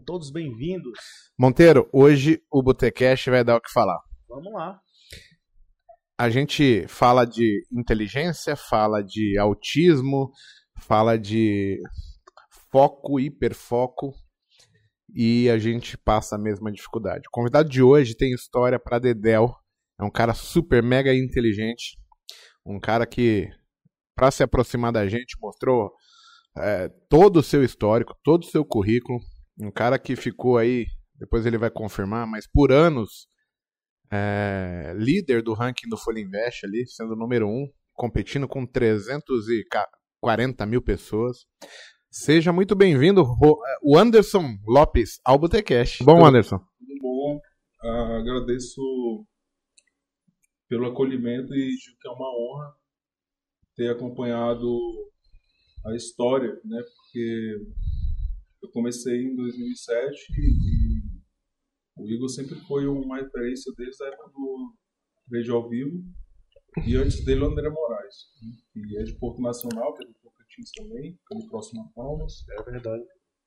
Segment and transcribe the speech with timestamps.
[0.00, 0.98] todos bem-vindos.
[1.38, 4.00] Monteiro, hoje o Botecast vai dar o que falar.
[4.26, 4.80] Vamos lá.
[6.18, 10.30] A gente fala de inteligência, fala de autismo,
[10.78, 11.78] fala de
[12.70, 14.14] foco, hiperfoco
[15.14, 17.28] e a gente passa a mesma dificuldade.
[17.28, 19.54] O convidado de hoje tem história para Dedel.
[20.00, 21.98] É um cara super mega inteligente,
[22.64, 23.46] um cara que
[24.16, 25.92] para se aproximar da gente mostrou
[26.56, 29.20] é, todo o seu histórico, todo o seu currículo,
[29.58, 33.28] um cara que ficou aí, depois ele vai confirmar, mas por anos
[34.10, 40.66] é, líder do ranking do Folha Invest ali, sendo o número um, competindo com 340
[40.66, 41.46] mil pessoas.
[42.10, 43.24] Seja muito bem-vindo,
[43.82, 46.04] o Anderson Lopes, ao Botecast.
[46.04, 46.58] Bom, Anderson?
[46.58, 47.40] Tudo bom.
[47.82, 49.26] Uh, agradeço
[50.68, 52.74] pelo acolhimento e digo que é uma honra
[53.74, 54.66] ter acompanhado
[55.86, 56.82] a história, né?
[56.82, 57.56] Porque
[58.62, 64.74] eu comecei em 2007 e o Igor sempre foi uma referência desde a época do
[65.28, 66.02] Trade ao Vivo
[66.86, 68.52] e antes dele o André Moraes, né?
[68.72, 72.44] que é de Porto Nacional, que é do Tocantins também, do próximo a Palmas.
[72.50, 73.04] É verdade.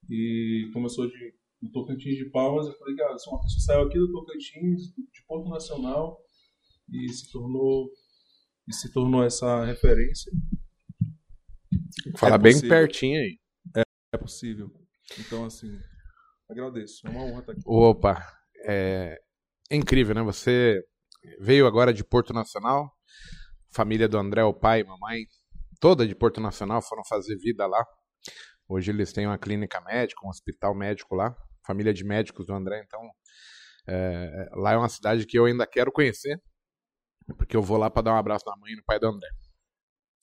[0.09, 3.97] E começou de do Tocantins de Palmas, eu falei, cara, se uma pessoa saiu aqui
[3.97, 6.19] do Tocantins, de Porto Nacional,
[6.91, 7.89] e se tornou
[8.67, 10.31] e se tornou essa referência.
[12.17, 13.39] Fala é bem pertinho aí.
[13.77, 13.81] É,
[14.13, 14.72] é possível.
[15.19, 15.79] Então, assim,
[16.49, 17.05] agradeço.
[17.05, 17.61] É uma honra estar aqui.
[17.65, 18.25] Opa,
[18.65, 19.19] é,
[19.69, 20.21] é incrível, né?
[20.23, 20.81] Você
[21.39, 22.91] veio agora de Porto Nacional,
[23.73, 25.25] família do André, o pai e mamãe,
[25.79, 27.83] toda de Porto Nacional, foram fazer vida lá.
[28.67, 32.83] Hoje eles têm uma clínica médica, um hospital médico lá, família de médicos do André,
[32.85, 33.01] então
[33.87, 36.41] é, lá é uma cidade que eu ainda quero conhecer,
[37.37, 39.29] porque eu vou lá para dar um abraço na mãe e no pai do André.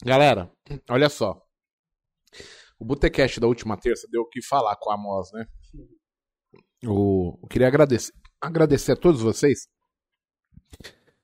[0.05, 0.50] Galera,
[0.91, 1.41] olha só.
[2.83, 5.47] O Botecast da última terça deu o que falar com a Amos, né?
[6.84, 9.69] O, eu queria agradecer, agradecer a todos vocês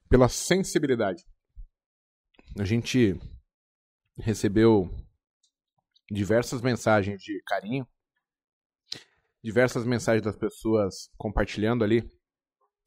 [0.08, 1.24] pela sensibilidade.
[2.60, 3.18] A gente
[4.16, 4.88] recebeu
[6.08, 7.84] diversas mensagens de carinho,
[9.42, 12.08] diversas mensagens das pessoas compartilhando ali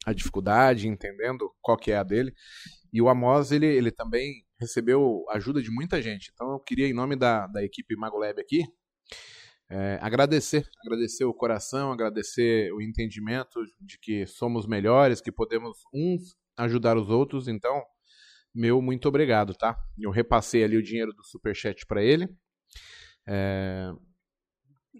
[0.06, 2.32] a dificuldade, entendendo qual que é a dele.
[2.90, 6.30] E o Amos, ele, ele também recebeu ajuda de muita gente.
[6.32, 8.64] Então eu queria, em nome da, da equipe MagoLab aqui,
[9.68, 16.36] é, agradecer, agradecer o coração, agradecer o entendimento de que somos melhores, que podemos uns
[16.56, 17.48] ajudar os outros.
[17.48, 17.82] Então,
[18.54, 19.76] meu muito obrigado, tá?
[19.98, 22.28] Eu repassei ali o dinheiro do superchat para ele.
[23.26, 23.90] É,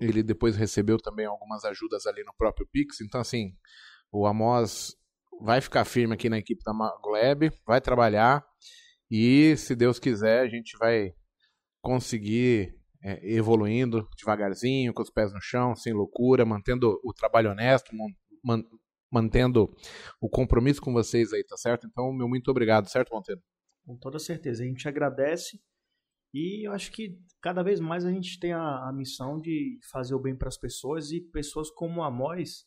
[0.01, 3.01] ele depois recebeu também algumas ajudas ali no próprio Pix.
[3.01, 3.55] Então, assim,
[4.11, 4.97] o Amos
[5.41, 8.43] vai ficar firme aqui na equipe da Gleb, vai trabalhar
[9.15, 11.13] e, se Deus quiser, a gente vai
[11.83, 12.75] conseguir
[13.05, 17.95] é, evoluindo devagarzinho, com os pés no chão, sem loucura, mantendo o trabalho honesto,
[18.43, 18.65] man,
[19.13, 19.71] mantendo
[20.19, 21.87] o compromisso com vocês aí, tá certo?
[21.87, 23.43] Então, meu muito obrigado, certo, Monteiro?
[23.85, 24.63] Com toda certeza.
[24.63, 25.61] A gente agradece
[26.33, 30.15] e eu acho que cada vez mais a gente tem a, a missão de fazer
[30.15, 32.65] o bem para as pessoas e pessoas como a Mois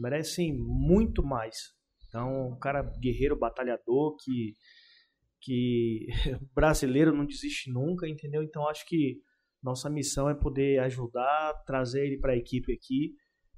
[0.00, 1.76] merecem muito mais.
[2.08, 4.54] Então, um cara guerreiro, batalhador, que,
[5.40, 6.06] que
[6.54, 8.42] brasileiro não desiste nunca, entendeu?
[8.42, 9.20] Então, acho que
[9.62, 13.14] nossa missão é poder ajudar, trazer ele para a equipe aqui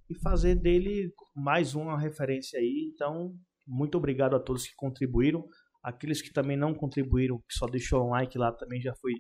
[0.09, 2.91] e fazer dele mais uma referência aí.
[2.95, 3.35] Então,
[3.67, 5.47] muito obrigado a todos que contribuíram.
[5.83, 9.13] Aqueles que também não contribuíram, que só deixou um like lá, também já foi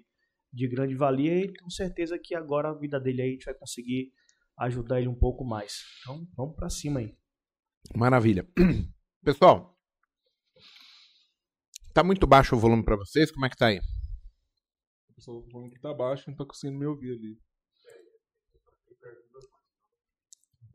[0.52, 1.44] de grande valia.
[1.44, 4.10] E tenho certeza que agora a vida dele aí a gente vai conseguir
[4.58, 5.82] ajudar ele um pouco mais.
[6.00, 7.14] Então, vamos para cima aí.
[7.94, 8.46] Maravilha.
[9.22, 9.77] Pessoal,
[11.92, 13.30] tá muito baixo o volume para vocês?
[13.30, 13.80] Como é que tá aí?
[15.10, 17.38] O pessoal falando que tá baixo, não tá conseguindo me ouvir ali.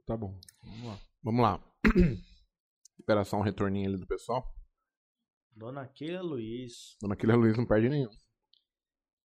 [0.06, 1.00] Tá bom, vamos lá.
[1.24, 1.74] Vamos lá.
[3.00, 4.54] Esperar só um retorninho ali do pessoal.
[5.56, 6.98] Dona Keila Luiz.
[7.02, 8.10] Dona Keila Luiz não perde nenhum.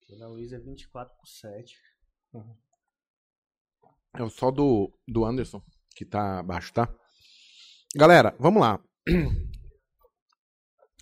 [0.02, 1.76] Keila Luiz é 24 por 7.
[2.32, 2.56] Uhum.
[4.14, 5.62] É o só do, do Anderson
[5.98, 6.88] que tá baixo, tá?
[7.96, 8.80] Galera, vamos lá.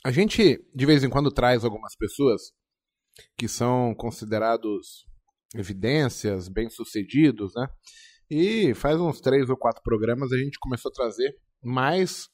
[0.07, 2.53] A gente de vez em quando traz algumas pessoas
[3.37, 5.05] que são considerados
[5.53, 7.67] evidências, bem-sucedidos, né?
[8.31, 12.29] E faz uns três ou quatro programas a gente começou a trazer mais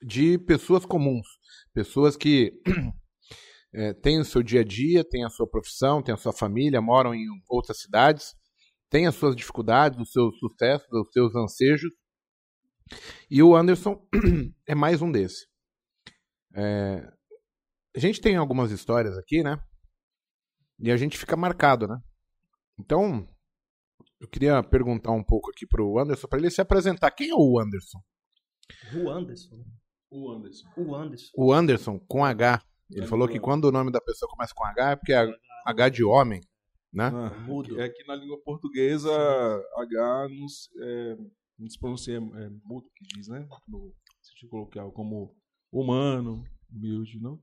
[0.00, 1.26] de pessoas comuns,
[1.74, 2.52] pessoas que
[3.74, 6.80] é, têm o seu dia a dia, têm a sua profissão, têm a sua família,
[6.80, 8.32] moram em outras cidades,
[8.88, 11.90] têm as suas dificuldades, os seus sucessos, os seus ansejos
[13.28, 14.00] e o Anderson
[14.68, 15.48] é mais um desse.
[16.54, 17.10] É,
[17.94, 19.62] a gente tem algumas histórias aqui, né?
[20.78, 21.98] E a gente fica marcado, né?
[22.78, 23.26] Então,
[24.20, 27.10] Eu queria perguntar um pouco aqui pro Anderson, para ele se apresentar.
[27.12, 28.00] Quem é o Anderson?
[28.96, 29.64] O Anderson.
[30.10, 30.68] O Anderson.
[30.76, 31.32] O Anderson.
[31.36, 32.60] O Anderson com H.
[32.90, 35.24] Ele É, falou que quando o nome da pessoa começa com H é porque é
[35.66, 36.40] H de homem,
[36.92, 37.10] né?
[37.14, 37.80] Ah, Mudo.
[37.80, 39.08] É que na língua portuguesa,
[39.76, 41.16] H não se, é,
[41.58, 43.46] não se pronuncia é, mudo, que diz, né?
[43.68, 45.36] No sentido coloquial, como
[45.72, 47.42] humano, humilde, não?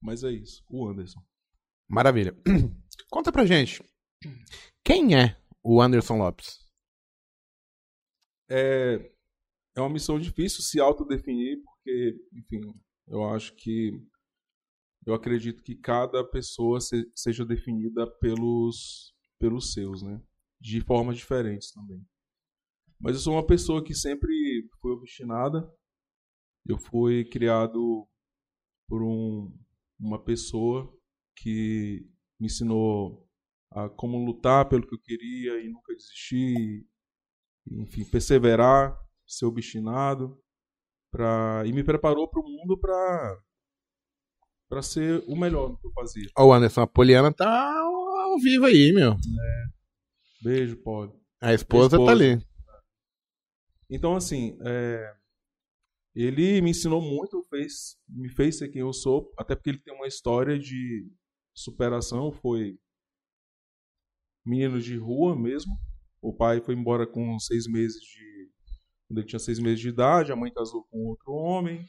[0.00, 1.20] Mas é isso, o Anderson.
[1.88, 2.36] Maravilha.
[3.10, 3.82] Conta pra gente.
[4.84, 6.64] Quem é o Anderson Lopes?
[8.48, 9.10] É,
[9.76, 12.60] é uma missão difícil se autodefinir, porque, enfim,
[13.08, 13.92] eu acho que.
[15.04, 20.20] Eu acredito que cada pessoa se- seja definida pelos, pelos seus, né?
[20.60, 22.04] De formas diferentes também.
[22.98, 25.70] Mas eu sou uma pessoa que sempre foi obstinada.
[26.68, 28.06] Eu fui criado
[28.88, 29.52] por um,
[29.98, 30.92] uma pessoa
[31.36, 32.08] que
[32.40, 33.26] me ensinou
[33.70, 36.86] a como lutar pelo que eu queria e nunca desistir,
[37.70, 40.40] enfim, perseverar, ser obstinado,
[41.10, 43.42] pra, e me preparou para o mundo para
[44.68, 46.28] para ser o melhor no que eu fazia.
[46.36, 49.14] Ó, o Anderson, a Poliana tá ao vivo aí, meu.
[50.42, 51.20] Beijo, Paulo.
[51.40, 52.04] A esposa, Esposa.
[52.04, 52.44] tá ali.
[53.88, 55.14] Então, assim, é,
[56.16, 59.94] ele me ensinou muito, fez, me fez ser quem eu sou, até porque ele tem
[59.94, 61.06] uma história de
[61.54, 62.78] superação, foi
[64.42, 65.78] menino de rua mesmo.
[66.22, 68.50] O pai foi embora com seis meses de.
[69.06, 71.84] Quando ele tinha seis meses de idade, a mãe casou com outro homem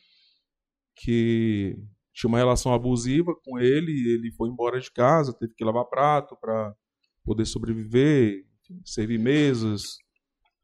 [0.98, 1.78] que
[2.14, 6.36] tinha uma relação abusiva com ele, ele foi embora de casa, teve que lavar prato
[6.36, 6.76] para
[7.24, 8.46] poder sobreviver,
[8.84, 9.84] servir mesas,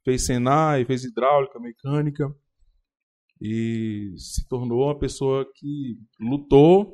[0.04, 2.36] fez Senai, fez hidráulica, mecânica
[3.45, 6.94] e se tornou uma pessoa que lutou,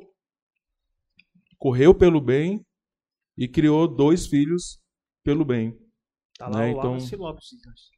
[1.56, 2.66] correu pelo bem
[3.38, 4.80] e criou dois filhos
[5.22, 5.78] pelo bem.
[6.36, 7.48] Tá lá Né, o então- Lopes.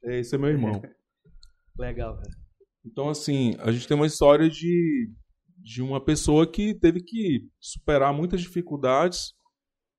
[0.04, 0.72] É, Esse é meu irmão.
[1.78, 2.36] Legal, velho.
[2.84, 5.10] Então, assim, a gente tem uma história de,
[5.56, 9.32] de uma pessoa que teve que superar muitas dificuldades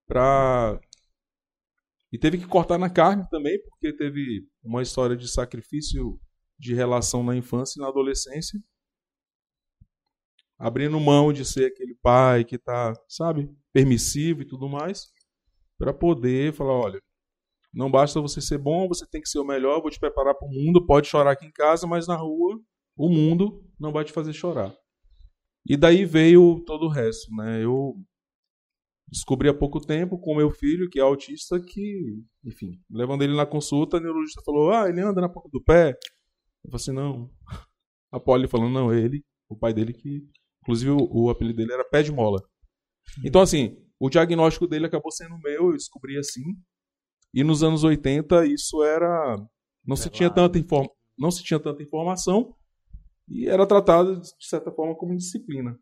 [0.06, 0.80] para
[2.12, 6.20] e teve que cortar na carne também, porque teve uma história de sacrifício
[6.58, 8.60] de relação na infância e na adolescência.
[10.58, 15.12] Abrindo mão de ser aquele pai que tá, sabe, permissivo e tudo mais,
[15.78, 17.02] para poder falar, olha,
[17.74, 20.48] não basta você ser bom, você tem que ser o melhor, vou te preparar para
[20.48, 22.60] o mundo, pode chorar aqui em casa, mas na rua
[22.96, 24.74] o mundo não vai te fazer chorar.
[25.68, 27.64] E daí veio todo o resto, né?
[27.64, 27.96] Eu
[29.08, 33.46] descobri há pouco tempo com meu filho, que é autista, que, enfim, levando ele na
[33.46, 35.98] consulta, o neurologista falou: "Ah, ele anda na ponta do pé".
[36.63, 37.30] Eu falei assim: "Não".
[38.12, 40.27] A Polly falando: "Não, ele, o pai dele que,
[40.62, 42.42] inclusive o, o apelido dele era pé de mola".
[43.24, 46.44] Então assim, o diagnóstico dele acabou sendo meu, eu descobri assim.
[47.33, 49.36] E nos anos 80 isso era
[49.86, 50.88] não se tinha tanta inform...
[51.18, 52.56] não se tinha tanta informação
[53.27, 55.77] e era tratado de certa forma como disciplina,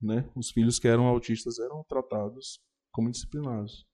[0.00, 0.28] né?
[0.34, 2.60] Os filhos que eram autistas eram tratados
[2.92, 3.86] como disciplinados.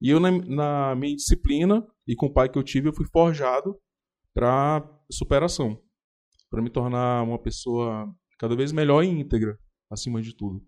[0.00, 3.06] E eu na, na minha disciplina e com o pai que eu tive, eu fui
[3.06, 3.78] forjado
[4.34, 5.80] para superação,
[6.56, 9.60] para me tornar uma pessoa cada vez melhor e íntegra,
[9.90, 10.66] acima de tudo.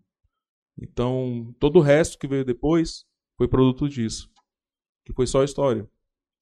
[0.79, 3.07] Então, todo o resto que veio depois
[3.39, 4.31] foi produto disso,
[5.07, 5.91] que foi só história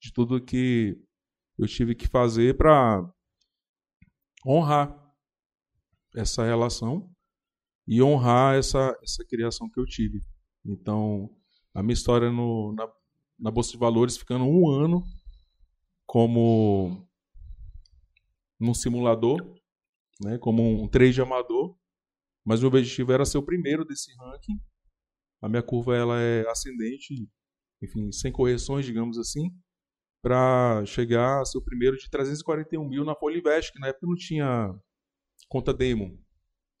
[0.01, 1.01] de tudo que
[1.57, 3.09] eu tive que fazer para
[4.45, 4.93] honrar
[6.13, 7.09] essa relação
[7.87, 10.25] e honrar essa, essa criação que eu tive.
[10.65, 11.33] Então,
[11.73, 12.85] a minha história no, na,
[13.39, 15.01] na Bolsa de Valores, ficando um ano
[16.05, 17.06] como
[18.59, 19.37] num simulador,
[20.21, 21.75] né, como um trade amador,
[22.45, 24.59] mas o objetivo era ser o primeiro desse ranking.
[25.41, 27.13] A minha curva ela é ascendente,
[27.81, 29.51] enfim, sem correções, digamos assim,
[30.21, 34.15] para chegar a ser o primeiro de 341 mil na Folivest, que na época não
[34.15, 34.73] tinha
[35.47, 36.17] conta demo,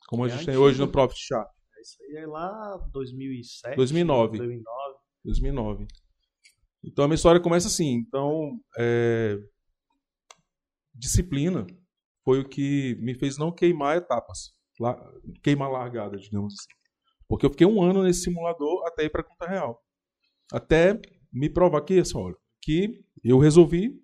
[0.07, 0.65] como a É gente tem antigo.
[0.65, 1.47] hoje no Profit Chart.
[1.79, 3.75] Isso aí é lá 2007.
[3.75, 4.37] 2009.
[4.39, 4.65] 2009.
[5.23, 5.87] 2009.
[6.83, 7.93] Então a minha história começa assim.
[7.93, 9.37] Então, é,
[10.97, 11.65] disciplina
[12.23, 14.53] foi o que me fez não queimar etapas,
[15.43, 16.77] queimar largada, digamos assim.
[17.27, 19.81] Porque eu fiquei um ano nesse simulador até ir para conta real,
[20.51, 20.99] até
[21.31, 24.01] me provar que assim, olha, que eu resolvi,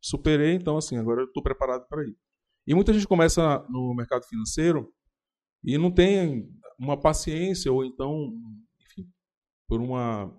[0.00, 2.16] superei, então assim agora eu estou preparado para ir.
[2.66, 4.92] E muita gente começa no mercado financeiro
[5.62, 6.48] e não tem
[6.78, 8.32] uma paciência ou então,
[8.80, 9.08] enfim,
[9.66, 10.34] por uma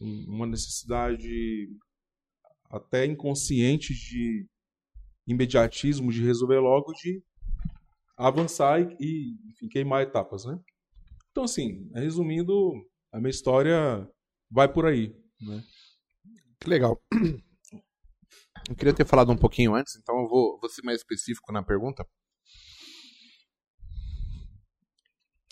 [0.00, 1.68] uma necessidade
[2.70, 4.46] até inconsciente de
[5.26, 7.22] imediatismo, de resolver logo, de
[8.16, 10.58] avançar e, enfim, queimar etapas, né?
[11.30, 12.72] Então, assim, resumindo,
[13.12, 14.08] a minha história
[14.50, 15.62] vai por aí, né?
[16.66, 17.02] Legal.
[18.68, 21.62] Eu queria ter falado um pouquinho antes, então eu vou, vou ser mais específico na
[21.62, 22.06] pergunta.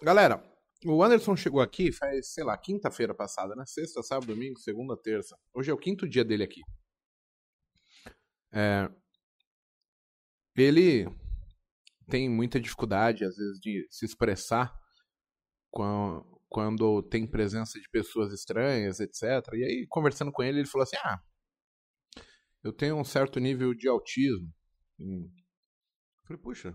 [0.02, 0.42] Galera,
[0.84, 3.64] o Anderson chegou aqui faz, sei lá, quinta-feira passada, né?
[3.66, 5.36] Sexta, sábado, domingo, segunda, terça.
[5.54, 6.60] Hoje é o quinto dia dele aqui.
[8.52, 8.90] É,
[10.56, 11.06] ele
[12.08, 14.72] tem muita dificuldade, às vezes, de se expressar
[16.48, 19.22] quando, tem presença de pessoas estranhas, etc.
[19.54, 21.20] E aí, conversando com ele, ele falou assim: Ah,
[22.62, 24.50] eu tenho um certo nível de autismo.
[24.98, 25.30] Eu
[26.26, 26.74] falei, puxa,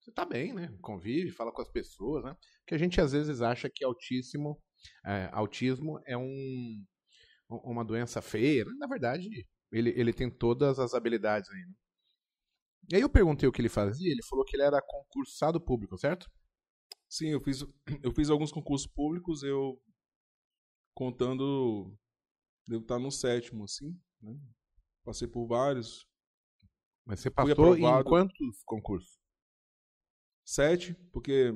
[0.00, 0.74] você tá bem, né?
[0.80, 2.34] Convive, fala com as pessoas, né?
[2.60, 4.58] Porque a gente às vezes acha que autismo,
[5.04, 6.84] é, autismo é um,
[7.48, 8.64] uma doença feia.
[8.64, 8.72] Né?
[8.78, 11.60] Na verdade, ele, ele tem todas as habilidades aí.
[11.60, 11.74] Né?
[12.90, 15.96] E aí eu perguntei o que ele fazia, ele falou que ele era concursado público,
[15.96, 16.30] certo?
[17.08, 17.64] Sim, eu fiz,
[18.02, 19.80] eu fiz alguns concursos públicos, eu
[20.94, 21.96] contando,
[22.66, 24.38] devo estar no sétimo, assim, né?
[25.04, 26.06] Passei por vários.
[27.04, 29.18] Mas você passou em quantos concursos?
[30.46, 31.52] Sete, porque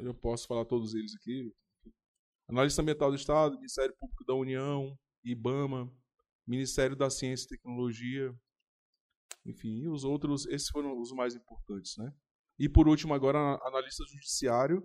[0.00, 1.54] eu posso falar todos eles aqui.
[2.48, 5.92] Analista Ambiental do Estado, Ministério Público da União, IBAMA,
[6.46, 8.34] Ministério da Ciência e Tecnologia,
[9.46, 12.12] enfim, os outros, esses foram os mais importantes, né?
[12.58, 14.82] E por último, agora, analista judiciário,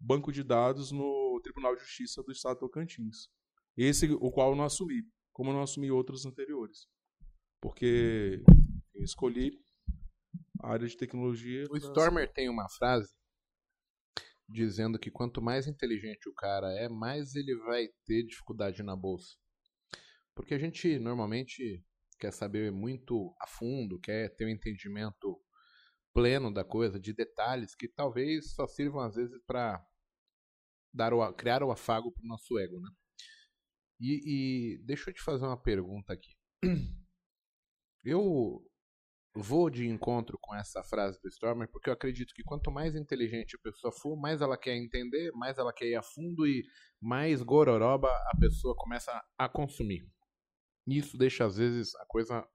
[0.00, 3.28] banco de dados no Tribunal de Justiça do Estado de Tocantins.
[3.76, 5.02] Esse, o qual eu não assumi
[5.38, 6.88] como eu não assumi outros anteriores.
[7.62, 8.42] Porque
[8.92, 9.52] eu escolhi
[10.60, 11.64] a área de tecnologia.
[11.70, 13.14] O Stormer tem uma frase
[14.48, 19.36] dizendo que quanto mais inteligente o cara é, mais ele vai ter dificuldade na bolsa.
[20.34, 21.84] Porque a gente normalmente
[22.18, 25.40] quer saber muito a fundo, quer ter um entendimento
[26.12, 29.84] pleno da coisa, de detalhes que talvez só sirvam às vezes para
[30.92, 32.90] dar o, criar o afago para o nosso ego, né?
[34.00, 34.22] E,
[34.76, 36.36] e deixa eu te fazer uma pergunta aqui.
[38.04, 38.64] Eu
[39.34, 43.56] vou de encontro com essa frase do Stormer porque eu acredito que quanto mais inteligente
[43.56, 46.64] a pessoa for, mais ela quer entender, mais ela quer ir a fundo e
[47.00, 50.08] mais gororoba a pessoa começa a consumir.
[50.96, 52.48] Isso deixa às vezes a coisa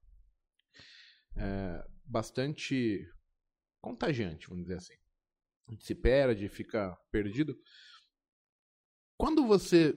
[1.37, 3.07] é, bastante
[3.81, 4.95] contagiante, vamos dizer assim.
[5.67, 7.57] A gente se perde, fica perdido.
[9.17, 9.93] Quando você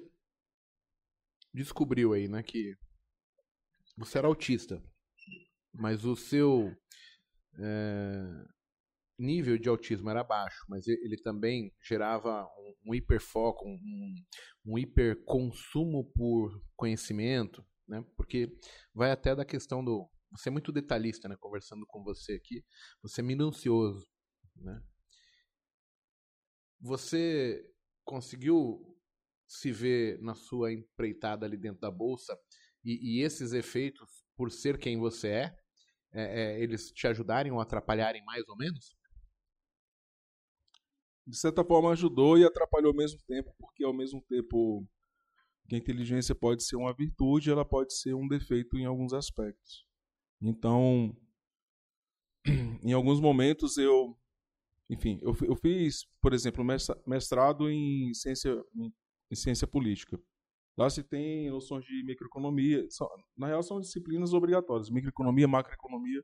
[1.52, 2.76] descobriu aí, né, que
[3.96, 4.82] você era autista,
[5.72, 6.76] mas o seu
[7.58, 8.44] é,
[9.18, 14.14] nível de autismo era baixo, mas ele também gerava um, um hiperfoco, um,
[14.64, 18.04] um hiperconsumo por conhecimento, né?
[18.16, 18.56] Porque
[18.94, 21.36] vai até da questão do você é muito detalhista, né?
[21.38, 22.64] Conversando com você aqui,
[23.02, 24.06] você é minucioso,
[24.56, 24.82] né?
[26.80, 27.64] Você
[28.04, 28.96] conseguiu
[29.46, 32.36] se vê na sua empreitada ali dentro da bolsa
[32.84, 35.58] e, e esses efeitos, por ser quem você é,
[36.12, 38.96] é, é, eles te ajudarem ou atrapalharem mais ou menos?
[41.26, 44.86] De certa forma ajudou e atrapalhou ao mesmo tempo, porque ao mesmo tempo
[45.68, 49.84] que a inteligência pode ser uma virtude, ela pode ser um defeito em alguns aspectos.
[50.40, 51.16] Então,
[52.82, 54.16] em alguns momentos eu,
[54.88, 56.64] enfim, eu, eu fiz, por exemplo,
[57.06, 58.54] mestrado em ciência,
[59.30, 60.20] em ciência política.
[60.76, 62.86] Lá se tem noções de microeconomia.
[63.36, 66.22] Na real, são disciplinas obrigatórias: microeconomia, macroeconomia.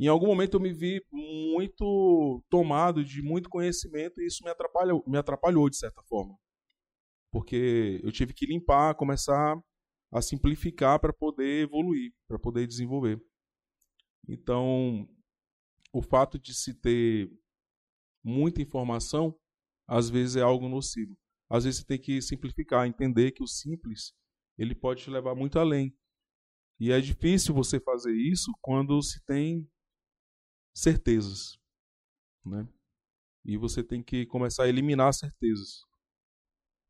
[0.00, 5.04] Em algum momento eu me vi muito tomado de muito conhecimento e isso me atrapalhou,
[5.06, 6.36] me atrapalhou de certa forma.
[7.32, 9.60] Porque eu tive que limpar, começar
[10.12, 13.20] a simplificar para poder evoluir, para poder desenvolver.
[14.28, 15.08] Então,
[15.92, 17.30] o fato de se ter
[18.22, 19.34] muita informação,
[19.88, 21.16] às vezes é algo nocivo
[21.52, 24.14] às vezes você tem que simplificar, entender que o simples
[24.56, 25.94] ele pode te levar muito além.
[26.80, 29.68] E é difícil você fazer isso quando se tem
[30.74, 31.58] certezas,
[32.42, 32.66] né?
[33.44, 35.82] E você tem que começar a eliminar certezas.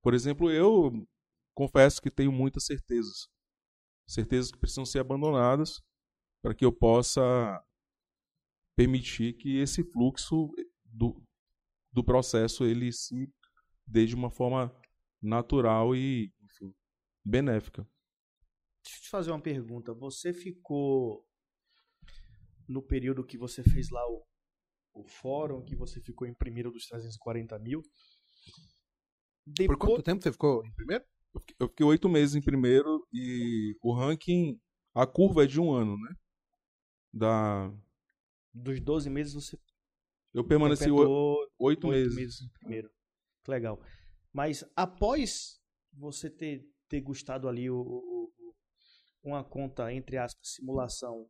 [0.02, 1.06] Por exemplo, eu
[1.54, 3.28] confesso que tenho muitas certezas.
[4.06, 5.80] Certezas que precisam ser abandonadas
[6.42, 7.64] para que eu possa
[8.76, 10.50] permitir que esse fluxo
[10.84, 11.22] do,
[11.92, 13.32] do processo ele se
[13.86, 14.74] desde uma forma
[15.20, 16.74] natural e enfim,
[17.24, 17.86] benéfica.
[18.82, 19.94] Deixa eu te fazer uma pergunta.
[19.94, 21.24] Você ficou
[22.68, 24.24] no período que você fez lá o,
[24.94, 27.82] o fórum, que você ficou em primeiro dos 340 mil?
[29.46, 29.78] Depois...
[29.78, 31.04] Por quanto tempo você ficou em primeiro?
[31.58, 34.60] Eu fiquei oito meses em primeiro e o ranking,
[34.94, 36.14] a curva é de um ano, né?
[37.12, 37.72] Da...
[38.52, 39.58] Dos 12 meses você.
[40.34, 40.90] Eu permaneci
[41.58, 42.14] oito meses.
[42.14, 42.90] meses em primeiro.
[43.44, 43.82] Que legal.
[44.32, 45.60] Mas após
[45.92, 48.32] você ter, ter gostado ali o, o,
[49.22, 51.28] uma conta, entre aspas, simulação,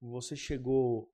[0.00, 1.10] você chegou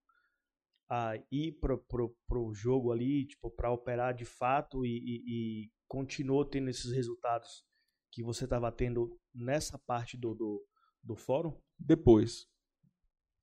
[0.89, 5.71] a ir pro, pro, pro jogo ali, tipo, para operar de fato e, e, e,
[5.91, 7.65] continuou tendo esses resultados
[8.13, 10.65] que você estava tendo nessa parte do, do,
[11.03, 11.61] do fórum?
[11.77, 12.47] Depois.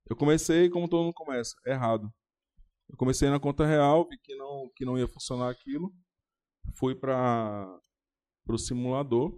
[0.09, 2.09] Eu comecei como todo mundo começa, errado.
[2.89, 5.93] Eu comecei na conta real, vi que não, que não ia funcionar aquilo.
[6.73, 7.81] Fui para
[8.47, 9.37] o simulador.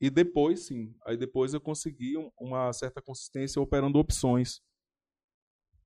[0.00, 0.94] E depois, sim.
[1.04, 4.62] Aí depois eu consegui uma certa consistência operando opções.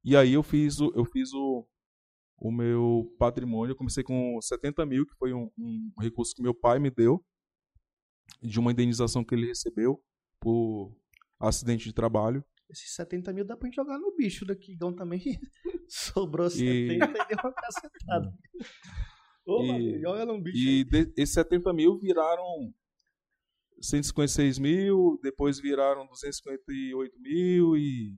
[0.04, 1.66] E aí eu fiz o, eu fiz o,
[2.38, 3.72] o meu patrimônio.
[3.72, 7.24] Eu comecei com 70 mil, que foi um, um recurso que meu pai me deu,
[8.42, 10.02] de uma indenização que ele recebeu
[10.40, 10.96] por
[11.38, 12.44] acidente de trabalho.
[12.68, 14.72] Esses 70 mil dá pra gente jogar no bicho daqui.
[14.72, 15.20] Então também
[15.88, 18.32] sobrou 70 e, e deu uma cacetada.
[19.46, 20.56] Ô, e, mano, joga no bicho.
[20.56, 22.72] E de, esses 70 mil viraram
[23.80, 28.16] 156 mil, depois viraram 258 mil e,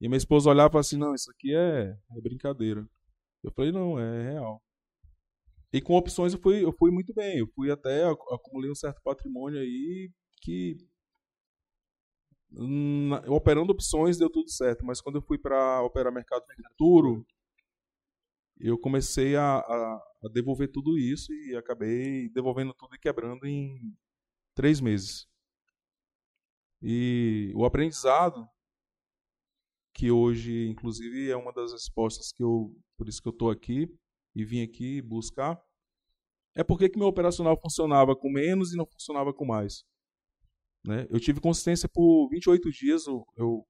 [0.00, 2.86] e minha esposa olhava e falava assim, não, isso aqui é, é brincadeira.
[3.42, 4.62] Eu falei, não, é real.
[5.72, 7.38] E com opções eu fui, eu fui muito bem.
[7.38, 10.78] Eu fui até, acumulei um certo patrimônio aí que
[12.50, 17.26] na, operando opções deu tudo certo, mas quando eu fui para operar mercado futuro,
[18.58, 23.94] eu comecei a, a, a, devolver tudo isso e acabei devolvendo tudo e quebrando em
[24.54, 25.28] três meses.
[26.82, 28.48] E o aprendizado,
[29.98, 33.92] que hoje, inclusive, é uma das respostas que eu, por isso que eu estou aqui
[34.32, 35.60] e vim aqui buscar,
[36.54, 39.84] é porque que meu operacional funcionava com menos e não funcionava com mais.
[40.86, 41.08] Né?
[41.10, 43.66] Eu tive consistência por 28 dias, eu, eu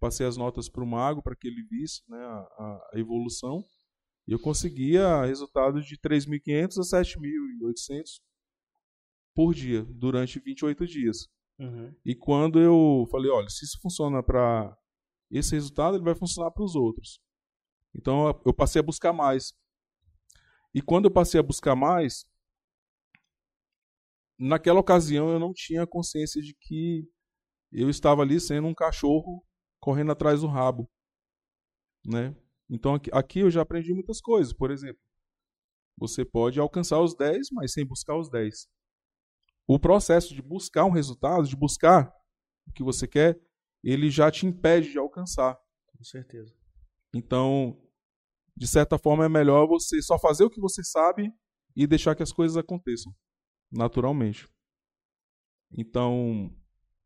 [0.00, 3.62] passei as notas para o Mago para que ele visse né, a, a evolução,
[4.26, 8.02] e eu conseguia resultados de 3.500 a 7.800
[9.34, 11.28] por dia, durante 28 dias.
[11.58, 11.94] Uhum.
[12.02, 14.74] E quando eu falei, olha, se isso funciona para
[15.30, 17.20] esse resultado, ele vai funcionar para os outros.
[17.94, 19.52] Então eu passei a buscar mais.
[20.74, 22.24] E quando eu passei a buscar mais,
[24.38, 27.08] naquela ocasião eu não tinha consciência de que
[27.72, 29.44] eu estava ali sendo um cachorro
[29.80, 30.90] correndo atrás do rabo,
[32.04, 32.36] né?
[32.68, 34.52] Então aqui, aqui eu já aprendi muitas coisas.
[34.52, 35.00] Por exemplo,
[35.96, 38.68] você pode alcançar os 10, mas sem buscar os 10.
[39.66, 42.12] O processo de buscar um resultado, de buscar
[42.66, 43.40] o que você quer,
[43.82, 45.58] ele já te impede de alcançar.
[45.86, 46.54] Com certeza.
[47.14, 47.80] Então,
[48.56, 51.32] de certa forma, é melhor você só fazer o que você sabe
[51.74, 53.14] e deixar que as coisas aconteçam
[53.70, 54.48] naturalmente.
[55.72, 56.54] Então,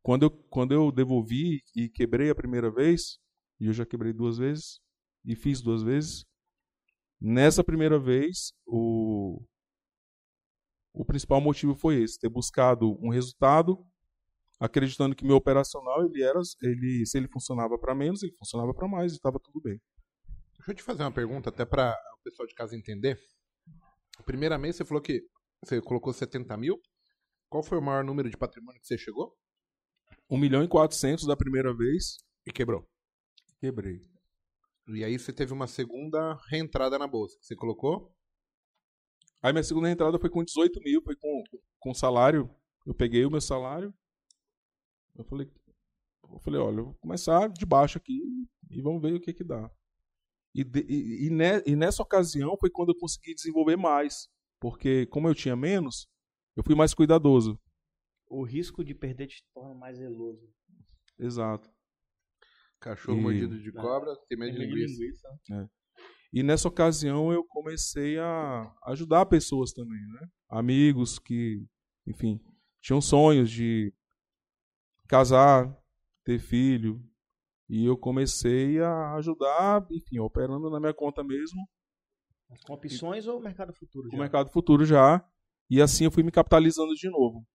[0.01, 3.19] quando eu, quando eu devolvi e quebrei a primeira vez,
[3.59, 4.79] e eu já quebrei duas vezes,
[5.23, 6.25] e fiz duas vezes,
[7.19, 9.43] nessa primeira vez, o,
[10.93, 13.85] o principal motivo foi esse, ter buscado um resultado,
[14.59, 18.87] acreditando que meu operacional, ele era, ele, se ele funcionava para menos, ele funcionava para
[18.87, 19.79] mais, e estava tudo bem.
[20.57, 23.19] Deixa eu te fazer uma pergunta, até para o pessoal de casa entender.
[24.25, 25.21] Primeiramente, você falou que
[25.63, 26.79] você colocou 70 mil.
[27.49, 29.35] Qual foi o maior número de patrimônio que você chegou?
[30.29, 32.17] 1 milhão e 400 da primeira vez.
[32.45, 32.87] E quebrou.
[33.59, 33.99] Quebrei.
[34.87, 37.37] E aí você teve uma segunda reentrada na bolsa.
[37.41, 38.13] Você colocou?
[39.41, 41.43] Aí minha segunda reentrada foi com 18 mil, foi com,
[41.79, 42.49] com salário.
[42.85, 43.93] Eu peguei o meu salário.
[45.17, 45.49] Eu falei,
[46.31, 48.19] eu falei, olha, eu vou começar de baixo aqui
[48.69, 49.69] e vamos ver o que que dá.
[50.53, 54.29] E, de, e, e, ne, e nessa ocasião foi quando eu consegui desenvolver mais.
[54.59, 56.07] Porque, como eu tinha menos,
[56.55, 57.59] eu fui mais cuidadoso.
[58.27, 60.49] O risco de perder te torna mais zeloso.
[61.19, 61.69] Exato.
[62.79, 63.21] Cachorro e...
[63.21, 64.93] mordido de cobra, tem medo de linguiça.
[64.93, 65.27] linguiça.
[65.51, 65.67] É.
[66.31, 70.27] E nessa ocasião eu comecei a ajudar pessoas também, né?
[70.49, 71.65] Amigos que,
[72.05, 72.39] enfim,
[72.81, 73.93] tinham sonhos de
[75.07, 75.75] casar,
[76.23, 77.01] ter filho.
[77.67, 81.67] E eu comecei a ajudar, enfim, operando na minha conta mesmo,
[82.65, 84.09] com opções e, ou mercado futuro?
[84.09, 84.21] Com já?
[84.21, 85.27] mercado futuro já.
[85.69, 87.45] E assim eu fui me capitalizando de novo.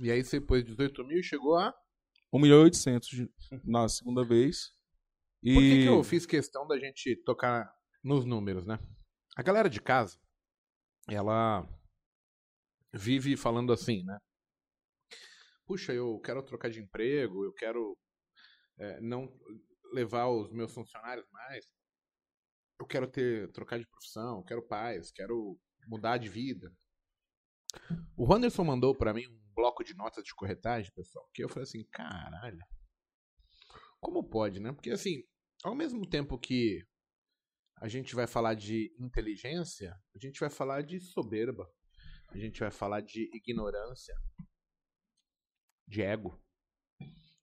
[0.00, 1.74] E aí você pôs 18 mil e chegou a?
[2.32, 3.10] 1 milhão e 800
[3.64, 4.72] na segunda vez.
[5.42, 5.52] E...
[5.52, 7.70] Por que, que eu fiz questão da gente tocar
[8.02, 8.78] nos números, né?
[9.36, 10.18] A galera de casa,
[11.08, 11.68] ela
[12.92, 14.18] vive falando assim, né?
[15.72, 17.96] Puxa, eu quero trocar de emprego, eu quero
[18.78, 19.26] é, não
[19.94, 21.64] levar os meus funcionários mais
[22.78, 26.70] eu quero ter trocar de profissão, quero paz, quero mudar de vida.
[28.16, 31.62] O Wanderson mandou para mim um bloco de notas de corretagem, pessoal, que eu falei
[31.62, 32.58] assim, caralho.
[33.98, 34.72] Como pode, né?
[34.72, 35.22] Porque assim,
[35.64, 36.84] ao mesmo tempo que
[37.78, 41.66] a gente vai falar de inteligência, a gente vai falar de soberba,
[42.28, 44.14] a gente vai falar de ignorância,
[45.92, 46.42] de ego.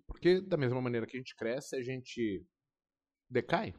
[0.07, 2.43] Porque da mesma maneira que a gente cresce, a gente
[3.29, 3.75] decai.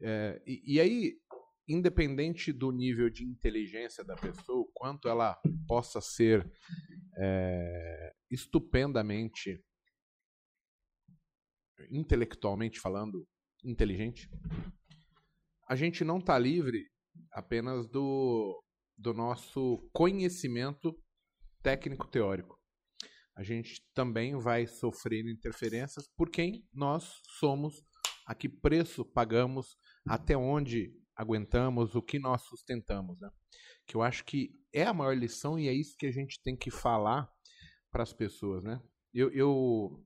[0.00, 1.18] É, e, e, aí,
[1.68, 6.48] independente do nível de inteligência da pessoa, quanto ela possa ser
[7.18, 9.60] é, estupendamente,
[11.90, 13.26] intelectualmente falando,
[13.64, 14.30] inteligente,
[15.68, 16.88] a gente não está livre
[17.32, 18.62] apenas do,
[18.96, 20.96] do nosso conhecimento
[21.62, 22.61] técnico-teórico.
[23.34, 27.82] A gente também vai sofrer interferências por quem nós somos,
[28.26, 33.20] a que preço pagamos, até onde aguentamos, o que nós sustentamos.
[33.20, 33.30] Né?
[33.86, 36.56] Que eu acho que é a maior lição e é isso que a gente tem
[36.56, 37.30] que falar
[37.90, 38.62] para as pessoas.
[38.62, 38.80] Né?
[39.14, 40.04] Eu, eu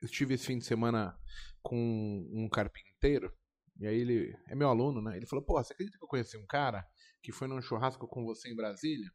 [0.00, 1.18] estive esse fim de semana
[1.62, 3.32] com um carpinteiro
[3.80, 5.16] e aí ele é meu aluno, né?
[5.16, 6.86] Ele falou: "Pô, você acredita que eu conheci um cara
[7.22, 9.10] que foi num churrasco com você em Brasília?"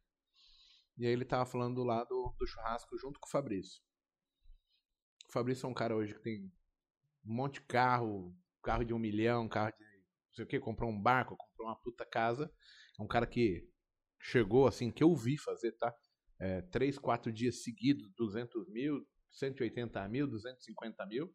[1.00, 3.80] E aí ele tava falando do lado do churrasco junto com o Fabrício.
[5.30, 6.52] O Fabrício é um cara hoje que tem
[7.24, 10.90] um monte de carro, carro de um milhão, carro de não sei o que, comprou
[10.90, 12.52] um barco, comprou uma puta casa.
[12.98, 13.66] É um cara que
[14.20, 15.90] chegou assim, que eu vi fazer, tá?
[16.38, 21.34] É, três, quatro dias seguidos, 200 mil, 180 mil, 250 mil.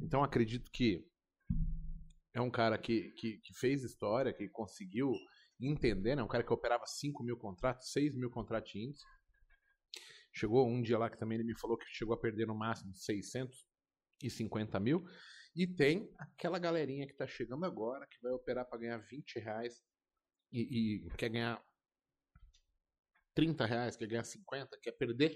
[0.00, 1.06] Então acredito que
[2.32, 5.12] é um cara que, que, que, fez história, que conseguiu
[5.68, 6.22] entender, né?
[6.22, 9.04] Um cara que operava 5 mil contratos, 6 mil contratos de índice.
[10.32, 12.94] Chegou um dia lá que também ele me falou que chegou a perder no máximo
[12.94, 15.04] 650 mil.
[15.54, 19.82] E tem aquela galerinha que está chegando agora, que vai operar para ganhar 20 reais
[20.50, 21.62] e, e, quer ganhar
[23.34, 25.34] 30 reais, quer ganhar 50, quer perder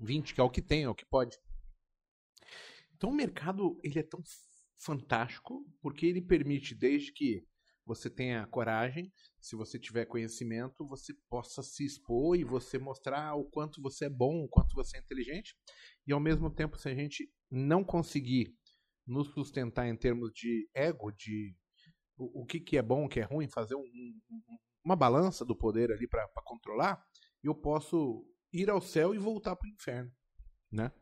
[0.00, 1.36] 20, que é o que tem, é o que pode.
[2.94, 4.22] Então o mercado ele é tão
[4.78, 7.46] fantástico, porque ele permite, desde que
[7.88, 13.46] você tenha coragem, se você tiver conhecimento, você possa se expor e você mostrar o
[13.46, 15.56] quanto você é bom, o quanto você é inteligente.
[16.06, 18.54] E ao mesmo tempo, se a gente não conseguir
[19.06, 21.56] nos sustentar em termos de ego, de
[22.18, 25.42] o, o que, que é bom, o que é ruim, fazer um, um, uma balança
[25.42, 27.02] do poder ali para controlar,
[27.42, 28.22] eu posso
[28.52, 30.12] ir ao céu e voltar para o inferno,
[30.70, 30.92] né?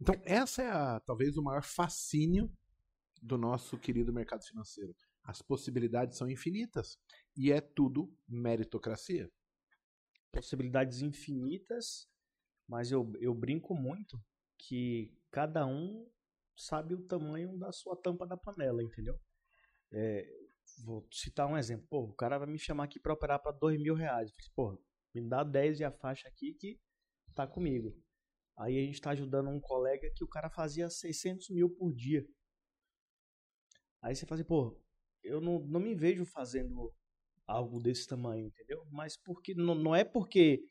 [0.00, 2.52] Então essa é a, talvez o maior fascínio
[3.22, 4.92] do nosso querido mercado financeiro.
[5.24, 6.98] As possibilidades são infinitas
[7.36, 9.30] e é tudo meritocracia.
[10.30, 12.06] Possibilidades infinitas,
[12.68, 14.22] mas eu, eu brinco muito
[14.58, 16.06] que cada um
[16.56, 19.18] sabe o tamanho da sua tampa da panela, entendeu?
[19.92, 20.26] É,
[20.84, 21.86] vou citar um exemplo.
[21.88, 24.30] Pô, o cara vai me chamar aqui para operar para dois mil reais.
[24.54, 24.78] Pô,
[25.14, 26.78] me dá 10 e a faixa aqui que
[27.34, 27.96] tá comigo.
[28.56, 32.26] Aí a gente está ajudando um colega que o cara fazia 600 mil por dia.
[34.02, 34.80] Aí você fala assim, pô,
[35.24, 36.92] eu não, não me vejo fazendo
[37.46, 38.86] algo desse tamanho, entendeu?
[38.90, 40.62] Mas porque não, não é porque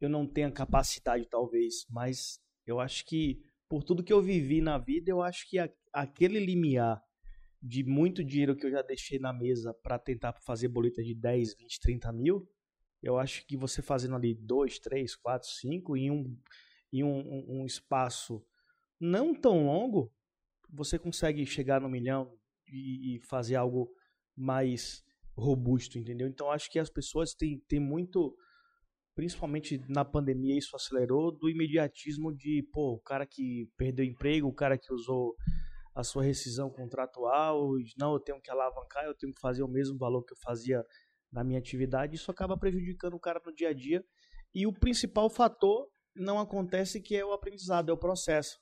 [0.00, 4.78] eu não tenha capacidade, talvez, mas eu acho que por tudo que eu vivi na
[4.78, 7.02] vida, eu acho que a, aquele limiar
[7.62, 11.56] de muito dinheiro que eu já deixei na mesa para tentar fazer boleta de 10,
[11.56, 12.48] 20, 30 mil,
[13.02, 16.36] eu acho que você fazendo ali 2, 3, 4, 5 em um,
[16.92, 18.44] em um, um, espaço
[18.98, 20.12] não tão longo,
[20.68, 22.38] você consegue chegar no milhão,
[22.72, 23.90] e, e fazer algo
[24.38, 25.02] mais
[25.36, 26.26] robusto, entendeu?
[26.28, 28.34] Então acho que as pessoas têm, têm muito,
[29.14, 34.54] principalmente na pandemia, isso acelerou, do imediatismo de, pô, o cara que perdeu emprego, o
[34.54, 35.34] cara que usou
[35.94, 39.98] a sua rescisão contratual, não, eu tenho que alavancar, eu tenho que fazer o mesmo
[39.98, 40.84] valor que eu fazia
[41.30, 44.04] na minha atividade, isso acaba prejudicando o cara no dia a dia.
[44.54, 48.58] E o principal fator não acontece que é o aprendizado, é o processo.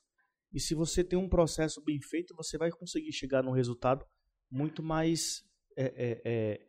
[0.53, 4.05] E se você tem um processo bem feito, você vai conseguir chegar num resultado
[4.49, 5.43] muito mais
[5.77, 6.67] é, é, é,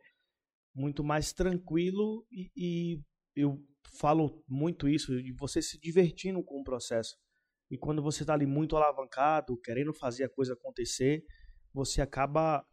[0.73, 3.01] muito mais tranquilo e, e,
[3.35, 3.59] eu
[3.97, 7.17] falo muito isso de você se divertindo com o processo.
[7.71, 11.23] E quando você está ali muito alavancado, querendo fazer a coisa acontecer,
[11.73, 12.63] você acaba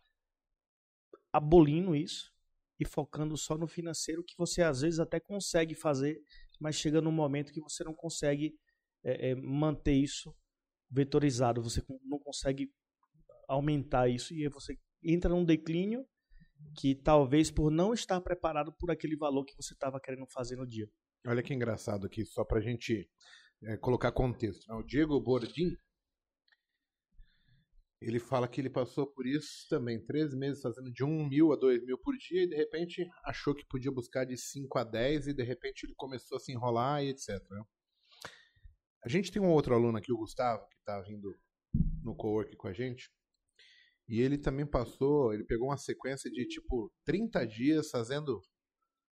[1.32, 2.30] abolindo isso
[2.78, 6.20] e focando só no financeiro que você às vezes até consegue fazer,
[6.60, 8.54] mas chega num momento que você não consegue
[9.02, 10.34] é, é, manter isso
[10.90, 12.70] vetorizado, você não consegue
[13.48, 16.06] aumentar isso e você entra num declínio
[16.76, 20.66] que talvez por não estar preparado por aquele valor que você estava querendo fazer no
[20.66, 20.88] dia.
[21.26, 23.08] Olha que engraçado aqui, só para a gente
[23.64, 24.68] é, colocar contexto.
[24.68, 24.74] Né?
[24.76, 25.76] O Diego Bordim,
[28.00, 31.56] ele fala que ele passou por isso também, três meses fazendo de 1 mil a
[31.56, 35.28] 2 mil por dia e de repente achou que podia buscar de 5 a 10
[35.28, 37.28] e de repente ele começou a se enrolar e etc.
[37.50, 37.62] Né?
[39.02, 41.34] A gente tem um outro aluno aqui, o Gustavo, que está vindo
[42.02, 43.10] no co-work com a gente.
[44.08, 48.40] E ele também passou, ele pegou uma sequência de tipo 30 dias fazendo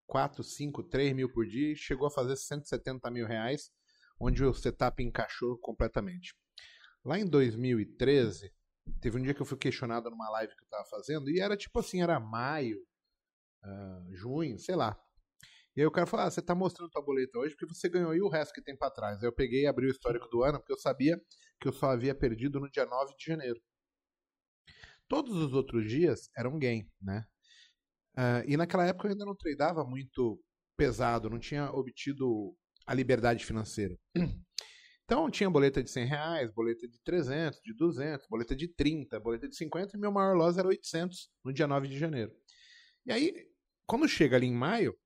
[0.06, 3.70] 4, 5, 3 mil por dia e chegou a fazer 170 mil reais
[4.20, 6.34] onde o setup encaixou completamente.
[7.04, 8.52] Lá em 2013,
[9.00, 11.56] teve um dia que eu fui questionado numa live que eu estava fazendo, e era
[11.56, 12.78] tipo assim, era maio,
[13.64, 14.98] uh, junho, sei lá.
[15.76, 18.14] E aí o cara falou, ah, você está mostrando tua boleta hoje porque você ganhou
[18.14, 19.20] e o resto que tem para trás.
[19.20, 21.20] Aí eu peguei e abri o histórico do ano, porque eu sabia
[21.60, 23.60] que eu só havia perdido no dia 9 de janeiro.
[25.08, 27.24] Todos os outros dias eram gain, né?
[28.16, 30.40] Uh, e naquela época eu ainda não tradeava muito
[30.76, 32.54] pesado, não tinha obtido
[32.86, 33.96] a liberdade financeira.
[35.06, 39.46] Então tinha boleta de 100 reais, boleta de 300, de 200, boleta de 30, boleta
[39.46, 42.32] de 50 e meu maior loss era 800 no dia 9 de janeiro.
[43.04, 43.46] E aí,
[43.86, 44.96] quando chega ali em maio,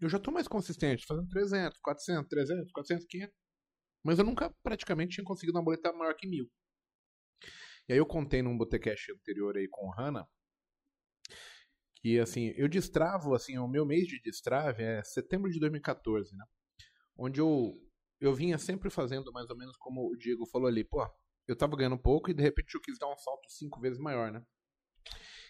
[0.00, 3.34] eu já estou mais consistente, fazendo 300, 400, 300, 400, 500.
[4.04, 6.48] Mas eu nunca praticamente tinha conseguido uma boleta maior que mil.
[7.88, 10.26] E aí eu contei num Botecast anterior aí com o Hanna
[12.04, 16.44] que assim, eu destravo, assim, o meu mês de destrave é setembro de 2014, né?
[17.16, 17.80] Onde eu
[18.20, 21.06] eu vinha sempre fazendo mais ou menos como o Diego falou ali, pô,
[21.48, 24.30] eu tava ganhando pouco e de repente eu quis dar um salto cinco vezes maior,
[24.30, 24.44] né?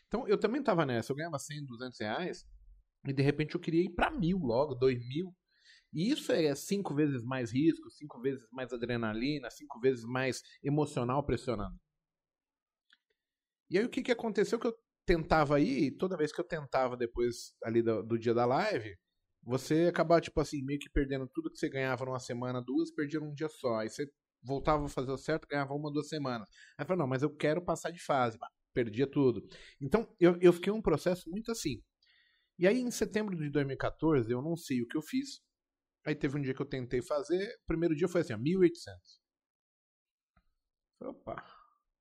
[0.06, 2.46] Então eu também tava nessa, eu ganhava 100, 200 reais
[3.04, 5.34] e de repente eu queria ir para mil logo, dois mil.
[5.92, 11.24] E isso é cinco vezes mais risco, cinco vezes mais adrenalina, cinco vezes mais emocional
[11.24, 11.76] pressionando.
[13.74, 16.96] E aí o que, que aconteceu que eu tentava ir, toda vez que eu tentava
[16.96, 18.96] depois ali do, do dia da live,
[19.42, 23.18] você acabava, tipo assim, meio que perdendo tudo que você ganhava numa semana, duas, perdia
[23.18, 23.80] num dia só.
[23.80, 24.06] Aí você
[24.44, 26.48] voltava a fazer o certo, ganhava uma, duas semanas.
[26.78, 28.38] Aí eu falei, não, mas eu quero passar de fase.
[28.72, 29.44] Perdia tudo.
[29.80, 31.82] Então, eu, eu fiquei um processo muito assim.
[32.56, 35.40] E aí, em setembro de 2014, eu não sei o que eu fiz.
[36.06, 37.44] Aí teve um dia que eu tentei fazer.
[37.64, 39.18] O primeiro dia foi assim, ó, 1.800.
[41.00, 41.44] Opa.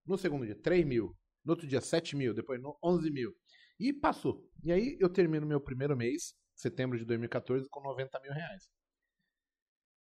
[0.05, 1.17] No segundo dia, 3 mil.
[1.43, 2.33] No outro dia, 7 mil.
[2.33, 3.35] Depois, 11 mil.
[3.79, 4.49] E passou.
[4.63, 8.69] E aí, eu termino meu primeiro mês, setembro de 2014, com 90 mil reais.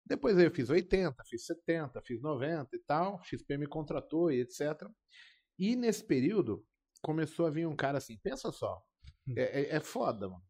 [0.06, 3.21] Depois aí eu fiz 80, fiz 70, fiz 90 e tal.
[3.23, 4.89] XP me contratou e etc.
[5.58, 6.65] E nesse período,
[7.01, 8.82] começou a vir um cara assim, pensa só,
[9.27, 9.34] hum.
[9.38, 10.43] é, é, é foda, mano.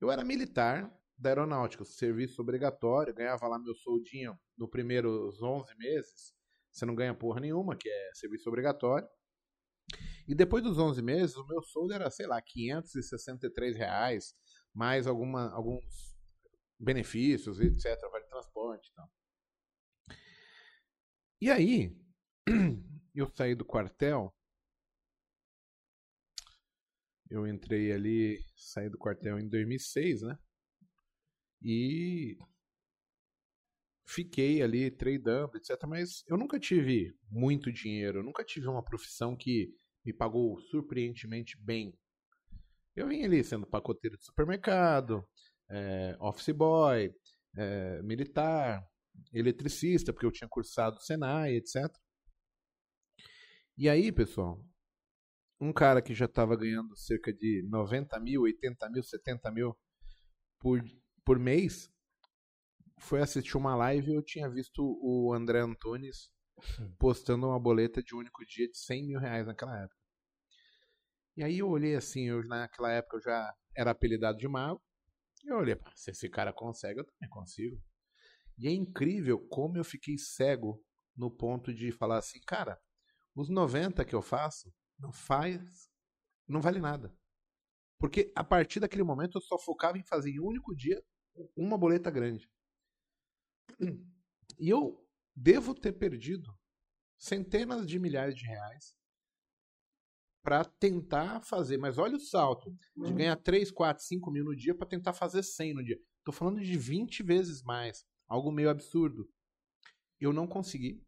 [0.00, 6.34] Eu era militar da aeronáutica, serviço obrigatório, ganhava lá meu soldinho no primeiros 11 meses.
[6.70, 9.08] Você não ganha porra nenhuma, que é serviço obrigatório.
[10.26, 14.34] E depois dos 11 meses, o meu soldo era, sei lá, 563 reais,
[14.72, 15.84] mais alguma, alguns
[16.78, 18.00] benefícios, etc.
[18.10, 19.10] Vale transporte e tal.
[21.40, 21.94] E aí,
[23.14, 24.34] eu saí do quartel.
[27.28, 30.38] Eu entrei ali, saí do quartel em 2006, né?
[31.62, 32.38] E
[34.06, 35.70] fiquei ali tradando, etc.
[35.88, 41.56] Mas eu nunca tive muito dinheiro, eu nunca tive uma profissão que me pagou surpreendentemente
[41.60, 41.96] bem.
[42.94, 45.26] Eu vim ali sendo pacoteiro de supermercado,
[45.68, 47.12] é, office boy,
[47.56, 48.86] é, militar,
[49.32, 51.90] eletricista, porque eu tinha cursado Senai, etc.
[53.76, 54.64] E aí, pessoal,
[55.60, 59.76] um cara que já estava ganhando cerca de 90 mil, 80 mil, 70 mil
[60.60, 60.82] por,
[61.24, 61.90] por mês,
[62.98, 66.30] foi assistir uma live e eu tinha visto o André Antunes
[66.98, 69.98] postando uma boleta de único dia de 100 mil reais naquela época.
[71.36, 74.82] E aí eu olhei assim, eu, naquela época eu já era apelidado de mago.
[75.44, 77.82] Eu olhei, se esse cara consegue, eu também consigo.
[78.56, 80.82] E é incrível como eu fiquei cego
[81.16, 82.80] no ponto de falar assim, cara,
[83.34, 85.90] os 90 que eu faço não faz,
[86.46, 87.14] não vale nada.
[87.98, 91.02] Porque a partir daquele momento eu só focava em fazer em um único dia
[91.56, 92.48] uma boleta grande.
[94.58, 95.03] E eu
[95.34, 96.52] devo ter perdido
[97.18, 98.94] centenas de milhares de reais
[100.42, 101.78] para tentar fazer.
[101.78, 103.16] Mas olha o salto de uhum.
[103.16, 105.98] ganhar 3, 4, 5 mil no dia para tentar fazer 100 no dia.
[106.22, 108.04] Tô falando de 20 vezes mais.
[108.28, 109.28] Algo meio absurdo.
[110.20, 111.02] Eu não consegui.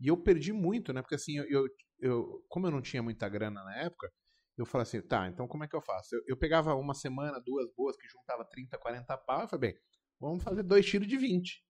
[0.00, 1.02] E eu perdi muito, né?
[1.02, 1.68] Porque assim, eu, eu,
[2.00, 4.10] eu como eu não tinha muita grana na época,
[4.56, 6.14] eu falei assim, tá, então como é que eu faço?
[6.14, 9.80] Eu, eu pegava uma semana, duas boas, que juntava 30, 40 pau, eu falei, bem,
[10.20, 11.64] vamos fazer dois tiros de 20.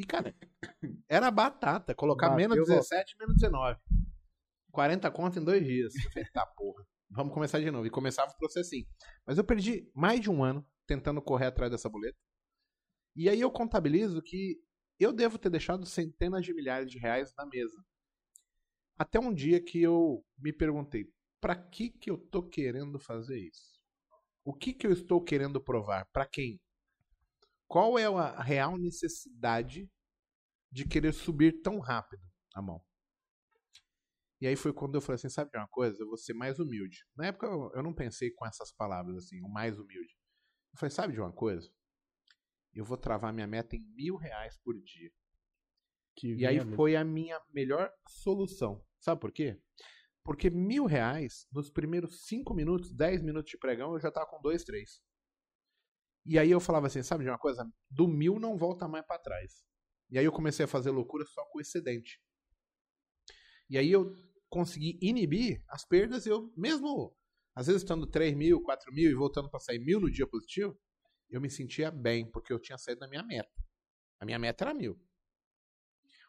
[0.00, 0.34] E, cara,
[1.06, 1.94] era batata.
[1.94, 3.78] Colocar Bateu menos 17, menos 19.
[4.72, 5.94] 40 conto em dois dias.
[5.94, 6.86] Eu falei, tá, porra.
[7.10, 7.86] Vamos começar de novo.
[7.86, 8.86] E começava o processinho.
[9.26, 12.16] Mas eu perdi mais de um ano tentando correr atrás dessa boleta.
[13.14, 14.56] E aí eu contabilizo que
[14.98, 17.76] eu devo ter deixado centenas de milhares de reais na mesa.
[18.98, 23.78] Até um dia que eu me perguntei, para que que eu tô querendo fazer isso?
[24.44, 26.06] O que que eu estou querendo provar?
[26.10, 26.58] Para quem?
[27.70, 29.88] Qual é a real necessidade
[30.72, 32.20] de querer subir tão rápido
[32.52, 32.84] a mão?
[34.40, 36.02] E aí foi quando eu falei assim, sabe de uma coisa?
[36.02, 37.06] Eu vou ser mais humilde.
[37.14, 40.18] Na época eu, eu não pensei com essas palavras assim, o mais humilde.
[40.72, 41.70] Eu falei, sabe de uma coisa?
[42.74, 45.12] Eu vou travar minha meta em mil reais por dia.
[46.16, 48.84] Que E aí foi a minha melhor solução.
[48.98, 49.62] Sabe por quê?
[50.24, 54.42] Porque mil reais, nos primeiros cinco minutos, dez minutos de pregão, eu já tava com
[54.42, 55.00] dois, três.
[56.24, 57.68] E aí eu falava assim, sabe de uma coisa?
[57.90, 59.64] Do mil não volta mais para trás.
[60.10, 62.20] E aí eu comecei a fazer loucura só com o excedente.
[63.68, 64.12] E aí eu
[64.48, 67.16] consegui inibir as perdas, eu mesmo,
[67.54, 70.76] às vezes estando 3 mil, 4 mil e voltando para sair mil no dia positivo,
[71.30, 73.50] eu me sentia bem, porque eu tinha saído da minha meta.
[74.18, 75.00] A minha meta era mil.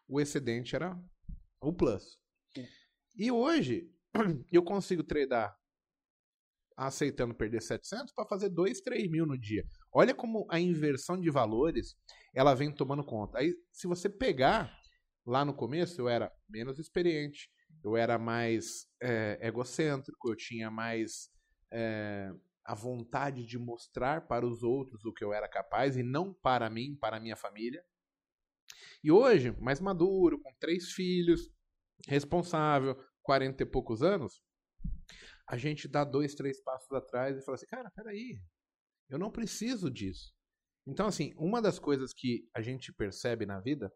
[0.08, 0.96] O excedente era
[1.60, 2.20] o plus.
[3.16, 3.92] E hoje,
[4.52, 5.58] eu consigo tradar
[6.78, 9.64] aceitando perder 700 para fazer 2, 3 mil no dia.
[9.94, 11.96] Olha como a inversão de valores
[12.34, 13.40] ela vem tomando conta.
[13.40, 14.74] Aí, se você pegar
[15.26, 17.52] lá no começo, eu era menos experiente,
[17.84, 21.30] eu era mais é, egocêntrico, eu tinha mais
[21.72, 22.32] é,
[22.64, 26.70] a vontade de mostrar para os outros o que eu era capaz e não para
[26.70, 27.84] mim, para a minha família.
[29.04, 31.52] E hoje, mais maduro, com três filhos,
[32.08, 34.42] responsável, 40 e poucos anos,
[35.48, 38.40] a gente dá dois, três passos atrás e fala assim, cara, peraí,
[39.12, 40.34] eu não preciso disso.
[40.88, 43.94] Então, assim, uma das coisas que a gente percebe na vida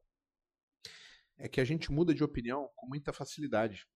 [1.38, 3.88] é que a gente muda de opinião com muita facilidade.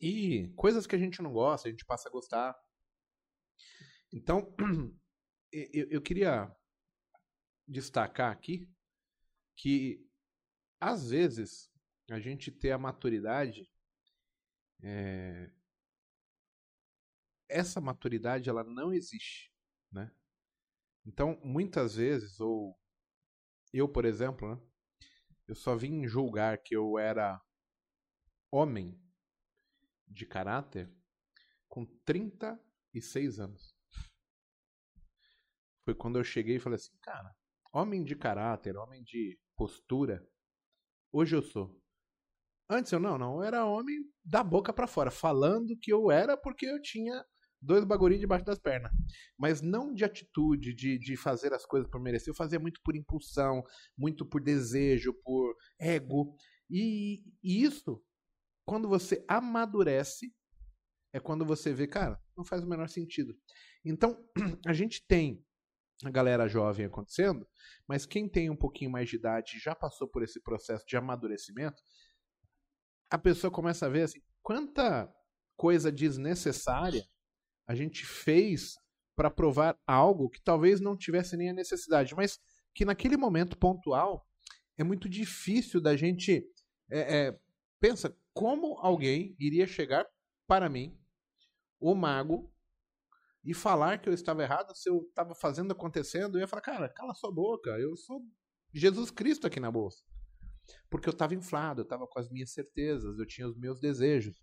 [0.00, 2.58] E coisas que a gente não gosta, a gente passa a gostar.
[4.12, 4.54] Então,
[5.52, 6.50] eu, eu queria
[7.68, 8.68] destacar aqui
[9.56, 10.04] que,
[10.80, 11.70] às vezes,
[12.10, 13.70] a gente ter a maturidade.
[14.82, 15.50] É...
[17.48, 19.52] Essa maturidade, ela não existe,
[19.92, 20.10] né?
[21.06, 22.78] Então, muitas vezes, ou
[23.72, 24.62] eu, por exemplo, né,
[25.48, 27.40] eu só vim julgar que eu era
[28.50, 29.00] homem
[30.06, 30.92] de caráter
[31.68, 33.74] com 36 anos.
[35.84, 37.34] Foi quando eu cheguei e falei assim, cara,
[37.72, 40.26] homem de caráter, homem de postura,
[41.12, 41.80] hoje eu sou.
[42.68, 46.36] Antes eu não, não, eu era homem da boca para fora, falando que eu era
[46.36, 47.24] porque eu tinha
[47.60, 48.92] dois bagurinhos debaixo das pernas.
[49.38, 52.30] Mas não de atitude, de, de fazer as coisas por merecer.
[52.30, 53.62] Eu fazia muito por impulsão,
[53.96, 56.34] muito por desejo, por ego.
[56.68, 58.02] E, e isso,
[58.64, 60.32] quando você amadurece,
[61.12, 63.36] é quando você vê, cara, não faz o menor sentido.
[63.84, 64.24] Então,
[64.66, 65.44] a gente tem
[66.04, 67.46] a galera jovem acontecendo,
[67.86, 71.82] mas quem tem um pouquinho mais de idade já passou por esse processo de amadurecimento,
[73.10, 75.12] a pessoa começa a ver assim, quanta
[75.56, 77.04] coisa desnecessária
[77.70, 78.74] a gente fez
[79.14, 82.40] para provar algo que talvez não tivesse nem a necessidade, mas
[82.74, 84.26] que naquele momento pontual
[84.76, 86.44] é muito difícil da gente
[86.90, 87.40] é, é,
[87.78, 90.04] pensa como alguém iria chegar
[90.48, 90.98] para mim,
[91.78, 92.52] o mago,
[93.44, 96.88] e falar que eu estava errado, se eu estava fazendo acontecendo, eu ia falar, cara,
[96.88, 98.20] cala sua boca, eu sou
[98.74, 100.02] Jesus Cristo aqui na bolsa.
[100.90, 104.42] Porque eu estava inflado, eu estava com as minhas certezas, eu tinha os meus desejos.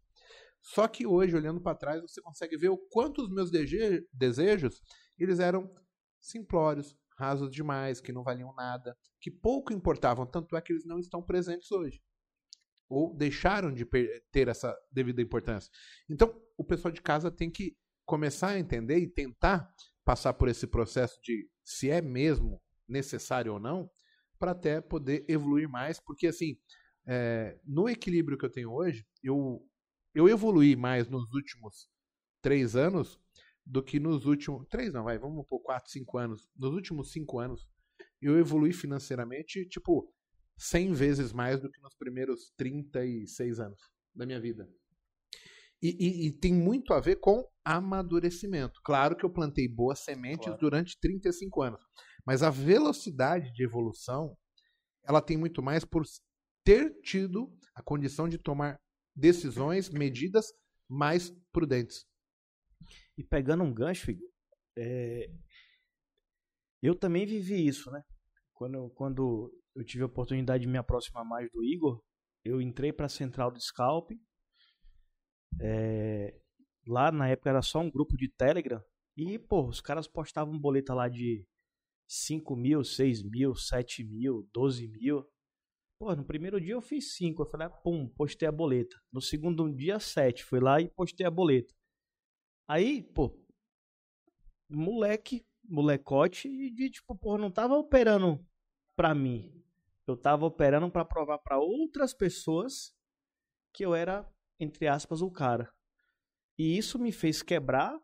[0.68, 4.82] Só que hoje, olhando para trás, você consegue ver o quanto os meus desejos
[5.18, 5.74] eles eram
[6.20, 11.00] simplórios, rasos demais, que não valiam nada, que pouco importavam, tanto é que eles não
[11.00, 12.02] estão presentes hoje.
[12.90, 13.86] Ou deixaram de
[14.30, 15.72] ter essa devida importância.
[16.10, 17.74] Então, o pessoal de casa tem que
[18.06, 23.60] começar a entender e tentar passar por esse processo de se é mesmo necessário ou
[23.60, 23.90] não,
[24.38, 26.58] para até poder evoluir mais, porque assim,
[27.08, 29.66] é, no equilíbrio que eu tenho hoje, eu
[30.18, 31.88] eu evoluí mais nos últimos
[32.42, 33.20] três anos
[33.64, 34.66] do que nos últimos.
[34.68, 36.50] Três não, vai, vamos por quatro, cinco anos.
[36.56, 37.68] Nos últimos cinco anos,
[38.20, 40.12] eu evolui financeiramente, tipo,
[40.58, 43.80] 100 vezes mais do que nos primeiros 36 anos
[44.16, 44.68] da minha vida.
[45.80, 48.82] E, e, e, tem muito a ver com amadurecimento.
[48.84, 50.60] Claro que eu plantei boas sementes claro.
[50.60, 51.82] durante 35 anos,
[52.26, 54.36] mas a velocidade de evolução
[55.08, 56.04] ela tem muito mais por
[56.64, 58.82] ter tido a condição de tomar
[59.18, 60.54] decisões, medidas
[60.88, 62.06] mais prudentes.
[63.18, 64.12] E pegando um gancho,
[64.78, 65.30] é...
[66.82, 68.04] eu também vivi isso, né?
[68.54, 72.02] Quando, quando eu tive a oportunidade de me aproximar mais do Igor,
[72.46, 74.12] eu entrei para a central do Scalp.
[75.60, 76.40] É...
[76.86, 78.82] Lá na época era só um grupo de Telegram.
[79.18, 81.46] E, pô, os caras postavam boleta lá de
[82.08, 85.28] 5 mil, 6 mil, 7 mil, 12 mil.
[86.00, 87.42] Pô, no primeiro dia eu fiz cinco.
[87.42, 88.96] Eu falei, ah, pum, postei a boleta.
[89.12, 90.44] No segundo dia, sete.
[90.44, 91.74] Fui lá e postei a boleta.
[92.68, 93.36] Aí, pô,
[94.70, 98.46] moleque, molecote, e de, tipo, pô, não tava operando
[98.96, 99.54] pra mim.
[100.06, 102.96] Eu tava operando para provar para outras pessoas
[103.74, 104.30] que eu era,
[104.60, 105.72] entre aspas, o cara.
[106.58, 108.00] E isso me fez quebrar,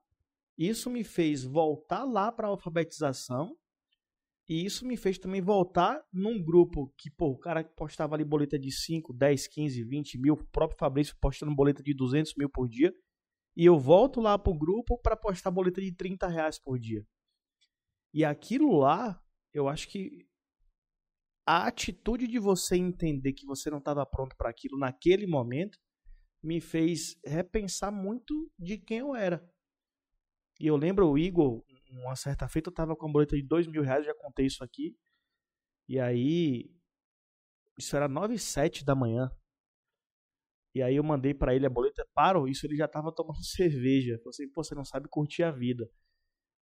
[0.58, 3.58] isso me fez voltar lá para alfabetização
[4.48, 8.60] E isso me fez também voltar num grupo que, pô, o cara postava ali boleta
[8.60, 12.68] de 5, 10, 15, 20 mil, o próprio Fabrício postando boleta de 200 mil por
[12.68, 12.94] dia.
[13.56, 17.06] E eu volto lá pro grupo para postar boleta de 30 reais por dia.
[18.14, 19.22] E aquilo lá,
[19.54, 20.28] eu acho que
[21.46, 25.78] a atitude de você entender que você não estava pronto para aquilo naquele momento
[26.44, 29.44] me fez repensar muito de quem eu era.
[30.60, 31.64] E eu lembro o Igor,
[32.00, 34.64] uma certa feita, eu tava com uma boleta de dois mil reais, já contei isso
[34.64, 34.96] aqui.
[35.88, 36.72] E aí,
[37.78, 39.30] isso era nove e sete da manhã.
[40.76, 44.18] E aí eu mandei para ele a boleta, parou, isso ele já tava tomando cerveja.
[44.18, 45.89] Falei assim, pô, você não sabe curtir a vida.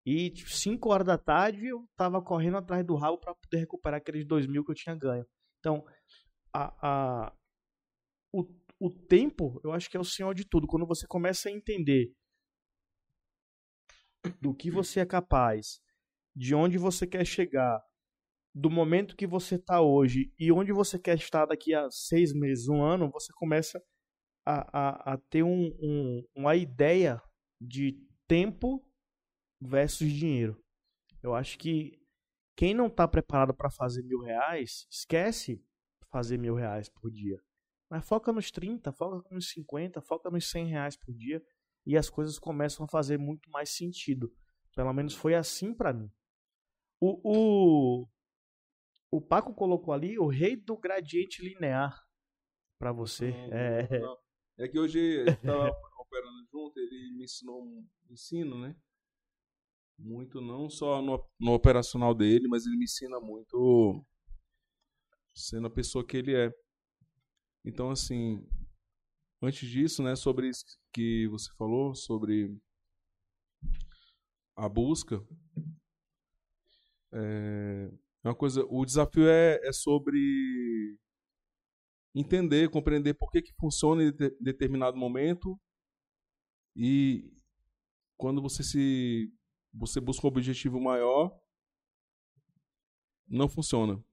[0.06, 4.00] E tipo, 5 horas da tarde eu tava correndo atrás do rabo para poder recuperar
[4.00, 5.26] aqueles dois mil que eu tinha ganho.
[5.60, 5.86] Então,
[6.52, 7.36] a, a,
[8.34, 8.44] o,
[8.80, 10.68] o tempo, eu acho que é o senhor de tudo.
[10.68, 12.12] Quando você começa a entender
[14.40, 15.82] do que você é capaz,
[16.36, 17.82] de onde você quer chegar,
[18.54, 22.68] do momento que você está hoje e onde você quer estar daqui a seis meses,
[22.68, 23.82] um ano, você começa
[24.46, 27.22] a, a, a ter um, um, uma ideia
[27.60, 27.98] de
[28.28, 28.86] tempo
[29.62, 30.62] versus dinheiro.
[31.24, 32.00] Eu acho que
[32.56, 35.64] quem não está preparado para fazer mil reais, esquece
[36.12, 37.40] fazer mil reais por dia.
[37.90, 41.42] Mas foca nos 30, foca nos 50, foca nos 100 reais por dia
[41.86, 44.34] e as coisas começam a fazer muito mais sentido.
[44.76, 46.10] Pelo menos foi assim para mim.
[47.00, 48.08] O, o,
[49.12, 52.00] o Paco colocou ali o rei do gradiente linear
[52.78, 53.32] para você.
[53.32, 54.00] Não, é...
[54.00, 54.18] não.
[54.60, 58.76] é que hoje a gente tava operando junto, ele me ensinou um ensino, né?
[59.98, 64.04] Muito, não só no, no operacional dele, mas ele me ensina muito
[65.34, 66.52] sendo a pessoa que ele é.
[67.64, 68.46] Então, assim,
[69.42, 72.56] antes disso, né, sobre isso que você falou, sobre
[74.56, 75.26] a busca,
[78.24, 80.98] é uma coisa, o desafio é, é sobre
[82.14, 85.60] entender, compreender por que, que funciona em de, determinado momento
[86.76, 87.32] e
[88.18, 89.34] quando você se
[89.74, 91.34] você busca um objetivo maior,
[93.28, 94.04] não funciona.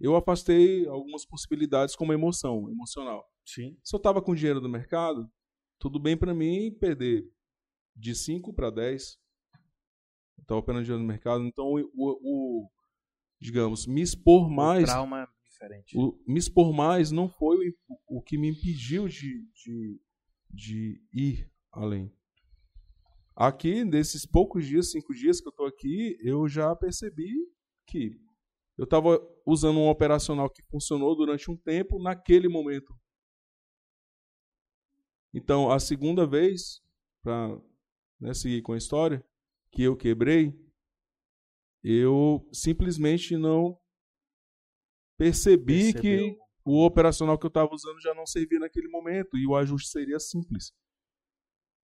[0.00, 3.24] Eu afastei algumas possibilidades como emoção, emocional.
[3.44, 3.76] Sim.
[3.82, 5.30] Se eu estava com dinheiro no mercado,
[5.78, 7.30] tudo bem para mim perder
[7.94, 9.18] de 5 para 10.
[10.40, 12.70] Estava operando dinheiro no mercado, então o, o, o
[13.40, 14.84] digamos, me expor mais.
[14.84, 15.96] O trauma é diferente.
[15.96, 20.00] O, me expor mais não foi o, o que me impediu de, de,
[20.50, 22.12] de ir além.
[23.36, 27.32] Aqui, nesses poucos dias, cinco dias que eu estou aqui, eu já percebi
[27.86, 28.20] que
[28.76, 32.94] eu estava usando um operacional que funcionou durante um tempo naquele momento.
[35.32, 36.80] Então, a segunda vez,
[37.22, 37.60] para
[38.20, 39.24] né, seguir com a história,
[39.70, 40.52] que eu quebrei,
[41.82, 43.78] eu simplesmente não
[45.16, 46.02] percebi Percebeu.
[46.02, 49.88] que o operacional que eu estava usando já não servia naquele momento e o ajuste
[49.88, 50.72] seria simples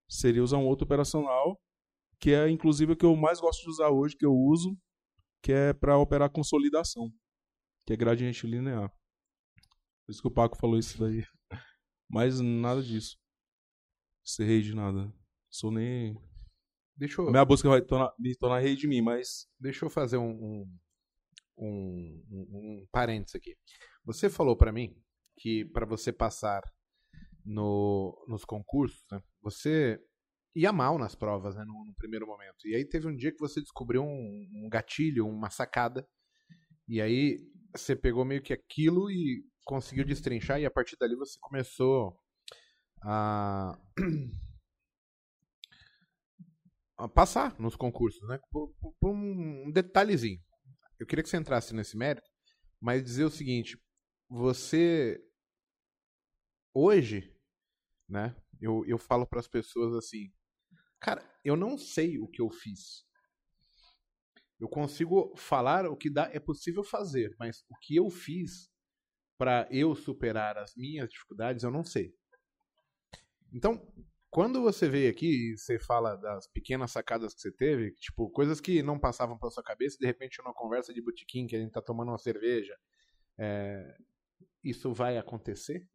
[0.10, 1.62] seria usar um outro operacional,
[2.20, 4.76] que é inclusive o que eu mais gosto de usar hoje, que eu uso,
[5.42, 7.12] que é para operar consolidação,
[7.86, 8.90] que é gradiente linear.
[10.06, 11.24] Por isso que o Paco falou isso daí.
[12.10, 13.18] Mas nada disso.
[14.24, 15.14] Ser rei de nada.
[15.50, 16.16] Sou nem.
[16.96, 17.32] Deixa eu...
[17.32, 19.48] Minha busca vai tornar, me tornar rei de mim, mas.
[19.60, 20.80] Deixa eu fazer um, um,
[21.58, 23.56] um, um parênteses aqui.
[24.04, 24.96] Você falou para mim
[25.38, 26.62] que para você passar
[27.46, 30.00] no, nos concursos, né, você
[30.56, 32.68] ia mal nas provas, né, no, no, primeiro momento.
[32.68, 36.08] E aí teve um dia que você descobriu um, um, gatilho, uma sacada,
[36.88, 37.38] e aí
[37.76, 42.18] você pegou meio que aquilo e conseguiu destrinchar, e a partir dali você começou
[43.04, 43.78] a,
[46.97, 50.41] a passar nos concursos, né, por, por um detalhezinho.
[51.00, 52.28] Eu queria que você entrasse nesse mérito,
[52.82, 53.80] mas dizer o seguinte,
[54.28, 55.24] você
[56.74, 57.34] hoje,
[58.08, 60.32] né, eu, eu falo para as pessoas assim,
[61.00, 63.06] cara, eu não sei o que eu fiz.
[64.60, 68.70] Eu consigo falar o que dá, é possível fazer, mas o que eu fiz
[69.38, 72.14] para eu superar as minhas dificuldades, eu não sei.
[73.54, 73.82] Então,
[74.30, 78.60] quando você veio aqui e você fala das pequenas sacadas que você teve, tipo, coisas
[78.60, 81.72] que não passavam pela sua cabeça, de repente numa conversa de botequim que a gente
[81.72, 82.78] tá tomando uma cerveja,
[83.38, 83.97] é,
[84.62, 85.88] isso vai acontecer?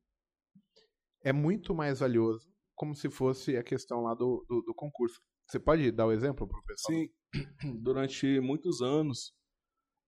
[1.20, 5.20] É muito mais valioso como se fosse a questão lá do, do, do concurso.
[5.46, 6.98] Você pode dar o um exemplo para o pessoal?
[6.98, 7.08] Sim,
[7.82, 9.32] durante muitos anos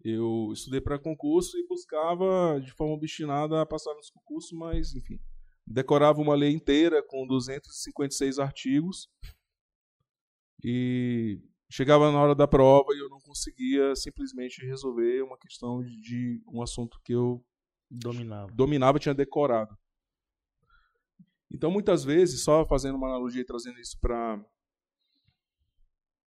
[0.04, 5.18] eu estudei para concurso e buscava de forma obstinada passar nos concursos, mas enfim,
[5.66, 9.08] decorava uma lei inteira com 256 artigos
[10.62, 11.40] e
[11.70, 16.62] chegava na hora da prova e eu não conseguia simplesmente resolver uma questão de um
[16.62, 17.44] assunto que eu
[17.90, 18.52] Dominava.
[18.52, 19.76] dominava, tinha decorado.
[21.50, 24.44] Então, muitas vezes, só fazendo uma analogia e trazendo isso para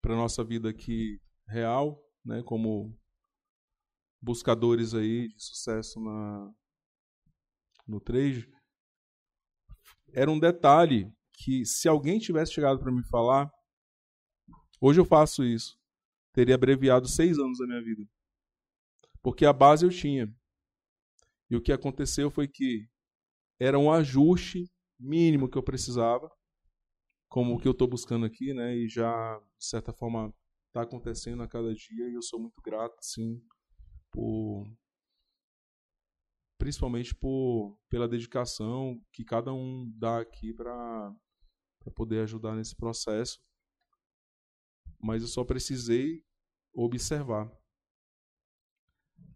[0.01, 2.97] para nossa vida aqui real, né, como
[4.23, 6.55] buscadores aí de sucesso na
[7.89, 8.49] no trade,
[10.13, 13.51] era um detalhe que se alguém tivesse chegado para me falar,
[14.81, 15.79] hoje eu faço isso,
[16.33, 18.03] teria abreviado seis anos da minha vida,
[19.23, 20.33] porque a base eu tinha.
[21.49, 22.89] E o que aconteceu foi que
[23.59, 24.69] era um ajuste
[24.99, 26.31] mínimo que eu precisava,
[27.29, 28.75] como o que eu estou buscando aqui, né?
[28.77, 30.35] E já, de certa forma,
[30.69, 33.43] está acontecendo a cada dia e eu sou muito grato, sim,
[34.11, 34.67] por
[36.59, 41.15] principalmente por pela dedicação que cada um dá aqui para
[41.95, 43.41] poder ajudar nesse processo.
[44.99, 46.25] Mas eu só precisei
[46.75, 47.51] observar.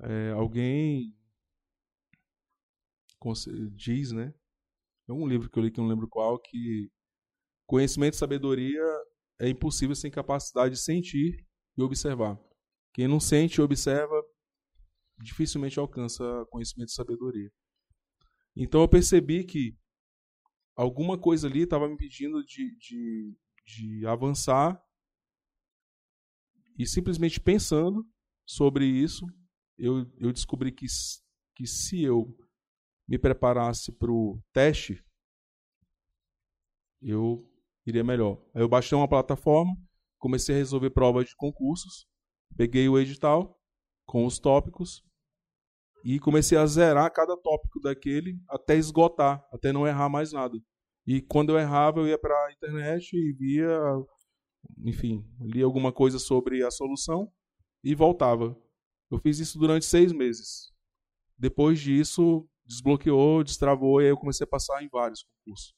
[0.00, 1.14] É, alguém
[3.74, 4.34] diz, né?
[5.10, 6.88] É um livro que eu li que eu não lembro qual, que
[7.66, 8.80] conhecimento e sabedoria
[9.40, 11.44] é impossível sem capacidade de sentir
[11.76, 12.38] e observar.
[12.94, 14.14] Quem não sente e observa
[15.18, 17.50] dificilmente alcança conhecimento e sabedoria.
[18.54, 19.76] Então eu percebi que
[20.76, 23.36] alguma coisa ali estava me impedindo de, de,
[23.66, 24.80] de avançar
[26.78, 28.06] e simplesmente pensando
[28.46, 29.26] sobre isso,
[29.76, 30.86] eu, eu descobri que,
[31.56, 32.32] que se eu
[33.10, 35.04] me preparasse para o teste,
[37.02, 37.44] eu
[37.84, 38.40] iria melhor.
[38.54, 39.76] Aí eu baixei uma plataforma,
[40.16, 42.06] comecei a resolver provas de concursos,
[42.56, 43.58] peguei o edital
[44.06, 45.02] com os tópicos
[46.04, 50.56] e comecei a zerar cada tópico daquele até esgotar, até não errar mais nada.
[51.04, 53.76] E quando eu errava, eu ia para a internet e via,
[54.84, 57.28] enfim, lia alguma coisa sobre a solução
[57.82, 58.56] e voltava.
[59.10, 60.70] Eu fiz isso durante seis meses.
[61.36, 65.74] Depois disso, desbloqueou, destravou e aí eu comecei a passar em vários concursos.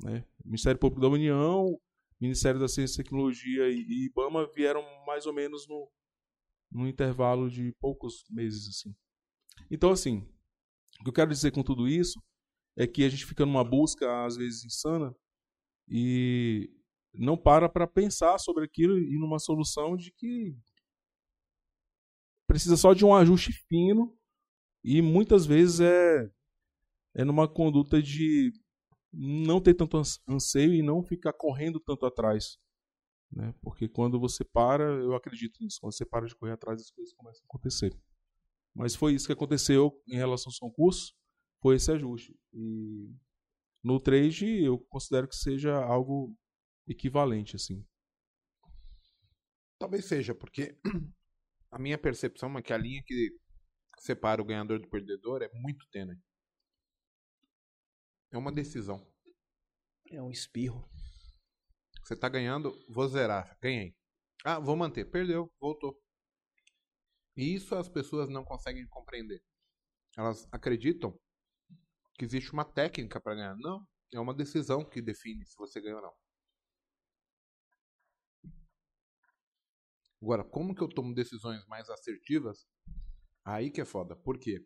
[0.00, 0.24] Né?
[0.44, 1.78] Ministério Público da União,
[2.20, 5.90] Ministério da Ciência e Tecnologia e IBAMA vieram mais ou menos no,
[6.70, 8.68] no intervalo de poucos meses.
[8.68, 8.94] assim.
[9.68, 10.18] Então, assim,
[11.00, 12.22] o que eu quero dizer com tudo isso
[12.76, 15.14] é que a gente fica numa busca, às vezes, insana
[15.88, 16.70] e
[17.12, 20.56] não para para pensar sobre aquilo e numa solução de que
[22.46, 24.15] precisa só de um ajuste fino
[24.86, 26.30] e muitas vezes é,
[27.16, 28.52] é numa conduta de
[29.12, 32.56] não ter tanto anseio e não ficar correndo tanto atrás.
[33.32, 33.52] Né?
[33.60, 37.12] Porque quando você para, eu acredito nisso, quando você para de correr atrás, as coisas
[37.14, 38.00] começam a acontecer.
[38.72, 41.16] Mas foi isso que aconteceu em relação aos concursos,
[41.60, 42.38] foi esse ajuste.
[42.52, 43.10] E
[43.82, 46.32] no trade eu considero que seja algo
[46.86, 47.84] equivalente, assim.
[49.80, 50.78] Talvez seja, porque
[51.72, 53.36] a minha percepção é que a linha que
[53.98, 56.20] separa o ganhador do perdedor é muito tênue.
[58.30, 59.06] É uma decisão.
[60.10, 60.88] É um espirro.
[62.02, 63.58] Você tá ganhando, vou zerar.
[63.60, 63.96] Ganhei.
[64.44, 65.10] Ah, vou manter.
[65.10, 66.00] Perdeu, voltou.
[67.36, 69.42] E isso as pessoas não conseguem compreender.
[70.16, 71.18] Elas acreditam
[72.14, 73.56] que existe uma técnica para ganhar.
[73.56, 76.14] Não, é uma decisão que define se você ganha ou não.
[80.22, 82.66] Agora, como que eu tomo decisões mais assertivas?
[83.46, 84.16] Aí que é foda.
[84.16, 84.60] Por quê?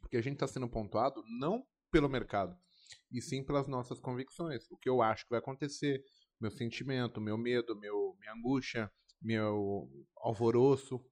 [0.00, 2.54] Porque a gente está sendo pontuado não pelo mercado,
[3.10, 4.70] e sim pelas nossas convicções.
[4.70, 6.04] O que eu acho que vai acontecer,
[6.38, 8.92] meu sentimento, meu medo, meu, minha angústia,
[9.22, 9.88] meu
[10.18, 11.02] alvoroço.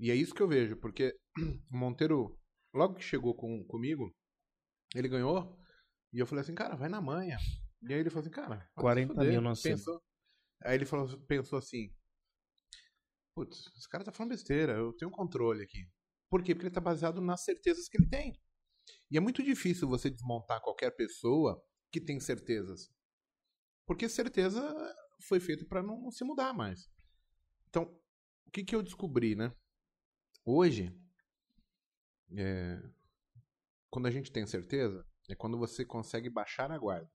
[0.00, 1.14] E é isso que eu vejo, porque
[1.70, 2.40] o Monteiro,
[2.72, 4.16] logo que chegou com, comigo,
[4.94, 5.58] ele ganhou,
[6.10, 7.36] e eu falei assim, cara, vai na manha.
[7.82, 10.02] E aí ele falou assim, cara, 40 mil não pensou.
[10.62, 11.94] Aí ele falou, pensou assim,
[13.34, 15.88] putz, esse cara tá falando besteira, eu tenho um controle aqui.
[16.30, 16.54] Por quê?
[16.54, 18.40] Porque ele tá baseado nas certezas que ele tem.
[19.10, 22.90] E é muito difícil você desmontar qualquer pessoa que tem certezas.
[23.86, 24.62] Porque certeza
[25.22, 26.90] foi feito para não se mudar mais.
[27.68, 27.84] Então,
[28.46, 29.54] o que, que eu descobri, né?
[30.44, 30.94] Hoje,
[32.36, 32.82] é,
[33.90, 37.10] quando a gente tem certeza, é quando você consegue baixar a guarda.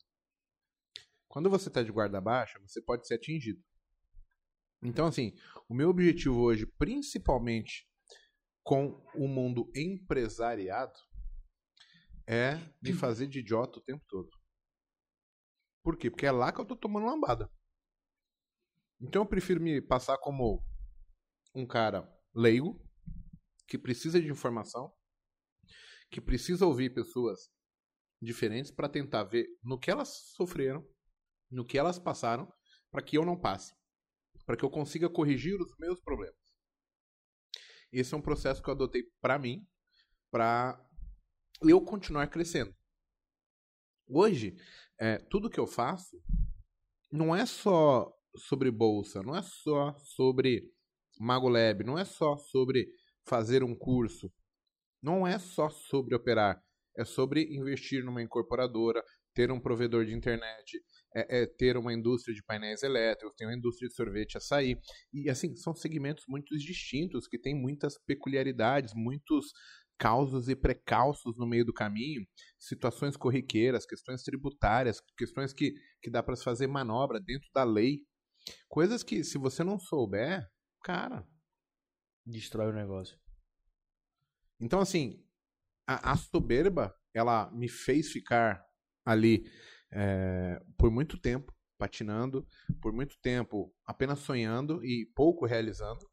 [1.28, 3.64] Quando você está de guarda baixa, você pode ser atingido.
[4.82, 5.34] Então, assim,
[5.68, 7.88] o meu objetivo hoje, principalmente
[8.64, 10.98] com o mundo empresariado,
[12.28, 14.30] é me fazer de idiota o tempo todo.
[15.84, 16.10] Por quê?
[16.10, 17.50] Porque é lá que eu tô tomando lambada.
[19.02, 20.64] Então eu prefiro me passar como
[21.56, 22.80] um cara leigo,
[23.68, 24.94] que precisa de informação,
[26.12, 27.50] que precisa ouvir pessoas
[28.22, 30.86] diferentes para tentar ver no que elas sofreram,
[31.50, 32.52] no que elas passaram,
[32.92, 33.74] para que eu não passe,
[34.50, 36.36] para que eu consiga corrigir os meus problemas.
[37.92, 39.64] Esse é um processo que eu adotei para mim,
[40.32, 40.84] para
[41.62, 42.76] eu continuar crescendo.
[44.08, 44.56] Hoje,
[45.00, 46.20] é, tudo que eu faço
[47.12, 50.68] não é só sobre bolsa, não é só sobre
[51.20, 52.92] MagoLab, não é só sobre
[53.28, 54.34] fazer um curso,
[55.00, 56.60] não é só sobre operar,
[56.98, 60.84] é sobre investir numa incorporadora, ter um provedor de internet,
[61.16, 64.78] é, é ter uma indústria de painéis elétricos, ter uma indústria de sorvete açaí.
[65.14, 69.52] E assim, são segmentos muito distintos, que têm muitas peculiaridades, muitos
[69.98, 72.26] causos e precalços no meio do caminho,
[72.58, 78.00] situações corriqueiras, questões tributárias, questões que, que dá para se fazer manobra dentro da lei.
[78.70, 80.48] Coisas que, se você não souber,
[80.84, 81.28] cara.
[82.26, 83.18] Destrói o negócio.
[84.60, 85.22] Então, assim,
[85.86, 88.64] a, a soberba, ela me fez ficar
[89.06, 89.44] ali
[89.92, 92.46] é, por muito tempo, patinando,
[92.82, 96.06] por muito tempo apenas sonhando e pouco realizando.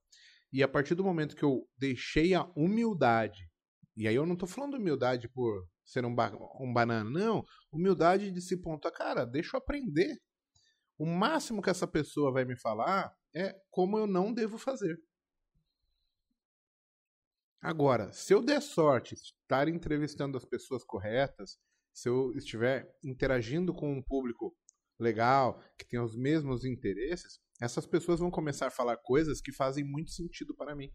[0.53, 3.51] E a partir do momento que eu deixei a humildade,
[3.97, 8.31] e aí eu não estou falando humildade por ser um, ba um banana, não, humildade
[8.31, 10.19] de se pontuar, cara, deixa eu aprender.
[10.99, 14.97] O máximo que essa pessoa vai me falar é como eu não devo fazer.
[17.61, 21.59] Agora, se eu der sorte, estar entrevistando as pessoas corretas,
[21.97, 24.55] se eu estiver interagindo com um público
[25.01, 29.83] legal, que tem os mesmos interesses, essas pessoas vão começar a falar coisas que fazem
[29.83, 30.93] muito sentido para mim.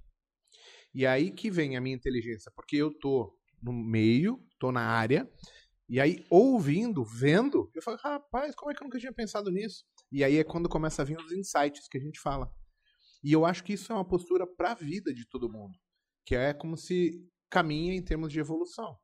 [0.93, 5.28] E aí que vem a minha inteligência, porque eu tô no meio, tô na área,
[5.89, 9.84] e aí ouvindo, vendo, eu falo, rapaz, como é que eu nunca tinha pensado nisso?
[10.12, 12.47] E aí é quando começa a vir os insights que a gente fala.
[13.24, 15.76] E eu acho que isso é uma postura para a vida de todo mundo,
[16.28, 18.99] que é como se caminha em termos de evolução.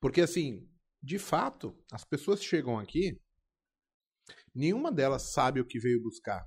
[0.00, 0.68] Porque assim,
[1.04, 3.20] de fato, as pessoas chegam aqui,
[4.54, 6.42] nenhuma delas sabe o que veio buscar.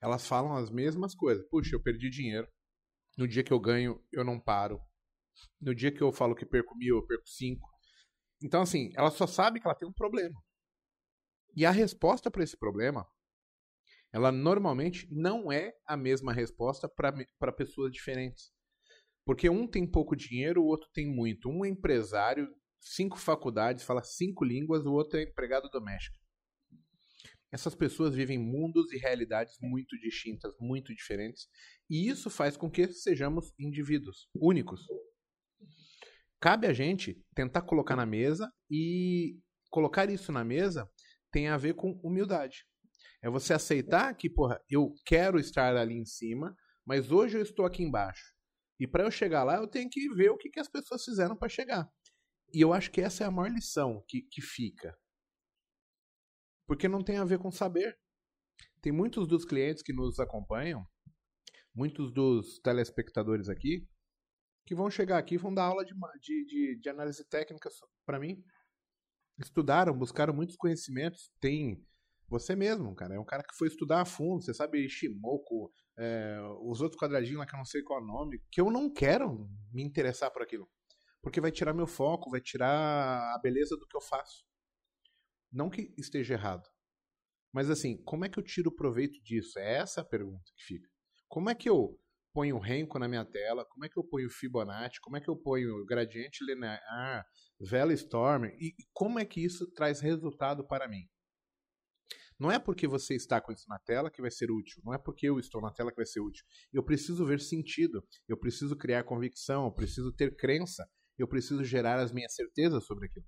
[0.00, 1.44] Elas falam as mesmas coisas.
[1.48, 2.46] Puxa, eu perdi dinheiro.
[3.18, 4.80] No dia que eu ganho, eu não paro.
[5.60, 7.68] No dia que eu falo que perco mil, eu perco cinco.
[8.40, 10.40] Então, assim, ela só sabe que ela tem um problema.
[11.56, 13.04] E a resposta para esse problema,
[14.12, 18.52] ela normalmente não é a mesma resposta para pessoas diferentes.
[19.24, 21.48] Porque um tem pouco dinheiro, o outro tem muito.
[21.48, 22.48] Um é empresário
[22.80, 26.18] cinco faculdades, fala cinco línguas, o outro é empregado doméstico.
[27.52, 31.48] Essas pessoas vivem mundos e realidades muito distintas, muito diferentes,
[31.88, 34.82] e isso faz com que sejamos indivíduos únicos.
[36.40, 39.38] Cabe a gente tentar colocar na mesa e
[39.70, 40.90] colocar isso na mesa
[41.32, 42.66] tem a ver com humildade.
[43.22, 46.54] É você aceitar que, porra, eu quero estar ali em cima,
[46.84, 48.34] mas hoje eu estou aqui embaixo.
[48.78, 51.36] E para eu chegar lá, eu tenho que ver o que, que as pessoas fizeram
[51.36, 51.88] para chegar.
[52.52, 54.96] E eu acho que essa é a maior lição que, que fica.
[56.66, 57.98] Porque não tem a ver com saber.
[58.80, 60.86] Tem muitos dos clientes que nos acompanham,
[61.74, 63.86] muitos dos telespectadores aqui,
[64.64, 65.94] que vão chegar aqui e vão dar aula de,
[66.46, 67.68] de, de, análise técnica
[68.04, 68.42] para mim.
[69.38, 71.30] Estudaram, buscaram muitos conhecimentos.
[71.40, 71.84] Tem
[72.28, 73.14] você mesmo, cara.
[73.14, 74.42] É um cara que foi estudar a fundo.
[74.42, 78.06] Você sabe Ishimoku, é, os outros quadradinhos lá que eu não sei qual é o
[78.06, 80.68] nome, que eu não quero me interessar por aquilo
[81.26, 84.44] porque vai tirar meu foco, vai tirar a beleza do que eu faço.
[85.50, 86.62] Não que esteja errado.
[87.52, 89.58] Mas assim, como é que eu tiro proveito disso?
[89.58, 90.88] É essa a pergunta que fica.
[91.26, 91.98] Como é que eu
[92.32, 93.64] ponho Renko na minha tela?
[93.64, 95.00] Como é que eu ponho Fibonacci?
[95.00, 97.26] Como é que eu ponho gradiente linear,
[97.58, 98.44] Vela Storm?
[98.60, 101.08] E como é que isso traz resultado para mim?
[102.38, 104.80] Não é porque você está com isso na tela que vai ser útil.
[104.84, 106.44] Não é porque eu estou na tela que vai ser útil.
[106.72, 108.06] Eu preciso ver sentido.
[108.28, 109.64] Eu preciso criar convicção.
[109.64, 110.88] Eu preciso ter crença
[111.18, 113.26] eu preciso gerar as minhas certezas sobre aquilo.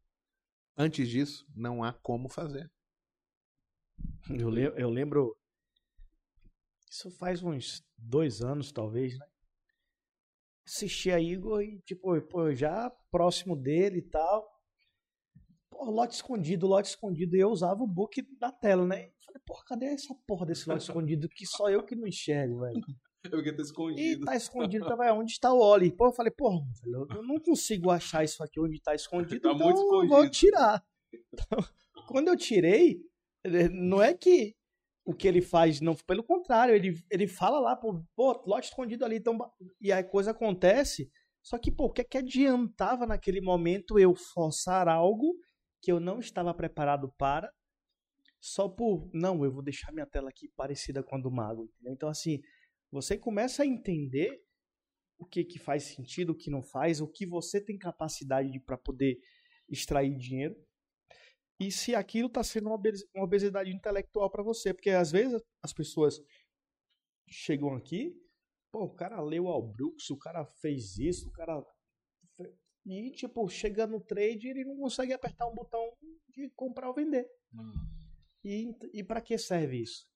[0.76, 2.70] Antes disso, não há como fazer.
[4.30, 5.36] Eu, le eu lembro.
[6.90, 9.26] Isso faz uns dois anos, talvez, né?
[10.66, 14.46] Assisti a Igor e, tipo, pô, já próximo dele e tal.
[15.70, 17.36] Pô, lote escondido, lote escondido.
[17.36, 19.10] E eu usava o book da tela, né?
[19.28, 22.80] falei, porra, cadê essa porra desse lote escondido que só eu que não enxergo, velho?
[23.24, 24.22] É porque tá escondido.
[24.22, 25.90] E tá escondido, tá, vai, onde está o Oli?
[25.90, 29.70] Pô, eu falei, porra, eu não consigo achar isso aqui onde tá escondido, tá então
[29.70, 30.04] escondido.
[30.04, 30.84] eu vou tirar.
[31.32, 31.58] Então,
[32.06, 33.00] quando eu tirei,
[33.72, 34.54] não é que
[35.04, 39.04] o que ele faz, não, pelo contrário, ele, ele fala lá, pô, pô, lote escondido
[39.06, 39.38] ali, então,
[39.80, 41.10] e a coisa acontece,
[41.42, 45.34] só que, pô, o que é que adiantava naquele momento eu forçar algo
[45.80, 47.50] que eu não estava preparado para,
[48.38, 51.92] só por, não, eu vou deixar minha tela aqui parecida com a do mago, entendeu?
[51.94, 52.40] Então, assim,
[52.90, 54.42] você começa a entender
[55.18, 58.78] o que, que faz sentido, o que não faz, o que você tem capacidade para
[58.78, 59.18] poder
[59.68, 60.56] extrair dinheiro.
[61.60, 64.72] e se aquilo está sendo uma obesidade intelectual para você.
[64.72, 66.20] Porque às vezes as pessoas
[67.28, 68.14] chegam aqui,
[68.70, 71.64] pô, o cara leu Al Brooks, o cara fez isso, o cara.
[72.86, 75.82] E, tipo, chega no trade ele não consegue apertar um botão
[76.28, 77.28] de comprar ou vender.
[77.52, 77.74] Hum.
[78.44, 80.06] E, e para que serve isso?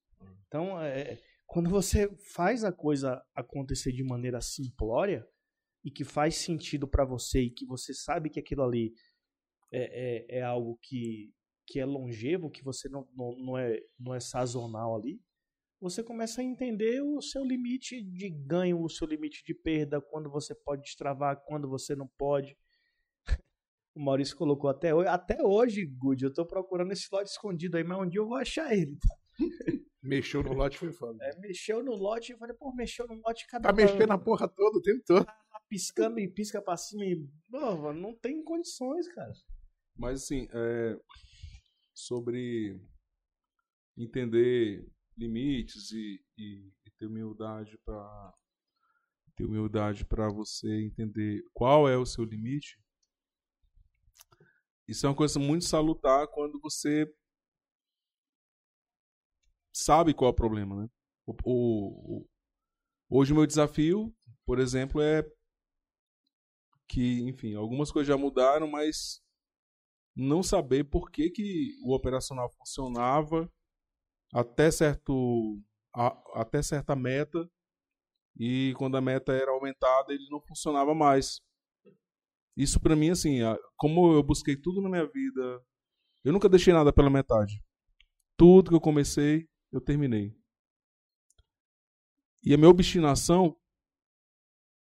[0.46, 1.18] Então, é,
[1.52, 5.28] quando você faz a coisa acontecer de maneira simplória
[5.84, 8.94] e que faz sentido para você e que você sabe que aquilo ali
[9.70, 11.30] é, é, é, algo que,
[11.66, 15.20] que é longevo, que você não, não, não, é, não é sazonal ali,
[15.78, 20.30] você começa a entender o seu limite de ganho, o seu limite de perda, quando
[20.30, 22.56] você pode destravar, quando você não pode.
[23.94, 27.84] O Maurício colocou até hoje, até hoje, Good, eu tô procurando esse lote escondido aí,
[27.84, 28.96] mas um dia eu vou achar ele.
[30.02, 31.24] Mexeu no lote foi foda.
[31.24, 34.48] É, mexeu no lote, eu falei, pô, mexeu no lote cada Tá mexendo na porra
[34.48, 35.24] toda, o tempo todo.
[35.24, 37.24] Tá piscando e pisca pra cima e.
[37.48, 39.32] Pô, não tem condições, cara.
[39.96, 40.98] Mas assim, é...
[41.94, 42.80] sobre
[43.96, 44.84] entender
[45.16, 48.34] limites e, e, e ter humildade para
[49.36, 52.78] ter humildade para você entender qual é o seu limite.
[54.88, 57.06] Isso é uma coisa muito salutar quando você
[59.72, 60.88] sabe qual é o problema, né?
[61.26, 62.28] O, o, o,
[63.08, 64.14] hoje o meu desafio,
[64.44, 65.24] por exemplo, é
[66.88, 69.22] que, enfim, algumas coisas já mudaram, mas
[70.14, 73.50] não saber por que, que o operacional funcionava
[74.32, 75.60] até certo
[75.94, 77.48] a, até certa meta
[78.38, 81.40] e quando a meta era aumentada ele não funcionava mais.
[82.56, 83.38] Isso para mim assim,
[83.76, 85.64] como eu busquei tudo na minha vida,
[86.24, 87.62] eu nunca deixei nada pela metade.
[88.36, 90.36] Tudo que eu comecei eu terminei.
[92.44, 93.56] E a minha obstinação,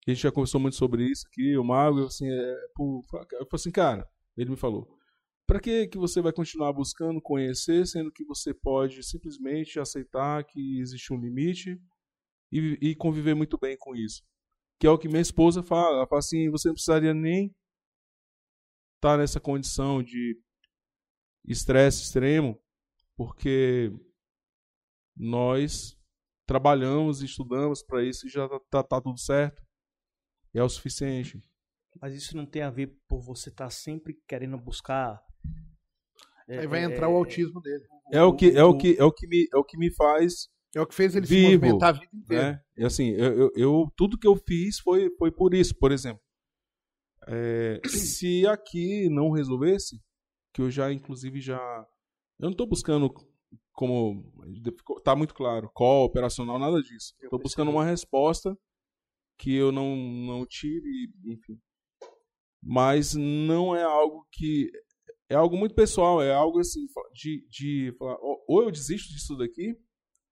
[0.07, 3.71] a gente já conversou muito sobre isso aqui, o Mago, assim, é, eu falei assim,
[3.71, 4.97] cara, ele me falou,
[5.47, 10.79] para que que você vai continuar buscando conhecer, sendo que você pode simplesmente aceitar que
[10.79, 11.77] existe um limite
[12.53, 14.23] e, e conviver muito bem com isso?
[14.79, 17.47] Que é o que minha esposa fala, ela fala assim, você não precisaria nem
[18.95, 20.41] estar tá nessa condição de
[21.45, 22.57] estresse extremo,
[23.17, 23.93] porque
[25.21, 25.97] nós
[26.47, 29.63] trabalhamos e estudamos para isso e já tá, tá, tá, tudo certo.
[30.55, 31.41] É o suficiente.
[32.01, 35.21] Mas isso não tem a ver por você estar tá sempre querendo buscar.
[36.49, 37.85] É, Aí vai entrar é, o autismo dele.
[38.11, 40.49] É o que é o que é o que me é o que me faz
[40.75, 42.53] é o que fez ele vivo, se movimentar a vida inteira.
[42.53, 42.61] Né?
[42.79, 46.23] E assim, eu, eu, eu, tudo que eu fiz foi foi por isso, por exemplo.
[47.29, 50.01] É, se aqui não resolvesse,
[50.53, 51.59] que eu já inclusive já
[52.39, 53.13] eu não estou buscando
[53.81, 54.23] como
[54.99, 57.15] está muito claro, qual operacional, nada disso.
[57.19, 58.55] Estou buscando uma resposta
[59.39, 61.59] que eu não, não tive, enfim.
[62.63, 64.71] Mas não é algo que.
[65.31, 69.75] É algo muito pessoal, é algo assim, de, de falar, ou eu desisto disso daqui,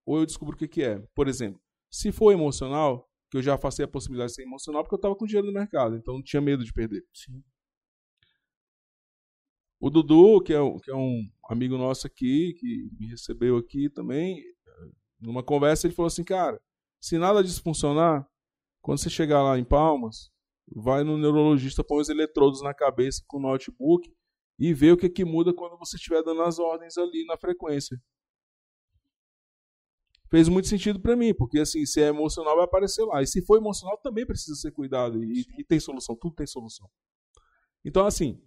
[0.04, 0.98] ou eu descubro o que, que é.
[1.14, 1.58] Por exemplo,
[1.90, 5.16] se for emocional, que eu já afastei a possibilidade de ser emocional porque eu estava
[5.16, 7.02] com dinheiro no mercado, então não tinha medo de perder.
[7.14, 7.42] Sim.
[9.80, 14.42] O Dudu, que é, que é um amigo nosso aqui, que me recebeu aqui também,
[15.20, 16.60] numa conversa, ele falou assim: cara,
[17.00, 18.28] se nada disso funcionar,
[18.80, 20.30] quando você chegar lá em Palmas,
[20.74, 24.12] vai no neurologista, põe os eletrodos na cabeça com o notebook
[24.58, 28.00] e vê o que, que muda quando você estiver dando as ordens ali na frequência.
[30.30, 33.22] Fez muito sentido para mim, porque assim, se é emocional vai aparecer lá.
[33.22, 35.24] E se for emocional também precisa ser cuidado.
[35.24, 36.88] E, e tem solução, tudo tem solução.
[37.82, 38.42] Então, assim,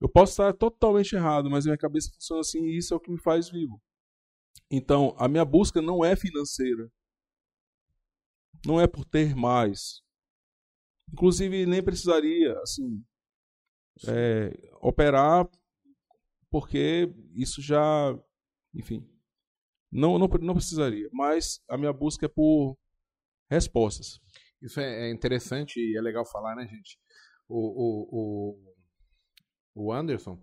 [0.00, 3.10] eu posso estar totalmente errado, mas minha cabeça funciona assim e isso é o que
[3.10, 3.80] me faz vivo.
[4.70, 6.90] Então, a minha busca não é financeira.
[8.64, 10.02] Não é por ter mais.
[11.12, 13.04] Inclusive, nem precisaria, assim,
[14.08, 15.48] é, operar,
[16.50, 18.18] porque isso já,
[18.74, 19.08] enfim,
[19.90, 21.08] não, não, não precisaria.
[21.12, 22.76] Mas a minha busca é por
[23.48, 24.20] respostas.
[24.60, 26.98] Isso é, é interessante e é legal falar, né, gente?
[27.48, 28.74] O, o, o,
[29.76, 30.42] o Anderson,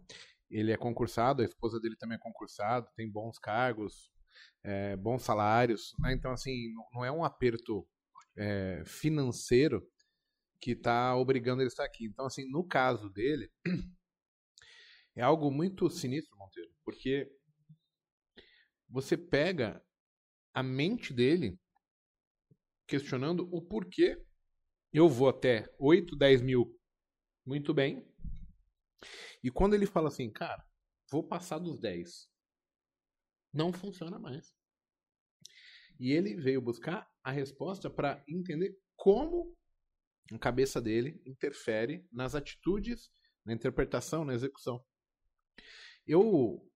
[0.49, 4.11] ele é concursado, a esposa dele também é concursado, tem bons cargos,
[4.63, 6.13] é, bons salários, né?
[6.13, 7.85] então assim não é um aperto
[8.37, 9.85] é, financeiro
[10.61, 12.05] que está obrigando ele a estar aqui.
[12.05, 13.51] Então assim no caso dele
[15.15, 17.27] é algo muito sinistro, Monteiro, porque
[18.87, 19.83] você pega
[20.53, 21.59] a mente dele
[22.85, 24.23] questionando o porquê
[24.93, 26.79] eu vou até 8, 10 mil
[27.43, 28.07] muito bem,
[29.43, 30.65] e quando ele fala assim, cara,
[31.09, 32.29] vou passar dos 10,
[33.53, 34.53] não funciona mais.
[35.99, 39.55] E ele veio buscar a resposta para entender como
[40.31, 43.11] a cabeça dele interfere nas atitudes,
[43.45, 44.83] na interpretação, na execução.
[46.05, 46.69] Eu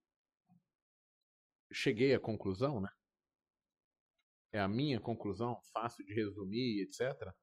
[1.72, 2.90] cheguei à conclusão, né?
[4.52, 7.34] É a minha conclusão, fácil de resumir, etc.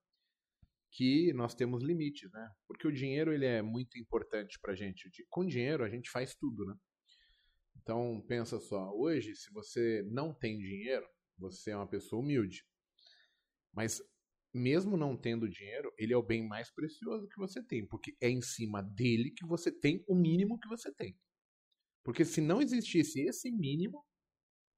[0.94, 2.50] Que nós temos limites, né?
[2.66, 5.10] Porque o dinheiro ele é muito importante pra gente.
[5.28, 6.74] Com dinheiro a gente faz tudo, né?
[7.82, 12.64] Então pensa só, hoje se você não tem dinheiro, você é uma pessoa humilde.
[13.72, 14.00] Mas
[14.54, 18.30] mesmo não tendo dinheiro, ele é o bem mais precioso que você tem, porque é
[18.30, 21.18] em cima dele que você tem o mínimo que você tem.
[22.04, 24.06] Porque se não existisse esse mínimo,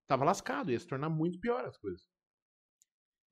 [0.07, 2.16] tava lascado, ia se tornar muito pior as coisas.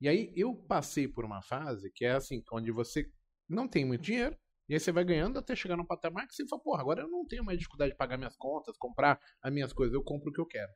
[0.01, 3.09] E aí eu passei por uma fase que é assim, onde você
[3.47, 4.37] não tem muito dinheiro,
[4.67, 7.09] e aí você vai ganhando até chegar num patamar que você fala, porra, agora eu
[7.09, 10.33] não tenho mais dificuldade de pagar minhas contas, comprar as minhas coisas, eu compro o
[10.33, 10.71] que eu quero.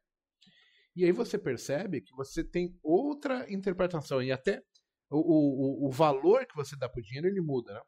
[0.95, 4.63] E aí você percebe que você tem outra interpretação, e até
[5.09, 7.81] o, o, o valor que você dá pro dinheiro, ele muda, né?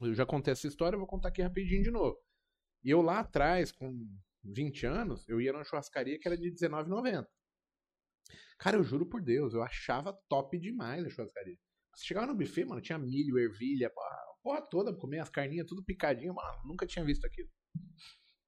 [0.00, 2.16] Eu já contei essa história, vou contar aqui rapidinho de novo.
[2.84, 3.92] E eu lá atrás, com
[4.44, 7.26] 20 anos, eu ia numa churrascaria que era de R$19,90.
[8.58, 11.56] Cara, eu juro por Deus, eu achava top demais a churrascaria.
[11.94, 15.84] Você chegava no buffet, mano, tinha milho, ervilha, a porra toda, comer as carninhas tudo
[15.84, 17.48] picadinho, mano, nunca tinha visto aquilo.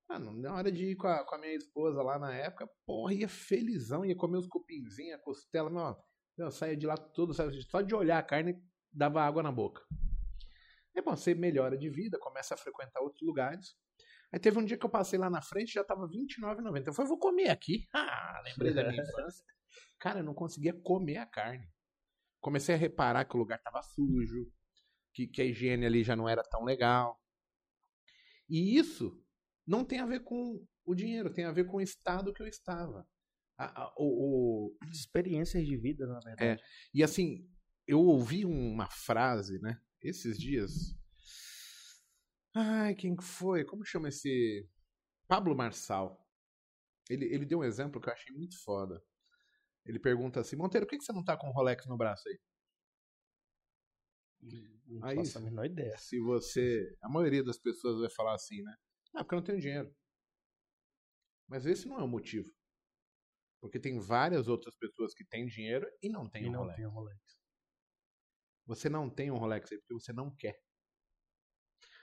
[0.09, 3.15] Mano, na hora de ir com a, com a minha esposa lá na época, porra,
[3.15, 5.97] ia felizão, ia comer os cupinzinhos, a costela, mano,
[6.37, 8.61] eu saía de lá todo, só de olhar a carne
[8.93, 9.83] dava água na boca.
[10.95, 13.75] E bom, você melhora de vida, começa a frequentar outros lugares.
[14.33, 16.87] Aí teve um dia que eu passei lá na frente já tava R$29,90.
[16.87, 17.87] Eu falei, vou comer aqui.
[17.95, 19.45] Ah, lembrei da minha infância.
[19.99, 21.69] Cara, eu não conseguia comer a carne.
[22.41, 24.51] Comecei a reparar que o lugar tava sujo,
[25.13, 27.21] que, que a higiene ali já não era tão legal.
[28.49, 29.19] E isso
[29.67, 32.47] não tem a ver com o dinheiro, tem a ver com o estado que eu
[32.47, 33.09] estava.
[33.57, 34.79] A, a, o, o...
[34.91, 36.61] Experiências de vida, na verdade.
[36.61, 36.65] É.
[36.93, 37.49] E assim,
[37.87, 39.81] eu ouvi uma frase, né?
[40.03, 40.95] Esses dias.
[42.55, 43.65] Ai, quem foi?
[43.65, 44.69] Como chama esse.
[45.27, 46.21] Pablo Marçal.
[47.09, 49.03] Ele, ele deu um exemplo que eu achei muito foda.
[49.85, 52.29] Ele pergunta assim: Monteiro, por que, que você não tá com um Rolex no braço
[52.29, 52.39] aí?
[54.87, 55.97] Não aí, faço a menor ideia.
[55.99, 56.97] Se você.
[57.03, 58.75] A maioria das pessoas vai falar assim, né?
[59.15, 59.95] Ah, porque eu não tenho dinheiro.
[61.49, 62.51] Mas esse não é o motivo.
[63.61, 66.77] Porque tem várias outras pessoas que têm dinheiro e não têm e um não Rolex.
[66.77, 67.21] Tem um Rolex.
[68.67, 70.59] Você não tem um Rolex aí porque você não quer.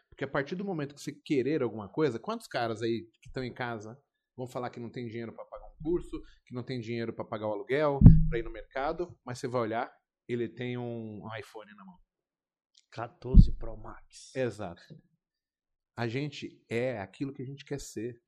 [0.09, 3.43] Porque a partir do momento que você querer alguma coisa, quantos caras aí que estão
[3.43, 3.99] em casa
[4.35, 7.47] vão falar que não tem dinheiro para pagar curso, que não tem dinheiro para pagar
[7.47, 9.91] o aluguel, para ir no mercado, mas você vai olhar,
[10.27, 11.99] ele tem um iPhone na mão.
[12.91, 14.35] 14 Pro Max.
[14.35, 14.83] Exato.
[15.95, 18.21] A gente é aquilo que a gente quer ser.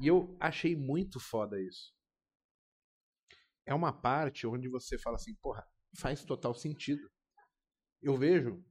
[0.00, 1.92] E eu achei muito foda isso.
[3.66, 5.66] É uma parte onde você fala assim, porra,
[5.98, 7.02] faz total sentido.
[8.00, 8.64] Eu vejo,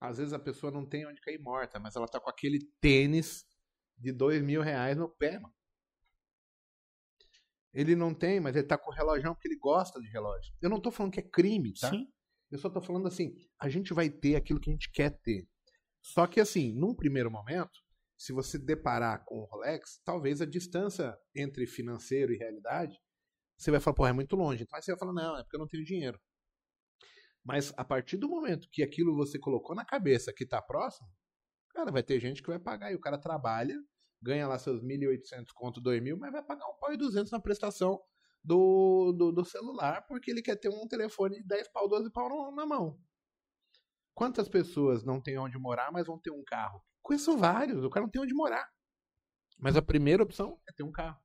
[0.00, 3.44] às vezes a pessoa não tem onde cair morta, mas ela tá com aquele tênis
[3.96, 5.54] de dois mil reais no pé, mano.
[7.72, 10.52] Ele não tem, mas ele tá com o relógio porque ele gosta de relógio.
[10.60, 11.90] Eu não tô falando que é crime, tá?
[11.90, 12.06] Sim.
[12.50, 15.46] Eu só tô falando assim, a gente vai ter aquilo que a gente quer ter.
[16.00, 17.78] Só que assim, num primeiro momento,
[18.16, 22.96] se você deparar com o Rolex, talvez a distância entre financeiro e realidade,
[23.56, 24.62] você vai falar, pô, é muito longe.
[24.62, 26.18] Então aí você vai falar, não, é porque eu não tenho dinheiro.
[27.44, 31.08] Mas a partir do momento que aquilo você colocou na cabeça que está próximo,
[31.70, 32.92] cara, vai ter gente que vai pagar.
[32.92, 33.76] E o cara trabalha,
[34.20, 38.00] ganha lá seus 1.800 conto, 2.000, mas vai pagar um pau e 200 na prestação
[38.42, 42.52] do, do, do, celular porque ele quer ter um telefone de 10 pau, 12 pau
[42.52, 42.98] na mão.
[44.14, 46.82] Quantas pessoas não têm onde morar, mas vão ter um carro?
[47.02, 48.68] Conheço vários, o cara não tem onde morar.
[49.58, 51.20] Mas a primeira opção é ter um carro.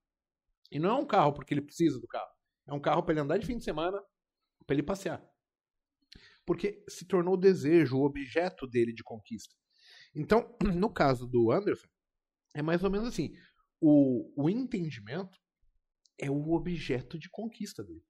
[0.72, 2.32] E não é um carro porque ele precisa do carro.
[2.68, 4.02] É um carro para ele andar de fim de semana,
[4.66, 5.24] para ele passear.
[6.46, 9.56] Porque se tornou o desejo, o objeto dele de conquista.
[10.16, 11.88] Então, no caso do Anderson,
[12.54, 13.34] é mais ou menos assim:
[13.82, 15.38] o, o entendimento
[16.20, 18.04] é o objeto de conquista dele.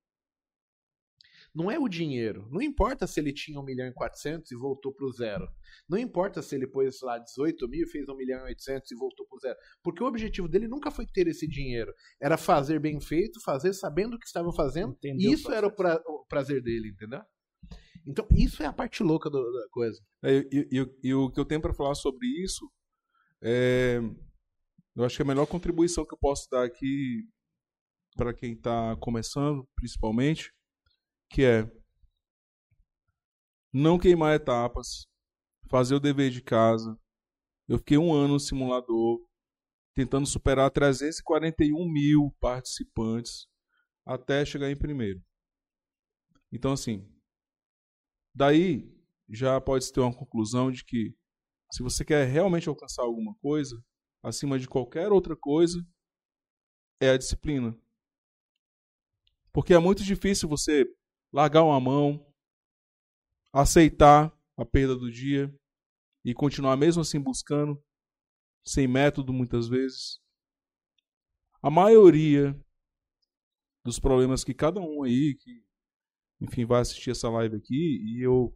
[1.54, 2.48] Não é o dinheiro.
[2.50, 5.48] Não importa se ele tinha 1 milhão e 400 e voltou para o zero.
[5.88, 9.28] Não importa se ele pôs lá 18 mil, fez 1 milhão e 800 e voltou
[9.28, 9.60] para o zero.
[9.84, 11.94] Porque o objetivo dele nunca foi ter esse dinheiro.
[12.20, 14.94] Era fazer bem feito, fazer sabendo o que estavam fazendo.
[14.94, 17.22] Entendeu, isso era o, pra, o, prazer dele, entendeu?
[18.06, 20.02] Então, isso é a parte louca do, da coisa.
[20.24, 22.70] É, e, e, e, o que eu tenho para falar sobre isso
[23.41, 24.02] é.
[24.96, 27.28] Eu acho que a melhor contribuição que eu posso dar aqui
[28.16, 30.54] para quem está começando, principalmente,
[31.30, 31.64] que é
[33.74, 35.08] não queimar etapas,
[35.68, 36.96] fazer o dever de casa.
[37.68, 39.20] Eu fiquei um ano no simulador,
[39.96, 43.48] tentando superar 341 mil participantes
[44.06, 45.24] até chegar em primeiro.
[46.52, 47.10] Então, assim,
[48.36, 48.94] daí
[49.28, 51.16] já pode-se ter uma conclusão de que
[51.72, 53.76] se você quer realmente alcançar alguma coisa,
[54.24, 55.86] acima de qualquer outra coisa,
[56.99, 57.78] é a disciplina.
[59.51, 60.86] Porque é muito difícil você
[61.32, 62.26] largar uma mão,
[63.51, 65.53] aceitar a perda do dia
[66.24, 67.84] e continuar mesmo assim buscando,
[68.63, 70.19] sem método muitas vezes.
[71.61, 72.57] A maioria
[73.84, 75.63] dos problemas que cada um aí, que
[76.39, 78.55] enfim, vai assistir essa live aqui, e eu,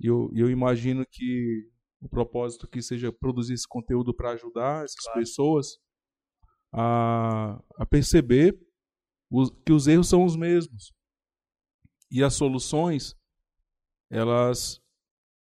[0.00, 1.70] eu, eu imagino que
[2.00, 5.18] o propósito aqui seja produzir esse conteúdo para ajudar essas claro.
[5.18, 5.78] pessoas
[6.72, 8.58] a, a perceber
[9.30, 10.92] os, que os erros são os mesmos.
[12.10, 13.14] E as soluções,
[14.10, 14.80] elas,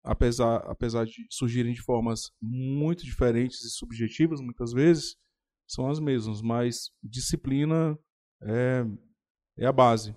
[0.05, 5.17] apesar, apesar de surgirem de formas muito diferentes e subjetivas, muitas vezes,
[5.67, 7.99] são as mesmas, mas disciplina
[8.43, 8.85] é,
[9.57, 10.15] é a base.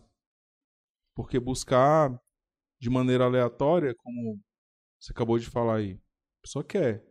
[1.16, 2.20] Porque buscar
[2.82, 4.42] de maneira aleatória, como
[5.00, 6.02] você acabou de falar aí,
[6.44, 7.04] pessoa quer.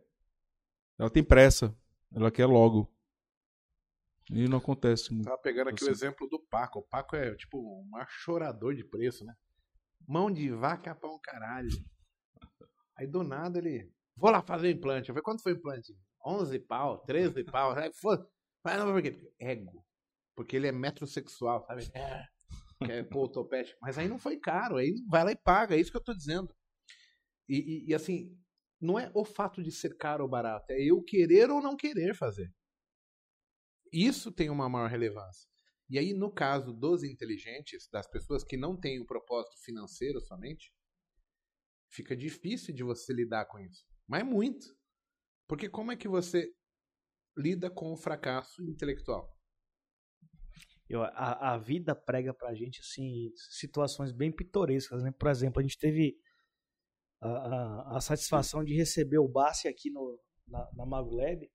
[0.97, 1.75] Ela tem pressa,
[2.13, 2.89] ela quer logo.
[4.31, 5.25] E não acontece muito.
[5.25, 5.91] Tava pegando aqui assim.
[5.91, 6.79] o exemplo do Paco.
[6.79, 9.33] O Paco é tipo um chorador de preço, né?
[10.07, 11.69] Mão de vaca é pra um caralho.
[12.97, 13.91] Aí do nada ele.
[14.15, 15.09] Vou lá fazer o implante.
[15.09, 15.93] Eu falei, quanto foi o implante?
[16.25, 17.71] 11 pau, 13 pau.
[17.77, 18.25] Aí, foda.
[18.63, 19.33] Mas não, por quê?
[19.39, 19.85] Ego.
[20.35, 21.89] Porque ele é metrosexual, sabe?
[21.93, 22.25] É.
[22.85, 23.75] Quer pôr o topete.
[23.81, 24.77] Mas aí não foi caro.
[24.77, 25.75] Aí vai lá e paga.
[25.75, 26.53] É isso que eu tô dizendo.
[27.49, 28.37] E, e, e assim,
[28.83, 30.71] não é o fato de ser caro ou barato.
[30.71, 32.53] É eu querer ou não querer fazer.
[33.91, 35.49] Isso tem uma maior relevância.
[35.89, 40.73] E aí, no caso dos inteligentes, das pessoas que não têm o propósito financeiro somente,
[41.91, 43.85] fica difícil de você lidar com isso.
[44.07, 44.65] Mas é muito.
[45.47, 46.51] Porque como é que você
[47.37, 49.31] lida com o fracasso intelectual?
[50.89, 55.03] Eu, a, a vida prega pra gente assim, situações bem pitorescas.
[55.03, 55.11] Né?
[55.11, 56.17] Por exemplo, a gente teve
[57.23, 61.49] a, a, a satisfação de receber o Bassi aqui no, na, na Mago Lab.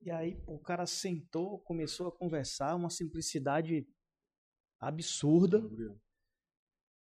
[0.00, 3.86] E aí pô, o cara sentou, começou a conversar, uma simplicidade
[4.78, 5.60] absurda.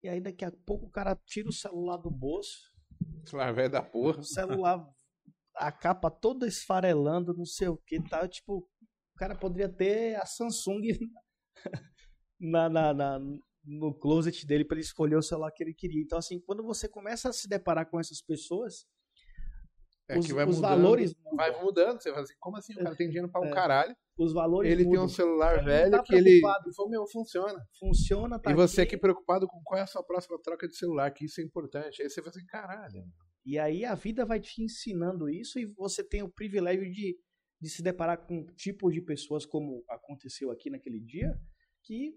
[0.02, 2.72] E aí daqui a pouco o cara tira o celular do bolso.
[3.26, 4.20] Celular velho da porra.
[4.20, 4.90] O celular,
[5.56, 8.26] a capa toda esfarelando, não sei o que, tá?
[8.28, 10.82] Tipo, o cara poderia ter a Samsung
[12.40, 13.20] na, na, na
[13.68, 16.02] no closet dele para ele escolher o celular que ele queria.
[16.02, 18.86] Então, assim, quando você começa a se deparar com essas pessoas,
[20.10, 21.36] é os, que vai os mudando, valores mudam.
[21.36, 22.02] vai mudando.
[22.02, 22.74] Você fala assim, como assim?
[22.74, 23.54] O cara tem dinheiro para um é.
[23.54, 23.96] caralho.
[24.18, 25.00] Os valores Ele mudam.
[25.00, 26.40] tem um celular velho tá que ele.
[26.76, 27.62] Falou, meu, funciona.
[27.78, 28.96] Funciona, tá E você aqui.
[28.96, 32.02] aqui preocupado com qual é a sua próxima troca de celular, que isso é importante.
[32.02, 33.04] Aí você fala assim, caralho.
[33.46, 37.18] E aí a vida vai te ensinando isso e você tem o privilégio de,
[37.62, 41.38] de se deparar com tipos de pessoas como aconteceu aqui naquele dia,
[41.84, 42.14] que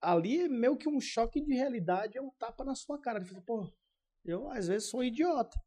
[0.00, 3.20] ali é meio que um choque de realidade, é um tapa na sua cara.
[3.20, 3.72] Você fala, pô,
[4.24, 5.58] eu às vezes sou idiota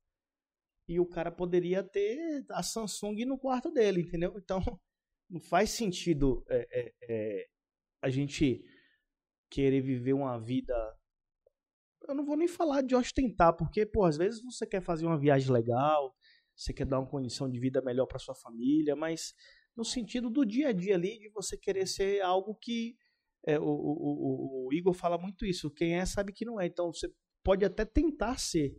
[0.90, 4.34] e o cara poderia ter a Samsung no quarto dele, entendeu?
[4.38, 4.60] Então,
[5.30, 7.48] não faz sentido é, é, é,
[8.02, 8.66] a gente
[9.52, 10.74] querer viver uma vida.
[12.08, 15.20] Eu não vou nem falar de ostentar, porque, pô, às vezes você quer fazer uma
[15.20, 16.16] viagem legal,
[16.56, 19.36] você quer dar uma condição de vida melhor para sua família, mas
[19.76, 22.98] no sentido do dia a dia ali, de você querer ser algo que.
[23.46, 25.72] É, o, o, o, o Igor fala muito isso.
[25.72, 26.68] Quem é sabe que não é.
[26.68, 27.12] Então você
[27.44, 28.76] pode até tentar ser,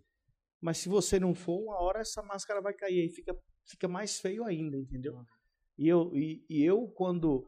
[0.60, 3.00] mas se você não for, uma hora essa máscara vai cair.
[3.00, 3.36] Aí fica,
[3.66, 5.14] fica mais feio ainda, entendeu?
[5.14, 5.24] Uhum.
[5.78, 7.46] E, eu, e, e, eu, quando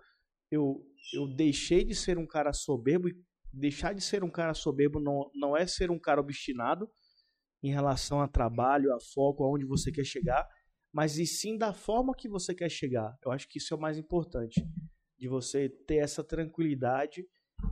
[0.51, 0.83] eu,
[1.13, 3.15] eu deixei de ser um cara soberbo, e
[3.53, 6.91] deixar de ser um cara soberbo não, não é ser um cara obstinado
[7.63, 10.49] em relação a trabalho, a foco, aonde você quer chegar,
[10.93, 13.17] mas e sim da forma que você quer chegar.
[13.25, 14.61] Eu acho que isso é o mais importante.
[15.23, 17.25] De você ter essa tranquilidade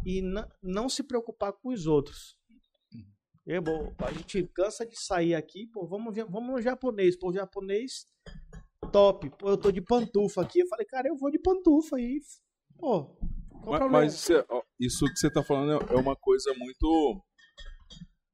[0.06, 0.22] e
[0.62, 2.38] não se preocupar com os outros.
[3.44, 7.18] É bom, a gente cansa de sair aqui, pô, vamos, vamos no japonês.
[7.18, 8.06] Pô, japonês
[8.92, 9.28] top.
[9.30, 10.60] Pô, eu tô de pantufa aqui.
[10.60, 12.20] Eu falei, cara, eu vou de pantufa aí.
[12.78, 13.18] Pô,
[13.66, 14.44] mas, mas isso, é,
[14.78, 17.20] isso, que você tá falando é uma coisa muito.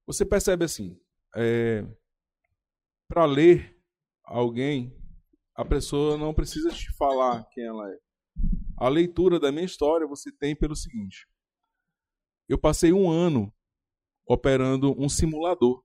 [0.06, 1.00] Você percebe assim,
[1.34, 1.82] é...
[3.08, 3.80] para ler
[4.22, 4.94] alguém,
[5.54, 8.05] a pessoa não precisa te falar quem ela é.
[8.76, 11.26] A leitura da minha história você tem pelo seguinte:
[12.48, 13.52] eu passei um ano
[14.26, 15.82] operando um simulador.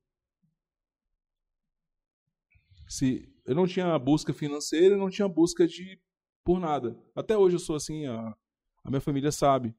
[2.88, 6.02] Se eu não tinha busca financeira, não tinha busca de
[6.44, 7.00] por nada.
[7.16, 8.36] Até hoje eu sou assim, a,
[8.84, 9.76] a minha família sabe.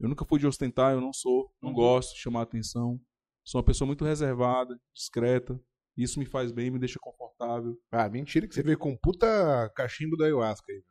[0.00, 1.76] Eu nunca fui de ostentar, eu não sou, não uhum.
[1.76, 3.00] gosto de chamar atenção.
[3.44, 5.60] Sou uma pessoa muito reservada, discreta.
[5.96, 7.76] Isso me faz bem, me deixa confortável.
[7.90, 10.82] Ah, mentira que você veio com um puta cachimbo da ayahuasca aí.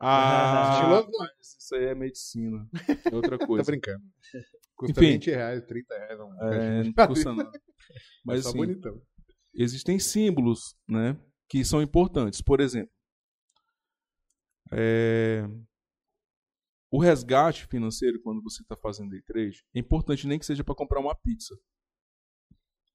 [0.00, 1.00] Ah,
[1.40, 2.68] isso aí é medicina.
[3.10, 3.64] É outra coisa.
[3.64, 4.04] tá brincando.
[4.76, 6.20] Custa Enfim, 20 reais, 30 reais.
[6.20, 7.50] Um é, não custa nada.
[8.24, 9.02] Mas, tá assim, bonitão.
[9.54, 11.16] existem símbolos, né?
[11.48, 12.42] que são importantes.
[12.42, 12.92] Por exemplo,
[14.72, 15.48] é,
[16.90, 20.74] o resgate financeiro, quando você está fazendo day trade, é importante nem que seja para
[20.74, 21.58] comprar uma pizza.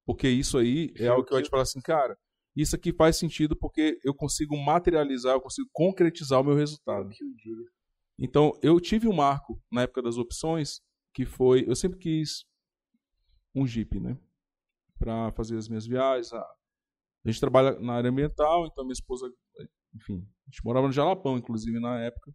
[0.05, 2.17] Porque isso aí é algo que vai te falar assim, cara,
[2.55, 7.09] isso aqui faz sentido porque eu consigo materializar, eu consigo concretizar o meu resultado.
[8.17, 10.79] Então, eu tive um marco na época das opções,
[11.13, 12.45] que foi, eu sempre quis
[13.55, 14.17] um Jeep, né?
[14.99, 16.31] Para fazer as minhas viagens.
[16.33, 16.45] A
[17.25, 19.27] gente trabalha na área ambiental, então minha esposa,
[19.95, 22.31] enfim, a gente morava no Jalapão, inclusive, na época.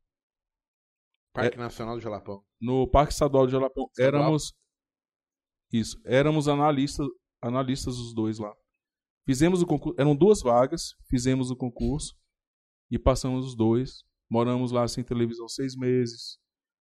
[1.32, 2.42] Parque é, Nacional do Jalapão.
[2.60, 3.84] No Parque Estadual do Jalapão.
[3.90, 4.22] Estadual?
[4.22, 4.52] Éramos.
[5.72, 6.00] Isso.
[6.04, 7.06] Éramos analistas,
[7.40, 8.52] analistas os dois lá.
[9.28, 10.00] Fizemos o concurso.
[10.00, 12.16] Eram duas vagas, fizemos o concurso
[12.90, 14.02] e passamos os dois.
[14.30, 16.38] Moramos lá sem televisão seis meses.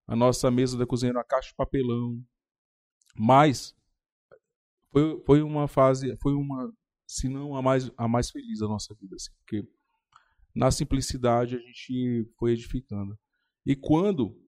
[0.07, 2.23] A nossa mesa da cozinha era uma caixa de papelão.
[3.17, 3.75] Mas
[4.93, 6.73] foi, foi uma fase, foi uma,
[7.05, 9.67] se não a mais, a mais feliz da nossa vida, assim, porque
[10.55, 13.19] na simplicidade a gente foi edificando.
[13.65, 14.41] E quando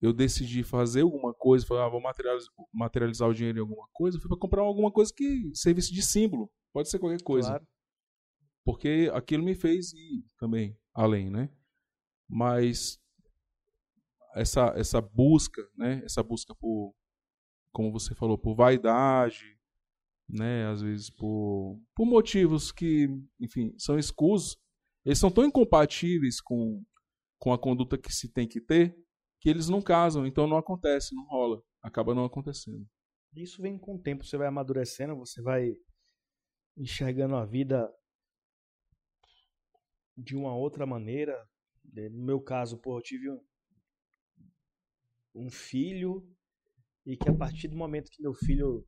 [0.00, 4.18] eu decidi fazer alguma coisa, falei, ah, vou materializar, materializar o dinheiro em alguma coisa,
[4.18, 6.50] fui para comprar alguma coisa que servisse de símbolo.
[6.72, 7.48] Pode ser qualquer coisa.
[7.48, 7.66] Claro.
[8.64, 11.48] Porque aquilo me fez ir também além, né?
[12.28, 13.00] Mas
[14.34, 16.02] essa essa busca, né?
[16.04, 16.94] Essa busca por
[17.72, 19.58] como você falou, por vaidade,
[20.28, 20.66] né?
[20.66, 23.08] Às vezes por por motivos que,
[23.40, 24.58] enfim, são escusos.
[25.04, 26.84] Eles são tão incompatíveis com
[27.38, 28.96] com a conduta que se tem que ter
[29.40, 32.86] que eles não casam, então não acontece, não rola, acaba não acontecendo.
[33.34, 35.74] Isso vem com o tempo, você vai amadurecendo, você vai
[36.76, 37.92] enxergando a vida
[40.16, 41.46] de uma outra maneira.
[41.84, 43.40] No meu caso, pô, eu tive um,
[45.34, 46.26] um filho
[47.04, 48.86] e que a partir do momento que meu filho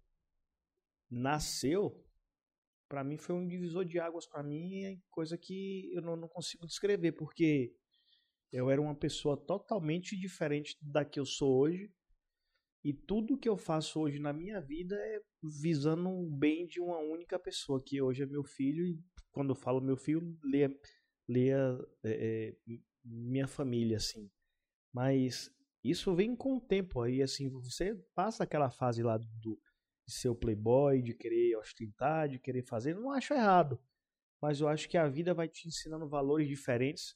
[1.10, 2.04] nasceu,
[2.88, 6.28] para mim foi um divisor de águas para mim, é coisa que eu não, não
[6.28, 7.74] consigo descrever, porque
[8.52, 11.92] eu era uma pessoa totalmente diferente da que eu sou hoje.
[12.84, 16.98] E tudo que eu faço hoje na minha vida é visando o bem de uma
[16.98, 18.86] única pessoa, que hoje é meu filho.
[18.86, 18.98] E
[19.30, 20.74] quando eu falo meu filho, leia,
[21.28, 22.56] leia é, é,
[23.04, 24.30] minha família, assim.
[24.92, 25.50] Mas
[25.84, 27.02] isso vem com o tempo.
[27.02, 29.60] Aí, assim, você passa aquela fase lá do,
[30.06, 32.94] de ser o playboy, de querer ostentar, de querer fazer.
[32.94, 33.78] não acho errado.
[34.40, 37.14] Mas eu acho que a vida vai te ensinando valores diferentes.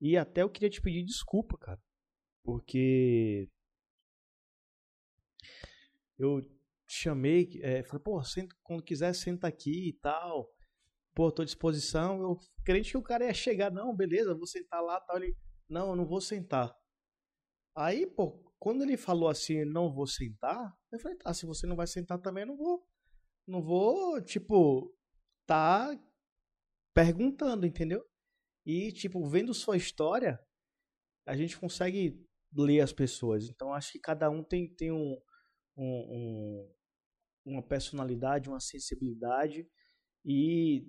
[0.00, 1.80] E até eu queria te pedir desculpa, cara.
[2.42, 3.48] Porque
[6.18, 6.42] eu
[6.88, 10.50] chamei, é, falei, pô, senta, quando quiser, senta aqui e tal.
[11.14, 12.20] Pô, tô à disposição.
[12.22, 15.16] Eu crente que o cara ia chegar, não, beleza, vou sentar lá tal.
[15.18, 15.36] Ele,
[15.68, 16.74] não, eu não vou sentar.
[17.74, 21.76] Aí, pô, quando ele falou assim, não vou sentar, eu falei, tá, se você não
[21.76, 22.86] vai sentar também, eu não vou.
[23.46, 24.94] Não vou, tipo,
[25.46, 25.98] tá
[26.94, 28.04] perguntando, entendeu?
[28.64, 30.38] E, tipo, vendo sua história,
[31.26, 33.48] a gente consegue ler as pessoas.
[33.48, 35.16] Então, acho que cada um tem, tem um,
[35.76, 36.74] um, um,
[37.44, 39.66] uma personalidade, uma sensibilidade
[40.24, 40.86] e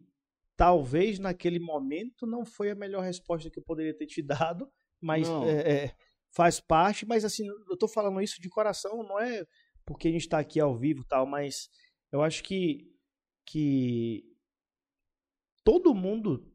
[0.57, 5.27] talvez naquele momento não foi a melhor resposta que eu poderia ter te dado, mas
[5.27, 5.95] é, é,
[6.35, 7.05] faz parte.
[7.05, 9.45] Mas assim, eu tô falando isso de coração, não é
[9.85, 11.69] porque a gente está aqui ao vivo tal, mas
[12.11, 12.89] eu acho que
[13.45, 14.23] que
[15.63, 16.50] todo mundo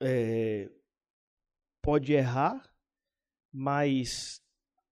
[0.00, 0.70] é,
[1.82, 2.62] pode errar,
[3.52, 4.40] mas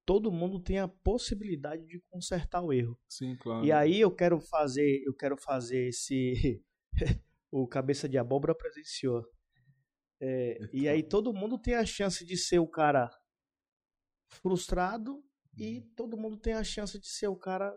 [0.04, 2.98] todo mundo tem a possibilidade de consertar o erro.
[3.08, 3.64] Sim, claro.
[3.64, 6.62] E aí eu quero fazer, eu quero fazer esse
[7.50, 9.24] o cabeça de abóbora presenciou.
[10.20, 13.10] É, e aí todo mundo tem a chance de ser o cara
[14.28, 15.22] frustrado
[15.56, 17.76] e todo mundo tem a chance de ser o cara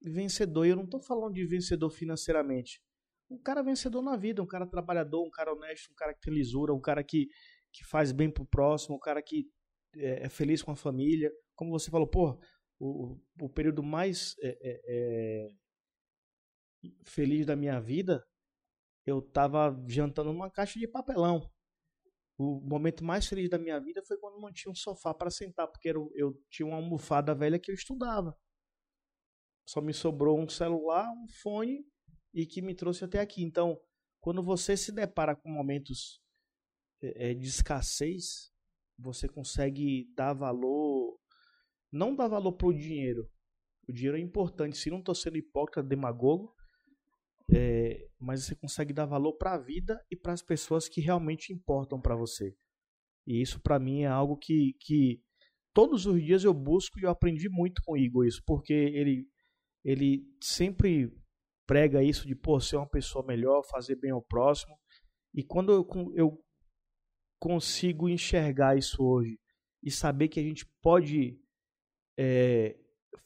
[0.00, 0.66] vencedor.
[0.66, 2.82] E eu não estou falando de vencedor financeiramente.
[3.32, 6.34] Um cara vencedor na vida, um cara trabalhador, um cara honesto, um cara que tem
[6.34, 7.28] lisura, um cara que,
[7.72, 9.48] que faz bem pro próximo, um cara que
[9.96, 11.32] é, é feliz com a família.
[11.54, 12.38] Como você falou, pô,
[12.78, 15.48] o, o período mais é, é, é,
[17.04, 18.22] feliz da minha vida,
[19.06, 21.50] eu tava jantando numa caixa de papelão.
[22.36, 25.68] O momento mais feliz da minha vida foi quando não tinha um sofá para sentar,
[25.68, 28.36] porque eu, eu tinha uma almofada velha que eu estudava.
[29.66, 31.86] Só me sobrou um celular, um fone
[32.32, 33.42] e que me trouxe até aqui.
[33.42, 33.78] Então,
[34.20, 36.20] quando você se depara com momentos
[37.02, 38.52] é, de escassez,
[38.98, 41.18] você consegue dar valor,
[41.90, 43.28] não dar valor para o dinheiro.
[43.88, 46.54] O dinheiro é importante, se não estou sendo hipócrita, demagogo,
[47.52, 51.52] é, mas você consegue dar valor para a vida e para as pessoas que realmente
[51.52, 52.56] importam para você.
[53.26, 55.20] E isso para mim é algo que, que
[55.72, 59.28] todos os dias eu busco e eu aprendi muito com o Igor isso, porque ele,
[59.84, 61.12] ele sempre
[61.72, 64.78] prega isso de pô, ser uma pessoa melhor, fazer bem ao próximo.
[65.32, 66.44] E quando eu, eu
[67.40, 69.40] consigo enxergar isso hoje
[69.82, 71.40] e saber que a gente pode
[72.18, 72.76] é,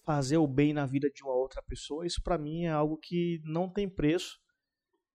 [0.05, 3.41] fazer o bem na vida de uma outra pessoa, isso para mim é algo que
[3.43, 4.39] não tem preço.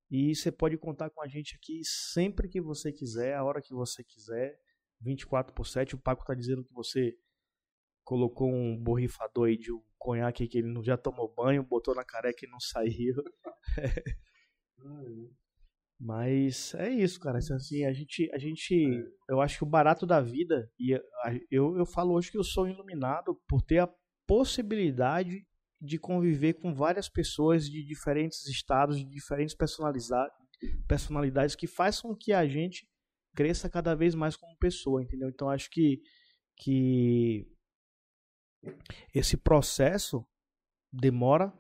[0.09, 3.73] E você pode contar com a gente aqui sempre que você quiser, a hora que
[3.73, 4.59] você quiser,
[4.99, 5.95] 24 por 7.
[5.95, 7.15] O Paco tá dizendo que você
[8.11, 12.45] colocou um borrifador aí de um conhaque que ele já tomou banho, botou na careca
[12.45, 13.15] e não saiu.
[15.97, 17.37] Mas é isso, cara.
[17.37, 18.85] Assim, a gente, a gente,
[19.29, 20.91] eu acho que o barato da vida e
[21.49, 23.89] eu, eu falo hoje que eu sou iluminado por ter a
[24.27, 25.47] possibilidade
[25.79, 29.55] de conviver com várias pessoas de diferentes estados, de diferentes
[30.85, 32.85] personalidades que faz com que a gente
[33.33, 35.29] cresça cada vez mais como pessoa, entendeu?
[35.29, 36.01] Então acho que
[36.57, 37.47] que
[39.13, 40.25] esse processo
[40.91, 41.53] demora,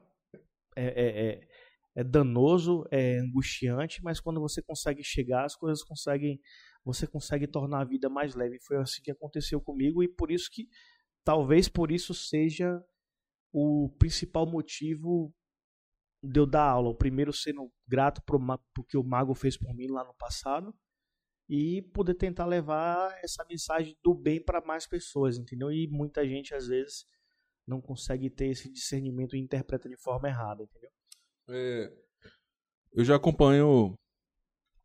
[0.75, 1.47] é, é, é,
[1.95, 6.39] é danoso, é angustiante, mas quando você consegue chegar, as coisas conseguem,
[6.83, 8.59] você consegue tornar a vida mais leve.
[8.59, 10.67] Foi assim que aconteceu comigo e por isso que
[11.23, 12.83] talvez por isso seja
[13.51, 15.33] o principal motivo
[16.23, 16.89] de eu dar aula.
[16.89, 18.39] O primeiro sendo grato por
[18.87, 20.73] que o Mago fez por mim lá no passado
[21.53, 25.69] e poder tentar levar essa mensagem do bem para mais pessoas, entendeu?
[25.69, 27.05] E muita gente às vezes
[27.67, 30.89] não consegue ter esse discernimento e interpreta de forma errada, entendeu?
[31.49, 31.93] É,
[32.93, 33.67] eu já acompanho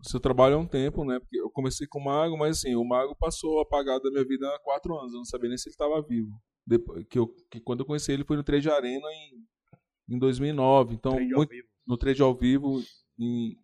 [0.01, 1.20] o seu trabalho há um tempo, né?
[1.20, 4.52] Porque eu comecei com o Mago, mas assim, o Mago passou apagado da minha vida
[4.52, 5.12] há quatro anos.
[5.12, 6.32] Eu não sabia nem se ele estava vivo.
[6.66, 10.94] Depois, que, eu, que quando eu conheci ele foi no Trade Arena em, em 2009.
[10.94, 11.52] Então, trade muito,
[11.86, 12.82] no Trade ao vivo,
[13.16, 13.56] em,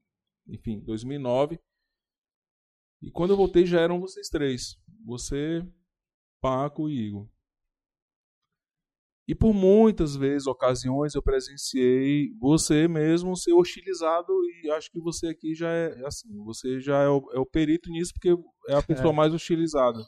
[0.46, 1.58] enfim, 2009.
[3.02, 4.78] E quando eu voltei já eram vocês três.
[5.04, 5.66] Você,
[6.40, 7.28] Paco e Igor.
[9.26, 15.28] E por muitas vezes, ocasiões, eu presenciei você mesmo ser hostilizado e acho que você
[15.28, 18.36] aqui já é assim, você já é o, é o perito nisso porque
[18.68, 19.16] é a pessoa é.
[19.16, 19.98] mais hostilizada.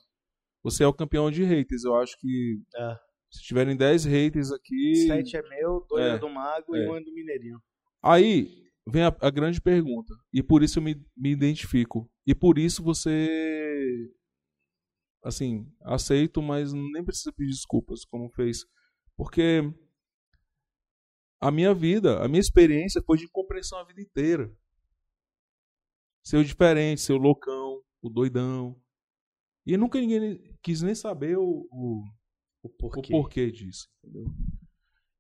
[0.63, 2.97] Você é o campeão de haters, eu acho que é.
[3.31, 5.07] se tiverem 10 haters aqui...
[5.07, 7.61] Sete é meu, dois é, é do Mago e um é do Mineirinho.
[8.03, 12.11] Aí vem a, a, grande pergunta, e por isso eu me, me identifico.
[12.27, 14.11] E por isso você,
[15.23, 18.65] assim, aceito, mas nem precisa pedir desculpas, como fez
[19.17, 19.63] porque
[21.41, 24.53] a minha vida, a minha experiência foi de incompreensão a vida inteira.
[26.23, 28.81] Ser o diferente, ser o loucão, o doidão.
[29.67, 32.05] E nunca ninguém quis nem saber o, o,
[32.63, 33.01] o, porquê.
[33.15, 33.89] o porquê disso.
[34.03, 34.27] Entendeu?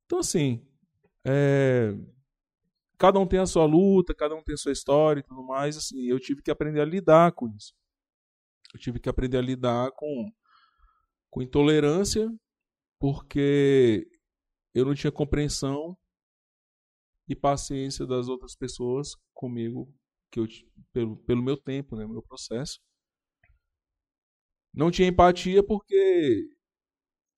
[0.07, 0.66] Então, assim,
[1.24, 1.95] é,
[2.98, 5.76] cada um tem a sua luta, cada um tem a sua história e tudo mais.
[5.76, 7.74] Assim, eu tive que aprender a lidar com isso.
[8.72, 10.32] Eu tive que aprender a lidar com,
[11.30, 12.32] com intolerância
[12.98, 14.08] porque
[14.74, 15.96] eu não tinha compreensão
[17.28, 19.92] e paciência das outras pessoas comigo,
[20.30, 20.46] que eu,
[20.92, 22.80] pelo, pelo meu tempo, né, meu processo.
[24.72, 26.50] Não tinha empatia porque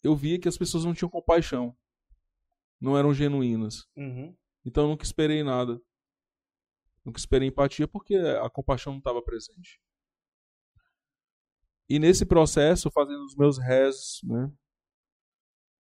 [0.03, 1.77] eu via que as pessoas não tinham compaixão,
[2.81, 3.87] não eram genuínas.
[3.97, 4.35] Uhum.
[4.67, 5.81] Então eu nunca esperei nada.
[7.05, 9.81] Nunca esperei empatia porque a compaixão não estava presente.
[11.89, 14.53] E nesse processo, fazendo os meus rezos, né,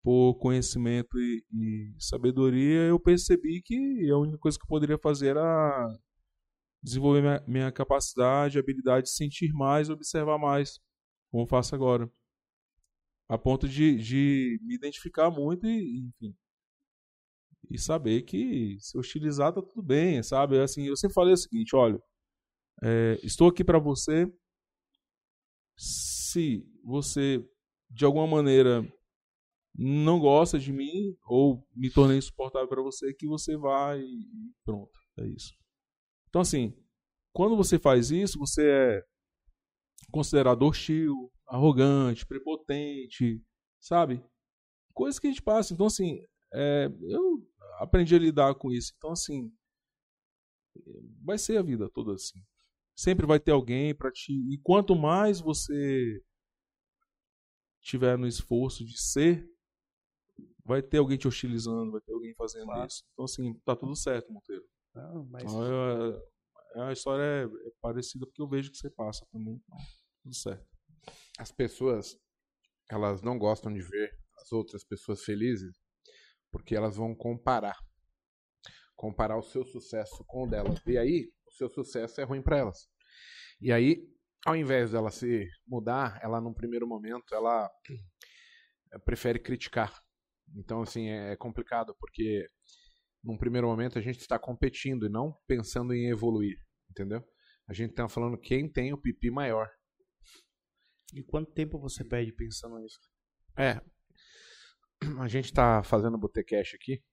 [0.03, 5.37] por conhecimento e, e, sabedoria, eu percebi que a única coisa que eu poderia fazer
[5.37, 5.97] era
[6.83, 10.77] desenvolver minha, minha capacidade, habilidade de sentir mais observar mais,
[11.31, 12.11] como faço agora.
[13.29, 16.35] A ponto de, de me identificar muito e, enfim,
[17.69, 20.59] e saber que se hostilizar tá tudo bem, sabe?
[20.59, 21.99] Assim, eu sempre falei o seguinte, olha,
[22.81, 24.31] é, estou aqui para você.
[25.77, 27.43] Se você
[27.89, 28.87] de alguma maneira
[29.75, 34.91] não gosta de mim ou me tornei insuportável para você, que você vai e pronto,
[35.17, 35.53] é isso.
[36.29, 36.75] Então assim,
[37.31, 39.03] quando você faz isso, você é
[40.11, 43.41] considerado hostil, arrogante, prepotente,
[43.79, 44.23] sabe?
[44.93, 45.73] Coisas que a gente passa.
[45.73, 46.19] Então assim,
[46.53, 47.43] é, eu
[47.79, 48.93] aprendi a lidar com isso.
[48.97, 49.51] Então assim,
[51.23, 52.39] vai ser a vida toda assim.
[52.95, 54.31] Sempre vai ter alguém para te.
[54.31, 56.21] E quanto mais você
[57.81, 59.47] tiver no esforço de ser
[60.65, 62.87] vai ter alguém te hostilizando, vai ter alguém fazendo claro.
[62.87, 63.03] isso.
[63.11, 64.63] Então, assim, tá tudo certo, Monteiro.
[64.93, 65.43] Não, mas...
[65.43, 69.55] Então, é, é, a história é, é, parecida porque eu vejo que você passa também.
[69.55, 69.77] Então,
[70.23, 70.65] tudo certo.
[71.37, 72.17] As pessoas,
[72.89, 75.82] elas não gostam de ver as outras pessoas felizes
[76.53, 77.75] porque elas vão comparar.
[78.95, 80.79] Comparar o seu sucesso com o delas.
[80.87, 82.87] E aí, o seu sucesso é ruim para elas.
[83.59, 84.07] E aí,
[84.45, 87.69] ao invés dela se mudar, ela, num primeiro momento, ela
[89.03, 89.93] prefere criticar
[90.55, 92.47] então, assim, é, é complicado, porque
[93.23, 96.57] num primeiro momento a gente está competindo e não pensando em evoluir,
[96.89, 97.23] entendeu?
[97.67, 99.69] A gente tá falando quem tem o pipi maior.
[101.13, 102.99] E quanto tempo você perde pensando nisso?
[103.57, 103.79] É.
[105.21, 107.03] A gente tá fazendo botecash aqui.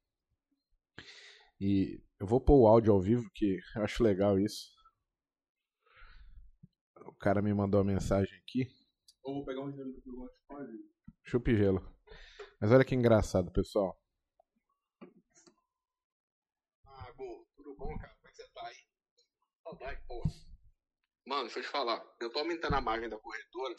[1.61, 4.71] E eu vou pôr o áudio ao vivo, que eu acho legal isso.
[7.05, 8.63] O cara me mandou uma mensagem aqui.
[9.25, 10.79] Eu vou pegar um gelo que eu gosto de fazer.
[11.25, 11.97] Chupa e gelo.
[12.61, 14.01] Mas olha que engraçado, pessoal.
[16.85, 18.15] Ah, Gu, tudo bom, cara?
[18.15, 18.77] Como é que você tá aí?
[19.63, 20.23] Saudade, pô.
[21.27, 22.03] Mano, deixa eu te falar.
[22.21, 23.75] Eu tô aumentando a margem da corretora,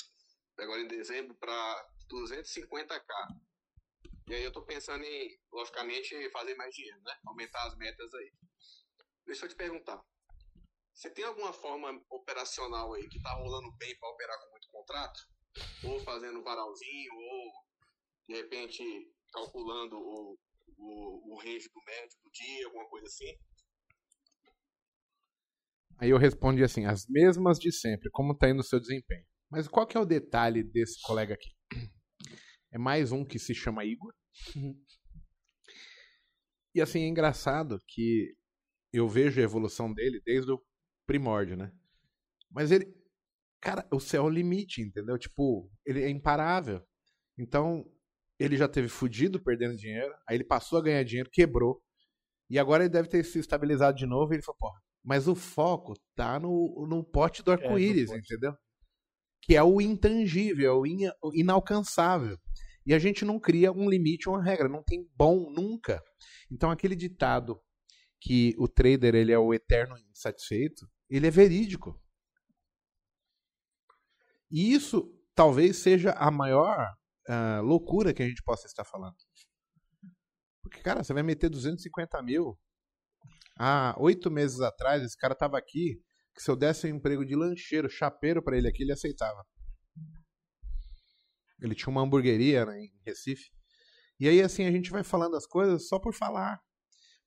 [0.60, 3.51] agora em dezembro, pra 250k.
[4.28, 7.14] E aí eu tô pensando em, logicamente, fazer mais dinheiro, né?
[7.26, 8.32] Aumentar as metas aí.
[9.26, 10.02] Deixa eu te perguntar.
[10.94, 15.20] Você tem alguma forma operacional aí que tá rolando bem pra operar com muito contrato?
[15.84, 17.52] Ou fazendo varalzinho, ou
[18.28, 18.84] de repente
[19.32, 20.38] calculando o,
[20.78, 23.38] o, o range do médio do dia, alguma coisa assim?
[25.98, 29.26] Aí eu respondi assim, as mesmas de sempre, como tá indo o seu desempenho.
[29.50, 31.50] Mas qual que é o detalhe desse colega aqui?
[32.72, 34.14] É mais um que se chama Igor.
[36.74, 38.34] E assim, é engraçado que
[38.94, 40.62] eu vejo a evolução dele desde o
[41.06, 41.72] primórdio, né?
[42.50, 42.94] Mas ele.
[43.60, 45.18] Cara, o céu é o limite, entendeu?
[45.20, 46.82] Tipo, ele é imparável.
[47.38, 47.86] Então,
[48.40, 51.80] ele já teve fudido perdendo dinheiro, aí ele passou a ganhar dinheiro, quebrou.
[52.50, 55.36] E agora ele deve ter se estabilizado de novo e ele falou, porra, mas o
[55.36, 58.20] foco tá no, no pote do arco-íris, pote.
[58.20, 58.56] entendeu?
[59.42, 60.84] Que é o intangível, é o
[61.24, 62.38] o inalcançável.
[62.86, 66.02] E a gente não cria um limite uma regra, não tem bom nunca.
[66.52, 67.60] Então aquele ditado
[68.20, 72.00] que o trader ele é o eterno insatisfeito, ele é verídico.
[74.50, 76.94] E isso talvez seja a maior
[77.28, 79.16] ah, loucura que a gente possa estar falando.
[80.62, 82.58] Porque, cara, você vai meter 250 mil.
[83.58, 86.02] Há oito meses atrás, esse cara tava aqui,
[86.34, 89.46] que se eu desse um emprego de lancheiro, chapeiro pra ele aqui, ele aceitava.
[91.62, 93.52] Ele tinha uma hamburgueria né, em Recife.
[94.20, 96.60] E aí, assim, a gente vai falando as coisas só por falar.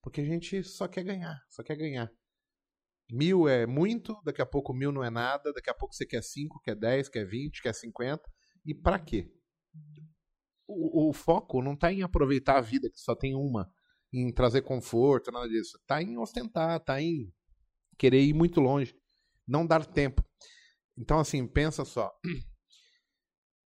[0.03, 2.11] Porque a gente só quer ganhar, só quer ganhar.
[3.11, 6.23] Mil é muito, daqui a pouco mil não é nada, daqui a pouco você quer
[6.23, 8.23] 5, quer 10, quer 20, quer 50.
[8.67, 9.31] E pra quê?
[10.67, 13.71] O, o foco não tá em aproveitar a vida, que só tem uma,
[14.13, 15.79] em trazer conforto, nada disso.
[15.87, 17.33] Tá em ostentar, tá em
[17.99, 18.95] querer ir muito longe,
[19.47, 20.25] não dar tempo.
[20.97, 22.13] Então, assim, pensa só.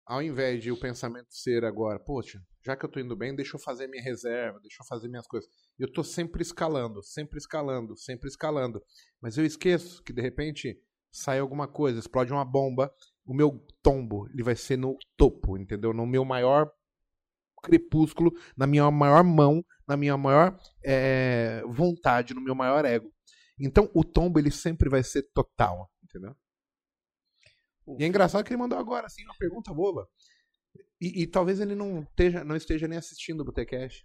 [0.06, 3.56] Ao invés de o pensamento ser agora, poxa, já que eu tô indo bem, deixa
[3.56, 5.50] eu fazer minha reserva, deixa eu fazer minhas coisas.
[5.78, 8.82] Eu tô sempre escalando, sempre escalando, sempre escalando.
[9.20, 10.80] Mas eu esqueço que de repente
[11.12, 12.92] sai alguma coisa, explode uma bomba,
[13.26, 15.92] o meu tombo, ele vai ser no topo, entendeu?
[15.92, 16.70] No meu maior
[17.62, 23.12] crepúsculo, na minha maior mão, na minha maior eh, vontade, no meu maior ego.
[23.58, 26.36] Então o tombo ele sempre vai ser total, entendeu?
[27.98, 30.08] E é engraçado que ele mandou agora assim uma pergunta boba.
[31.00, 34.04] E, e talvez ele não esteja, não esteja nem assistindo o Botecash.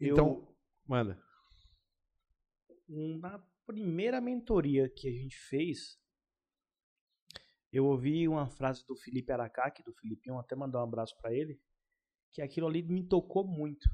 [0.00, 0.54] Então,
[0.86, 1.20] manda.
[2.88, 5.98] Na primeira mentoria que a gente fez,
[7.72, 11.60] eu ouvi uma frase do Felipe Aracaque, do Filipinho, até mandar um abraço pra ele,
[12.32, 13.88] que aquilo ali me tocou muito.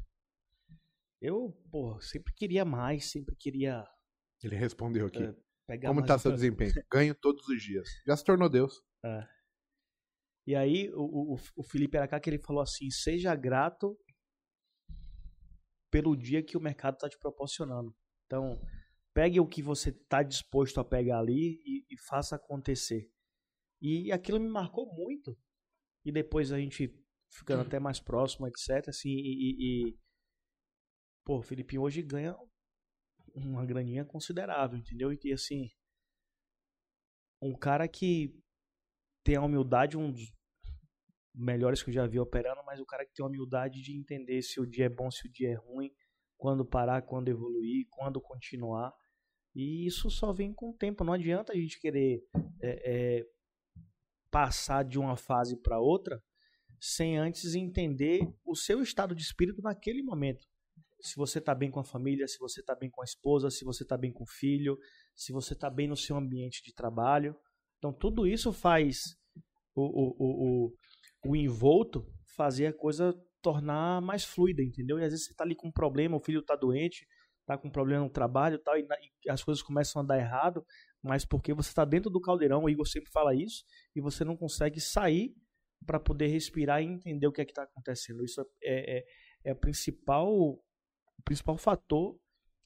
[1.20, 3.86] Eu, pô, sempre queria mais, sempre queria
[4.42, 5.22] Ele respondeu aqui.
[5.22, 6.72] É, Como está seu desempenho?
[6.90, 7.88] Ganho todos os dias.
[8.06, 8.82] Já se tornou Deus.
[10.46, 13.96] E aí o, o, o Felipe Aracaque ele falou assim: seja grato
[15.90, 17.94] pelo dia que o mercado está te proporcionando.
[18.26, 18.60] Então,
[19.14, 23.10] pegue o que você está disposto a pegar ali e, e faça acontecer.
[23.80, 25.38] E aquilo me marcou muito.
[26.04, 26.92] E depois a gente
[27.30, 28.88] ficando até mais próximo, etc.
[28.88, 29.98] Assim, e, e, e-
[31.24, 32.34] pô, o Filipinho hoje ganha
[33.34, 35.12] uma graninha considerável, entendeu?
[35.12, 35.70] E assim,
[37.40, 38.34] um cara que
[39.24, 40.32] tem a humildade, um dos
[41.34, 44.42] melhores que eu já vi operando, mas o cara que tem a humildade de entender
[44.42, 45.90] se o dia é bom, se o dia é ruim,
[46.36, 48.92] quando parar, quando evoluir, quando continuar.
[49.54, 51.04] E isso só vem com o tempo.
[51.04, 52.24] Não adianta a gente querer
[52.60, 53.26] é, é,
[54.30, 56.22] passar de uma fase para outra
[56.80, 60.48] sem antes entender o seu estado de espírito naquele momento.
[61.02, 63.64] Se você está bem com a família, se você está bem com a esposa, se
[63.64, 64.78] você está bem com o filho,
[65.14, 67.36] se você está bem no seu ambiente de trabalho.
[67.78, 69.16] Então, tudo isso faz
[69.74, 70.72] o, o, o,
[71.26, 72.06] o, envolto
[72.36, 73.12] fazer a coisa
[73.42, 74.98] tornar mais fluida, entendeu?
[74.98, 77.04] E às vezes você tá ali com um problema, o filho tá doente,
[77.44, 78.86] tá com um problema no trabalho tal, e,
[79.24, 80.64] e as coisas começam a dar errado,
[81.02, 83.64] mas porque você tá dentro do caldeirão, o Igor sempre fala isso,
[83.96, 85.34] e você não consegue sair
[85.84, 88.24] para poder respirar e entender o que é que tá acontecendo.
[88.24, 89.04] Isso é, é,
[89.44, 90.62] é o principal,
[91.22, 92.18] o principal fator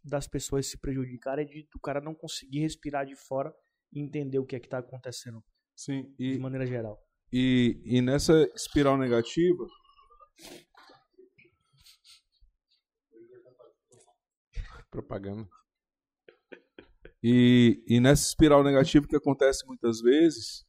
[0.02, 3.54] das pessoas se prejudicarem, é de o cara não conseguir respirar de fora
[3.94, 6.98] entender o que é que está acontecendo Sim, de e, maneira geral.
[7.32, 9.66] e, e nessa espiral negativa,
[14.90, 15.46] Propaganda.
[17.22, 20.64] E, e nessa espiral negativa que acontece muitas vezes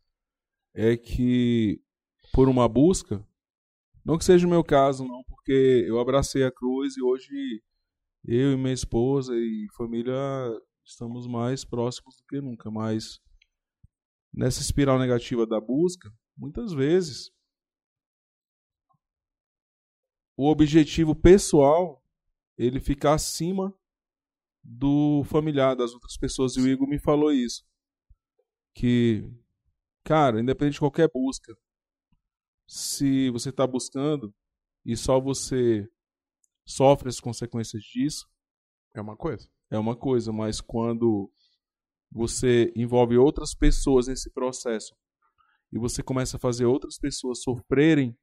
[0.74, 1.82] é que
[2.34, 3.26] por uma busca,
[4.04, 7.64] não que seja o meu caso, não, porque eu abracei a cruz e hoje
[8.28, 10.14] eu e minha esposa e família
[10.84, 13.20] estamos mais próximos do que nunca, mas
[14.34, 17.32] nessa espiral negativa da busca, muitas vezes
[20.36, 22.04] o objetivo pessoal
[22.58, 23.74] ele fica acima
[24.64, 26.56] do familiar das outras pessoas.
[26.56, 27.66] E o Igor me falou isso
[28.76, 29.24] que
[30.04, 31.58] cara independente de qualquer busca
[32.68, 34.34] se você está buscando
[34.86, 35.90] e só você
[36.68, 38.28] sofre as consequências disso
[38.94, 39.48] É uma coisa.
[39.72, 41.32] é uma coisa mas quando
[42.12, 44.96] você envolve outras pessoas nesse processo
[45.72, 48.18] e você começa a fazer outras pessoas sofrerem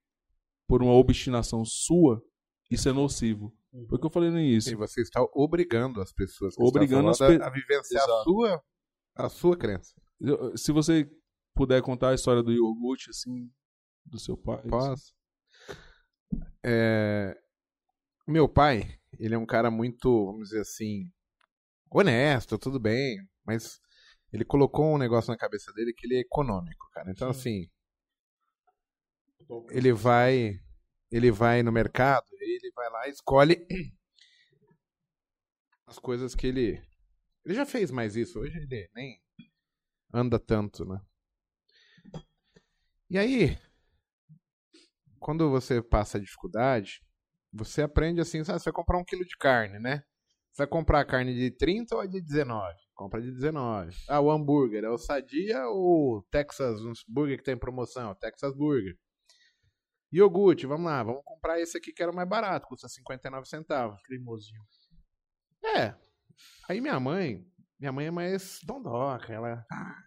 [0.69, 2.23] por uma obstinação sua
[2.71, 3.53] isso é nocivo
[3.89, 7.19] foi o que eu falei no início E você está obrigando as pessoas Obrigando as
[7.19, 8.62] pe- a, vivenciar a sua,
[9.16, 9.93] a sua crença.
[10.57, 11.11] Se você
[11.57, 13.51] puder contar a história do iogurte, assim,
[14.07, 14.62] do seu pai.
[14.69, 15.12] Posso?
[16.65, 17.37] É,
[18.27, 21.13] Meu pai, ele é um cara muito, vamos dizer assim,
[21.91, 23.79] honesto, tudo bem, mas
[24.33, 27.11] ele colocou um negócio na cabeça dele que ele é econômico, cara.
[27.11, 27.71] Então, assim,
[29.71, 30.59] ele vai,
[31.11, 33.67] ele vai no mercado, ele vai lá e escolhe
[35.87, 36.83] as coisas que ele,
[37.45, 38.41] ele já fez mais isso.
[38.41, 39.21] Hoje ele nem
[40.11, 40.99] anda tanto, né?
[43.11, 43.59] E aí,
[45.21, 47.05] quando você passa dificuldade,
[47.55, 50.02] você aprende assim, sabe, você vai comprar um quilo de carne, né?
[50.51, 52.74] Você vai comprar a carne de 30 ou a de 19?
[52.94, 53.97] Compra de 19.
[54.09, 58.14] Ah, o hambúrguer, é o Sadia ou o Texas, um burger que tem promoção?
[58.16, 58.97] Texas Burger.
[60.12, 64.01] Iogurte, vamos lá, vamos comprar esse aqui que era o mais barato, custa 59 centavos.
[64.02, 64.62] Cremosinho.
[65.76, 65.94] É.
[66.68, 67.44] Aí minha mãe,
[67.78, 70.05] minha mãe é mais dondoca, ela, ah,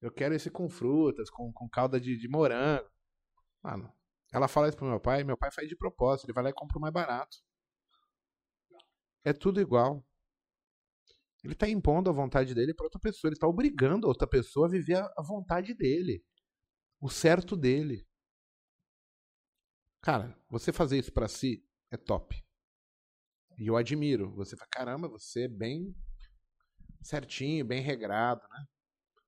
[0.00, 2.88] eu quero esse com frutas, com, com calda de, de morango.
[3.62, 3.92] Mano,
[4.32, 6.54] ela fala isso pro meu pai, meu pai faz de propósito, ele vai lá e
[6.54, 7.38] compra o mais barato.
[9.24, 10.04] É tudo igual.
[11.44, 14.66] Ele tá impondo a vontade dele pra outra pessoa, ele tá obrigando a outra pessoa
[14.66, 16.22] a viver a, vontade dele,
[17.00, 18.06] o certo dele.
[20.02, 22.44] Cara, você fazer isso pra si é top.
[23.58, 24.32] E eu admiro.
[24.34, 25.94] Você fala, caramba, você é bem
[27.02, 28.66] certinho, bem regrado, né?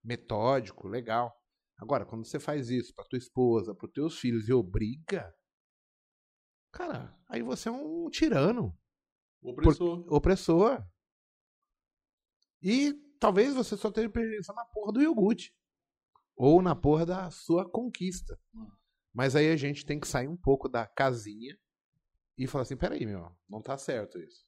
[0.03, 1.40] Metódico, legal.
[1.81, 5.35] Agora, quando você faz isso pra tua esposa, pros teus filhos e obriga,
[6.71, 8.79] cara, aí você é um tirano,
[9.43, 10.05] Opressor.
[10.13, 10.87] opressor.
[12.63, 15.57] E talvez você só esteja pensando na porra do iogurte.
[16.37, 18.39] Ou na porra da sua conquista.
[19.13, 21.59] Mas aí a gente tem que sair um pouco da casinha
[22.37, 24.45] e falar assim, peraí, meu, não tá certo isso.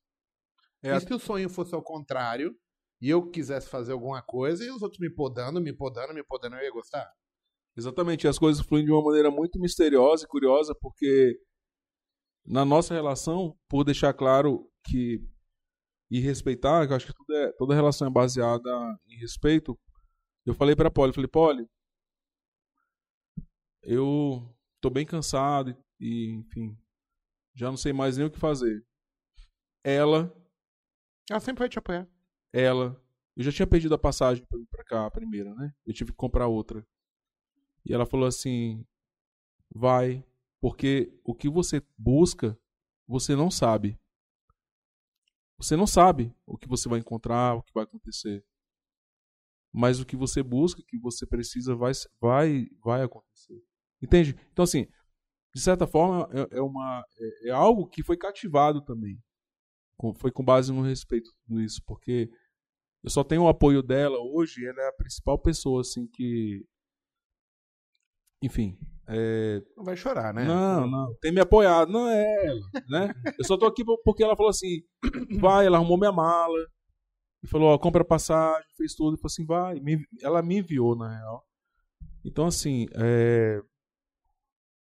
[0.83, 2.55] É e se o sonho fosse ao contrário,
[3.01, 6.57] e eu quisesse fazer alguma coisa, e os outros me podando, me podando, me podando,
[6.57, 7.11] eu ia gostar?
[7.77, 11.39] Exatamente, as coisas fluem de uma maneira muito misteriosa e curiosa, porque
[12.45, 15.21] na nossa relação, por deixar claro que
[16.11, 18.69] e respeitar, eu acho que tudo é, toda relação é baseada
[19.09, 19.79] em respeito,
[20.45, 21.67] eu falei pra Polly, falei, Polly,
[23.83, 26.77] eu tô bem cansado e, e, enfim,
[27.55, 28.85] já não sei mais nem o que fazer.
[29.85, 30.33] Ela,
[31.31, 32.07] Ela sempre vai te apoiar.
[32.53, 33.01] ela,
[33.37, 35.73] eu já tinha perdido a passagem pra cá, a primeira, né?
[35.87, 36.87] Eu tive que comprar outra.
[37.85, 38.85] E ela falou assim:
[39.75, 40.25] vai,
[40.61, 42.59] porque o que você busca,
[43.07, 43.99] você não sabe.
[45.59, 48.45] Você não sabe o que você vai encontrar, o que vai acontecer.
[49.73, 53.63] Mas o que você busca, o que você precisa, vai, vai, vai acontecer.
[54.03, 54.37] Entende?
[54.53, 54.87] Então, assim,
[55.55, 59.19] de certa forma, é, é uma, é, é algo que foi cativado também.
[59.97, 62.31] Com- foi com base no respeito nisso, porque
[63.03, 66.67] eu só tenho o apoio dela hoje, ela é a principal pessoa, assim, que.
[68.43, 68.77] Enfim.
[69.09, 70.45] é, Não vai chorar, né?
[70.45, 73.15] não, não, tem me apoiado, não é ela, né?
[73.39, 74.81] Eu só tô aqui por- porque ela falou assim,
[75.41, 76.59] vai, ela arrumou minha mala,
[77.45, 80.95] e falou, ó, compra passagem, fez tudo, e falou assim, vai, me- ela me enviou,
[80.97, 81.45] na real.
[82.25, 83.61] Então, assim, é,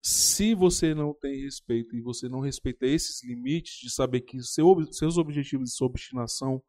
[0.01, 4.75] se você não tem respeito e você não respeita esses limites de saber que seu,
[4.91, 6.61] seus objetivos e sua obstinação,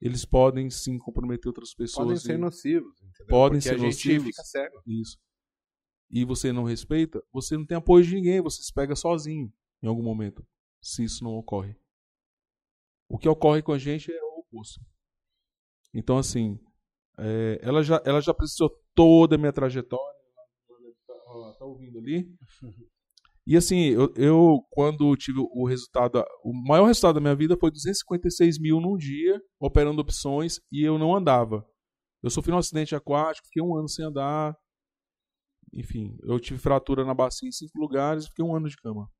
[0.00, 2.06] eles podem sim comprometer outras pessoas.
[2.06, 2.94] Podem ser e- nocivos.
[3.02, 3.26] Entendeu?
[3.28, 4.26] Podem Porque ser a gente nocivos.
[4.28, 4.82] fica cego.
[4.86, 5.18] isso.
[6.10, 9.52] E você não respeita, você não tem apoio de ninguém, você se pega sozinho
[9.82, 10.46] em algum momento,
[10.80, 11.76] se isso não ocorre.
[13.08, 14.80] O que ocorre com a gente é o oposto.
[15.94, 16.58] Então, assim,
[17.18, 20.16] É, ela, já, ela já precisou toda a minha trajetória.
[21.08, 22.28] Ela tá ouvindo ali.
[23.46, 27.70] E assim, eu, eu, quando tive o resultado, o maior resultado da minha vida foi
[27.70, 31.64] 256 mil num dia, operando opções, e eu não andava.
[32.22, 34.56] Eu sofri um acidente aquático, fiquei um ano sem andar.
[35.76, 39.10] Enfim, eu tive fratura na bacia em cinco lugares, fiquei um ano de cama.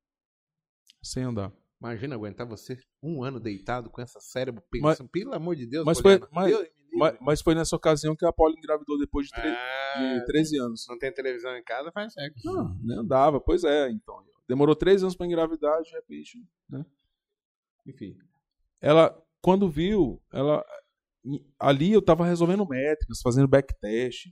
[1.03, 1.53] Sem andar.
[1.79, 5.85] Imagina aguentar você um ano deitado com essa cérebro pensando, Mas- pelo amor de Deus.
[5.85, 6.67] mas foi- mas- Deus.
[6.93, 10.57] Mas, mas foi nessa ocasião que a Apolo engravidou depois de, tre- Ah, de 13
[10.57, 10.83] anos.
[10.89, 12.41] não tem televisão em casa, faz sexo.
[12.51, 13.39] Não, nem andava.
[13.39, 14.25] Pois é, então.
[14.49, 16.83] Demorou três anos para engravidar, de repente, né?
[17.85, 18.17] Enfim.
[18.81, 20.65] Ela, quando viu, ela
[21.59, 24.29] ali eu estava resolvendo métricas, fazendo backtest,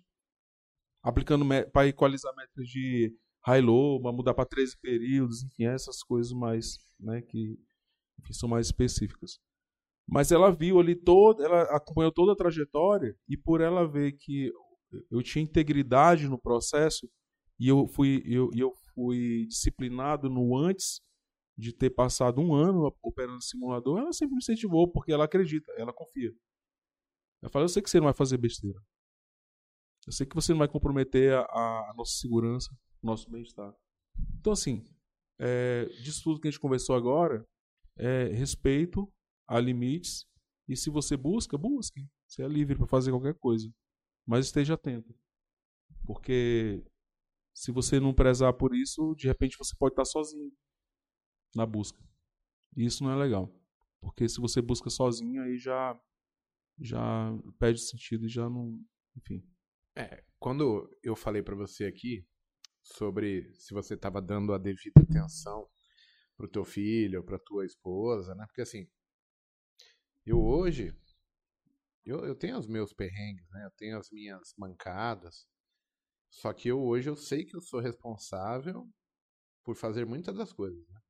[1.05, 3.15] aplicando para equalizar métricas de
[3.45, 7.59] high-low, mudar para 13 períodos, enfim, essas coisas mais, né, que
[8.19, 9.39] enfim, são mais específicas.
[10.07, 14.51] Mas ela viu ali toda, ela acompanhou toda a trajetória e por ela ver que
[15.11, 17.07] eu tinha integridade no processo
[17.59, 21.01] e eu fui eu, eu fui disciplinado no antes
[21.55, 25.93] de ter passado um ano operando simulador, ela sempre me incentivou porque ela acredita, ela
[25.93, 26.33] confia.
[27.43, 28.79] Eu falei, eu sei que você não vai fazer besteira.
[30.05, 31.41] Eu sei que você não vai comprometer a,
[31.89, 32.71] a nossa segurança,
[33.01, 33.73] o nosso bem-estar.
[34.39, 34.83] Então, assim,
[35.39, 37.45] é, disso tudo que a gente conversou agora,
[37.97, 39.11] é respeito
[39.47, 40.25] a limites
[40.67, 42.07] e se você busca, busque.
[42.27, 43.71] Você é livre para fazer qualquer coisa.
[44.25, 45.15] Mas esteja atento.
[46.05, 46.83] Porque
[47.53, 50.51] se você não prezar por isso, de repente você pode estar sozinho
[51.55, 51.99] na busca.
[52.75, 53.53] E isso não é legal.
[54.01, 55.99] Porque se você busca sozinho, aí já
[56.77, 58.77] já perde sentido e já não,
[59.15, 59.41] enfim.
[59.95, 62.27] É, quando eu falei pra você aqui
[62.83, 65.69] sobre se você estava dando a devida atenção
[66.37, 68.45] pro teu filho, pra tua esposa, né?
[68.45, 68.87] Porque assim,
[70.25, 70.93] eu hoje
[72.05, 73.65] eu, eu tenho os meus perrengues, né?
[73.65, 75.47] Eu tenho as minhas mancadas.
[76.29, 78.87] Só que eu hoje eu sei que eu sou responsável
[79.63, 81.01] por fazer muitas das coisas, né?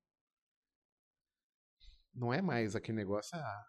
[2.14, 3.66] Não é mais aquele negócio, ah,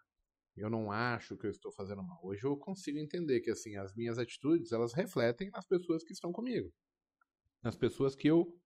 [0.57, 2.19] eu não acho que eu estou fazendo mal.
[2.23, 6.31] Hoje eu consigo entender que assim as minhas atitudes elas refletem nas pessoas que estão
[6.31, 6.73] comigo,
[7.61, 8.59] nas pessoas que eu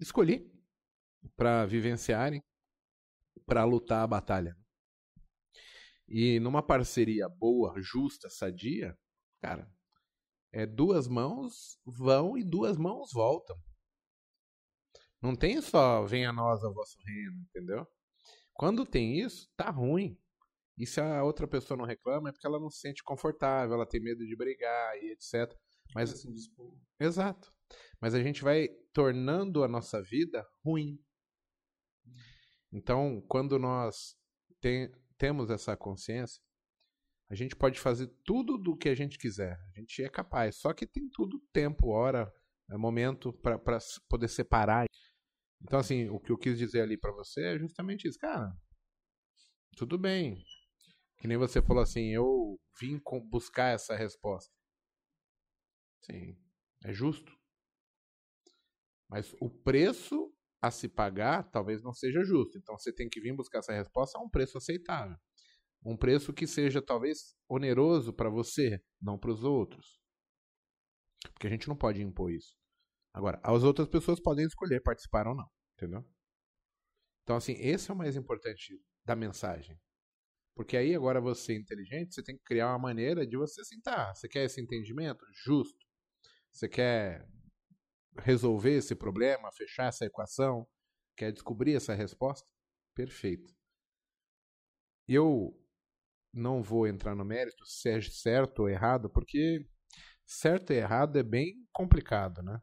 [0.00, 0.52] escolhi
[1.36, 2.42] para vivenciarem,
[3.46, 4.56] para lutar a batalha.
[6.08, 8.98] E numa parceria boa, justa, sadia,
[9.40, 9.70] cara,
[10.52, 13.56] é duas mãos vão e duas mãos voltam.
[15.20, 17.86] Não tem só venha nós ao vosso reino, entendeu?
[18.54, 20.18] Quando tem isso, tá ruim.
[20.78, 23.86] E se a outra pessoa não reclama, é porque ela não se sente confortável, ela
[23.86, 25.52] tem medo de brigar e etc.
[25.94, 26.32] Mas, Assim,
[27.00, 27.52] exato.
[28.00, 30.98] Mas a gente vai tornando a nossa vida ruim.
[32.72, 34.14] Então, quando nós
[34.60, 36.40] tem- temos essa consciência,
[37.30, 39.58] a gente pode fazer tudo do que a gente quiser.
[39.74, 40.56] A gente é capaz.
[40.56, 42.32] Só que tem tudo tempo, hora,
[42.70, 43.58] é momento para
[44.08, 44.86] poder separar.
[45.62, 48.18] Então, assim, o que eu quis dizer ali para você é justamente isso.
[48.18, 48.52] Cara,
[49.76, 50.44] tudo bem.
[51.18, 54.52] Que nem você falou assim, eu vim buscar essa resposta.
[56.00, 56.36] Sim,
[56.84, 57.32] é justo.
[59.08, 62.58] Mas o preço a se pagar talvez não seja justo.
[62.58, 65.16] Então você tem que vir buscar essa resposta a um preço aceitável.
[65.84, 70.00] Um preço que seja talvez oneroso para você, não para os outros.
[71.32, 72.56] Porque a gente não pode impor isso.
[73.12, 76.04] Agora, as outras pessoas podem escolher participar ou não, entendeu?
[77.22, 79.80] Então, assim, esse é o mais importante da mensagem.
[80.58, 84.12] Porque aí agora você inteligente, você tem que criar uma maneira de você sentar.
[84.16, 85.86] Você quer esse entendimento justo?
[86.50, 87.28] Você quer
[88.18, 90.66] resolver esse problema, fechar essa equação?
[91.16, 92.50] Quer descobrir essa resposta?
[92.92, 93.54] Perfeito.
[95.06, 95.56] Eu
[96.34, 99.64] não vou entrar no mérito se é certo ou errado, porque
[100.26, 102.60] certo e errado é bem complicado, né?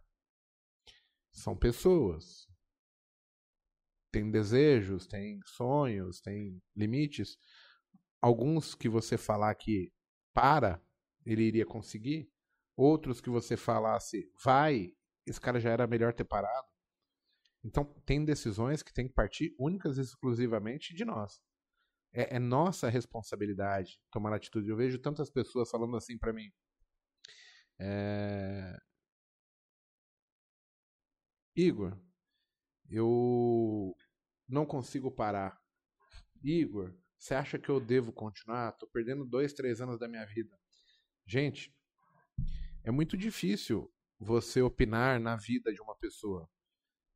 [1.31, 2.45] São pessoas.
[4.11, 7.37] Tem desejos, tem sonhos, tem limites.
[8.25, 9.93] Alguns que você falar que
[10.33, 10.81] para,
[11.23, 12.27] ele iria conseguir.
[12.75, 14.95] Outros que você falasse vai,
[15.27, 16.67] esse cara já era melhor ter parado.
[17.63, 21.39] Então, tem decisões que tem que partir únicas e exclusivamente de nós.
[22.11, 24.69] É, é nossa responsabilidade tomar atitude.
[24.69, 26.51] Eu vejo tantas pessoas falando assim para mim.
[27.79, 28.75] É...
[31.55, 31.95] Igor,
[32.89, 33.95] eu
[34.49, 35.61] não consigo parar.
[36.41, 36.91] Igor,
[37.25, 38.71] você acha que eu devo continuar?
[38.73, 40.55] Tô perdendo dois, três anos da minha vida.
[41.25, 41.75] Gente,
[42.83, 46.47] é muito difícil você opinar na vida de uma pessoa.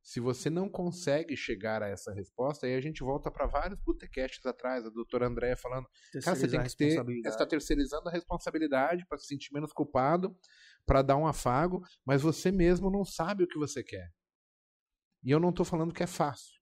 [0.02, 4.44] Se você não consegue chegar a essa resposta, aí a gente volta para vários botecasts
[4.44, 5.86] atrás, a doutora Andréia falando,
[6.24, 10.36] cara, você tem que ter, você está terceirizando a responsabilidade para se sentir menos culpado,
[10.84, 14.10] para dar um afago, mas você mesmo não sabe o que você quer.
[15.22, 16.59] E eu não estou falando que é fácil.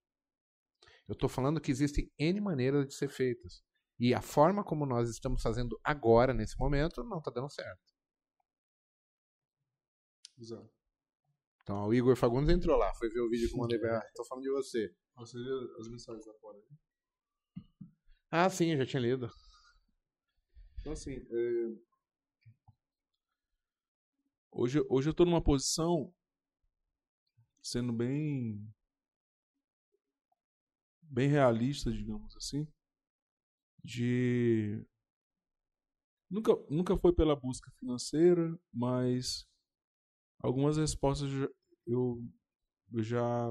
[1.09, 3.63] Eu estou falando que existem N maneiras de ser feitas.
[3.99, 7.83] E a forma como nós estamos fazendo agora, nesse momento, não está dando certo.
[10.39, 10.71] Exato.
[11.63, 14.01] Então o Igor Fagundes entrou lá, foi ver o vídeo que eu mandei pra.
[14.15, 14.95] Tô falando de você.
[15.17, 16.59] Você viu as mensagens da fora?
[18.31, 19.29] Ah, sim, eu já tinha lido.
[20.81, 21.77] Então, assim, é...
[24.51, 26.15] hoje, hoje eu tô numa posição,
[27.63, 28.65] sendo bem.
[31.11, 32.67] Bem realista, digamos assim,
[33.83, 34.85] de.
[36.31, 39.47] Nunca, nunca foi pela busca financeira, mas
[40.41, 41.31] algumas respostas
[41.87, 42.23] eu,
[42.93, 43.51] eu já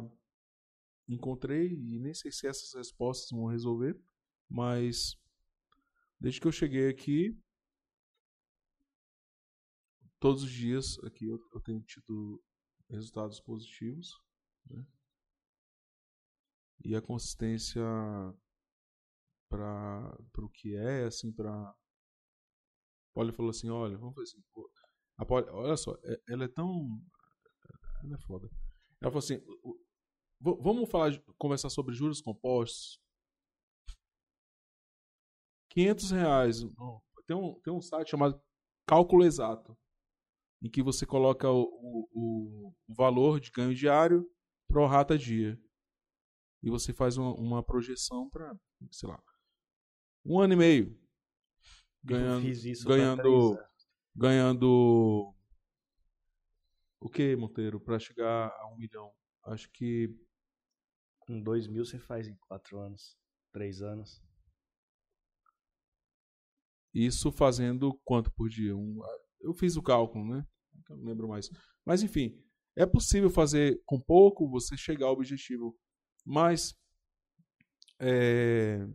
[1.07, 3.99] encontrei e nem sei se essas respostas vão resolver,
[4.47, 5.17] mas
[6.19, 7.35] desde que eu cheguei aqui,
[10.19, 12.41] todos os dias aqui eu, eu tenho tido
[12.89, 14.21] resultados positivos,
[14.69, 14.85] né?
[16.83, 17.83] E a consistência
[19.49, 21.75] para o que é, assim, para
[23.13, 24.43] Polly falou assim, olha, vamos fazer assim,
[25.17, 27.01] a Polly, olha só, é, ela é tão
[28.03, 28.49] ela é foda.
[29.01, 29.41] Ela falou assim:
[30.39, 32.99] vamos falar, conversar sobre juros compostos.
[35.71, 36.57] 500 reais.
[37.27, 38.41] Tem um, tem um site chamado
[38.87, 39.77] Cálculo Exato,
[40.63, 41.63] em que você coloca o,
[42.13, 44.25] o, o valor de ganho diário
[44.67, 45.59] pro rata dia.
[46.63, 48.55] E você faz uma, uma projeção para,
[48.91, 49.21] sei lá,
[50.25, 50.99] um ano e meio.
[52.03, 52.45] Ganhando,
[52.85, 53.59] ganhando,
[54.15, 55.35] ganhando
[56.99, 59.11] o que, Monteiro, para chegar a um milhão?
[59.43, 60.09] Acho que.
[61.19, 63.17] Com dois mil você faz em quatro anos,
[63.51, 64.21] três anos.
[66.93, 68.75] Isso fazendo quanto por dia?
[68.75, 68.99] Um,
[69.41, 70.47] eu fiz o cálculo, né?
[70.89, 71.49] Eu não lembro mais.
[71.85, 72.41] Mas enfim,
[72.75, 75.77] é possível fazer com pouco você chegar ao objetivo.
[76.27, 76.75] Mas
[78.01, 78.85] é,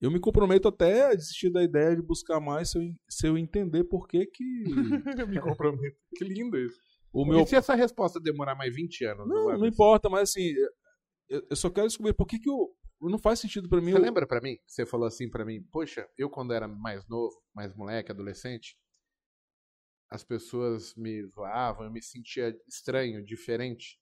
[0.00, 3.38] eu me comprometo até a desistir da ideia de buscar mais se eu, se eu
[3.38, 4.64] entender por que que...
[5.22, 5.96] eu me comprometo.
[6.16, 6.76] Que lindo isso.
[7.12, 7.40] O meu...
[7.40, 9.28] E se essa resposta demorar mais 20 anos?
[9.28, 10.52] Não, não, não importa, mas assim,
[11.28, 12.74] eu, eu, só quero descobrir por que que eu...
[13.00, 13.92] Não faz sentido para mim.
[13.92, 14.02] Você eu...
[14.02, 14.58] lembra para mim?
[14.66, 18.76] Você falou assim para mim, poxa, eu quando era mais novo, mais moleque, adolescente,
[20.10, 24.01] as pessoas me zoavam, eu me sentia estranho, diferente.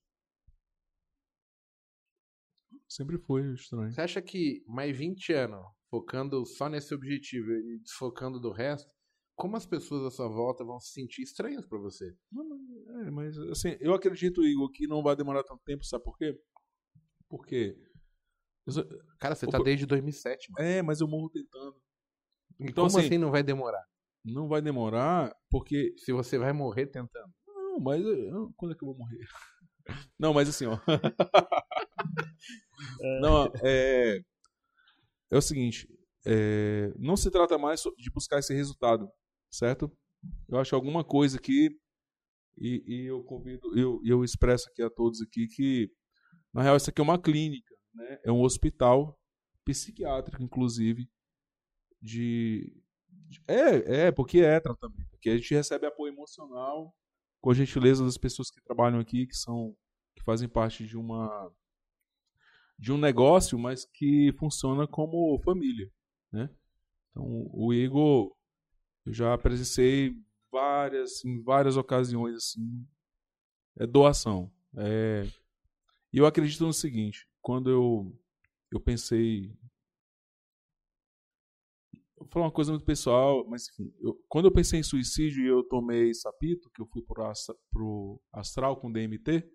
[2.90, 3.92] Sempre foi estranho.
[3.92, 8.92] Você acha que mais 20 anos focando só nesse objetivo e desfocando do resto,
[9.36, 12.12] como as pessoas à sua volta vão se sentir estranhas para você?
[12.32, 12.44] Não,
[13.00, 16.36] é, mas assim, eu acredito, Igor, que não vai demorar tanto tempo, sabe por quê?
[17.28, 17.76] Porque.
[18.68, 18.84] Sou...
[19.20, 20.68] Cara, você tá desde 2007, mano.
[20.68, 21.76] É, mas eu morro tentando.
[22.58, 23.84] Então, como assim, assim não vai demorar?
[24.24, 25.94] Não vai demorar, porque.
[25.96, 27.32] Se você vai morrer tentando.
[27.46, 28.04] Não, mas.
[28.04, 28.52] Eu...
[28.56, 29.20] Quando é que eu vou morrer?
[30.18, 30.78] Não, mas assim, ó.
[33.20, 34.20] não, é
[35.30, 35.88] é o seguinte:
[36.26, 39.10] é, não se trata mais de buscar esse resultado,
[39.50, 39.90] certo?
[40.48, 41.70] Eu acho alguma coisa aqui,
[42.58, 45.90] e, e eu convido, eu, eu expresso aqui a todos aqui que,
[46.52, 48.18] na real, isso aqui é uma clínica, né?
[48.24, 49.18] é um hospital
[49.64, 51.08] psiquiátrico, inclusive,
[52.02, 52.74] de,
[53.08, 55.14] de é, é, porque é tratamento.
[55.14, 56.94] Aqui a gente recebe apoio emocional,
[57.40, 59.76] com a gentileza das pessoas que trabalham aqui, que são
[60.14, 61.50] que fazem parte de uma
[62.78, 65.90] de um negócio, mas que funciona como família,
[66.32, 66.48] né?
[67.10, 68.34] Então, o Igor,
[69.04, 70.16] eu já presenciei
[70.50, 72.86] várias, em várias ocasiões, assim,
[73.78, 74.50] é doação.
[74.76, 75.26] É...
[76.12, 78.18] E eu acredito no seguinte, quando eu,
[78.72, 79.54] eu pensei...
[82.20, 85.48] Vou falar uma coisa muito pessoal, mas enfim, eu, quando eu pensei em suicídio e
[85.48, 87.24] eu tomei sapito, que eu fui pro,
[87.70, 89.50] pro astral com DMT,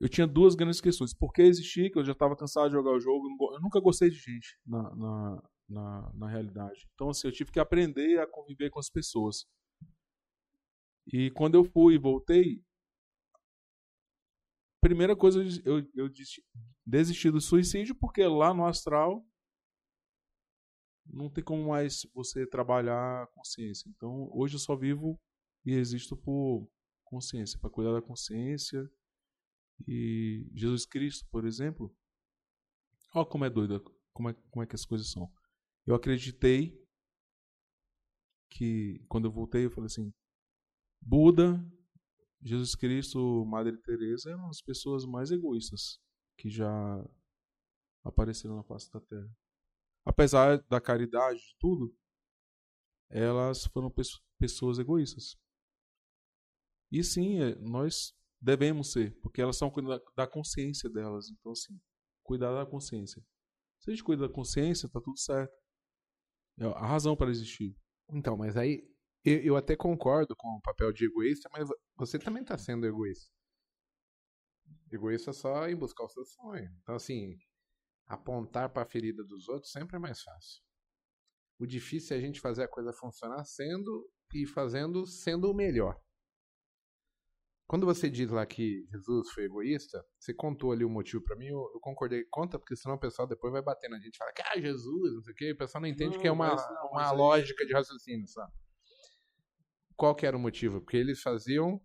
[0.00, 1.14] eu tinha duas grandes questões.
[1.14, 1.90] Por que existir?
[1.90, 3.26] Que eu já estava cansado de jogar o jogo.
[3.54, 6.86] Eu nunca gostei de gente na, na, na, na, realidade.
[6.94, 9.46] Então, assim, eu tive que aprender a conviver com as pessoas.
[11.12, 12.62] E quando eu fui e voltei,
[14.82, 16.10] primeira coisa, eu, eu
[16.86, 19.24] desisti do suicídio, porque lá no astral
[21.08, 23.88] não tem como mais você trabalhar a consciência.
[23.88, 25.18] Então, hoje eu só vivo
[25.64, 26.68] e existo por
[27.04, 28.90] consciência, para cuidar da consciência
[29.86, 31.94] e Jesus Cristo, por exemplo,
[33.14, 35.30] olha como é doido, como é, como é que as coisas são.
[35.84, 36.80] Eu acreditei
[38.50, 40.12] que, quando eu voltei, eu falei assim:
[41.00, 41.60] Buda,
[42.40, 46.00] Jesus Cristo, Madre Teresa eram as pessoas mais egoístas
[46.38, 47.04] que já
[48.04, 49.30] apareceram na face da Terra.
[50.06, 51.92] Apesar da caridade de tudo,
[53.10, 53.92] elas foram
[54.38, 55.36] pessoas egoístas.
[56.92, 59.72] E sim, é, nós devemos ser, porque elas são
[60.14, 61.28] da consciência delas.
[61.30, 61.76] Então, assim,
[62.22, 63.20] cuidar da consciência.
[63.80, 65.52] Se a gente cuida da consciência, tá tudo certo.
[66.60, 67.76] É a razão para existir.
[68.08, 68.88] Então, mas aí
[69.24, 73.28] eu, eu até concordo com o papel de egoísta, mas você também está sendo egoísta.
[74.92, 76.70] Egoísta só em buscar o seu sonho.
[76.80, 77.36] Então, assim,
[78.06, 80.62] apontar para a ferida dos outros sempre é mais fácil.
[81.58, 86.00] O difícil é a gente fazer a coisa funcionar sendo e fazendo sendo o melhor.
[87.66, 91.46] Quando você diz lá que Jesus foi egoísta, você contou ali o motivo para mim,
[91.46, 92.24] eu, eu, concordei.
[92.30, 95.14] Conta, porque senão o pessoal depois vai bater na gente e fala que, ah, Jesus,
[95.14, 95.52] não sei o quê.
[95.52, 97.66] O pessoal não entende não, que é uma, não, uma lógica aí...
[97.66, 98.46] de raciocínio só.
[99.96, 100.80] Qual que era o motivo?
[100.80, 101.80] Porque eles faziam.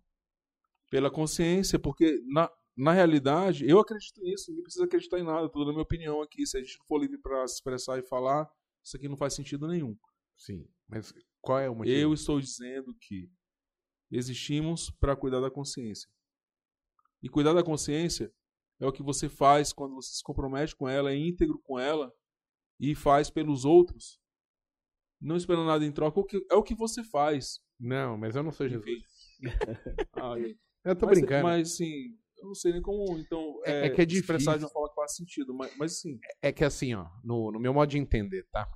[0.88, 5.66] Pela consciência, porque na, na realidade, eu acredito nisso, ninguém precisa acreditar em nada, tudo
[5.66, 6.46] na minha opinião aqui.
[6.46, 8.50] Se a gente não for livre para se expressar e falar,
[8.82, 9.96] isso aqui não faz sentido nenhum.
[10.38, 11.96] Sim, mas qual é o motivo?
[11.96, 13.30] Eu estou dizendo que
[14.10, 16.08] existimos para cuidar da consciência.
[17.22, 18.32] E cuidar da consciência
[18.80, 22.12] é o que você faz quando você se compromete com ela, é íntegro com ela
[22.80, 24.20] e faz pelos outros,
[25.20, 26.20] não esperando nada em troca,
[26.50, 27.60] é o que você faz.
[27.78, 29.04] Não, mas eu não sou Jesus.
[30.14, 30.34] ah,
[30.84, 31.44] eu tô mas, brincando.
[31.44, 34.20] Mas, assim, eu não sei nem como, então, é, é, é que é difícil.
[34.20, 36.18] expressar de uma forma que faz sentido, mas, mas assim...
[36.42, 38.68] É que assim, ó, no, no meu modo de entender, tá?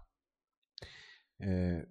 [1.41, 1.87] É,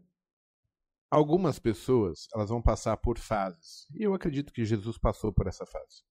[1.12, 3.88] algumas pessoas elas vão passar por fases.
[3.94, 6.04] E eu acredito que Jesus passou por essa fase.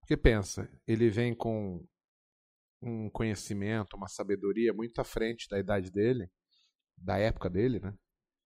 [0.00, 1.84] Porque pensa, ele vem com
[2.80, 6.30] um conhecimento, uma sabedoria muito à frente da idade dele,
[6.96, 7.92] da época dele, né?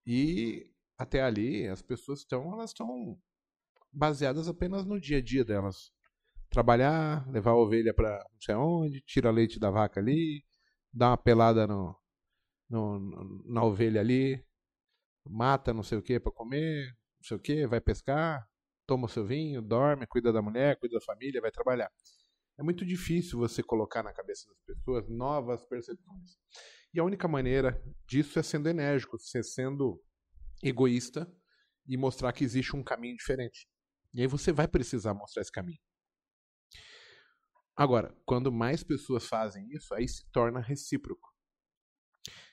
[0.07, 3.21] E até ali as pessoas estão, elas estão
[3.93, 5.93] baseadas apenas no dia a dia delas.
[6.53, 10.45] Trabalhar, levar a ovelha para não sei onde, tira leite da vaca ali,
[10.93, 11.97] dar uma pelada no,
[12.69, 14.45] no, na ovelha ali,
[15.27, 16.87] mata não sei o que para comer,
[17.21, 18.47] não sei o que, vai pescar,
[18.87, 21.91] toma o seu vinho, dorme, cuida da mulher, cuida da família, vai trabalhar.
[22.59, 26.37] É muito difícil você colocar na cabeça das pessoas novas percepções.
[26.93, 29.99] E a única maneira disso é sendo enérgico, sendo
[30.63, 31.27] egoísta
[31.89, 33.67] e mostrar que existe um caminho diferente.
[34.13, 35.81] E aí você vai precisar mostrar esse caminho.
[37.77, 41.33] Agora, quando mais pessoas fazem isso, aí se torna recíproco.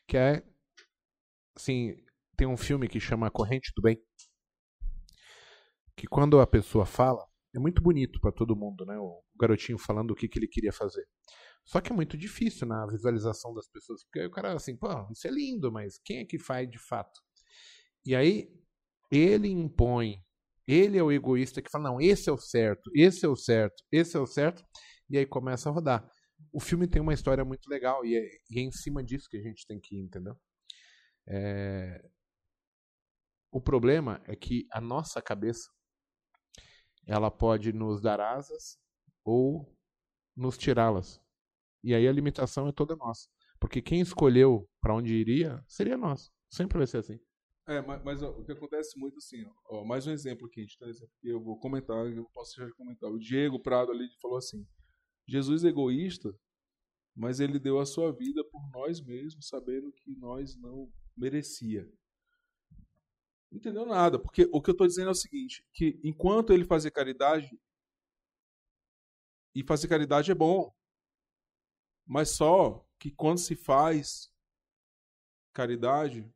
[0.07, 0.43] Que é,
[1.55, 1.95] assim,
[2.37, 4.01] tem um filme que chama A Corrente do Bem.
[5.95, 8.97] Que quando a pessoa fala, é muito bonito para todo mundo, né?
[8.97, 11.05] O garotinho falando o que, que ele queria fazer.
[11.65, 14.87] Só que é muito difícil na visualização das pessoas, porque aí o cara assim, pô,
[15.11, 17.19] isso é lindo, mas quem é que faz de fato?
[18.05, 18.49] E aí
[19.11, 20.23] ele impõe,
[20.67, 23.83] ele é o egoísta que fala, não, esse é o certo, esse é o certo,
[23.91, 24.63] esse é o certo,
[25.09, 26.09] e aí começa a rodar.
[26.53, 29.37] O filme tem uma história muito legal e é, e é em cima disso que
[29.37, 30.35] a gente tem que ir, entendeu?
[31.27, 32.01] É,
[33.51, 35.69] o problema é que a nossa cabeça
[37.05, 38.77] ela pode nos dar asas
[39.23, 39.75] ou
[40.35, 41.19] nos tirá-las.
[41.83, 43.27] E aí a limitação é toda nossa.
[43.59, 46.31] Porque quem escolheu para onde iria seria nós.
[46.49, 47.19] Sempre vai ser assim.
[47.67, 50.63] É, mas, mas ó, o que acontece muito assim, ó, mais um exemplo aqui, a
[50.63, 53.11] gente que eu vou comentar, eu posso já comentar.
[53.11, 54.65] O Diego Prado ali falou assim:
[55.29, 56.33] Jesus é egoísta,
[57.15, 61.89] mas ele deu a sua vida por nós mesmos, sabendo que nós não merecia
[63.51, 66.91] entendeu nada, porque o que eu estou dizendo é o seguinte, que enquanto ele fazia
[66.91, 67.59] caridade,
[69.55, 70.73] e fazer caridade é bom,
[72.05, 74.31] mas só que quando se faz
[75.53, 76.31] caridade,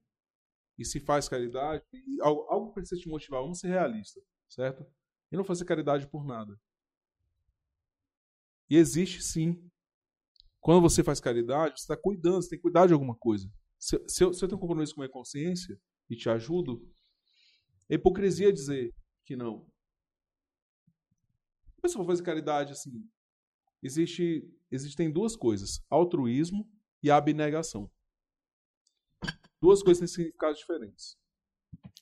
[0.78, 1.84] e se faz caridade,
[2.22, 4.84] algo, algo precisa te motivar, vamos ser realista, certo?
[5.32, 6.60] E não fazer caridade por nada.
[8.74, 9.70] E existe sim.
[10.60, 13.48] Quando você faz caridade, você está cuidando, você tem que cuidar de alguma coisa.
[13.78, 15.80] Se, se, eu, se eu tenho compromisso com a minha consciência
[16.10, 16.84] e te ajudo,
[17.88, 18.91] é hipocrisia dizer
[19.26, 19.70] que não.
[21.78, 23.08] A pessoa fazer caridade assim.
[23.80, 26.68] Existe, existem duas coisas: altruísmo
[27.04, 27.91] e abnegação.
[29.62, 31.16] Duas coisas têm significados diferentes.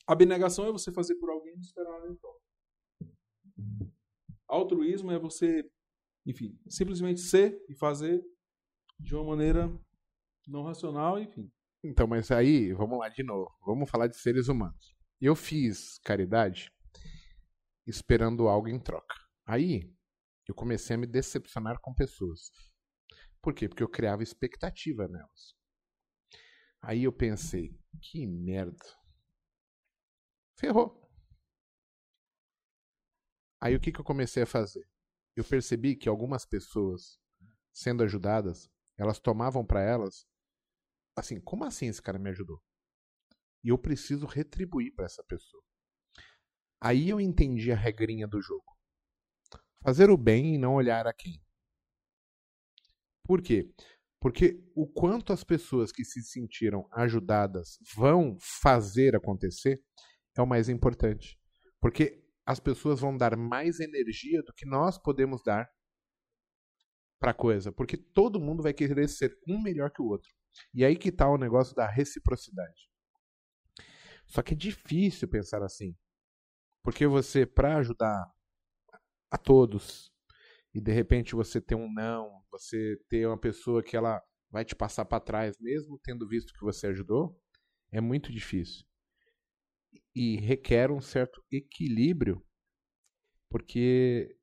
[0.06, 2.40] Abnegação é você fazer por alguém e esperar em troca.
[4.48, 5.70] Altruísmo é você,
[6.26, 8.22] enfim, simplesmente ser e fazer
[8.98, 9.68] de uma maneira
[10.46, 11.50] não racional, enfim.
[11.84, 13.50] Então, mas aí, vamos lá de novo.
[13.66, 14.94] Vamos falar de seres humanos.
[15.20, 16.70] Eu fiz caridade
[17.86, 19.16] esperando algo em troca.
[19.44, 19.92] Aí
[20.48, 22.50] eu comecei a me decepcionar com pessoas.
[23.40, 23.68] Por quê?
[23.68, 25.56] Porque eu criava expectativa nelas.
[26.80, 28.84] Aí eu pensei, que merda.
[30.56, 31.00] Ferrou.
[33.60, 34.84] Aí o que, que eu comecei a fazer?
[35.34, 37.18] Eu percebi que algumas pessoas,
[37.72, 40.26] sendo ajudadas, elas tomavam para elas
[41.16, 42.60] assim, como assim esse cara me ajudou?
[43.64, 45.62] E eu preciso retribuir para essa pessoa.
[46.80, 48.76] Aí eu entendi a regrinha do jogo.
[49.82, 51.40] Fazer o bem e não olhar a quem.
[53.24, 53.72] Por quê?
[54.20, 59.80] Porque o quanto as pessoas que se sentiram ajudadas vão fazer acontecer
[60.36, 61.38] é o mais importante.
[61.80, 65.70] Porque as pessoas vão dar mais energia do que nós podemos dar
[67.18, 67.70] para coisa.
[67.70, 70.30] Porque todo mundo vai querer ser um melhor que o outro.
[70.74, 72.90] E aí que está o negócio da reciprocidade.
[74.26, 75.96] Só que é difícil pensar assim.
[76.82, 78.26] Porque você, para ajudar
[79.30, 80.12] a todos,
[80.74, 84.74] e de repente você ter um não, você ter uma pessoa que ela vai te
[84.74, 87.38] passar para trás, mesmo tendo visto que você ajudou,
[87.90, 88.84] é muito difícil.
[90.14, 92.44] E requer um certo equilíbrio,
[93.50, 94.36] porque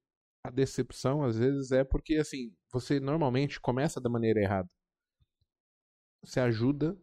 [0.44, 4.70] a decepção às vezes é porque assim, você normalmente começa da maneira errada.
[6.24, 6.98] Você ajuda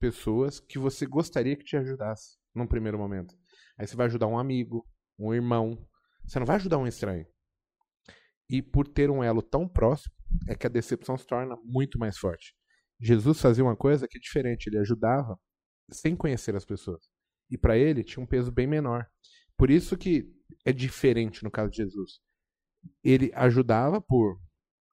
[0.00, 3.34] pessoas que você gostaria que te ajudasse num primeiro momento.
[3.78, 4.86] Aí você vai ajudar um amigo,
[5.18, 5.86] um irmão.
[6.24, 7.26] Você não vai ajudar um estranho.
[8.48, 10.14] E por ter um elo tão próximo,
[10.48, 12.54] é que a decepção se torna muito mais forte.
[13.00, 14.68] Jesus fazia uma coisa que é diferente.
[14.68, 15.38] Ele ajudava
[15.90, 17.00] sem conhecer as pessoas.
[17.50, 19.06] E para ele tinha um peso bem menor.
[19.56, 20.30] Por isso que
[20.64, 22.20] é diferente no caso de Jesus.
[23.02, 24.40] Ele ajudava por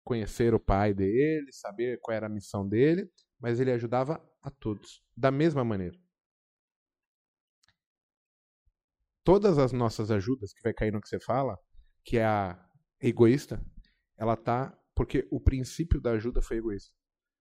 [0.03, 3.09] conhecer o pai dele, saber qual era a missão dele,
[3.39, 5.97] mas ele ajudava a todos, da mesma maneira.
[9.23, 11.57] Todas as nossas ajudas, que vai cair no que você fala,
[12.03, 12.59] que é a
[13.01, 13.63] egoísta,
[14.17, 16.93] ela tá porque o princípio da ajuda foi egoísta.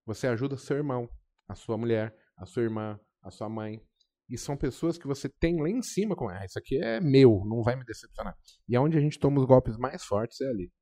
[0.06, 1.08] Você ajuda seu irmão,
[1.48, 3.84] a sua mulher, a sua irmã, a sua mãe.
[4.32, 7.44] E são pessoas que você tem lá em cima com, ah, isso aqui é meu,
[7.44, 8.34] não vai me decepcionar.
[8.66, 10.72] E aonde a gente toma os golpes mais fortes é ali.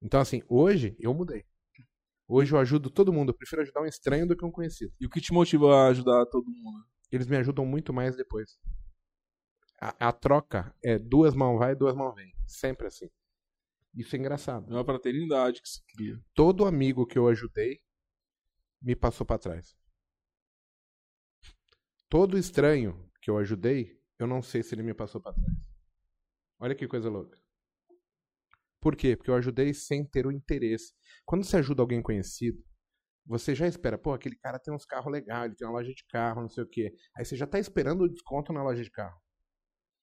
[0.00, 1.44] Então, assim, hoje eu mudei.
[2.26, 3.32] Hoje eu ajudo todo mundo.
[3.32, 4.90] Eu prefiro ajudar um estranho do que um conhecido.
[4.98, 6.86] E o que te motiva a ajudar todo mundo?
[7.12, 8.58] Eles me ajudam muito mais depois.
[9.78, 12.32] A, a troca é duas mãos vai, duas mãos vem.
[12.46, 13.10] Sempre assim.
[13.94, 14.72] Isso é engraçado.
[14.72, 16.18] É uma fraternidade que se cria.
[16.32, 17.78] Todo amigo que eu ajudei
[18.80, 19.76] me passou para trás.
[22.14, 25.58] Todo estranho que eu ajudei, eu não sei se ele me passou para trás.
[26.60, 27.36] Olha que coisa louca.
[28.80, 29.16] Por quê?
[29.16, 30.94] Porque eu ajudei sem ter o interesse.
[31.24, 32.64] Quando você ajuda alguém conhecido,
[33.26, 36.04] você já espera, pô, aquele cara tem uns carros legais, ele tem uma loja de
[36.08, 36.94] carro, não sei o quê.
[37.16, 39.20] Aí você já tá esperando o desconto na loja de carro.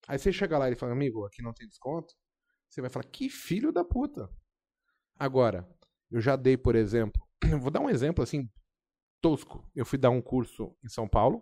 [0.05, 2.13] Aí você chega lá e fala, amigo, aqui não tem desconto.
[2.67, 4.29] Você vai falar, que filho da puta.
[5.17, 5.65] Agora,
[6.11, 7.25] eu já dei, por exemplo,
[7.61, 8.51] vou dar um exemplo assim,
[9.21, 9.65] tosco.
[9.73, 11.41] Eu fui dar um curso em São Paulo,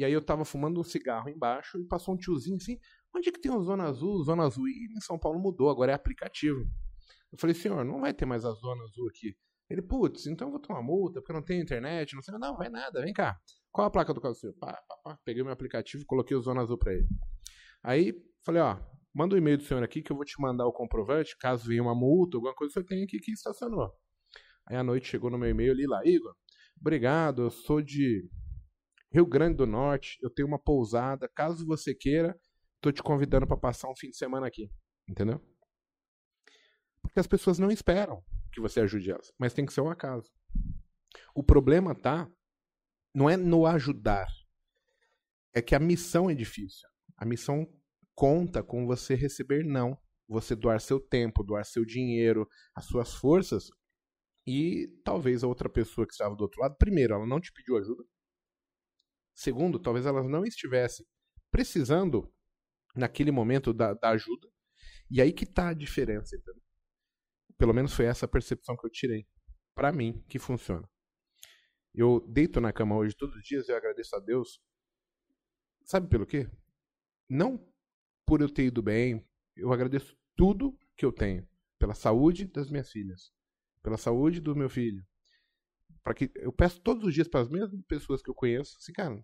[0.00, 2.78] e aí eu tava fumando um cigarro embaixo e passou um tiozinho assim,
[3.14, 4.22] Onde é que tem o Zona Azul?
[4.22, 4.68] Zona Azul.
[4.68, 6.60] E em São Paulo mudou, agora é aplicativo.
[7.32, 9.36] Eu falei, senhor, não vai ter mais a Zona Azul aqui.
[9.68, 12.36] Ele, putz, então eu vou tomar multa porque não tem internet, não sei.
[12.38, 13.38] Não, vai nada, vem cá.
[13.70, 14.52] Qual a placa do carro seu?
[14.54, 15.18] Pá, pá, pá.
[15.24, 17.06] Peguei meu aplicativo coloquei o Zona Azul pra ele.
[17.82, 18.14] Aí,
[18.44, 18.78] falei, ó,
[19.14, 21.68] manda o um e-mail do senhor aqui que eu vou te mandar o comprovante, caso
[21.68, 23.92] venha uma multa, alguma coisa, senhor tem aqui que estacionou.
[24.66, 26.34] Aí à noite chegou no meu e-mail ali lá, Igor,
[26.80, 28.28] obrigado, eu sou de
[29.12, 32.38] Rio Grande do Norte, eu tenho uma pousada, caso você queira,
[32.80, 34.70] tô te convidando para passar um fim de semana aqui.
[35.08, 35.40] Entendeu?
[37.02, 38.22] Porque as pessoas não esperam
[38.52, 40.30] que você ajude elas, mas tem que ser um acaso.
[41.34, 42.30] O problema tá
[43.12, 44.28] não é no ajudar,
[45.52, 46.88] é que a missão é difícil.
[47.16, 47.66] A missão
[48.14, 53.70] conta com você receber não, você doar seu tempo, doar seu dinheiro, as suas forças
[54.46, 57.76] e talvez a outra pessoa que estava do outro lado, primeiro, ela não te pediu
[57.76, 58.04] ajuda.
[59.40, 61.02] Segundo, talvez ela não estivesse
[61.50, 62.30] precisando
[62.94, 64.46] naquele momento da, da ajuda.
[65.10, 66.62] E aí que tá a diferença, entendeu?
[67.56, 69.26] Pelo menos foi essa a percepção que eu tirei.
[69.74, 70.86] para mim, que funciona.
[71.94, 74.60] Eu deito na cama hoje todos os dias e agradeço a Deus.
[75.84, 76.46] Sabe pelo quê?
[77.26, 77.66] Não
[78.26, 79.26] por eu ter ido bem,
[79.56, 81.48] eu agradeço tudo que eu tenho.
[81.78, 83.32] Pela saúde das minhas filhas,
[83.82, 85.02] pela saúde do meu filho.
[86.02, 88.92] Para que Eu peço todos os dias para as mesmas pessoas que eu conheço, assim,
[88.92, 89.22] cara,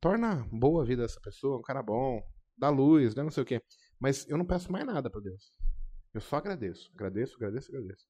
[0.00, 2.22] torna boa a vida dessa pessoa, um cara bom,
[2.56, 3.62] da luz, né, não sei o quê.
[3.98, 5.52] Mas eu não peço mais nada para Deus.
[6.12, 8.06] Eu só agradeço, agradeço, agradeço, agradeço.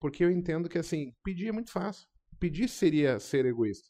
[0.00, 2.08] Porque eu entendo que assim, pedir é muito fácil.
[2.38, 3.88] Pedir seria ser egoísta.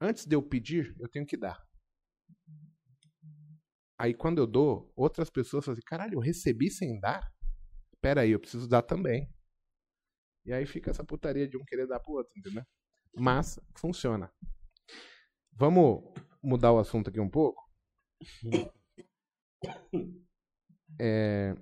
[0.00, 1.62] Antes de eu pedir, eu tenho que dar.
[3.98, 7.30] Aí quando eu dou, outras pessoas falam assim, caralho, eu recebi sem dar?
[8.00, 9.30] Pera aí, eu preciso dar também.
[10.44, 12.64] E aí fica essa putaria de um querer dar pro outro, entendeu?
[13.14, 14.32] Mas funciona.
[15.52, 16.02] Vamos
[16.42, 17.62] mudar o assunto aqui um pouco?
[20.98, 21.54] é,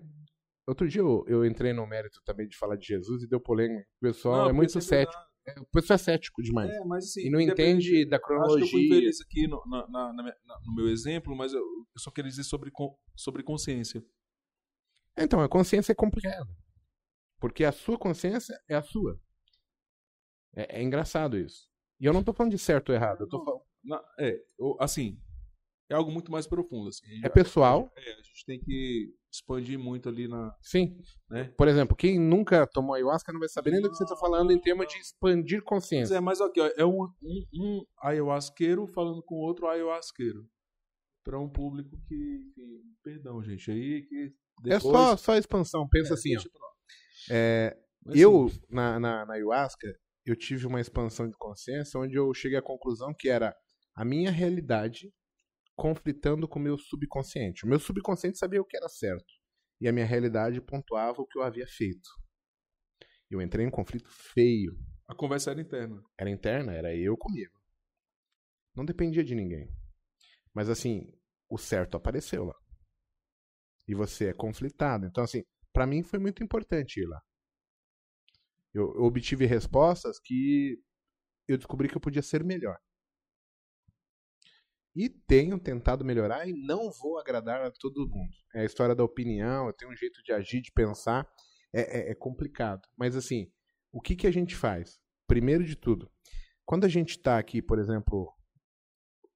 [0.67, 3.87] outro dia eu, eu entrei no mérito também de falar de Jesus e deu polêmica.
[4.01, 5.23] O pessoal Não, é muito porque cético.
[5.47, 6.71] É, O pessoal é cético demais.
[6.71, 8.89] É, mas assim, e não entende da Acho que eu fui cronologia.
[8.89, 12.45] feliz aqui no, na- na- na no meu exemplo, mas eu, eu só queria dizer
[12.45, 12.71] sobre,
[13.17, 14.05] sobre consciência.
[15.17, 16.47] Então, a consciência é complicada.
[17.39, 19.19] Porque a sua consciência é a sua.
[20.55, 21.69] É, é engraçado isso.
[22.01, 23.21] E eu não tô falando de certo ou errado.
[23.23, 23.63] Eu tô falando.
[24.19, 24.37] É,
[24.81, 25.21] assim,
[25.91, 26.89] é algo muito mais profundo.
[26.89, 27.05] Assim.
[27.25, 27.93] É pessoal.
[27.97, 30.55] É, a gente tem que expandir muito ali na.
[30.61, 31.01] Sim.
[31.31, 31.45] Né?
[31.57, 34.51] Por exemplo, quem nunca tomou ayahuasca não vai saber nem do que você tá falando
[34.53, 36.15] em termos de expandir Mas consciência.
[36.15, 40.49] é, mas aqui, ó, é um, um, um ayahuasqueiro falando com outro ayahuasqueiro.
[41.25, 43.71] Para um público que, que- Perdão, gente.
[43.71, 44.35] Aí que.
[44.61, 45.89] É Depois, só, só expansão.
[45.89, 46.41] Pensa É, assim, ó.
[47.31, 49.87] É, Mas, eu, assim, na, na, na ayahuasca,
[50.25, 53.55] eu tive uma expansão de consciência onde eu cheguei à conclusão que era
[53.95, 55.13] a minha realidade
[55.77, 57.65] conflitando com o meu subconsciente.
[57.65, 59.33] O meu subconsciente sabia o que era certo.
[59.81, 62.09] E a minha realidade pontuava o que eu havia feito.
[63.31, 64.77] Eu entrei em um conflito feio.
[65.07, 66.03] a conversa era interna.
[66.19, 67.53] Era interna, era eu comigo.
[68.75, 69.69] Não dependia de ninguém.
[70.53, 71.13] Mas assim,
[71.49, 72.57] o certo apareceu lá.
[73.87, 75.07] E você é conflitado.
[75.07, 75.45] Então, assim,
[75.79, 77.23] pra mim foi muito importante ir lá.
[78.75, 80.77] Eu, eu obtive respostas que
[81.47, 82.77] eu descobri que eu podia ser melhor.
[84.93, 88.37] E tenho tentado melhorar e não vou agradar a todo mundo.
[88.57, 91.25] É a história da opinião, eu tenho um jeito de agir, de pensar.
[91.73, 92.83] É, é- é complicado.
[92.97, 93.49] Mas assim,
[93.93, 94.99] o que, que a gente faz?
[95.29, 96.11] Primeiro de tudo,
[96.67, 98.35] quando a gente está aqui, por exemplo,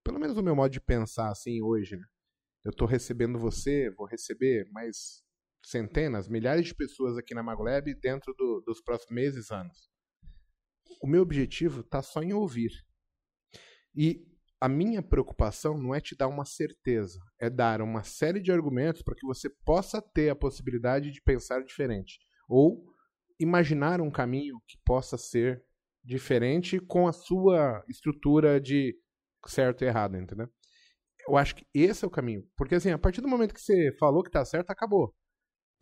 [0.02, 2.05] pelo menos o meu modo de pensar assim hoje, né?
[2.64, 5.23] Eu estou recebendo você, vou receber mais
[5.65, 9.91] centenas, milhares de pessoas aqui na Magolab dentro do- dos próximos meses, anos.
[11.01, 12.71] O meu objetivo está só em ouvir.
[13.95, 14.27] E
[14.61, 19.03] a minha preocupação não é te dar uma certeza, é dar uma série de argumentos
[19.03, 22.19] para que você possa ter a possibilidade de pensar diferente
[22.49, 22.85] ou
[23.41, 25.65] imaginar um caminho que possa ser
[26.05, 28.97] diferente com a sua estrutura de
[29.47, 30.49] certo e errado, entendeu?
[31.27, 32.45] Eu acho que esse é o caminho.
[32.57, 35.15] Porque assim, a partir do momento que você falou que tá certo, acabou.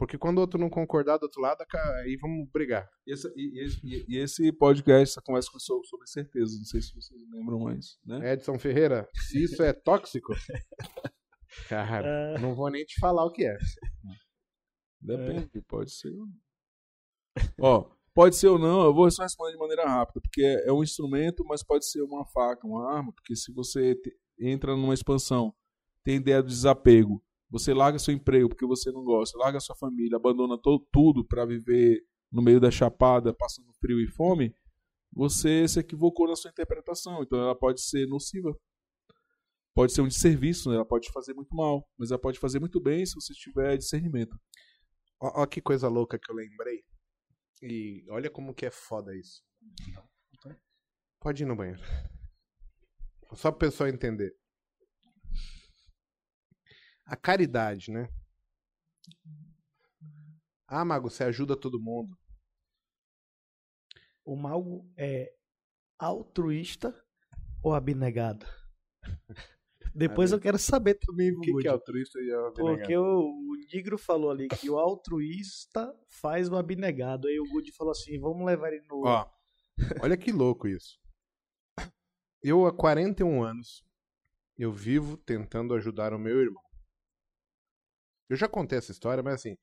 [0.01, 1.62] Porque quando o outro não concordar do outro lado,
[2.02, 2.89] aí vamos brigar.
[3.06, 6.56] E, essa- e- e esse- e- esse podcast, essa conversa so- sobre certeza.
[6.56, 7.98] Não sei se vocês lembram mais.
[8.02, 8.32] Né?
[8.32, 10.32] Edson Ferreira, se isso é tóxico,
[11.68, 13.59] cara, não vou nem te falar o que é.
[15.01, 16.09] Depende, pode ser.
[16.10, 16.35] ou não.
[17.60, 20.72] Ó, pode ser ou não, eu vou só responder de maneira rápida, porque é, é
[20.72, 24.94] um instrumento, mas pode ser uma faca, uma arma, porque se você te- entra numa
[24.94, 25.55] expansão,
[26.02, 30.16] tem ideia do desapego, você larga seu emprego porque você não gosta, larga sua família,
[30.16, 34.55] abandona to- tudo para viver no meio da chapada, passando frio e fome,
[35.12, 38.56] você se equivocou na sua interpretação, então ela pode ser nociva.
[39.74, 40.77] Pode ser um desserviço, né?
[40.77, 44.39] ela pode fazer muito mal, mas ela pode fazer muito bem se você tiver discernimento.
[45.20, 46.82] Ó que coisa louca que eu lembrei.
[47.62, 49.43] E olha como que é foda isso.
[51.20, 51.81] Pode ir no banheiro.
[53.35, 54.35] Só pro pessoal entender.
[57.10, 58.08] A caridade, né?
[60.64, 62.16] Ah, Mago, você ajuda todo mundo.
[64.24, 65.34] O mal é
[65.98, 66.94] altruísta
[67.64, 68.46] ou abnegado?
[69.92, 72.54] Depois eu quero saber também, O que, que é altruísta e abnegado?
[72.54, 77.26] Porque o, o Negro falou ali que o altruísta faz o abnegado.
[77.26, 79.04] Aí o Good falou assim: vamos levar ele no.
[79.04, 79.28] Ó,
[80.00, 80.96] olha que louco isso.
[82.40, 83.84] Eu, há 41 anos,
[84.56, 86.69] eu vivo tentando ajudar o meu irmão.
[88.31, 89.57] Eu já contei essa história, mas assim,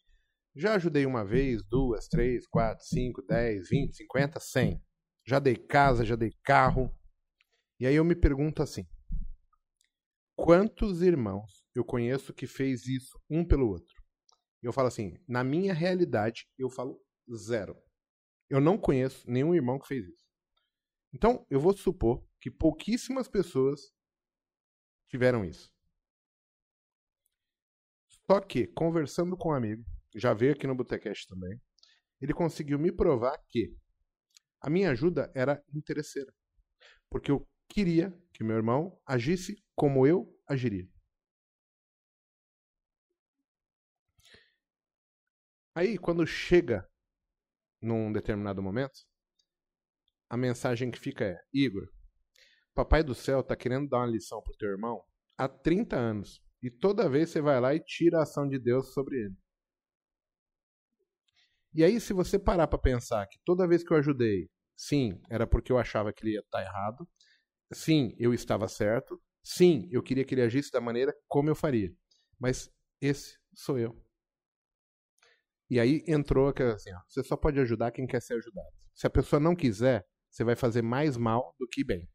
[0.53, 4.83] já ajudei uma vez, duas, três, quatro, cinco, dez, vinte, cinquenta, cem.
[5.25, 6.93] Já dei casa, já dei carro.
[7.79, 8.85] E aí eu me pergunto assim:
[10.35, 13.93] quantos irmãos eu conheço que fez isso um pelo outro?
[14.61, 17.01] Eu falo assim, na minha realidade, eu falo
[17.33, 17.73] zero.
[18.49, 20.25] Eu não conheço nenhum irmão que fez isso.
[21.13, 23.93] Então, eu vou supor que pouquíssimas pessoas
[25.07, 25.71] tiveram isso.
[28.29, 31.59] Só que, conversando com um amigo, já veio aqui no Botecast também,
[32.19, 33.73] ele conseguiu me provar que
[34.59, 36.33] a minha ajuda era interesseira.
[37.09, 40.89] Porque eu queria que meu irmão agisse como eu agiria.
[45.73, 46.89] Aí, quando chega
[47.81, 48.99] num determinado momento,
[50.29, 51.87] a mensagem que fica é: Igor,
[52.73, 55.01] Papai do céu tá querendo dar uma lição pro teu irmão
[55.37, 56.46] há 30 anos.
[56.61, 59.35] E toda vez você vai lá e tira a ação de Deus sobre ele.
[61.73, 65.45] E aí, se você parar para pensar que toda vez que eu ajudei, sim, era
[65.45, 67.07] porque eu achava que ele ia estar errado,
[67.71, 71.93] sim, eu estava certo, sim, eu queria que ele agisse da maneira como eu faria.
[72.39, 72.69] Mas
[72.99, 73.95] esse sou eu.
[75.69, 78.73] E aí entrou que assim, ó, você só pode ajudar quem quer ser ajudado.
[78.95, 82.09] Se a pessoa não quiser, você vai fazer mais mal do que bem.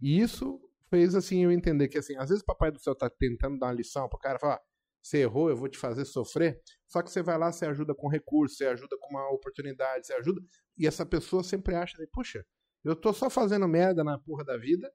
[0.00, 3.10] E isso fez assim eu entender que assim, às vezes o papai do céu tá
[3.10, 4.60] tentando dar uma lição pro cara, falar,
[5.02, 6.60] você errou, eu vou te fazer sofrer.
[6.88, 10.14] Só que você vai lá, você ajuda com recurso, você ajuda com uma oportunidade, você
[10.14, 10.40] ajuda,
[10.76, 12.44] e essa pessoa sempre acha, puxa,
[12.84, 14.92] eu tô só fazendo merda na porra da vida,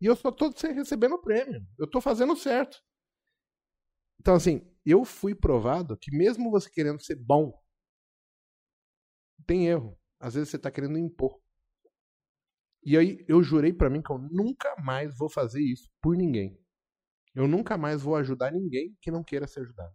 [0.00, 1.66] e eu só tô recebendo prêmio.
[1.78, 2.78] Eu tô fazendo certo.
[4.20, 7.52] Então, assim, eu fui provado que mesmo você querendo ser bom,
[9.46, 9.98] tem erro.
[10.20, 11.40] Às vezes você tá querendo impor.
[12.82, 16.58] E aí eu jurei para mim que eu nunca mais vou fazer isso por ninguém.
[17.34, 19.94] Eu nunca mais vou ajudar ninguém que não queira ser ajudado.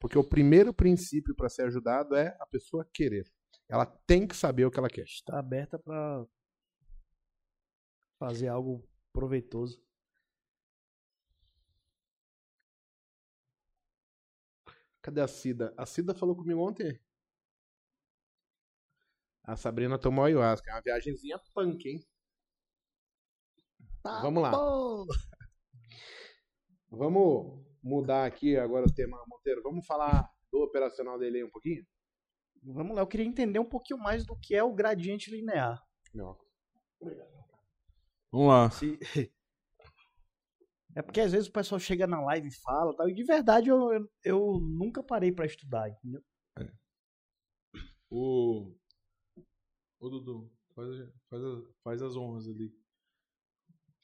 [0.00, 3.24] Porque o primeiro princípio para ser ajudado é a pessoa querer.
[3.68, 5.04] Ela tem que saber o que ela quer.
[5.04, 6.26] Está aberta para
[8.18, 9.82] fazer algo proveitoso.
[15.00, 15.74] Cadê a Cida?
[15.76, 16.98] A Cida falou comigo ontem.
[19.44, 20.70] A Sabrina tomou ayahuasca.
[20.70, 22.04] É uma viagemzinha punk, hein?
[24.02, 24.50] Tá Vamos lá.
[24.50, 25.06] Bom.
[26.90, 29.62] Vamos mudar aqui agora o tema, Monteiro.
[29.62, 31.84] Vamos falar do operacional dele aí um pouquinho?
[32.62, 35.78] Vamos lá, eu queria entender um pouquinho mais do que é o gradiente linear.
[36.14, 36.38] Não.
[38.32, 38.70] Vamos lá.
[38.70, 38.98] Se...
[40.96, 43.68] É porque às vezes o pessoal chega na live e fala tal, e de verdade
[43.68, 46.22] eu, eu, eu nunca parei para estudar, entendeu?
[46.56, 46.70] É.
[48.08, 48.72] O...
[50.04, 50.90] Ô Dudu, faz,
[51.30, 51.42] faz,
[51.82, 52.70] faz as honras ali.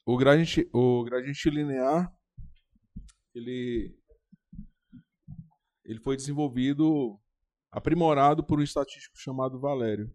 [0.03, 2.11] O gradiente, o gradiente linear,
[3.35, 3.95] ele,
[5.85, 7.21] ele foi desenvolvido,
[7.69, 10.07] aprimorado por um estatístico chamado Valério.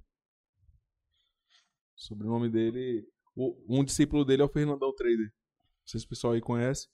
[1.96, 5.28] O sobrenome dele, um discípulo dele é o Fernandão Trader.
[5.28, 6.88] Não sei se o pessoal aí conhece.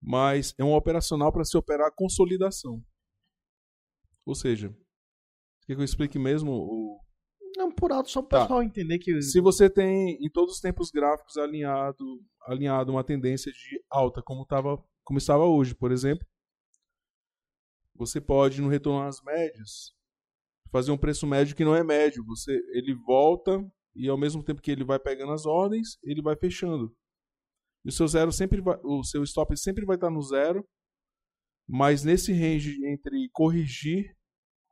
[0.00, 2.80] Mas é um operacional para se operar consolidação.
[4.24, 4.68] Ou seja,
[5.66, 6.52] quer que eu explique mesmo
[7.62, 8.44] Não, por alto, só para o tá.
[8.44, 9.22] pessoal entender que.
[9.22, 14.44] Se você tem em todos os tempos gráficos alinhado, alinhado uma tendência de alta, como,
[14.44, 16.26] tava, como estava hoje, por exemplo,
[17.94, 19.94] você pode, no retorno às médias,
[20.72, 22.24] fazer um preço médio que não é médio.
[22.24, 23.64] Você, ele volta
[23.94, 26.92] e ao mesmo tempo que ele vai pegando as ordens, ele vai fechando.
[27.84, 30.66] E o seu zero sempre vai, o seu stop sempre vai estar no zero,
[31.68, 34.16] mas nesse range entre corrigir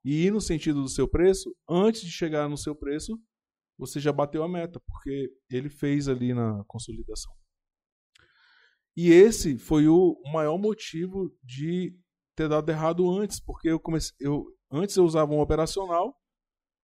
[0.04, 3.18] e ir no sentido do seu preço, antes de chegar no seu preço,
[3.78, 7.32] você já bateu a meta, porque ele fez ali na consolidação.
[8.96, 11.96] E esse foi o maior motivo de
[12.36, 16.14] ter dado errado antes, porque eu comecei, eu antes eu usava um operacional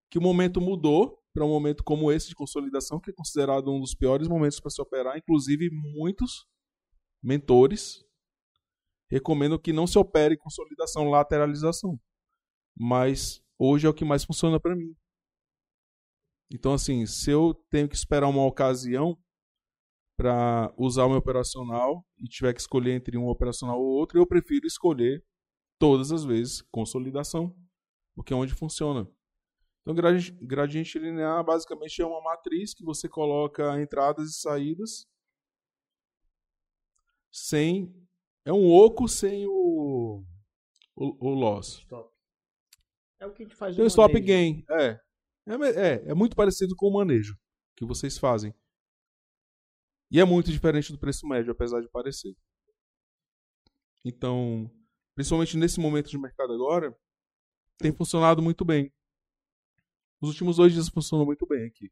[0.10, 3.80] que o momento mudou para um momento como esse de consolidação, que é considerado um
[3.80, 5.18] dos piores momentos para se operar.
[5.18, 6.46] Inclusive, muitos
[7.22, 8.04] mentores
[9.10, 12.00] recomendam que não se opere consolidação, lateralização.
[12.78, 14.96] Mas hoje é o que mais funciona para mim.
[16.52, 19.18] Então, assim, se eu tenho que esperar uma ocasião
[20.18, 24.28] para usar o meu operacional e tiver que escolher entre um operacional ou outro, eu
[24.28, 25.24] prefiro escolher
[25.80, 27.56] todas as vezes consolidação,
[28.14, 29.10] porque é onde funciona.
[29.82, 29.94] Então,
[30.42, 35.08] gradiente linear basicamente é uma matriz que você coloca entradas e saídas
[37.32, 37.94] sem.
[38.46, 40.24] É um oco sem o,
[40.96, 41.80] o, o loss.
[41.80, 42.15] Stop.
[43.20, 44.64] É o que a gente faz Tem o stop gain.
[44.70, 45.00] É.
[45.48, 46.10] É, é.
[46.10, 47.38] é muito parecido com o manejo
[47.76, 48.54] que vocês fazem.
[50.12, 52.36] E é muito diferente do preço médio, apesar de parecer.
[54.04, 54.70] Então,
[55.16, 56.96] principalmente nesse momento de mercado agora,
[57.78, 58.94] tem funcionado muito bem.
[60.22, 61.92] Os últimos dois dias funcionou muito bem aqui.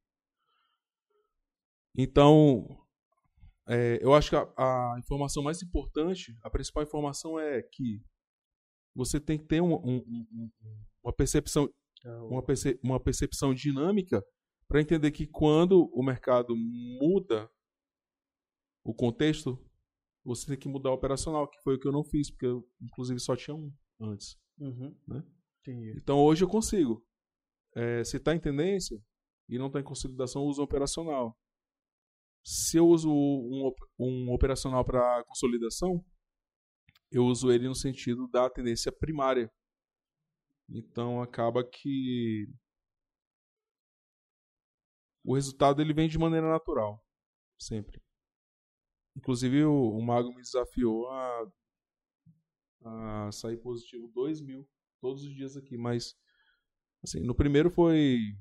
[1.95, 2.79] Então,
[3.67, 8.01] é, eu acho que a, a, informação mais importante, a principal informação é que
[8.95, 9.97] você tem que ter um, um,
[10.31, 10.51] um,
[11.03, 11.69] uma percepção,
[12.29, 14.23] uma, perce, uma percepção dinâmica
[14.67, 17.49] para entender que quando o mercado muda
[18.83, 19.57] o contexto,
[20.23, 22.67] você tem que mudar o operacional, que foi o que eu não fiz, porque eu,
[22.81, 24.37] inclusive, só tinha um antes.
[24.57, 24.95] Uhum.
[25.07, 25.23] Né?
[25.97, 27.05] Então, hoje eu consigo
[27.75, 28.97] é, se está em tendência
[29.49, 31.37] e não está em consolidação, uso operacional.
[32.43, 36.03] Se eu uso um, um operacional para consolidação,
[37.11, 39.51] eu uso ele no sentido da tendência primária.
[40.69, 42.47] Então acaba que
[45.23, 47.03] o resultado ele vem de maneira natural,
[47.59, 48.01] sempre.
[49.15, 51.51] Inclusive o, o Mago me desafiou a,
[52.81, 54.67] a sair positivo 2 mil
[54.99, 56.15] todos os dias aqui, mas
[57.03, 58.37] Assim, no primeiro foi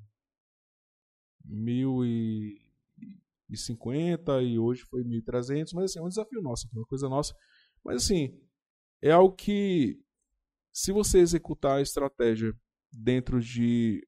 [1.44, 7.35] 1050 e hoje foi 1300, mas assim, é um desafio nosso, é uma coisa nossa.
[7.85, 8.40] Mas assim,
[9.03, 10.01] é algo que
[10.73, 12.53] se você executar a estratégia
[12.90, 14.07] dentro de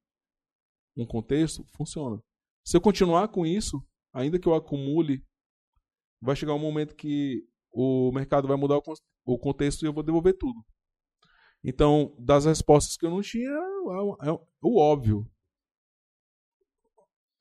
[0.97, 2.21] um contexto, funciona.
[2.63, 5.23] Se eu continuar com isso, ainda que eu acumule,
[6.21, 8.81] vai chegar um momento que o mercado vai mudar
[9.25, 10.65] o contexto e eu vou devolver tudo.
[11.63, 15.29] Então, das respostas que eu não tinha, é, é, é o óbvio.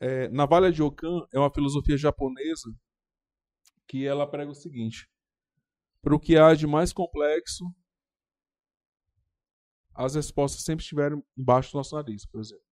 [0.00, 2.70] É, Navalha de Okan é uma filosofia japonesa
[3.86, 5.08] que ela prega o seguinte:
[6.02, 7.64] para o que há de mais complexo,
[9.94, 12.64] as respostas sempre estiveram embaixo do nosso nariz, por exemplo.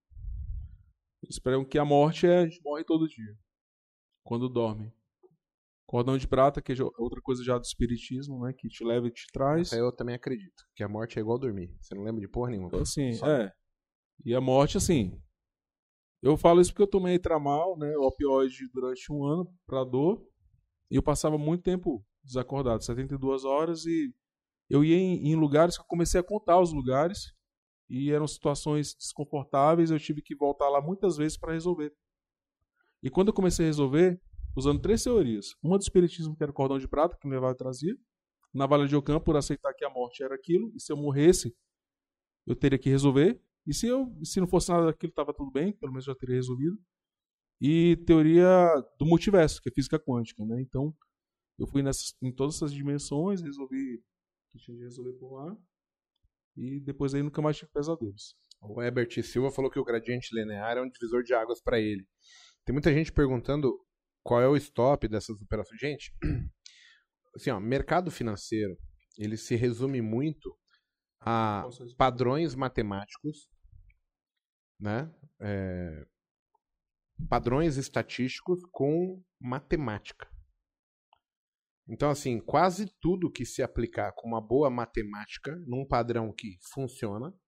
[1.22, 3.36] Eles pregam que a morte é a gente morre todo dia,
[4.24, 4.92] quando dorme.
[5.86, 8.54] Cordão de prata, que é outra coisa já do espiritismo, né?
[8.54, 9.72] Que te leva e te traz.
[9.72, 10.64] Eu também acredito.
[10.74, 11.70] Que a morte é igual dormir.
[11.80, 12.68] Você não lembra de porra nenhuma.
[12.68, 13.52] Então, assim, é.
[14.24, 15.20] E a morte, assim.
[16.22, 17.94] Eu falo isso porque eu tomei tramal, né?
[17.98, 20.26] Opioide durante um ano pra dor.
[20.90, 23.84] E eu passava muito tempo desacordado, 72 horas.
[23.84, 24.14] E
[24.72, 27.34] eu ia em, em lugares que eu comecei a contar os lugares.
[27.90, 29.90] E eram situações desconfortáveis.
[29.90, 31.92] Eu tive que voltar lá muitas vezes para resolver.
[33.02, 34.18] E quando eu comecei a resolver,
[34.56, 35.54] usando três teorias.
[35.62, 37.94] Uma do espiritismo, que era o cordão de prata, que me levava e trazia.
[38.54, 41.54] Na Vale de Ocã, por aceitar que a morte era aquilo, e se eu morresse,
[42.46, 43.38] eu teria que resolver.
[43.66, 46.36] E se, eu, se não fosse nada daquilo, estava tudo bem, pelo menos já teria
[46.36, 46.78] resolvido.
[47.60, 50.42] E teoria do multiverso, que é física quântica.
[50.46, 50.62] Né?
[50.62, 50.94] Então,
[51.58, 54.02] eu fui nessas, em todas essas dimensões, resolvi o
[54.52, 55.56] que tinha de resolver por lá.
[56.56, 58.36] E depois aí nunca mais tive pesadelos.
[58.60, 62.06] O Herbert Silva falou que o gradiente linear é um divisor de águas para ele.
[62.64, 63.76] Tem muita gente perguntando
[64.22, 65.80] qual é o stop dessas operações?
[65.80, 66.14] Gente,
[67.34, 68.78] assim, ó, mercado financeiro,
[69.18, 70.56] ele se resume muito
[71.20, 71.66] a
[71.96, 73.48] padrões matemáticos,
[74.78, 75.12] né?
[75.40, 76.06] É,
[77.28, 80.31] padrões estatísticos com matemática.
[81.92, 87.38] Então, assim, quase tudo que se aplicar com uma boa matemática, num padrão que funciona,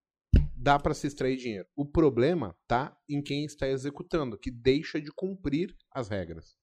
[0.54, 1.66] dá para se extrair dinheiro.
[1.74, 6.58] O problema tá em quem está executando, que deixa de cumprir as regras.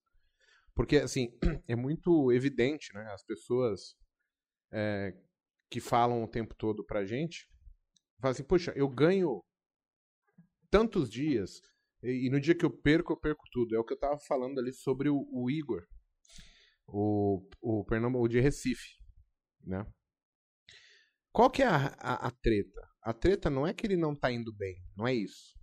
[0.76, 1.36] Porque, assim,
[1.68, 3.02] é muito evidente, né?
[3.12, 3.96] As pessoas
[4.72, 5.18] é,
[5.68, 7.50] que falam o tempo todo pra gente,
[8.20, 9.44] falam assim, poxa, eu ganho
[10.70, 11.64] tantos dias,
[12.04, 13.76] e, e, no dia que eu perco, eu perco tudo.
[13.76, 15.84] É o que eu tava falando ali sobre o, o Igor,
[16.92, 18.98] o, o, Pernambuco, o de Recife,
[19.64, 19.86] né?
[21.32, 22.82] Qual que é a, a, a, treta?
[23.02, 25.56] A treta não é que ele não tá indo bem, não é isso.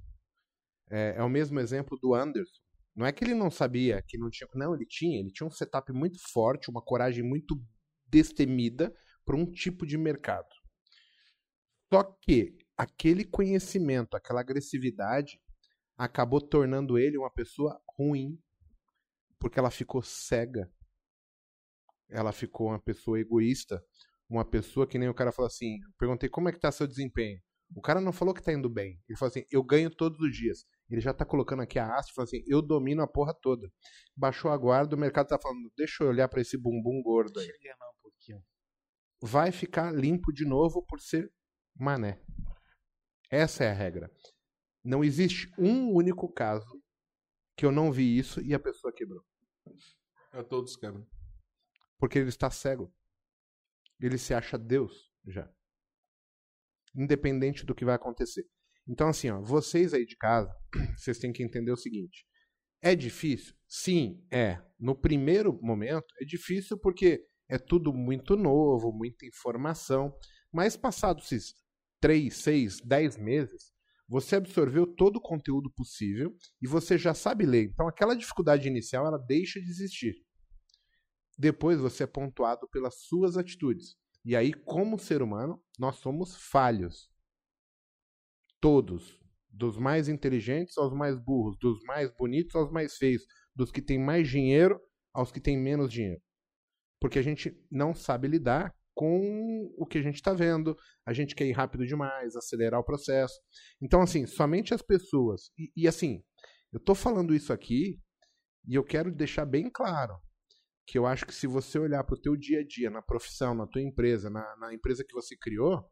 [0.91, 2.63] É, é o mesmo exemplo do Anderson.
[2.97, 4.49] Não é que ele não sabia que não tinha.
[4.55, 5.21] Não, ele tinha.
[5.21, 7.55] Ele tinha um setup muito forte, uma coragem muito
[8.07, 8.93] destemida
[9.25, 10.49] para um tipo de mercado.
[11.93, 15.39] Só que aquele conhecimento, aquela agressividade,
[15.97, 18.39] acabou tornando ele uma pessoa ruim,
[19.39, 20.73] porque ela ficou cega.
[22.11, 23.83] Ela ficou uma pessoa egoísta,
[24.29, 25.79] uma pessoa que nem o cara falou assim.
[25.83, 27.41] Eu perguntei como é que tá seu desempenho.
[27.75, 29.01] O cara não falou que tá indo bem.
[29.09, 30.65] Ele falou assim: eu ganho todos os dias.
[30.89, 33.71] Ele já tá colocando aqui a haste, falando assim: eu domino a porra toda.
[34.17, 37.47] Baixou a guarda, o mercado tá falando: deixa eu olhar para esse bumbum gordo aí.
[39.21, 41.31] Vai ficar limpo de novo por ser
[41.75, 42.21] mané.
[43.31, 44.11] Essa é a regra.
[44.83, 46.83] Não existe um único caso
[47.57, 49.23] que eu não vi isso e a pessoa quebrou.
[50.33, 51.07] É todos quebram.
[51.99, 52.93] Porque ele está cego.
[54.01, 55.51] Ele se acha Deus já
[56.99, 58.45] independente do que vai acontecer.
[58.87, 60.55] Então, assim, ó, vocês aí de casa,
[60.97, 62.27] vocês têm que entender o seguinte:
[62.83, 63.55] é difícil?
[63.67, 64.61] Sim, é.
[64.79, 70.15] No primeiro momento, é difícil porque é tudo muito novo, muita informação.
[70.53, 71.55] Mas passados esses
[72.01, 73.73] 3, 6, 10 meses,
[74.09, 77.65] você absorveu todo o conteúdo possível e você já sabe ler.
[77.65, 80.15] Então, aquela dificuldade inicial, ela deixa de existir.
[81.39, 83.97] Depois, você é pontuado pelas suas atitudes.
[84.25, 87.09] E aí, como ser humano, nós somos falhos.
[88.61, 89.21] Todos.
[89.49, 93.23] Dos mais inteligentes aos mais burros, dos mais bonitos aos mais feios,
[93.55, 94.81] dos que têm mais dinheiro
[95.15, 96.21] aos que têm menos dinheiro.
[97.01, 101.35] Porque a gente não sabe lidar com o que a gente está vendo, a gente
[101.35, 103.41] quer ir rápido demais, acelerar o processo.
[103.81, 105.53] Então, assim, somente as pessoas.
[105.57, 106.23] E, e assim,
[106.73, 108.01] eu estou falando isso aqui
[108.67, 110.21] e eu quero deixar bem claro
[110.89, 113.55] que eu acho que se você olhar para o teu dia a dia, na profissão,
[113.55, 115.85] na tua empresa, na, na, empresa que você criou,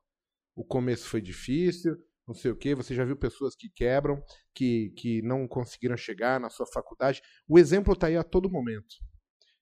[0.56, 1.94] o começo foi difícil,
[2.26, 4.22] não sei o que, você já viu pessoas que quebram,
[4.54, 7.20] que, que não conseguiram chegar na sua faculdade.
[7.46, 8.96] O exemplo está aí a todo momento.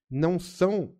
[0.08, 0.96] Não são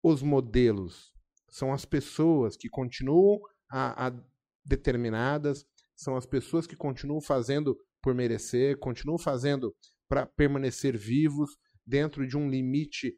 [0.00, 1.12] os modelos,
[1.50, 4.24] são as pessoas que continuam a, a
[4.64, 5.66] determinadas,
[5.96, 9.74] são as pessoas que continuam fazendo por merecer, continuam fazendo
[10.08, 13.12] para permanecer vivos dentro de um limite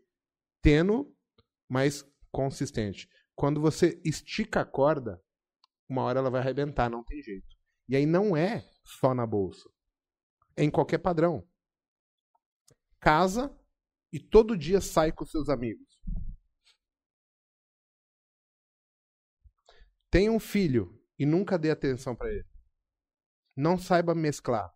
[0.62, 1.04] tênue,
[1.68, 3.08] mas consistente.
[3.34, 5.22] Quando você estica a corda,
[5.88, 7.56] uma hora ela vai arrebentar, não tem jeito.
[7.88, 9.68] E aí não é só na bolsa.
[10.56, 11.46] É em qualquer padrão.
[13.00, 13.54] Casa
[14.12, 15.86] e todo dia sai com seus amigos.
[20.10, 22.48] Tem um filho e nunca dê atenção para ele.
[23.56, 24.70] Não saiba mesclar.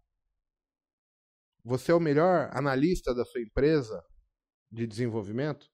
[1.63, 4.03] Você é o melhor analista da sua empresa
[4.71, 5.71] de desenvolvimento?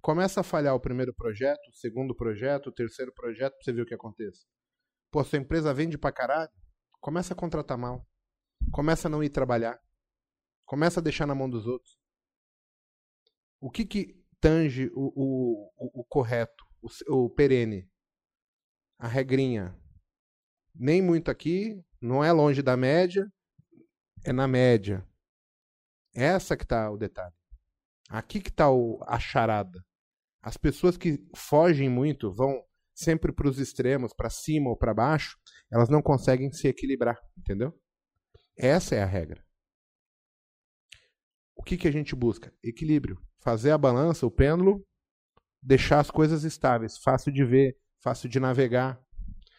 [0.00, 3.82] Começa a falhar o primeiro projeto, o segundo projeto, o terceiro projeto, pra você ver
[3.82, 4.46] o que acontece.
[5.10, 6.50] Pô, sua empresa vende pra caralho,
[7.00, 8.06] começa a contratar mal.
[8.72, 9.78] Começa a não ir trabalhar.
[10.64, 11.98] Começa a deixar na mão dos outros.
[13.60, 17.90] O que que tange o, o, o, o correto, o, o perene?
[18.98, 19.76] A regrinha.
[20.74, 23.26] Nem muito aqui, não é longe da média,
[24.24, 25.06] é na média.
[26.14, 27.34] Essa que tá o detalhe.
[28.08, 28.66] Aqui que tá
[29.06, 29.84] a charada.
[30.42, 32.62] As pessoas que fogem muito, vão
[32.94, 35.38] sempre para os extremos, para cima ou para baixo,
[35.70, 37.72] elas não conseguem se equilibrar, entendeu?
[38.56, 39.44] Essa é a regra.
[41.54, 42.52] O que, que a gente busca?
[42.62, 43.18] Equilíbrio.
[43.42, 44.84] Fazer a balança, o pêndulo,
[45.62, 49.00] deixar as coisas estáveis, fácil de ver, fácil de navegar.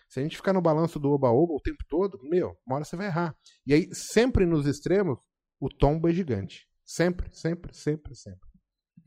[0.09, 2.95] Se a gente ficar no balanço do oba-oba o tempo todo, meu, uma hora você
[2.95, 3.35] vai errar.
[3.65, 5.17] E aí, sempre nos extremos,
[5.59, 6.67] o tombo é gigante.
[6.83, 8.51] Sempre, sempre, sempre, sempre.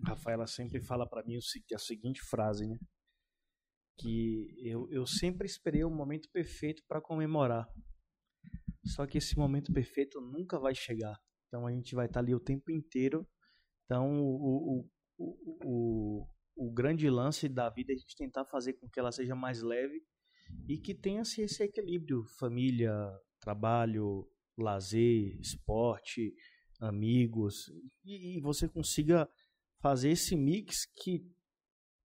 [0.06, 2.78] Rafaela sempre fala para mim a seguinte frase, né?
[3.98, 7.66] Que eu, eu sempre esperei o momento perfeito para comemorar.
[8.85, 11.16] Só que esse momento perfeito nunca vai chegar.
[11.47, 13.26] Então a gente vai estar tá ali o tempo inteiro.
[13.85, 14.85] Então o,
[15.18, 19.12] o, o, o, grande lance da vida é a gente tentar fazer com que ela
[19.12, 20.02] seja mais leve
[20.68, 22.93] e que tenha esse equilíbrio: família,
[23.40, 24.28] trabalho,
[24.59, 26.35] lazer, esporte,
[26.81, 27.70] amigos.
[28.05, 29.28] E, e você consiga
[29.85, 31.23] fazer esse mix que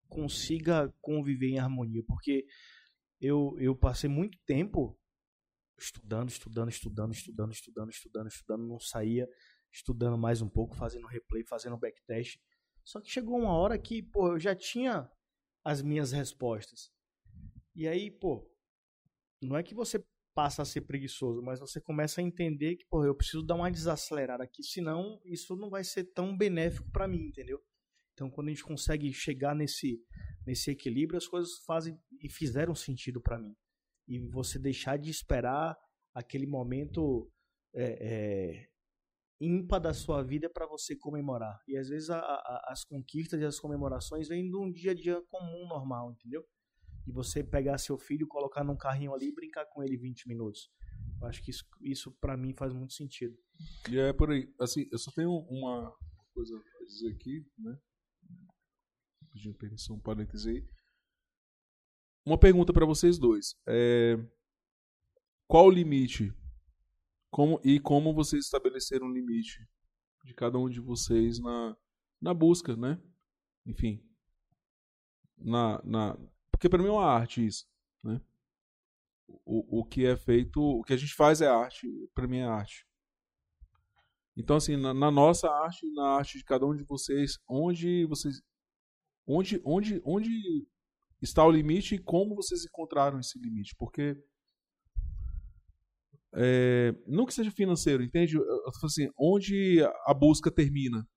[0.09, 2.45] consiga conviver em harmonia, porque
[3.21, 4.99] eu, eu passei muito tempo
[5.79, 9.25] estudando, estudando, estudando, estudando, estudando, estudando, estudando, não saía,
[9.71, 12.37] estudando mais um pouco, fazendo replay, fazendo backtest.
[12.83, 15.09] Só que chegou uma hora que, pô, eu já tinha
[15.63, 16.91] as minhas respostas.
[17.73, 18.45] E aí, pô,
[19.41, 20.03] não é que você
[20.35, 23.71] passa a ser preguiçoso, mas você começa a entender que, pô, eu preciso dar uma
[23.71, 27.63] desacelerada aqui, senão isso não vai ser tão benéfico para mim, entendeu?
[28.19, 30.03] Então, quando a gente consegue chegar nesse,
[30.45, 33.55] nesse equilíbrio, as coisas fazem e fizeram sentido para mim.
[34.05, 35.77] E você deixar de esperar
[36.13, 37.31] aquele momento
[37.73, 38.69] é, é,
[39.39, 41.61] ímpar da sua vida para você comemorar.
[41.65, 44.95] E às vezes a, a, as conquistas e as comemorações vêm de um dia a
[44.95, 46.45] dia comum, normal, entendeu?
[47.07, 50.69] E você pegar seu filho, colocar num carrinho ali e brincar com ele 20 minutos.
[51.21, 53.37] Eu acho que isso, isso para mim faz muito sentido.
[53.89, 54.53] E é por aí.
[54.59, 55.95] Assim, eu só tenho uma
[56.33, 57.79] coisa a dizer aqui, né?
[59.39, 60.69] Pedindo permissão, um parêntese aí.
[62.25, 63.55] Uma pergunta para vocês dois.
[63.65, 64.17] É,
[65.47, 66.33] qual o limite?
[67.31, 69.65] Como, e como vocês estabeleceram o limite
[70.25, 71.77] de cada um de vocês na,
[72.21, 73.01] na busca, né?
[73.65, 74.03] Enfim.
[75.37, 76.17] Na, na,
[76.51, 77.65] porque para mim é uma arte isso,
[78.03, 78.21] né?
[79.45, 82.45] O, o que é feito, o que a gente faz é arte, para mim é
[82.45, 82.85] arte.
[84.35, 88.41] Então, assim, na, na, nossa arte, na arte de cada um de vocês, onde vocês
[89.29, 90.67] onde, onde, onde
[91.21, 93.75] está o limite e como vocês encontraram esse limite.
[93.77, 94.15] Porque
[96.33, 98.35] é, não que seja financeiro, entende?
[98.35, 101.07] Eu, eu assim, onde a busca termina?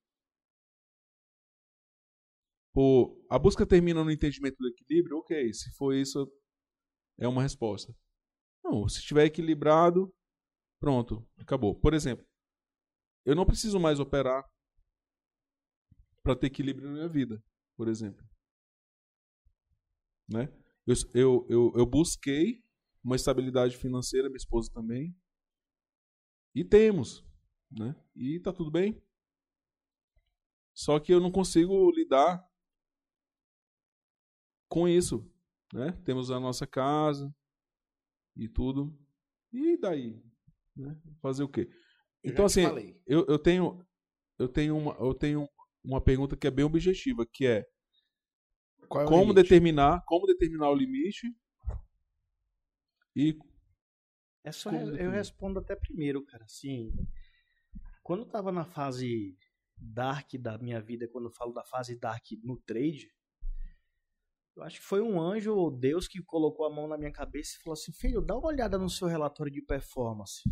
[2.74, 5.18] Pô, a busca termina no entendimento do equilíbrio?
[5.18, 6.30] Ok, se for isso,
[7.18, 7.94] é uma resposta.
[8.64, 10.12] Não, se estiver equilibrado,
[10.80, 11.74] pronto, acabou.
[11.78, 12.26] Por exemplo,
[13.26, 14.44] eu não preciso mais operar
[16.22, 17.42] para ter equilíbrio na minha vida
[17.76, 18.26] por exemplo.
[20.28, 20.48] Né?
[20.86, 22.64] Eu, eu, eu, eu busquei
[23.02, 25.16] uma estabilidade financeira, minha esposa também.
[26.54, 27.24] E temos.
[27.70, 27.94] Né?
[28.14, 29.02] E tá tudo bem.
[30.74, 32.46] Só que eu não consigo lidar
[34.68, 35.30] com isso.
[35.72, 35.92] Né?
[36.04, 37.34] Temos a nossa casa
[38.36, 38.98] e tudo.
[39.52, 40.22] E daí?
[40.74, 41.00] Né?
[41.20, 41.70] Fazer o quê?
[42.24, 42.62] Então, assim,
[43.06, 43.84] eu, eu tenho.
[44.38, 45.48] Eu tenho, uma, eu tenho
[45.84, 47.66] uma pergunta que é bem objetiva, que é
[49.00, 51.34] é como determinar, como determinar o limite
[53.14, 53.36] e
[54.44, 56.44] é só eu respondo até primeiro, cara.
[56.44, 56.92] Assim,
[58.02, 59.36] quando eu tava na fase
[59.76, 63.08] dark da minha vida, quando eu falo da fase dark no trade,
[64.56, 67.56] eu acho que foi um anjo ou Deus que colocou a mão na minha cabeça
[67.56, 70.42] e falou assim: "Filho, dá uma olhada no seu relatório de performance."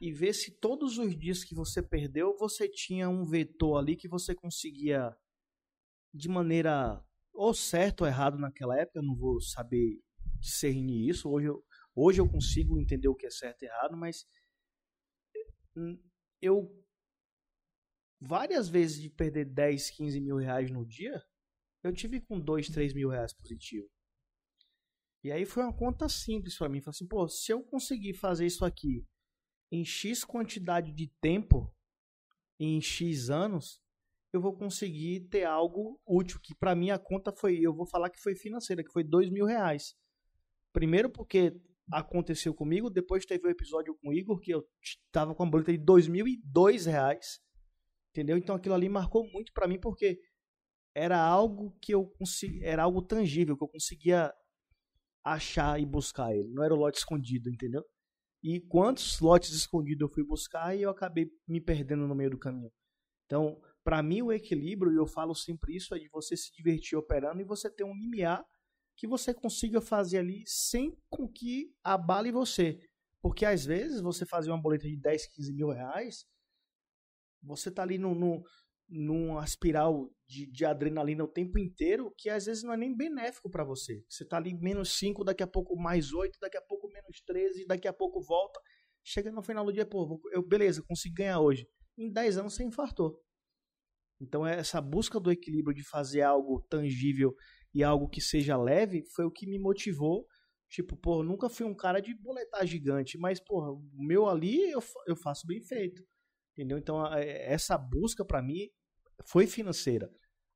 [0.00, 4.08] E vê se todos os dias que você perdeu, você tinha um vetor ali que
[4.08, 5.16] você conseguia
[6.14, 10.00] de maneira ou certo ou errado naquela época, eu não vou saber
[10.38, 11.28] discernir isso.
[11.28, 11.64] Hoje eu,
[11.94, 14.24] hoje eu consigo entender o que é certo e errado, mas
[15.76, 16.00] hum,
[16.40, 16.84] eu
[18.20, 21.22] várias vezes de perder 10, 15 mil reais no dia,
[21.82, 23.88] eu tive com 2, 3 mil reais positivo.
[25.24, 26.80] E aí foi uma conta simples para mim.
[26.80, 29.04] Falei assim, pô, se eu conseguir fazer isso aqui
[29.70, 31.74] em X quantidade de tempo,
[32.58, 33.80] em X anos,
[34.32, 36.40] eu vou conseguir ter algo útil.
[36.42, 39.30] Que para mim a conta foi, eu vou falar que foi financeira, que foi dois
[39.30, 39.94] mil reais.
[40.72, 44.62] Primeiro porque aconteceu comigo, depois teve o um episódio com o Igor, que eu
[45.10, 47.40] tava com a boleta de dois mil e dois reais.
[48.10, 48.36] Entendeu?
[48.36, 50.20] Então aquilo ali marcou muito para mim porque
[50.94, 54.32] era algo que eu consegui, era algo tangível, que eu conseguia
[55.24, 56.48] achar e buscar ele.
[56.52, 57.84] Não era o lote escondido, entendeu?
[58.42, 62.38] E quantos lotes escondidos eu fui buscar e eu acabei me perdendo no meio do
[62.38, 62.70] caminho.
[63.26, 66.96] Então, para mim, o equilíbrio, e eu falo sempre isso, é de você se divertir
[66.96, 68.44] operando e você ter um limiar
[68.96, 72.80] que você consiga fazer ali sem com que abale você.
[73.22, 76.24] Porque às vezes você fazer uma boleta de 10, 15 mil reais,
[77.42, 78.42] você tá ali no, no,
[78.88, 83.50] numa espiral de, de, adrenalina o tempo inteiro que às vezes não é nem benéfico
[83.50, 84.02] para você.
[84.08, 87.66] Você tá ali menos 5, daqui a pouco mais 8, daqui a pouco menos 13,
[87.66, 88.58] daqui a pouco volta.
[89.04, 91.68] Chega no final do dia, pô, eu, beleza, consegui ganhar hoje.
[91.96, 93.20] Em 10 anos você infartou.
[94.20, 97.34] Então essa busca do equilíbrio de fazer algo tangível
[97.74, 100.26] e algo que seja leve foi o que me motivou.
[100.70, 104.82] Tipo, pô, nunca fui um cara de boletar gigante, mas, pô, o meu ali eu,
[105.06, 106.02] eu faço bem feito.
[106.52, 106.76] Entendeu?
[106.76, 108.68] Então, essa busca para mim
[109.24, 110.10] foi financeira,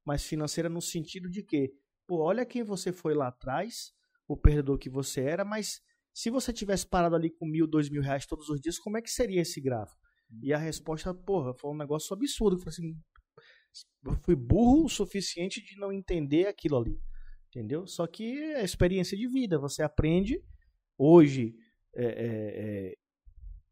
[0.05, 1.73] mas financeira no sentido de que,
[2.07, 3.93] pô, olha quem você foi lá atrás,
[4.27, 5.81] o perdedor que você era, mas
[6.15, 9.03] se você tivesse parado ali com mil, dois mil reais todos os dias, como é
[9.03, 10.01] que seria esse gráfico?
[10.43, 12.57] E a resposta, porra, foi um negócio absurdo.
[12.57, 13.01] Eu falei assim,
[14.05, 16.99] eu fui burro o suficiente de não entender aquilo ali.
[17.49, 17.87] Entendeu?
[17.87, 19.59] Só que é experiência de vida.
[19.59, 20.43] Você aprende.
[20.97, 21.55] Hoje
[21.95, 22.95] é, é, é,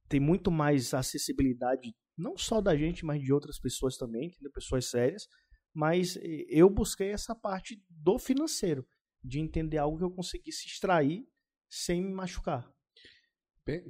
[0.08, 5.26] tem muito mais acessibilidade não só da gente, mas de outras pessoas também, pessoas sérias.
[5.72, 6.18] Mas
[6.48, 8.86] eu busquei essa parte do financeiro,
[9.22, 11.26] de entender algo que eu conseguisse extrair
[11.68, 12.70] sem me machucar.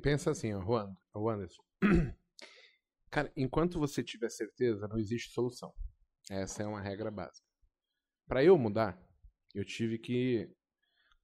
[0.02, 1.62] Pensa assim, ó, Juan, Anderson.
[3.11, 5.73] Cara, enquanto você tiver certeza, não existe solução.
[6.31, 7.47] Essa é uma regra básica.
[8.28, 9.01] Para eu mudar,
[9.55, 10.48] eu tive que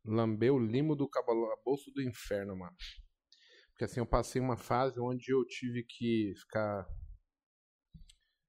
[0.04, 1.08] lamber o limo do
[1.64, 2.76] bolso do inferno, mano.
[3.76, 6.88] Porque assim, eu passei uma fase onde eu tive que ficar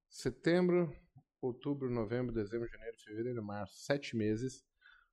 [0.09, 0.89] setembro,
[1.41, 4.65] outubro, novembro, dezembro, janeiro, fevereiro, março, sete meses,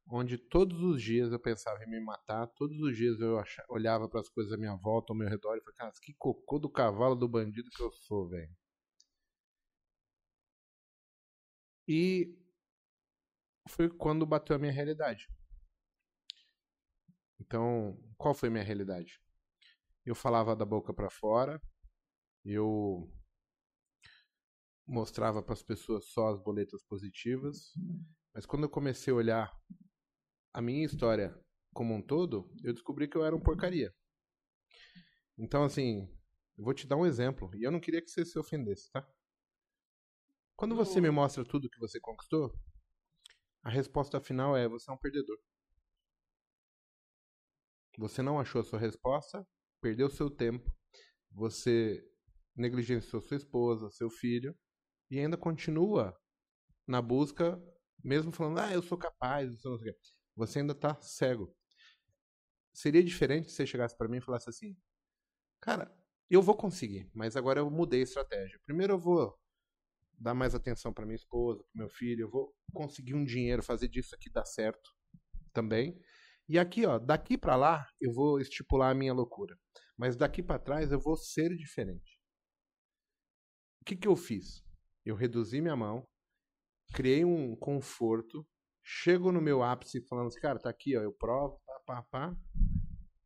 [0.09, 4.09] onde todos os dias eu pensava em me matar, todos os dias eu achava, olhava
[4.09, 6.71] para as coisas à minha volta, ao meu redor, e falava, cara, que cocô do
[6.71, 8.55] cavalo do bandido que eu sou, velho.
[11.89, 12.39] E
[13.69, 15.29] foi quando bateu a minha realidade.
[17.41, 19.24] Então, qual foi a minha realidade?
[20.05, 21.61] Eu falava da boca para fora,
[22.45, 23.11] eu
[24.87, 27.73] mostrava para as pessoas só as boletas positivas,
[28.35, 29.61] mas quando eu comecei a olhar
[30.53, 31.35] a minha história
[31.73, 33.95] como um todo, eu descobri que eu era um porcaria.
[35.39, 36.09] Então, assim,
[36.57, 39.07] eu vou te dar um exemplo, e eu não queria que você se ofendesse, tá?
[40.57, 42.55] Quando você me mostra tudo que você conquistou,
[43.63, 45.39] a resposta final é: você é um perdedor.
[47.99, 49.47] Você não achou a sua resposta,
[49.85, 50.75] perdeu seu tempo,
[51.31, 52.03] você
[52.57, 54.57] negligenciou sua esposa, seu filho,
[55.11, 56.19] e ainda continua
[56.87, 57.63] na busca,
[58.03, 59.79] mesmo falando, ah, eu sou capaz, eu sou
[60.35, 61.55] você ainda está cego.
[62.73, 64.75] Seria diferente se você chegasse para mim e falasse assim,
[65.61, 65.95] cara,
[66.31, 68.59] eu vou conseguir, mas agora eu mudei a estratégia.
[68.65, 69.39] Primeiro eu vou
[70.19, 73.89] dar mais atenção para minha esposa, para meu filho, eu vou conseguir um dinheiro, fazer
[73.89, 74.97] disso aqui dar certo
[75.53, 76.01] também.
[76.49, 79.57] E aqui, ó, daqui para lá eu vou estipular a minha loucura.
[79.97, 82.21] Mas daqui para trás eu vou ser diferente.
[83.81, 84.63] O que, que eu fiz?
[85.05, 86.07] Eu reduzi minha mão,
[86.93, 88.47] criei um conforto,
[88.83, 92.37] chego no meu ápice falando assim, cara, tá aqui, ó, eu provo, pá, pá, pá.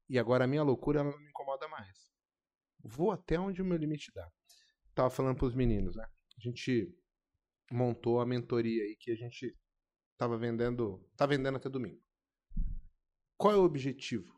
[0.09, 2.09] E agora a minha loucura ela não me incomoda mais.
[2.83, 4.29] Vou até onde o meu limite dá.
[4.95, 6.05] Tava falando pros meninos, né?
[6.05, 6.93] A gente
[7.71, 9.57] montou a mentoria aí que a gente
[10.17, 12.01] tava vendendo, tá vendendo até domingo.
[13.39, 14.37] Qual é o objetivo?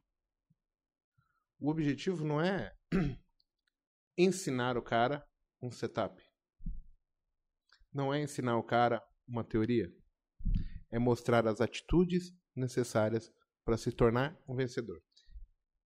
[1.58, 2.76] O objetivo não é
[4.16, 5.26] ensinar o cara
[5.62, 6.22] um setup.
[7.90, 9.90] Não é ensinar o cara uma teoria.
[10.90, 13.32] É mostrar as atitudes necessárias
[13.64, 15.02] para se tornar um vencedor.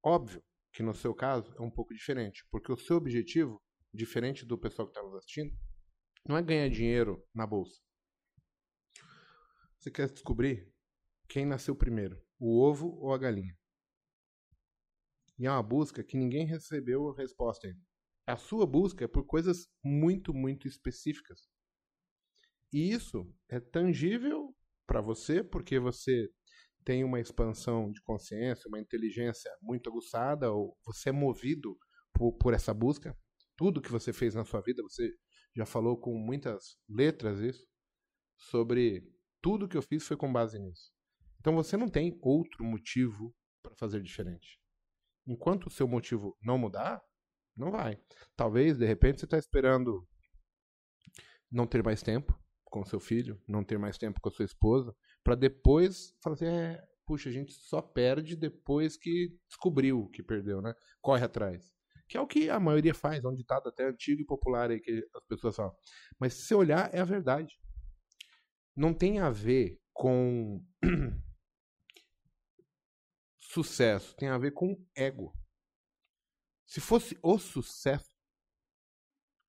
[0.03, 0.43] Óbvio
[0.73, 3.63] que no seu caso é um pouco diferente, porque o seu objetivo,
[3.93, 5.57] diferente do pessoal que está nos assistindo,
[6.29, 7.81] não é ganhar dinheiro na bolsa.
[9.79, 10.69] Você quer descobrir
[11.29, 13.57] quem nasceu primeiro, o ovo ou a galinha.
[15.39, 17.81] E é uma busca que ninguém recebeu resposta ainda.
[18.27, 21.41] A sua busca é por coisas muito, muito específicas.
[22.73, 24.55] E isso é tangível
[24.87, 26.29] para você, porque você
[26.85, 31.77] tem uma expansão de consciência, uma inteligência muito aguçada, ou você é movido
[32.13, 33.17] por, por essa busca.
[33.57, 35.11] Tudo que você fez na sua vida, você
[35.55, 37.67] já falou com muitas letras isso,
[38.37, 39.03] sobre
[39.41, 40.94] tudo que eu fiz foi com base nisso.
[41.45, 44.59] Então você não tem outro motivo para fazer diferente.
[45.27, 47.03] Enquanto o seu motivo não mudar,
[47.55, 48.01] não vai.
[48.35, 50.09] Talvez, de repente, você está esperando
[51.53, 52.35] não ter mais tempo
[52.65, 56.47] com seu filho, não ter mais tempo com a sua esposa, para depois falar assim,
[56.47, 60.73] é, puxa, a gente só perde depois que descobriu que perdeu, né?
[61.03, 61.71] Corre atrás.
[62.09, 64.81] Que é o que a maioria faz, é um ditado até antigo e popular aí
[64.81, 65.77] que as pessoas falam.
[66.19, 67.55] Mas se você olhar, é a verdade.
[68.75, 70.65] Não tem a ver com
[73.55, 75.33] sucesso, tem a ver com ego.
[76.67, 78.13] Se fosse o sucesso,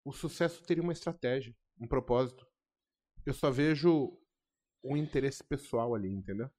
[0.06, 2.46] o sucesso teria uma estratégia, um propósito.
[3.26, 4.22] Eu só vejo
[4.84, 6.50] um interesse pessoal ali, entendeu?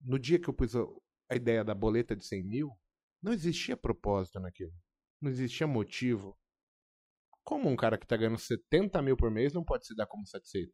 [0.00, 2.70] No dia que eu pus a, ideia da boleta de 100 mil,
[3.20, 4.72] não existia propósito naquilo.
[5.20, 6.38] Não existia motivo.
[7.42, 10.24] Como um cara que está ganhando 70 mil por mês não pode se dar como
[10.26, 10.72] satisfeito?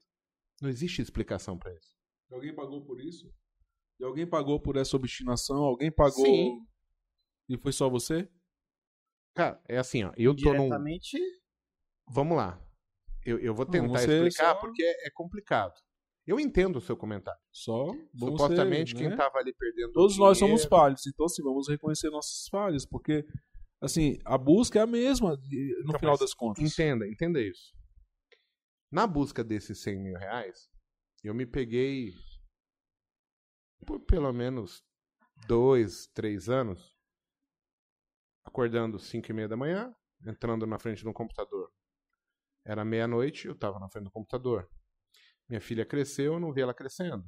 [0.60, 1.97] Não existe explicação para isso.
[2.31, 3.32] Alguém pagou por isso?
[4.00, 5.56] E alguém pagou por essa obstinação?
[5.62, 6.58] Alguém pagou Sim.
[7.48, 8.28] e foi só você?
[9.34, 10.12] Cara, é assim, ó.
[10.16, 10.64] Eu tô num.
[10.64, 11.18] Diretamente,
[12.08, 12.60] Vamos lá.
[13.24, 15.72] Eu, eu vou Não, tentar você explicar só- porque é, é complicado.
[16.26, 17.40] Eu entendo o seu comentário.
[17.50, 19.16] Só Supostamente ser, quem né?
[19.16, 19.92] tava ali perdendo.
[19.92, 23.24] Todos nós somos dinheiro- falhos, então assim, vamos reconhecer nossas falhas, porque
[23.80, 26.62] assim, a busca é a mesma de- no Então, final das contas.
[26.64, 27.72] Entenda, entenda isso.
[28.90, 30.68] Na busca desses 100 mil reais,
[31.22, 32.12] eu me peguei
[33.85, 34.82] por pelo menos
[35.47, 36.97] dois, três anos,
[38.44, 39.94] acordando 5 e meia da manhã,
[40.27, 41.70] entrando na frente de um computador.
[42.65, 44.69] Era meia-noite, eu estava na frente do computador.
[45.48, 47.24] Minha filha cresceu, eu não vi ela crescendo.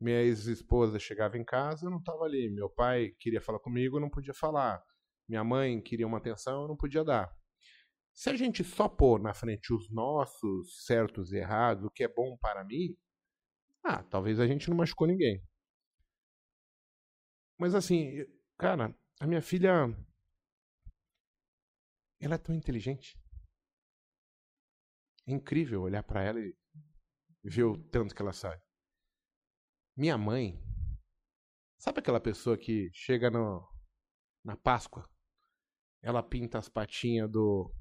[0.00, 2.50] Minha ex-esposa chegava em casa, eu não estava ali.
[2.50, 4.82] Meu pai queria falar comigo, eu não podia falar.
[5.28, 7.32] Minha mãe queria uma atenção, eu não podia dar.
[8.12, 12.08] Se a gente só pôr na frente os nossos certos e errados, o que é
[12.08, 12.96] bom para mim,
[13.84, 15.42] ah, talvez a gente não machucou ninguém.
[17.62, 18.26] Mas assim,
[18.58, 19.70] cara, a minha filha.
[22.18, 23.16] Ela é tão inteligente.
[25.28, 26.56] É incrível olhar para ela e
[27.44, 28.60] ver o tanto que ela sabe.
[29.96, 30.60] Minha mãe.
[31.78, 33.64] Sabe aquela pessoa que chega no,
[34.44, 35.08] na Páscoa?
[36.02, 37.72] Ela pinta as patinhas do,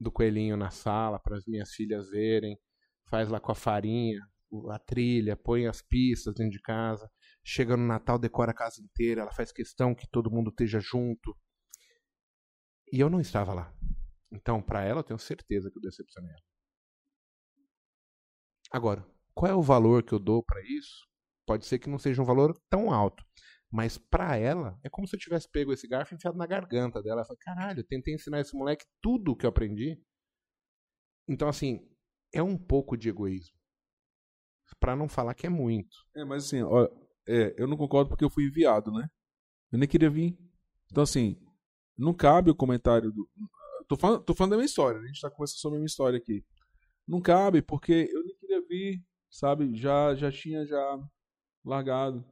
[0.00, 2.58] do coelhinho na sala para as minhas filhas verem,
[3.04, 4.26] faz lá com a farinha,
[4.70, 7.06] a trilha, põe as pistas dentro de casa.
[7.44, 11.36] Chega no Natal, decora a casa inteira, ela faz questão que todo mundo esteja junto.
[12.92, 13.74] E eu não estava lá.
[14.32, 16.42] Então, para ela, eu tenho certeza que eu decepcionei ela.
[18.70, 19.04] Agora,
[19.34, 21.08] qual é o valor que eu dou para isso?
[21.46, 23.24] Pode ser que não seja um valor tão alto.
[23.72, 27.02] Mas pra ela, é como se eu tivesse pego esse garfo e enfiado na garganta
[27.02, 27.20] dela.
[27.20, 30.00] Ela fala, caralho, eu tentei ensinar esse moleque tudo que eu aprendi.
[31.28, 31.88] Então, assim,
[32.32, 33.56] é um pouco de egoísmo.
[34.78, 35.96] Pra não falar que é muito.
[36.16, 36.88] É, mas assim, ó,
[37.30, 39.08] é, eu não concordo porque eu fui enviado, né?
[39.70, 40.36] Eu nem queria vir.
[40.90, 41.40] Então, assim,
[41.96, 43.28] não cabe o comentário do.
[43.86, 45.04] Tô falando, tô falando da minha história, né?
[45.04, 46.44] a gente tá conversando sobre a minha história aqui.
[47.06, 49.76] Não cabe, porque eu nem queria vir, sabe?
[49.76, 50.98] Já, já tinha já
[51.64, 52.24] largado.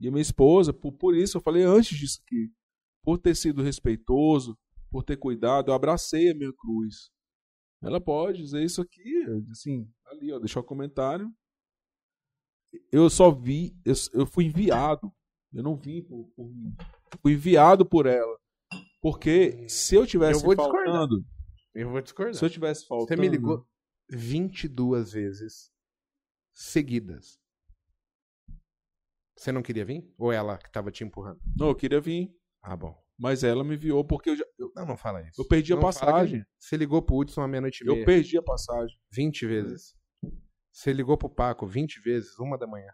[0.00, 2.50] E a minha esposa, por, por isso, eu falei antes disso aqui,
[3.02, 4.58] por ter sido respeitoso,
[4.90, 7.10] por ter cuidado, eu abracei a minha cruz.
[7.82, 11.30] Ela pode dizer isso aqui, assim, ali, ó, deixar o comentário
[12.92, 15.12] eu só vi, eu, eu fui enviado.
[15.52, 16.74] Eu não vim por, por mim.
[17.22, 18.36] Fui enviado por ela.
[19.00, 20.84] Porque se eu tivesse Eu vou discordar.
[20.84, 21.24] faltando,
[21.74, 22.34] Eu vou discordar.
[22.34, 23.64] se eu tivesse faltando, Você me ligou
[24.10, 25.70] 22 vezes
[26.52, 27.38] seguidas.
[29.36, 30.08] Você não queria vir?
[30.18, 31.40] Ou ela que tava te empurrando?
[31.56, 32.96] Não, eu queria vir, Ah, bom.
[33.18, 35.40] mas ela me enviou porque eu, já, eu, Não, não fala isso.
[35.40, 36.44] eu perdi a Não que passagem.
[36.58, 38.00] Você ligou pro Hudson à meia-noite e meia.
[38.00, 38.96] Eu perdi a passagem.
[39.12, 39.94] 20 vezes.
[40.74, 42.92] Você ligou pro Paco 20 vezes, uma da manhã.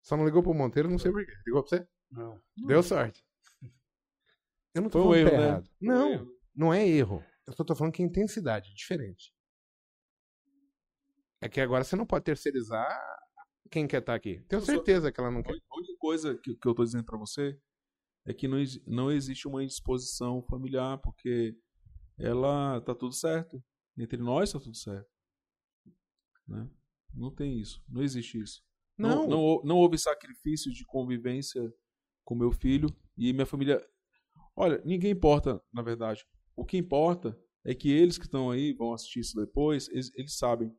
[0.00, 1.32] Só não ligou pro Monteiro, não sei porquê.
[1.44, 1.88] Ligou pra você?
[2.08, 2.40] Não.
[2.56, 3.26] Deu sorte.
[4.72, 5.48] Eu não tô Foi falando que erro, tá né?
[5.48, 5.70] errado.
[5.82, 7.24] Um Não, não é erro.
[7.44, 9.34] Eu só tô falando que a intensidade é diferente.
[11.40, 12.86] É que agora você não pode terceirizar
[13.70, 14.40] quem quer estar aqui.
[14.48, 15.50] Tenho certeza que ela não A quer.
[15.52, 17.58] única coisa que, que eu tô dizendo pra você
[18.24, 21.56] é que não, não existe uma indisposição familiar, porque
[22.18, 23.60] ela tá tudo certo.
[23.96, 25.08] Entre nós tá tudo certo.
[26.48, 26.68] Né?
[27.14, 27.82] Não tem isso.
[27.88, 28.62] Não existe isso.
[28.96, 29.26] Não.
[29.26, 31.62] Não, não, não houve sacrifício de convivência
[32.24, 32.88] com meu filho.
[33.16, 33.84] E minha família.
[34.56, 36.24] Olha, ninguém importa, na verdade.
[36.56, 40.36] O que importa é que eles que estão aí, vão assistir isso depois, eles, eles
[40.36, 40.72] sabem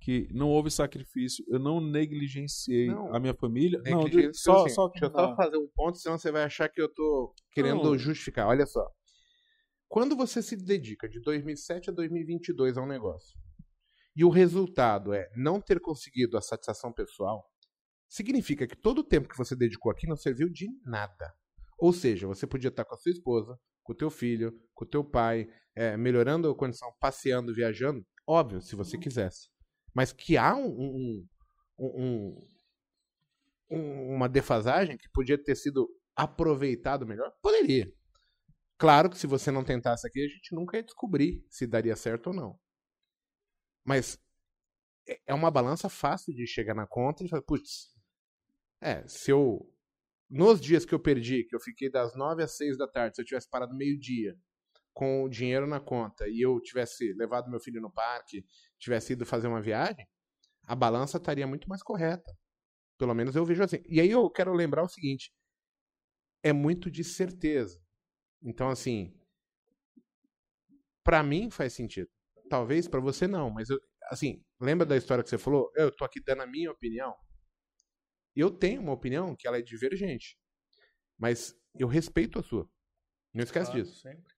[0.00, 1.44] que não houve sacrifício.
[1.48, 3.14] Eu não negligenciei Não.
[3.14, 3.80] a minha família.
[3.84, 6.68] Não, de- só, assim, só Deixa eu só fazer um ponto, senão você vai achar
[6.68, 7.98] que eu tô querendo Não.
[7.98, 8.46] justificar.
[8.46, 8.86] Olha só.
[9.88, 13.38] Quando você se dedica de 2007 a 2022 a um negócio
[14.16, 17.44] e o resultado é não ter conseguido a satisfação pessoal,
[18.08, 21.34] significa que todo o tempo que você dedicou aqui não serviu de nada.
[21.78, 24.88] Ou seja, você podia estar com a sua esposa, com o teu filho, com o
[24.88, 29.48] teu pai, é, melhorando a condição, passeando, viajando, óbvio, se você quisesse.
[29.94, 31.26] Mas que há um- um-
[31.78, 32.46] um- um,
[33.70, 37.30] um- uma defasagem que podia ter sido aproveitado melhor?
[37.42, 37.92] Poderia.
[38.78, 42.28] Claro que se você não tentasse aqui, a gente nunca ia descobrir se daria certo
[42.28, 42.58] ou não.
[43.86, 44.18] Mas
[45.08, 47.94] é- é uma balança fácil de chegar na conta e falar, putz,
[48.80, 49.72] é, se eu.
[50.30, 53.22] Nos dias que eu perdi, que eu fiquei das 9 às 6 da tarde, se
[53.22, 54.36] eu tivesse parado meio-dia
[54.94, 58.44] com o dinheiro na conta e eu tivesse levado meu filho no parque,
[58.78, 60.06] tivesse ido fazer uma viagem,
[60.64, 62.32] a balança estaria muito mais correta.
[62.98, 63.82] Pelo menos eu vejo assim.
[63.88, 65.32] E aí eu quero lembrar o seguinte:
[66.42, 67.78] é muito de certeza.
[68.42, 69.14] Então, assim,
[71.02, 72.10] pra mim faz sentido.
[72.48, 73.78] Talvez pra você não, mas eu,
[74.10, 75.70] assim, lembra da história que você falou?
[75.74, 77.14] Eu tô aqui dando a minha opinião.
[78.34, 80.38] Eu tenho uma opinião que ela é divergente,
[81.18, 82.68] mas eu respeito a sua.
[83.32, 84.00] Não esquece Claro, disso.
[84.00, 84.34] sempre.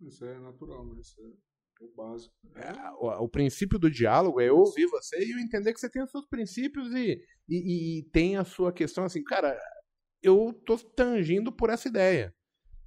[0.00, 1.00] Isso é natural, né?
[1.00, 2.34] Isso é o básico.
[2.54, 5.90] É, o, o princípio do diálogo é eu ouvir você e eu entender que você
[5.90, 9.60] tem os seus princípios e, e, e tem a sua questão assim, cara,
[10.22, 12.34] eu tô tangindo por essa ideia.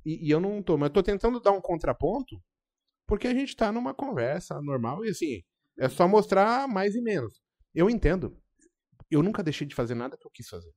[0.06, 2.42] E, e eu não tô, mas eu tô tentando dar um contraponto
[3.10, 5.42] porque a gente tá numa conversa normal e assim,
[5.78, 7.42] é só mostrar mais e menos.
[7.74, 8.42] Eu entendo.
[9.12, 10.72] Eu nunca deixei de fazer nada que eu quis fazer.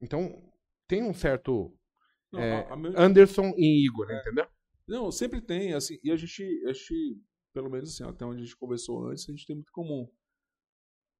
[0.00, 0.52] Então,
[0.88, 1.74] tem um certo
[2.32, 4.46] Não, é, a- a meu- Anderson e Igor, entendeu?
[4.86, 7.20] Não, sempre tem, assim, e a gente, a gente,
[7.54, 10.08] pelo menos assim, até onde a gente conversou antes, a gente tem muito comum.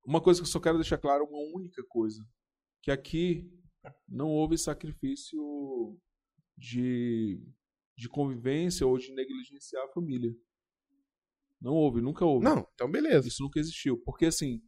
[0.05, 2.21] Uma coisa que eu só quero deixar claro, uma única coisa,
[2.83, 3.49] que aqui
[4.09, 5.41] não houve sacrifício
[6.59, 7.41] de,
[7.97, 10.35] de convivência ou de negligenciar a família.
[11.61, 12.45] Não houve, nunca houve.
[12.45, 13.29] Não, então beleza.
[13.29, 14.03] Isso nunca existiu.
[14.05, 14.61] Porque assim,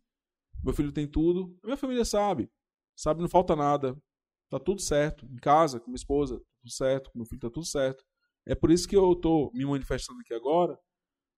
[0.63, 2.51] meu filho tem tudo, a minha família sabe.
[2.97, 4.01] Sabe, não falta nada.
[4.49, 5.27] Tá tudo certo.
[5.27, 7.11] Em casa, com minha esposa, tá tudo certo.
[7.11, 8.05] Com meu filho, tá tudo certo.
[8.47, 10.79] É por isso que eu tô me manifestando aqui agora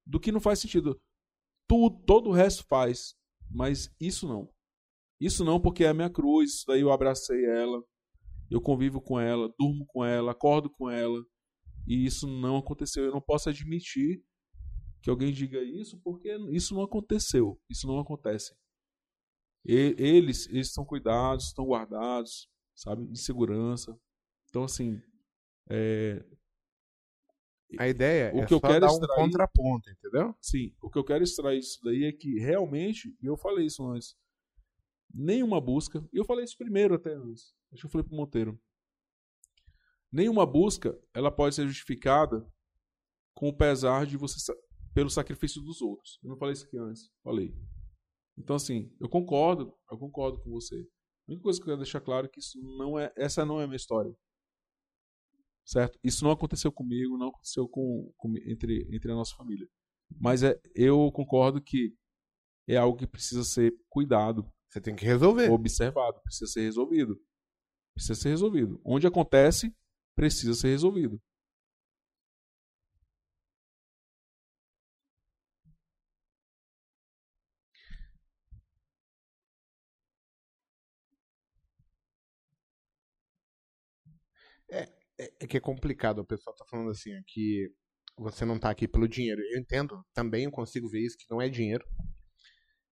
[0.05, 1.01] do que não faz sentido.
[1.69, 3.15] Tudo, todo o resto faz.
[3.51, 4.53] Mas isso não.
[5.21, 6.57] Isso não, porque é a minha cruz.
[6.57, 7.83] Isso daí eu abracei ela.
[8.51, 11.25] Eu convivo com ela, durmo com ela, acordo com ela.
[11.87, 13.05] E isso não aconteceu.
[13.05, 14.23] Eu não posso admitir
[15.03, 17.61] que alguém diga isso, porque isso não aconteceu.
[17.71, 18.55] Isso não acontece.
[19.65, 23.99] E- eles, eles estão cuidados, estão guardados, sabe, em segurança.
[24.49, 25.01] Então, assim,
[25.69, 26.25] é,
[27.79, 30.35] A ideia O é que eu quero dar um extrair- contraponto, entendeu?
[30.41, 33.85] sim, o que eu quero extrair disso daí é que realmente, e eu falei isso
[33.87, 34.17] antes,
[35.13, 38.59] nenhuma busca, e eu falei isso primeiro até antes, acho que eu falei pro Monteiro,
[40.17, 42.45] nenhuma busca, ela pode ser justificada
[43.35, 44.53] com o pesar de você,
[44.95, 46.19] pelo sacrifício dos outros.
[46.23, 47.55] Eu não falei isso aqui antes, falei.
[48.39, 50.77] Então, assim, eu concordo, eu concordo com você.
[51.29, 53.61] A única coisa que eu quero deixar claro é que isso não é, essa não
[53.61, 54.15] é a minha história.
[55.65, 55.99] Certo?
[56.03, 59.69] Isso não aconteceu comigo, não aconteceu com, com- entre, entre a nossa família.
[60.21, 61.95] Mas é, eu concordo que
[62.69, 65.51] é algo que precisa ser cuidado, Você tem que resolver.
[65.51, 67.21] observado, precisa ser resolvido.
[67.95, 68.81] Precisa ser resolvido.
[68.85, 69.75] Onde acontece,
[70.17, 71.21] precisa ser resolvido.
[85.19, 86.21] É, é que é complicado.
[86.21, 87.71] O pessoal tá falando assim, ó, que
[88.19, 89.41] você não tá aqui pelo dinheiro.
[89.53, 91.85] Eu entendo, também eu consigo ver isso, que não é dinheiro.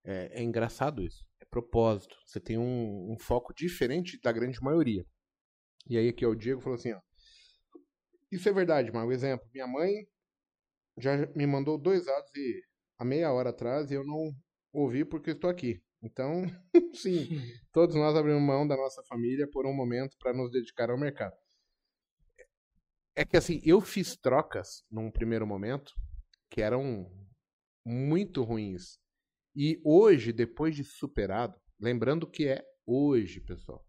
[0.05, 1.25] É, é engraçado isso.
[1.41, 2.17] É propósito.
[2.27, 5.05] Você tem um, um foco diferente da grande maioria.
[5.89, 7.01] E aí aqui ó, o Diego falou assim, ó.
[8.35, 9.49] Isso é verdade, mas um exemplo.
[9.55, 10.09] Minha mãe
[10.99, 12.63] já me mandou dois áudios e,
[12.99, 14.35] há meia hora atrás e eu não
[14.73, 15.81] ouvi porque estou aqui.
[16.03, 16.43] Então,
[16.97, 17.29] sim,
[17.73, 21.37] todos nós abrimos mão da nossa família por um momento para nos dedicar ao mercado.
[23.15, 25.95] É que assim, eu fiz trocas num primeiro momento
[26.51, 27.09] que eram
[27.87, 28.99] muito ruins.
[29.55, 33.87] E hoje, depois de superado, lembrando que é hoje, pessoal.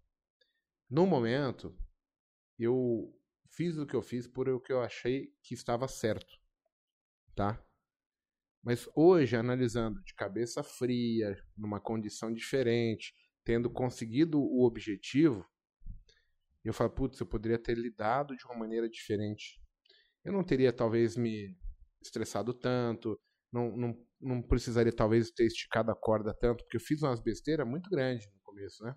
[0.87, 1.75] No momento,
[2.59, 3.11] eu
[3.55, 6.37] fiz o que eu fiz por o que eu achei que estava certo.
[7.33, 7.63] Tá?
[8.63, 15.45] Mas hoje, analisando de cabeça fria, numa condição diferente, tendo conseguido o objetivo,
[16.63, 19.61] eu falo, putz, eu poderia ter lidado de uma maneira diferente.
[20.23, 21.55] Eu não teria, talvez, me
[22.01, 23.19] estressado tanto,
[23.51, 27.67] não, não, não precisaria, talvez, ter esticado a corda tanto, porque eu fiz umas besteiras
[27.67, 28.95] muito grandes no começo, né?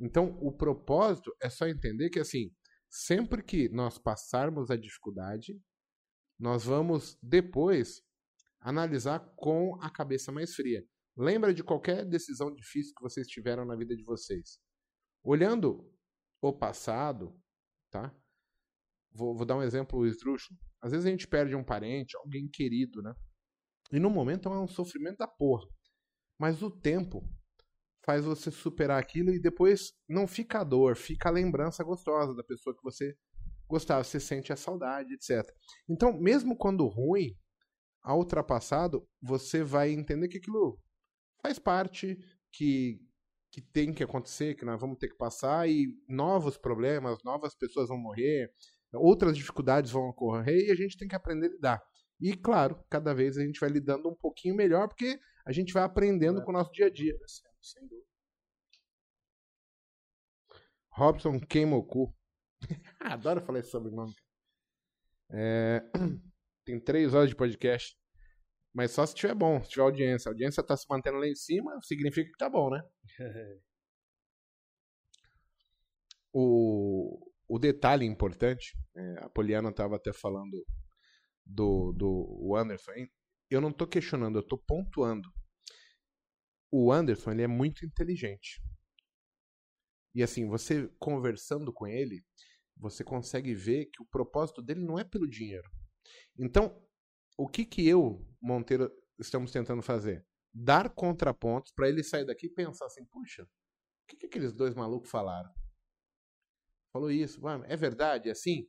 [0.00, 2.52] Então, o propósito é só entender que, assim,
[2.90, 5.60] sempre que nós passarmos a dificuldade,
[6.38, 8.02] nós vamos depois
[8.60, 10.84] analisar com a cabeça mais fria.
[11.16, 14.60] Lembra de qualquer decisão difícil que vocês tiveram na vida de vocês.
[15.22, 15.92] Olhando
[16.40, 17.36] o passado,
[17.90, 18.14] tá?
[19.12, 20.58] Vou, vou dar um exemplo esdrúxulo.
[20.80, 23.12] Às vezes a gente perde um parente, alguém querido, né?
[23.90, 25.66] E no momento é um sofrimento da porra.
[26.38, 27.28] Mas o tempo
[28.08, 32.42] faz você superar aquilo e depois não fica a dor, fica a lembrança gostosa da
[32.42, 33.14] pessoa que você
[33.68, 35.46] gostava, você sente a saudade, etc.
[35.86, 37.36] Então, mesmo quando ruim,
[38.02, 40.80] ao ultrapassado, você vai entender que aquilo
[41.42, 42.18] faz parte,
[42.50, 42.98] que,
[43.52, 47.90] que tem que acontecer, que nós vamos ter que passar e novos problemas, novas pessoas
[47.90, 48.50] vão morrer,
[48.94, 51.82] outras dificuldades vão ocorrer e a gente tem que aprender a lidar.
[52.18, 55.82] E claro, cada vez a gente vai lidando um pouquinho melhor, porque a gente vai
[55.82, 56.42] aprendendo é.
[56.42, 57.14] com o nosso dia a dia.
[57.60, 58.06] Sem dúvida.
[60.90, 62.14] Robson Keimoku.
[63.00, 64.14] Adoro falar esse sobrenome.
[65.30, 65.82] É...
[66.64, 67.96] Tem três horas de podcast.
[68.74, 70.28] Mas só se tiver bom, se tiver audiência.
[70.28, 72.80] A audiência tá se mantendo lá em cima, significa que tá bom, né?
[76.32, 80.64] o, o detalhe importante, é, a Poliana estava até falando
[81.44, 82.92] do, do Anderson.
[83.50, 85.28] Eu não tô questionando, eu tô pontuando.
[86.70, 88.62] O Anderson, ele é muito inteligente.
[90.14, 92.24] E assim, você conversando com ele,
[92.76, 95.68] você consegue ver que o propósito dele não é pelo dinheiro.
[96.38, 96.80] Então,
[97.36, 100.26] o que que eu, Monteiro, estamos tentando fazer?
[100.52, 103.48] Dar contrapontos para ele sair daqui e pensar assim, puxa, o
[104.08, 105.52] que, que aqueles dois malucos falaram?
[106.92, 108.68] Falou isso, é verdade, é assim?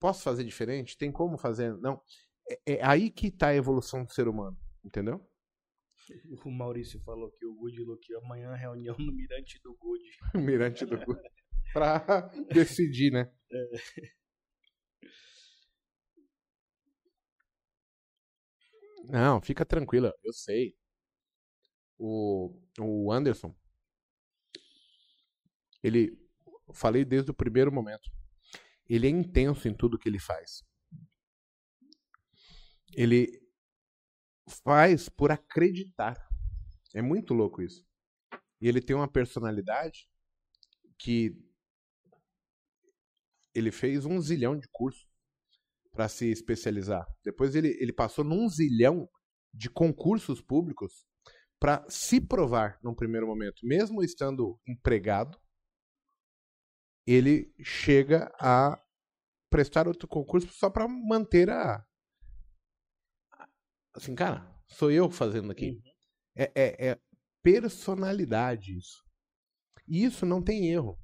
[0.00, 0.98] Posso fazer diferente?
[0.98, 1.76] Tem como fazer?
[1.78, 2.02] Não.
[2.66, 5.26] É, é aí que está a evolução do ser humano, entendeu?
[6.44, 10.04] O Maurício falou que o Good que amanhã reunião no Mirante do Good.
[10.34, 11.20] Mirante do Good.
[11.72, 11.98] pra
[12.52, 13.30] decidir, né?
[13.50, 14.16] É.
[19.08, 20.76] Não, fica tranquila, eu sei.
[21.98, 23.54] O, o Anderson,
[25.82, 26.18] ele,
[26.74, 28.10] falei desde o primeiro momento,
[28.88, 30.64] ele é intenso em tudo que ele faz.
[32.94, 33.45] Ele
[34.48, 36.16] faz por acreditar.
[36.94, 37.84] É muito louco isso.
[38.60, 40.08] E ele tem uma personalidade
[40.98, 41.36] que
[43.54, 45.06] ele fez um zilhão de cursos
[45.92, 47.06] para se especializar.
[47.24, 49.08] Depois ele, ele passou num zilhão
[49.52, 51.06] de concursos públicos
[51.58, 55.40] para se provar num primeiro momento, mesmo estando empregado,
[57.06, 58.78] ele chega a
[59.48, 61.82] prestar outro concurso só para manter a
[63.96, 65.70] assim, cara, sou eu fazendo aqui.
[65.70, 65.92] Uhum.
[66.36, 67.00] É, é, é
[67.42, 69.02] personalidade isso.
[69.88, 70.98] E isso não tem erro.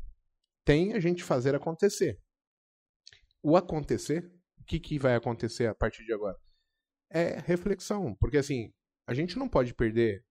[0.64, 2.20] Tem a gente fazer acontecer.
[3.42, 4.30] O acontecer
[4.62, 6.38] o que, que vai acontecer a partir de agora?
[7.10, 8.14] É reflexão.
[8.20, 8.72] Porque assim,
[9.06, 10.24] a gente não pode perder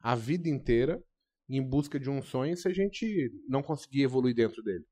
[0.00, 1.02] a vida inteira
[1.48, 4.84] em busca de um sonho se a gente não conseguir evoluir dentro dele.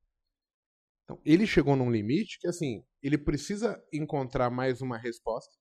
[1.05, 5.57] Então, ele chegou num limite que assim, ele precisa encontrar mais uma resposta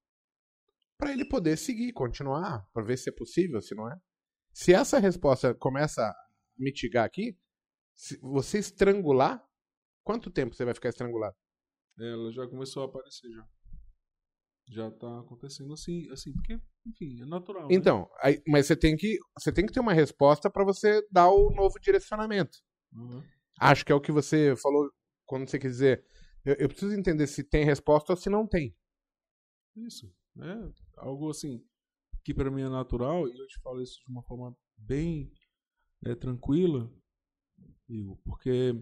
[0.99, 3.97] para ele poder seguir, continuar, para ver se é possível, se não é.
[4.51, 6.15] Se essa resposta começa a
[6.57, 7.37] mitigar aqui,
[7.95, 9.41] se você estrangular,
[10.03, 11.35] quanto tempo você vai ficar estrangulado?
[11.97, 13.47] Ela já começou a aparecer já.
[14.67, 17.63] Já tá acontecendo assim, assim, porque, enfim, é natural.
[17.63, 17.75] Né?
[17.75, 18.07] Então, né?
[18.21, 21.49] aí, mas você tem que você tem que ter uma resposta para você dar o
[21.49, 22.59] novo direcionamento.
[22.93, 23.23] Uhum.
[23.59, 24.91] Acho que é o que você falou
[25.25, 26.05] quando você quer dizer.
[26.45, 28.75] Eu, eu preciso entender se tem resposta ou se não tem.
[29.75, 30.71] Isso, né?
[30.99, 31.63] Algo assim
[32.23, 35.31] que para mim é natural e eu te falo isso de uma forma bem
[36.05, 36.91] é, tranquila,
[38.23, 38.73] porque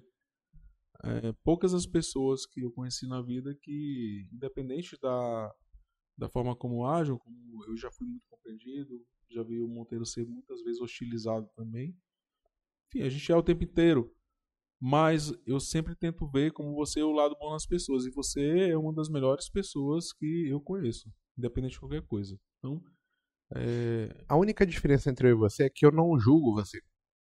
[1.03, 5.55] é, poucas as pessoas que eu conheci na vida que, independente da,
[6.17, 10.25] da forma como agem, como eu já fui muito compreendido, já vi o Monteiro ser
[10.25, 11.95] muitas vezes hostilizado também.
[12.87, 14.13] Enfim, a gente é o tempo inteiro.
[14.79, 18.05] Mas eu sempre tento ver como você é o lado bom das pessoas.
[18.05, 22.39] E você é uma das melhores pessoas que eu conheço, independente de qualquer coisa.
[22.59, 22.83] Então,
[23.55, 24.23] é...
[24.27, 26.79] A única diferença entre eu e você é que eu não julgo você.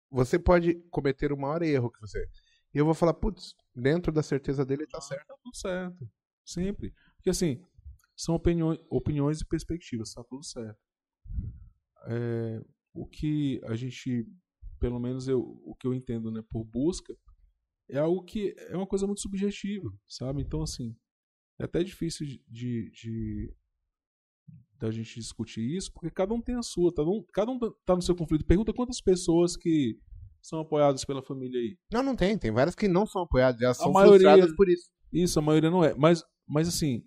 [0.10, 2.28] Você pode cometer o maior erro que você.
[2.74, 5.28] E eu vou falar, putz, dentro da certeza dele tá certo.
[5.28, 6.10] Tá tudo certo.
[6.46, 6.94] Sempre.
[7.18, 7.62] Porque assim,
[8.16, 10.80] são opiniões, opiniões e perspectivas, tá tudo certo.
[12.08, 12.62] É,
[12.94, 14.26] o que a gente,
[14.80, 17.16] pelo menos eu, o que eu entendo, né, por busca,
[17.90, 20.42] é algo que é uma coisa muito subjetiva, sabe?
[20.42, 20.96] Então, assim,
[21.60, 23.54] é até difícil de, de
[24.80, 27.96] da gente discutir isso, porque cada um tem a sua, cada um, cada um tá
[27.96, 28.46] no seu conflito.
[28.46, 30.00] Pergunta quantas pessoas que
[30.42, 31.78] são apoiadas pela família aí.
[31.92, 32.38] Não, não tem.
[32.38, 34.92] Tem várias que não são apoiadas, elas A são maioria- frustradas por isso.
[35.12, 35.96] Isso, a maioria não é.
[35.96, 37.04] Mas, mas assim,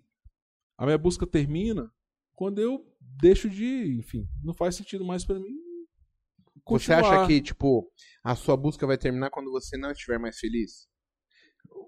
[0.77, 1.89] a minha busca termina
[2.35, 2.85] quando eu
[3.21, 5.55] deixo de, enfim, não faz sentido mais pra mim.
[6.67, 6.99] Você continuar.
[6.99, 7.91] acha que, tipo,
[8.23, 10.87] a sua busca vai terminar quando você não estiver mais feliz?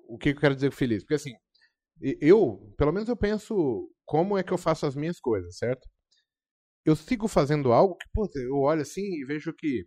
[0.07, 1.03] O que que eu quero dizer com feliz?
[1.03, 1.33] Porque assim,
[2.19, 5.87] eu, pelo menos eu penso como é que eu faço as minhas coisas, certo?
[6.85, 9.85] Eu sigo fazendo algo que, pô, eu olho assim e vejo que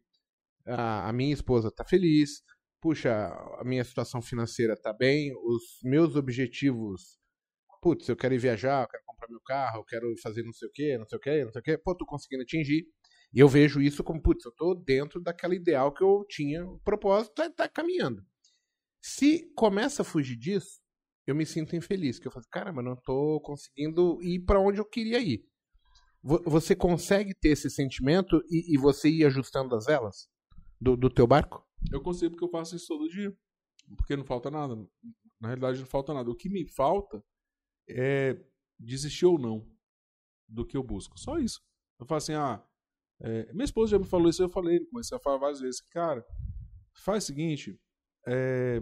[0.66, 2.42] a, a minha esposa tá feliz,
[2.80, 7.18] puxa, a minha situação financeira tá bem, os meus objetivos,
[7.82, 10.68] putz, eu quero ir viajar, eu quero comprar meu carro, eu quero fazer não sei
[10.68, 12.86] o que, não sei o que, não sei o que, pô, tô conseguindo atingir.
[13.32, 16.78] E eu vejo isso como, putz, eu tô dentro daquela ideal que eu tinha, o
[16.80, 18.24] propósito tá, tá caminhando.
[19.02, 20.80] Se começa a fugir disso,
[21.26, 24.80] eu me sinto infeliz, que eu falo, cara, mas não tô conseguindo ir pra onde
[24.80, 25.44] eu queria ir.
[26.22, 30.28] Vo- Você consegue ter esse sentimento e, e você ir ajustando as velas
[30.80, 31.64] do, do teu barco?
[31.92, 33.32] Eu consigo porque eu faço isso todo dia.
[33.96, 34.74] Porque não falta nada.
[35.40, 36.30] Na realidade, não falta nada.
[36.30, 37.22] O que me falta
[37.88, 38.36] é
[38.78, 39.66] desistir ou não
[40.48, 41.18] do que eu busco.
[41.18, 41.60] Só isso.
[42.00, 42.64] Eu falo assim, ah,
[43.20, 46.24] é, minha esposa já me falou isso, eu falei, comecei a falar várias vezes, cara,
[47.04, 47.80] faz o seguinte,
[48.26, 48.80] é,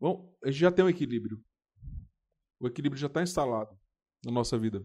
[0.00, 1.42] bom, a gente já tem um equilíbrio.
[2.60, 3.78] O equilíbrio já está instalado
[4.24, 4.84] na nossa vida.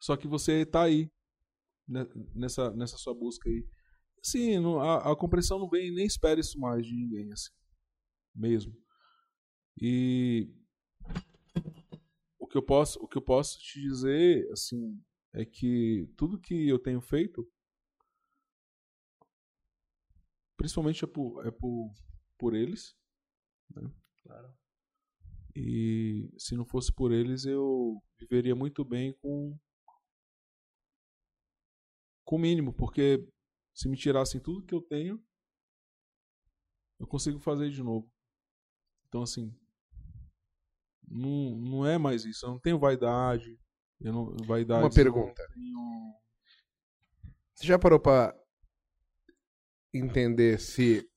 [0.00, 1.10] Só que você está aí,
[1.88, 3.66] né, nessa, nessa sua busca aí.
[4.22, 7.50] Sim, a, a compreensão não vem nem espera isso mais de ninguém, assim.
[8.34, 8.76] Mesmo.
[9.80, 10.52] E
[12.38, 15.00] o que eu posso, o que eu posso te dizer, assim,
[15.36, 17.46] é que tudo que eu tenho feito,
[20.56, 21.92] principalmente é por, é por,
[22.38, 22.96] por eles,
[23.70, 23.82] né?
[24.22, 24.56] Claro.
[25.54, 29.58] E se não fosse por eles, eu viveria muito bem com
[32.24, 33.24] com o mínimo, porque
[33.72, 35.22] se me tirassem tudo que eu tenho,
[36.98, 38.10] eu consigo fazer de novo.
[39.06, 39.54] Então assim,
[41.06, 42.46] não, não é mais isso.
[42.46, 43.58] Eu não tenho vaidade.
[44.00, 44.82] Eu não vaidade.
[44.82, 45.42] Uma pergunta.
[45.54, 46.14] Tenho-
[47.54, 48.34] Você já parou pra
[49.94, 51.08] entender se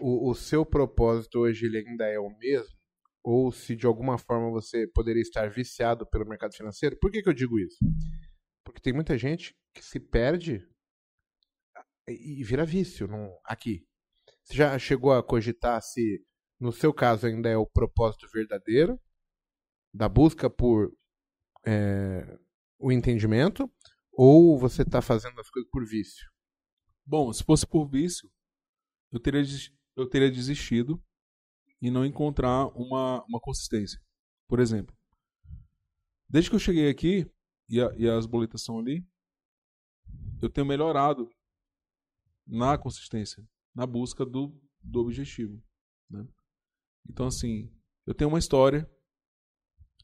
[0.00, 2.74] o, o seu propósito hoje ele ainda é o mesmo?
[3.24, 6.96] Ou se de alguma forma você poderia estar viciado pelo mercado financeiro?
[7.00, 7.78] Por que, que eu digo isso?
[8.64, 10.64] Porque tem muita gente que se perde
[12.08, 13.08] e vira vício
[13.44, 13.84] aqui.
[14.44, 16.24] Você já chegou a cogitar se,
[16.60, 19.00] no seu caso, ainda é o propósito verdadeiro
[19.92, 20.92] da busca por
[21.66, 22.38] é,
[22.78, 23.70] o entendimento?
[24.12, 26.30] Ou você está fazendo as coisas por vício?
[27.06, 28.30] Bom, se fosse por vício,
[29.12, 29.42] eu teria,
[29.96, 31.02] eu teria desistido
[31.82, 34.00] e não encontrar uma, uma consistência.
[34.48, 34.96] Por exemplo,
[36.28, 37.30] desde que eu cheguei aqui
[37.68, 39.04] e, a- e as boletas são ali,
[40.42, 41.28] eu tenho melhorado
[42.46, 45.62] na consistência, na busca do, do objetivo.
[46.10, 46.26] né?
[47.08, 47.72] Então, assim,
[48.06, 48.88] eu tenho uma história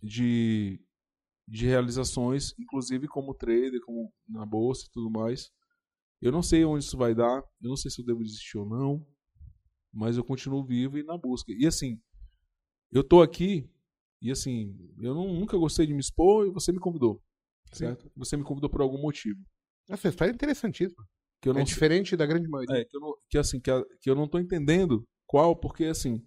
[0.03, 0.81] de,
[1.53, 5.51] de realizações, inclusive como trader, como na bolsa e tudo mais.
[6.19, 8.67] Eu não sei onde isso vai dar, eu não sei se eu devo desistir ou
[8.67, 9.07] não,
[9.93, 11.53] mas eu continuo vivo e na busca.
[11.53, 12.01] E assim,
[12.91, 13.69] eu tô aqui
[14.23, 17.23] e assim, eu não- nunca gostei de me expor e você me convidou,
[17.73, 18.11] certo?
[18.17, 19.39] Você me convidou por algum motivo.
[19.91, 21.07] Essa história é interessantíssima.
[21.43, 22.79] Que eu não é sei- diferente da grande maioria.
[22.81, 25.85] é, que eu não, que assim, que, a- que eu não tô entendendo qual, porque
[25.85, 26.25] assim,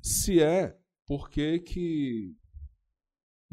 [0.00, 2.34] se é, por que que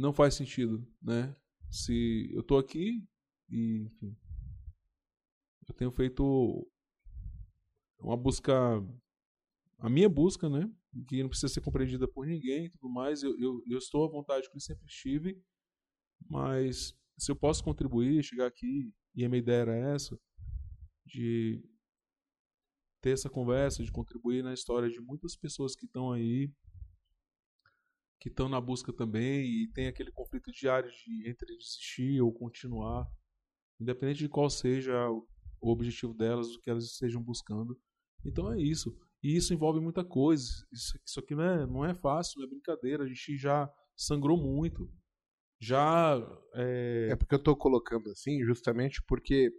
[0.02, 1.36] não faz sentido, né?
[1.70, 3.08] Se eu tô aqui
[3.50, 4.18] e, enfim,
[5.70, 6.68] eu tenho feito
[8.00, 8.54] uma busca,
[9.78, 10.70] a minha busca, né?
[11.08, 13.24] Que não precisa ser compreendida por ninguém e tudo mais.
[13.24, 15.42] Eu, eu, eu estou à vontade com sempre estive,
[16.28, 20.20] mas se eu posso contribuir, chegar aqui, e a minha ideia era essa,
[21.06, 21.64] de
[23.02, 26.52] ter essa conversa, de contribuir na história de muitas pessoas que estão aí,
[28.22, 33.08] que estão na busca também e tem aquele conflito diário de entre desistir ou continuar,
[33.80, 37.76] independente de qual seja o objetivo delas, o que elas estejam buscando.
[38.24, 38.96] Então é isso.
[39.24, 40.48] E isso envolve muita coisa.
[40.72, 43.04] Isso, isso aqui não é, não é fácil, não é brincadeira.
[43.04, 43.68] A gente já
[43.98, 44.88] sangrou muito.
[45.60, 46.16] Já.
[46.54, 49.52] É, É porque eu tô colocando assim justamente porque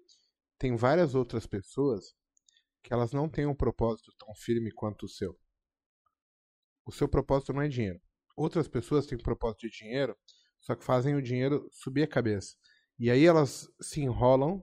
[0.56, 2.14] tem várias outras pessoas
[2.80, 5.36] que elas não têm um propósito tão firme quanto o seu.
[6.86, 8.00] O seu propósito não é dinheiro.
[8.36, 10.16] Outras pessoas têm propósito de dinheiro,
[10.60, 12.54] só que fazem o dinheiro subir a cabeça.
[12.98, 14.62] E aí elas se enrolam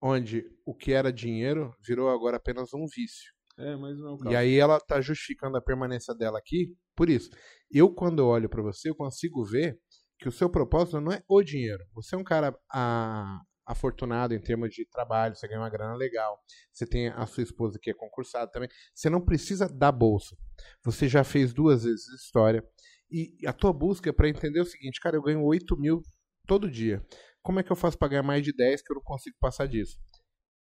[0.00, 3.32] onde o que era dinheiro virou agora apenas um vício.
[3.58, 4.30] É, mas não é o caso.
[4.32, 7.30] E aí ela tá justificando a permanência dela aqui por isso.
[7.70, 9.78] Eu, quando olho pra você, eu consigo ver
[10.18, 11.84] que o seu propósito não é o dinheiro.
[11.94, 16.38] Você é um cara a- afortunado em termos de trabalho, você ganha uma grana legal,
[16.72, 18.68] você tem a sua esposa que é concursada também.
[18.94, 20.36] Você não precisa da bolsa.
[20.84, 22.64] Você já fez duas vezes história.
[23.10, 26.02] E a tua busca é pra entender o seguinte, cara, eu ganho 8 mil
[26.46, 27.04] todo dia.
[27.42, 29.66] Como é que eu faço pra ganhar mais de 10 que eu não consigo passar
[29.66, 29.98] disso?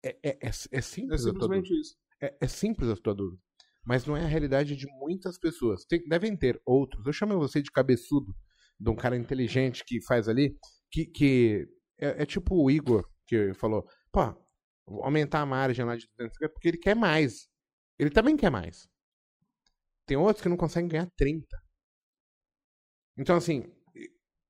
[0.02, 1.68] É, é, é, é simples a tua dúvida.
[2.22, 3.42] É, é simples a tua dúvida.
[3.84, 5.84] Mas não é a realidade de muitas pessoas.
[5.84, 7.04] Tem- devem ter outros.
[7.06, 8.34] Eu chamo você de cabeçudo,
[8.78, 10.56] de um cara inteligente que faz ali,
[10.90, 14.20] que, que é, é tipo o Igor, que falou, pô,
[14.86, 17.48] vou aumentar a margem lá de 200, porque ele quer mais.
[17.98, 18.88] Ele também quer mais.
[20.06, 21.46] Tem outros que não conseguem ganhar 30.
[23.16, 23.64] Então, assim,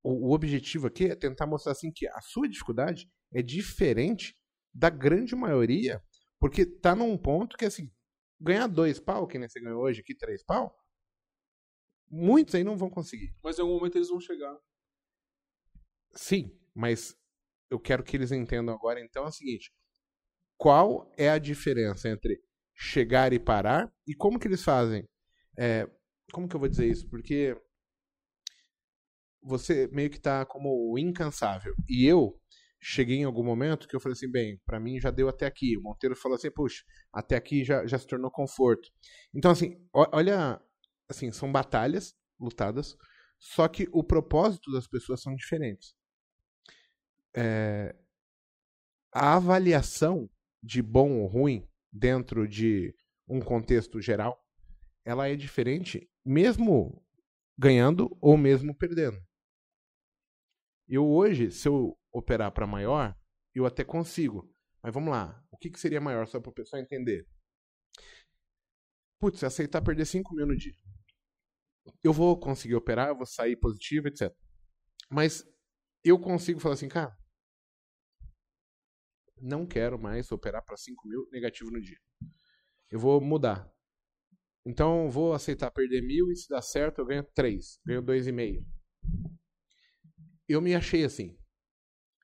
[0.03, 4.37] o, o objetivo aqui é tentar mostrar assim que a sua dificuldade é diferente
[4.73, 6.03] da grande maioria,
[6.39, 7.91] porque tá num ponto que, assim,
[8.41, 10.75] ganhar dois pau, que nem você ganhou hoje aqui, três pau,
[12.09, 13.35] muitos aí não vão conseguir.
[13.43, 14.57] Mas em algum momento eles vão chegar.
[16.13, 17.17] Sim, mas
[17.71, 19.73] eu quero que eles entendam agora, então, é o seguinte.
[20.57, 22.43] Qual é a diferença entre
[22.75, 25.09] chegar e parar e como que eles fazem?
[25.59, 25.89] É,
[26.33, 27.09] como que eu vou dizer isso?
[27.09, 27.57] Porque
[29.43, 31.75] você meio que tá como incansável.
[31.89, 32.39] E eu
[32.81, 35.77] cheguei em algum momento que eu falei assim, bem, pra mim já deu até aqui.
[35.77, 38.89] O Monteiro falou assim, puxa, até aqui já, já se tornou conforto.
[39.35, 40.61] Então, assim, olha,
[41.09, 42.97] assim, são batalhas lutadas,
[43.39, 45.95] só que o propósito das pessoas são diferentes.
[47.37, 47.95] É,
[49.13, 50.29] a avaliação
[50.63, 52.95] de bom ou ruim dentro de
[53.29, 54.43] um contexto geral,
[55.05, 57.03] ela é diferente, mesmo
[57.59, 59.19] ganhando ou mesmo perdendo.
[60.91, 63.17] Eu hoje, se eu operar para maior,
[63.55, 64.53] eu até consigo.
[64.83, 67.25] Mas vamos lá, o que, que seria maior só para o pessoal entender?
[69.21, 70.75] Putz, aceitar perder 5 mil no dia.
[72.03, 74.35] Eu vou conseguir operar, eu vou sair positivo, etc.
[75.09, 75.45] Mas
[76.03, 77.17] eu consigo falar assim, cara,
[79.41, 81.99] não quero mais operar para 5 mil negativo no dia.
[82.91, 83.73] Eu vou mudar.
[84.67, 88.67] Então, vou aceitar perder mil e se dá certo, eu ganho 3, ganho 2,5.
[90.51, 91.39] Eu me achei assim.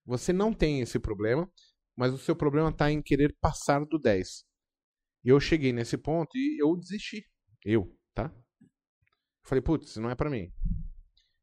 [0.05, 1.49] Você não tem esse problema,
[1.97, 4.45] mas o seu problema está em querer passar do 10.
[5.25, 7.25] E eu cheguei nesse ponto e eu desisti.
[7.65, 8.35] Eu, tá?
[9.45, 10.53] Falei, putz, não é pra mim.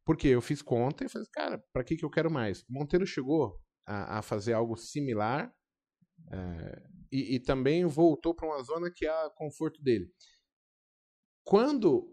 [0.06, 2.66] Porque eu fiz conta e falei, cara, pra que, que eu quero mais?
[2.68, 5.50] Monteiro chegou a, a fazer algo similar
[6.34, 10.12] é, e, e também voltou para uma zona que é a conforto dele.
[11.46, 12.13] Quando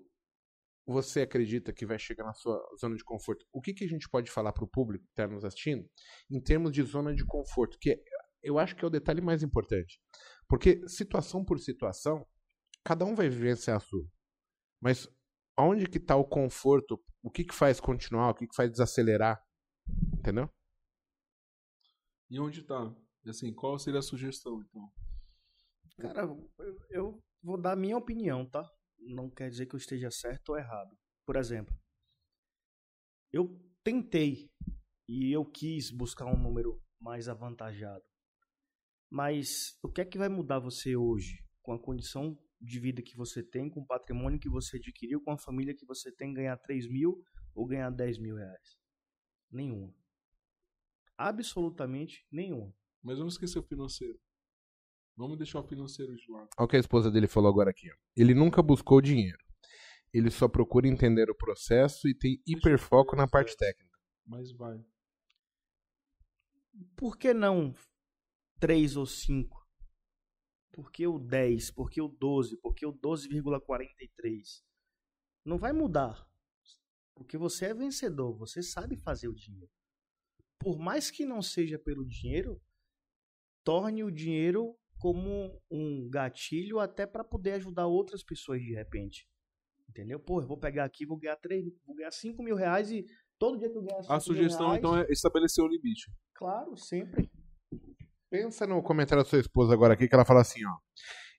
[0.92, 4.08] você acredita que vai chegar na sua zona de conforto, o que, que a gente
[4.08, 5.88] pode falar para o público que está nos assistindo
[6.30, 7.78] em termos de zona de conforto?
[7.80, 8.02] Que
[8.42, 10.00] eu acho que é o detalhe mais importante.
[10.48, 12.26] Porque situação por situação,
[12.84, 14.04] cada um vai vivenciar a sua.
[14.80, 15.08] Mas
[15.58, 17.00] onde que está o conforto?
[17.22, 18.30] O que, que faz continuar?
[18.30, 19.40] O que, que faz desacelerar?
[20.18, 20.50] Entendeu?
[22.30, 22.94] E onde tá?
[23.24, 24.90] E assim, qual seria a sugestão, então?
[25.98, 26.50] Cara, eu,
[26.90, 28.66] eu vou dar a minha opinião, tá?
[29.00, 30.96] Não quer dizer que eu esteja certo ou errado.
[31.24, 31.74] Por exemplo,
[33.32, 34.50] eu tentei
[35.08, 38.04] e eu quis buscar um número mais avantajado.
[39.10, 41.44] Mas o que é que vai mudar você hoje?
[41.62, 45.32] Com a condição de vida que você tem, com o patrimônio que você adquiriu, com
[45.32, 48.78] a família que você tem, ganhar 3 mil ou ganhar 10 mil reais?
[49.50, 49.94] Nenhuma.
[51.16, 52.72] Absolutamente nenhuma.
[53.02, 54.18] Mas vamos esquecer o financeiro.
[55.20, 56.48] Vamos deixar o financeiro de lado.
[56.56, 57.90] Olha o que a esposa dele falou agora aqui.
[57.92, 57.94] ó.
[58.16, 59.36] Ele nunca buscou dinheiro.
[60.14, 63.98] Ele só procura entender o processo e tem hiperfoco na parte técnica.
[64.26, 64.82] Mas vai.
[66.96, 67.74] Por que não
[68.60, 69.62] 3 ou 5?
[70.72, 71.70] Por que o 10?
[71.72, 72.56] Por que o 12?
[72.56, 74.62] Por que o 12,43?
[75.44, 76.26] Não vai mudar.
[77.14, 79.70] Porque você é vencedor, você sabe fazer o dinheiro.
[80.58, 82.58] Por mais que não seja pelo dinheiro,
[83.62, 89.26] torne o dinheiro como um gatilho até para poder ajudar outras pessoas de repente.
[89.88, 90.20] Entendeu?
[90.20, 93.04] Pô, eu vou pegar aqui, vou ganhar 3, vou ganhar 5 mil reais e
[93.38, 96.12] todo dia que eu ganhar 5 A sugestão, reais, então, é estabelecer o limite.
[96.34, 97.28] Claro, sempre.
[98.30, 100.76] Pensa no comentário da sua esposa agora aqui que ela fala assim, ó.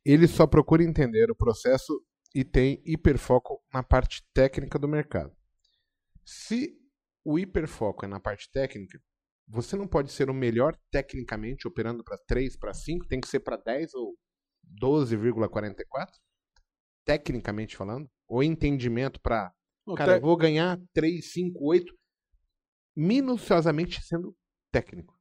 [0.03, 5.31] Ele só procura entender o processo e tem hiperfoco na parte técnica do mercado.
[6.25, 6.77] Se
[7.23, 8.99] o hiperfoco é na parte técnica,
[9.47, 13.41] você não pode ser o melhor tecnicamente operando para 3, para 5, tem que ser
[13.41, 14.15] para 10 ou
[14.81, 16.07] 12,44?
[17.05, 18.09] Tecnicamente falando?
[18.27, 19.53] Ou entendimento para,
[19.95, 21.93] cara, te- vou ganhar 3, 5, 8
[22.95, 24.35] minuciosamente sendo
[24.71, 25.17] técnico.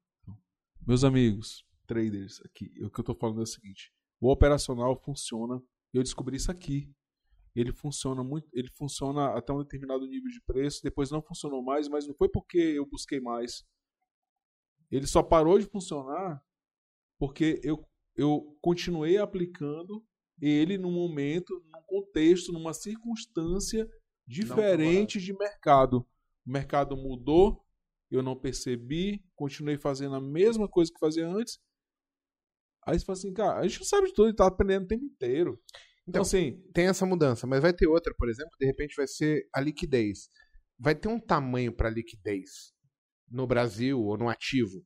[0.87, 5.63] Meus amigos, traders, aqui, o que eu tô falando é o seguinte: o operacional funciona
[5.93, 6.93] Eu descobri isso aqui.
[7.55, 11.89] Ele funciona muito, ele funciona até um determinado nível de preço, depois não funcionou mais,
[11.89, 13.65] mas não foi porque eu busquei mais.
[14.91, 16.43] Ele só parou de funcionar
[17.19, 17.87] porque eu,
[18.17, 20.05] eu continuei aplicando
[20.41, 23.87] ele num momento, num contexto, numa circunstância
[24.27, 26.07] diferente de mercado.
[26.47, 27.63] O mercado mudou,
[28.11, 31.59] eu não percebi, continuei fazendo a mesma coisa que fazia antes.
[32.87, 34.89] Aí você fala assim, cara, a gente não sabe de tudo e tá aprendendo o
[34.89, 35.61] tempo inteiro.
[36.09, 38.97] Então, Então, assim, Tem essa mudança, mas vai ter outra, por exemplo, que de repente
[38.97, 40.31] vai ser a liquidez.
[40.79, 42.73] Vai ter um tamanho para liquidez
[43.31, 44.85] no Brasil ou no ativo.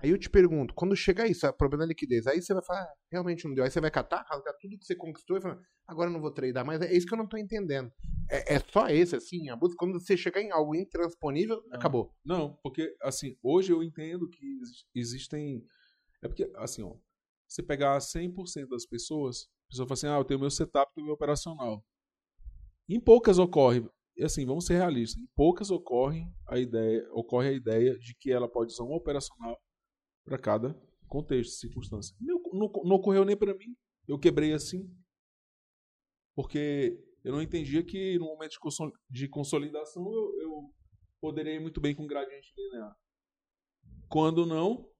[0.00, 2.82] Aí eu te pergunto, quando chegar isso, o problema da liquidez, aí você vai falar,
[2.82, 3.64] ah, realmente não deu.
[3.64, 6.64] Aí você vai catar, rasgar tudo que você conquistou e falar, agora não vou tradear
[6.64, 6.80] mais.
[6.82, 7.90] É isso que eu não tô entendendo.
[8.30, 9.76] É, é só esse, assim, a busca.
[9.78, 12.12] Quando você chegar em algo intransponível, acabou.
[12.24, 15.64] Não, porque assim, hoje eu entendo que exi- existem.
[16.22, 16.96] É porque, assim, ó,
[17.48, 21.06] você pegar 100% das pessoas, a pessoa fala assim: ah, eu tenho meu setup, tenho
[21.06, 21.82] meu operacional.
[22.88, 23.88] Em poucas ocorre,
[24.22, 28.48] assim, vamos ser realistas, em poucas ocorre a ideia, ocorre a ideia de que ela
[28.48, 29.58] pode usar um operacional
[30.24, 30.74] para cada
[31.08, 32.16] contexto, circunstância.
[32.20, 33.74] Não, não, não ocorreu nem para mim.
[34.06, 34.88] Eu quebrei assim.
[36.34, 38.56] Porque eu não entendia que no momento
[39.08, 40.74] de consolidação eu, eu
[41.20, 42.96] poderia ir muito bem com gradiente linear.
[44.08, 44.90] Quando não,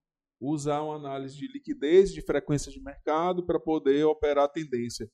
[0.41, 5.11] usar uma análise de liquidez, de frequência de mercado para poder operar a tendência.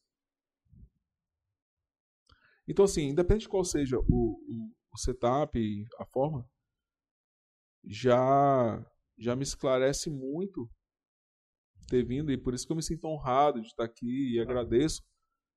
[2.71, 6.49] Então, assim, independente de qual seja o, o, o setup e a forma,
[7.85, 8.87] já,
[9.19, 10.71] já me esclarece muito
[11.89, 15.03] ter vindo e por isso que eu me sinto honrado de estar aqui e agradeço,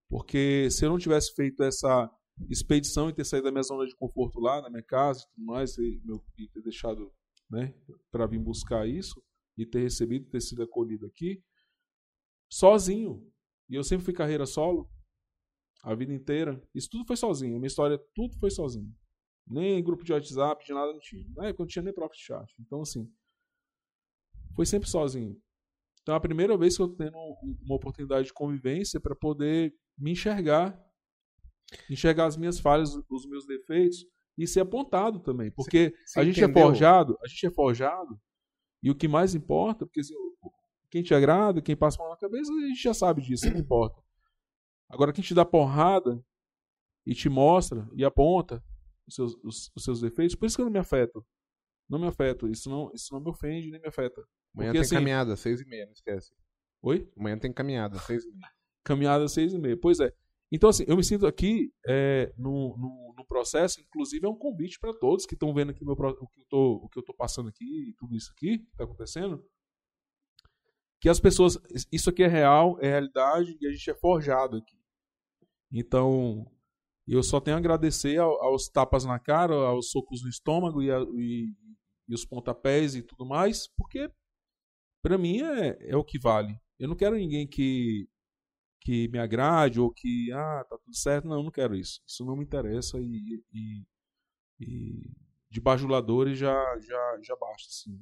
[0.09, 2.09] porque se eu não tivesse feito essa
[2.49, 5.45] expedição e ter saído da minha zona de conforto lá, na minha casa e tudo
[5.45, 7.13] mais, e, meu, e ter deixado
[7.47, 7.75] né,
[8.09, 9.23] para vir buscar isso
[9.55, 11.43] e ter recebido, ter sido acolhido aqui,
[12.51, 13.31] sozinho.
[13.69, 14.89] E eu sempre fui carreira solo,
[15.83, 16.61] a vida inteira.
[16.73, 17.55] Isso tudo foi sozinho.
[17.57, 18.91] Minha história, tudo foi sozinho.
[19.45, 21.25] Nem grupo de WhatsApp, de nada não tinha.
[21.35, 22.53] Na época não tinha nem Profit Chat.
[22.59, 23.11] Então, assim,
[24.55, 25.37] foi sempre sozinho.
[26.01, 30.11] Então, é a primeira vez que eu um- uma oportunidade de convivência para poder me
[30.11, 30.79] enxergar,
[31.89, 34.05] enxergar as minhas falhas, os meus defeitos
[34.37, 35.51] e ser apontado também.
[35.51, 36.61] Porque Você a gente entendeu?
[36.61, 38.19] é forjado, a gente é forjado,
[38.81, 40.15] e o que mais importa, porque assim,
[40.89, 43.59] quem te agrada, quem passa a mão na cabeça, a gente já sabe disso, não
[43.59, 44.01] importa.
[44.93, 46.23] Agora, quem te dá porrada
[47.05, 48.63] e te mostra e aponta
[49.07, 51.25] os seus, os, os seus defeitos, por isso que eu não me afeto.
[51.89, 52.47] Não me afeto.
[52.47, 54.21] Isso não, isso não me ofende nem me afeta.
[54.55, 56.31] Amanhã Porque, tem assim- caminhada, seis e meia, não esquece.
[56.83, 57.11] Oi?
[57.17, 58.51] Amanhã tem caminhada, seis e meia.
[58.83, 59.77] Caminhada seis e meia.
[59.79, 60.13] Pois é.
[60.51, 64.79] Então, assim, eu me sinto aqui é, no, no, no processo, inclusive é um convite
[64.79, 67.13] para todos que estão vendo aqui meu, o, que eu tô, o que eu tô
[67.15, 69.43] passando aqui e tudo isso aqui que está acontecendo.
[71.01, 71.57] Que as pessoas.
[71.91, 74.77] Isso aqui é real, é realidade e a gente é forjado aqui.
[75.73, 76.47] Então,
[77.07, 80.91] eu só tenho a agradecer ao- aos tapas na cara, aos socos no estômago e,
[80.91, 81.53] a- e-
[82.09, 84.09] e os pontapés e tudo mais, porque
[85.01, 86.57] para mim é, é o que vale.
[86.79, 88.07] Eu não quero ninguém que
[88.81, 91.27] que me agrade ou que ah tá tudo certo.
[91.27, 92.01] Não eu não quero isso.
[92.07, 93.85] Isso não me interessa e, e,
[94.59, 95.11] e
[95.49, 97.99] de bajuladores já já já basta assim.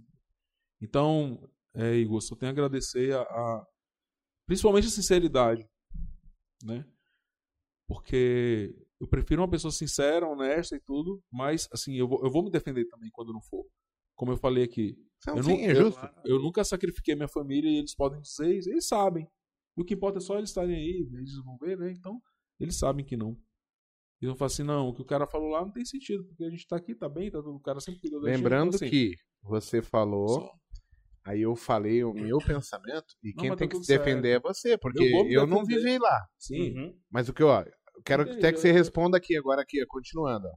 [0.82, 3.68] Então é, Igor só tenho a agradecer a, a-
[4.48, 5.68] principalmente a sinceridade
[6.64, 6.86] né
[7.94, 12.44] porque eu prefiro uma pessoa sincera honesta e tudo mas assim eu vou, eu vou
[12.44, 13.66] me defender também quando não for
[14.16, 14.96] como eu falei aqui
[15.28, 16.10] Não, eu, sim, nu- é eu- justo.
[16.26, 19.28] eu nunca sacrifiquei minha família e eles podem dizer eles sabem.
[19.78, 21.92] E o que importa é só eles estarem aí, eles vão ver, né?
[21.92, 22.20] Então,
[22.60, 23.30] eles sabem que não.
[24.22, 26.44] Eles vão falar assim, não, o que o cara falou lá não tem sentido, porque
[26.44, 28.38] a gente tá aqui, tá bem, tá tudo, o cara sempre cuidou da gente.
[28.38, 30.52] Lembrando então, assim, que você falou, só-
[31.24, 34.40] aí eu falei o meu pensamento, e Não, quem tem tá que se defender é
[34.40, 36.20] você, porque Eu eu não vivi lá.
[36.38, 37.00] Sim, Uhum.
[37.10, 37.72] Mas o que eu, ó, eu
[38.04, 40.48] quero Entendi, até que você responda aqui agora, aqui, continuando.
[40.48, 40.54] ó.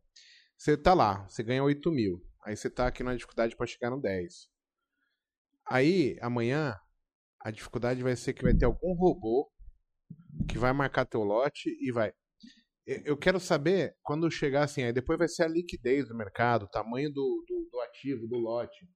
[0.57, 2.23] Você tá lá, você ganha 8 mil.
[2.45, 4.49] Aí você tá aqui na dificuldade para chegar no 10.
[5.67, 6.77] Aí, amanhã,
[7.41, 9.51] a dificuldade vai ser que vai ter algum robô
[10.49, 12.13] que vai marcar teu lote e vai.
[12.87, 16.69] Eu- quero saber, quando chegar assim, aí depois vai ser a liquidez do mercado, o
[16.69, 18.87] tamanho do, do, do ativo, do lote.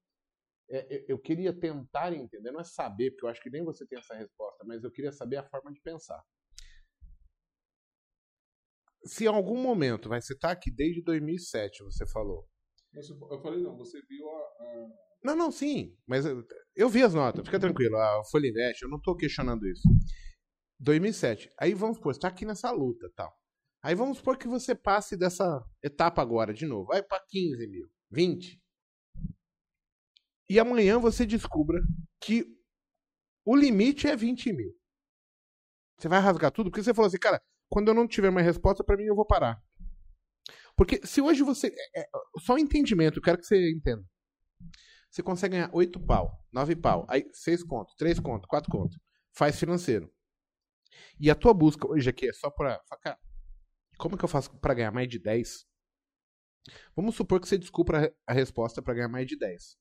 [0.70, 3.86] É, eu- eu queria tentar entender, não é saber, porque eu acho que nem você
[3.86, 6.22] tem essa resposta, mas eu queria saber a forma de pensar
[9.08, 12.46] se em algum momento, vai, você tá aqui desde 2007, você falou.
[12.94, 14.38] Eu falei, não, você viu a.
[14.40, 14.88] a-
[15.24, 16.44] Não, não, sim, mas eu,
[16.76, 19.82] eu vi as notas, fica tranquilo, a Folha Invest, eu não tô questionando isso.
[20.80, 23.32] 2007, aí vamos supor, você tá aqui nessa luta tal.
[23.82, 27.88] Aí vamos supor que você passe dessa etapa agora de novo, vai para 15 mil,
[28.10, 28.60] 20.
[30.48, 31.80] E amanhã você descubra
[32.20, 32.44] que
[33.44, 34.72] o limite é 20 mil.
[35.98, 36.70] Você vai rasgar tudo?
[36.70, 39.26] Porque você falou assim, cara, quando eu não tiver mais resposta, pra mim eu vou
[39.26, 39.62] parar.
[40.76, 41.74] Porque se hoje você.
[41.94, 42.08] É, é,
[42.40, 44.04] só um entendimento, eu quero que você entenda.
[45.10, 48.98] Você consegue ganhar 8 pau, 9 pau, aí 6 conto, 3 conto, 4 conto.
[49.32, 50.12] Faz financeiro.
[51.18, 52.80] E a tua busca hoje aqui é só pra.
[53.00, 53.18] Cara,
[53.98, 55.66] como que eu faço pra ganhar mais de 10?
[56.94, 59.76] Vamos supor que você descubra a resposta pra ganhar mais de 10.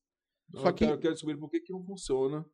[0.56, 0.84] Só que...
[0.84, 2.44] eu quero descobrir por que, que não funciona.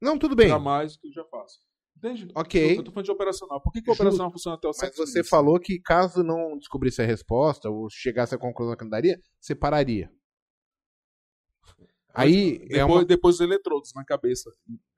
[0.00, 0.48] Não, tudo bem.
[0.48, 1.60] Pra mais do que eu já faço.
[1.98, 2.28] Entende?
[2.34, 2.72] Ok.
[2.72, 3.60] Eu, eu tô falando de operacional.
[3.60, 7.02] Por que, que o operacional funciona até o Mas você falou que caso não descobrisse
[7.02, 10.10] a resposta ou chegasse à conclusão que não daria, você pararia.
[12.14, 13.04] Aí depois, é uma...
[13.04, 14.50] depois os eletrodos na cabeça.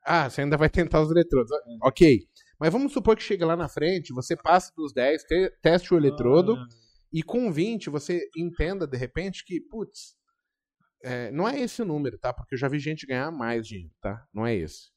[0.04, 1.50] Ah, você ainda vai tentar os eletrodos.
[1.50, 1.56] É.
[1.82, 2.28] Ok.
[2.58, 5.96] Mas vamos supor que chega lá na frente, você passa dos 10, te, teste o
[5.96, 6.66] eletrodo, ah.
[7.10, 10.14] e com 20 você entenda de repente que, putz,
[11.02, 12.34] é, não é esse o número, tá?
[12.34, 14.26] Porque eu já vi gente ganhar mais dinheiro, tá?
[14.32, 14.90] Não é esse.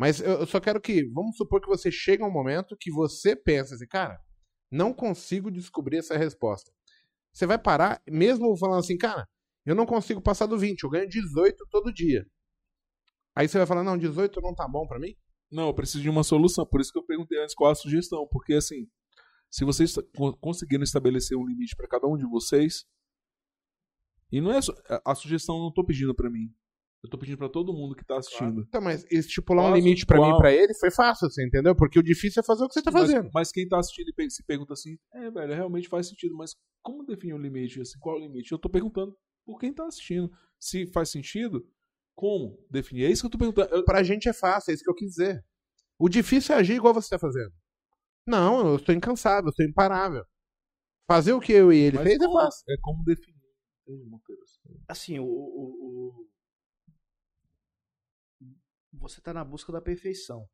[0.00, 3.74] Mas eu, só quero que, vamos supor que você chega um momento que você pensa
[3.74, 4.18] assim, cara,
[4.70, 6.72] não consigo descobrir essa resposta.
[7.30, 9.28] Você vai parar, mesmo falando assim, cara,
[9.66, 12.26] eu não consigo passar do 20, eu ganho 18 todo dia.
[13.36, 15.14] Aí você vai falar, não, 18 não tá bom para mim?
[15.52, 16.64] Não, eu preciso de uma solução.
[16.64, 18.26] Por isso que eu perguntei antes qual a sugestão.
[18.32, 18.88] Porque, assim,
[19.50, 19.94] se vocês
[20.40, 22.86] conseguirem estabelecer um limite para cada um de vocês,
[24.32, 24.60] e não é
[25.04, 26.50] a sugestão não tô pedindo para mim.
[27.02, 28.52] Eu tô pedindo para todo mundo que tá assistindo.
[28.52, 28.66] Claro.
[28.68, 31.74] Então, mas estipular um limite para mim e pra ele foi fácil, você entendeu?
[31.74, 33.24] Porque o difícil é fazer o que você tá fazendo.
[33.24, 36.54] Mas, mas quem tá assistindo e se pergunta assim, é, velho, realmente faz sentido, mas
[36.82, 37.80] como definir o um limite?
[37.80, 38.52] Assim, qual é o limite?
[38.52, 40.30] Eu tô perguntando por quem tá assistindo.
[40.58, 41.66] Se faz sentido,
[42.14, 43.04] como definir?
[43.06, 43.74] É isso que eu tô perguntando.
[43.74, 43.84] Eu...
[43.84, 45.42] Pra gente é fácil, é isso que eu quis dizer.
[45.98, 47.52] O difícil é agir igual você tá fazendo.
[48.26, 50.24] Não, eu estou incansável, eu estou imparável.
[51.08, 52.64] Fazer o que eu e ele Mas fez é como, é fácil.
[52.68, 53.40] É como definir.
[54.86, 56.29] Assim, o, o, o...
[58.92, 60.48] você está na busca da perfeição.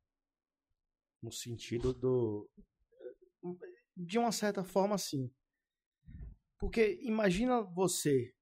[1.22, 2.48] No sentido do.
[3.96, 5.30] De uma certa forma, sim.
[6.58, 8.34] Porque imagina você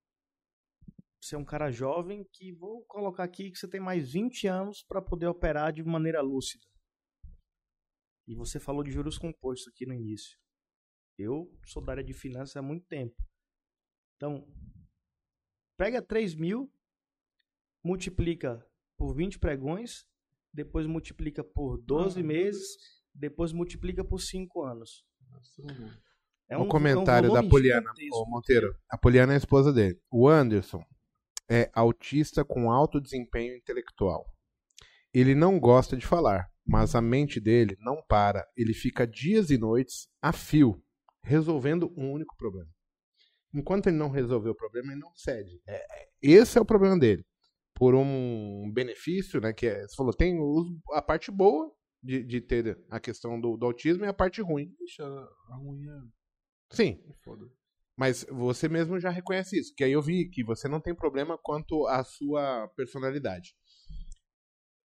[1.24, 4.82] você é um cara jovem que vou colocar aqui que você tem mais 20 anos
[4.82, 6.66] para poder operar de maneira lúcida.
[8.28, 10.38] E você falou de juros compostos aqui no início.
[11.18, 13.16] Eu sou da área de finanças há muito tempo.
[14.16, 14.46] Então,
[15.78, 16.70] pega 3 mil,
[17.82, 18.62] multiplica
[19.04, 20.06] por 20 pregões,
[20.50, 22.66] depois multiplica por 12 ah, meses,
[23.14, 25.04] depois multiplica por 5 anos.
[26.48, 28.74] É um, um comentário é um da Poliana, ô, Monteiro.
[28.88, 30.00] A Poliana é a esposa dele.
[30.10, 30.82] O Anderson,
[31.50, 34.24] é autista com alto desempenho intelectual.
[35.12, 38.48] Ele não gosta de falar, mas a mente dele não para.
[38.56, 40.82] Ele fica dias e noites a fio,
[41.22, 42.70] resolvendo um único problema.
[43.52, 45.60] Enquanto ele não resolver o problema, ele não cede.
[45.66, 47.22] É, é esse é o problema dele.
[47.74, 49.52] Por um benefício, né?
[49.52, 50.38] Que é, você falou, tem
[50.92, 51.72] a parte boa
[52.02, 54.72] de, de ter a questão do, do, autismo e a parte ruim.
[54.78, 56.74] Deixa a ruim é...
[56.74, 57.02] Sim.
[57.08, 57.44] É foda.
[57.96, 61.38] Mas você mesmo já reconhece isso, que aí eu vi que você não tem problema
[61.38, 63.54] quanto à sua personalidade.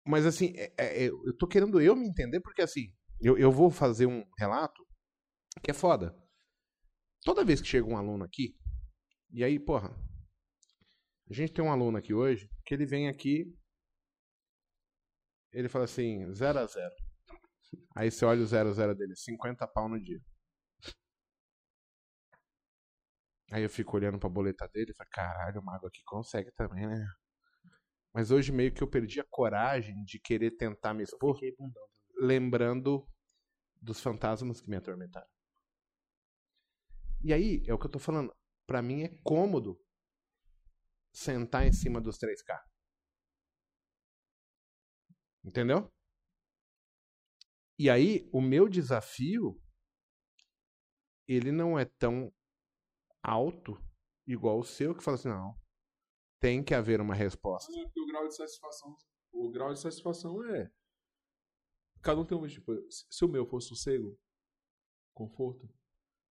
[0.07, 3.71] Mas assim, é, é, eu tô querendo eu me entender, porque assim, eu, eu vou
[3.71, 4.87] fazer um relato
[5.63, 6.15] que é foda.
[7.25, 8.55] Toda vez que chega um aluno aqui,
[9.33, 9.91] e aí, porra,
[11.29, 13.53] a gente tem um aluno aqui hoje, que ele vem aqui,
[15.53, 16.95] ele fala assim, 0 a 0
[17.97, 20.21] Aí você olha o 0 a 0 dele, 50 pau no dia.
[23.53, 26.87] Aí eu fico olhando pra boleta dele e falo, caralho, o mago aqui consegue também,
[26.87, 27.07] né?
[28.13, 31.39] Mas hoje meio que eu perdi a coragem de querer tentar me expor,
[32.17, 33.09] lembrando
[33.81, 35.29] dos fantasmas que me atormentaram.
[37.23, 38.35] E aí, é o que eu tô falando.
[38.67, 39.79] Pra mim é cômodo
[41.15, 42.61] sentar em cima dos 3K.
[45.45, 45.91] Entendeu?
[47.79, 49.61] E aí, o meu desafio
[51.27, 52.33] ele não é tão
[53.23, 53.83] alto
[54.27, 55.59] igual o seu que fala assim, não,
[56.39, 57.73] tem que haver uma resposta.
[57.73, 58.97] É, porque o grau de satisfação,
[59.33, 60.71] o grau de satisfação é
[62.03, 64.19] cada um tem um tipo, se o meu fosse sossego,
[65.15, 65.67] conforto,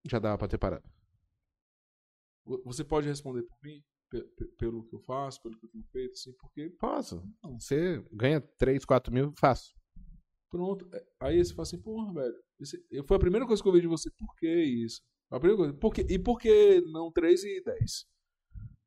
[0.04, 0.86] já dava para ter parado.
[2.64, 3.82] Você pode responder por mim?
[4.58, 6.70] Pelo que eu faço, pelo que eu tenho feito, assim, porque.
[6.78, 7.22] Posso.
[7.58, 9.74] Você ganha 3, 4 mil, faço.
[10.50, 10.88] Pronto.
[10.92, 12.34] É, aí você fala assim, porra, velho.
[12.60, 14.10] Esse, foi a primeira coisa que eu vi de você.
[14.10, 15.00] Por que isso?
[15.30, 18.06] A primeira coisa, por que, e por que não 3 e 10?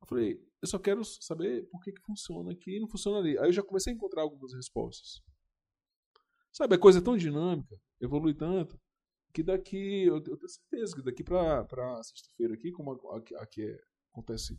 [0.00, 3.36] Eu falei, eu só quero saber por que, que funciona aqui e não funciona ali.
[3.38, 5.20] Aí eu já comecei a encontrar algumas respostas.
[6.52, 8.80] Sabe, a coisa é tão dinâmica, evolui tanto,
[9.34, 13.62] que daqui, eu, eu tenho certeza que daqui pra, pra sexta-feira aqui, como aqui, aqui
[13.62, 13.78] é,
[14.10, 14.58] acontece.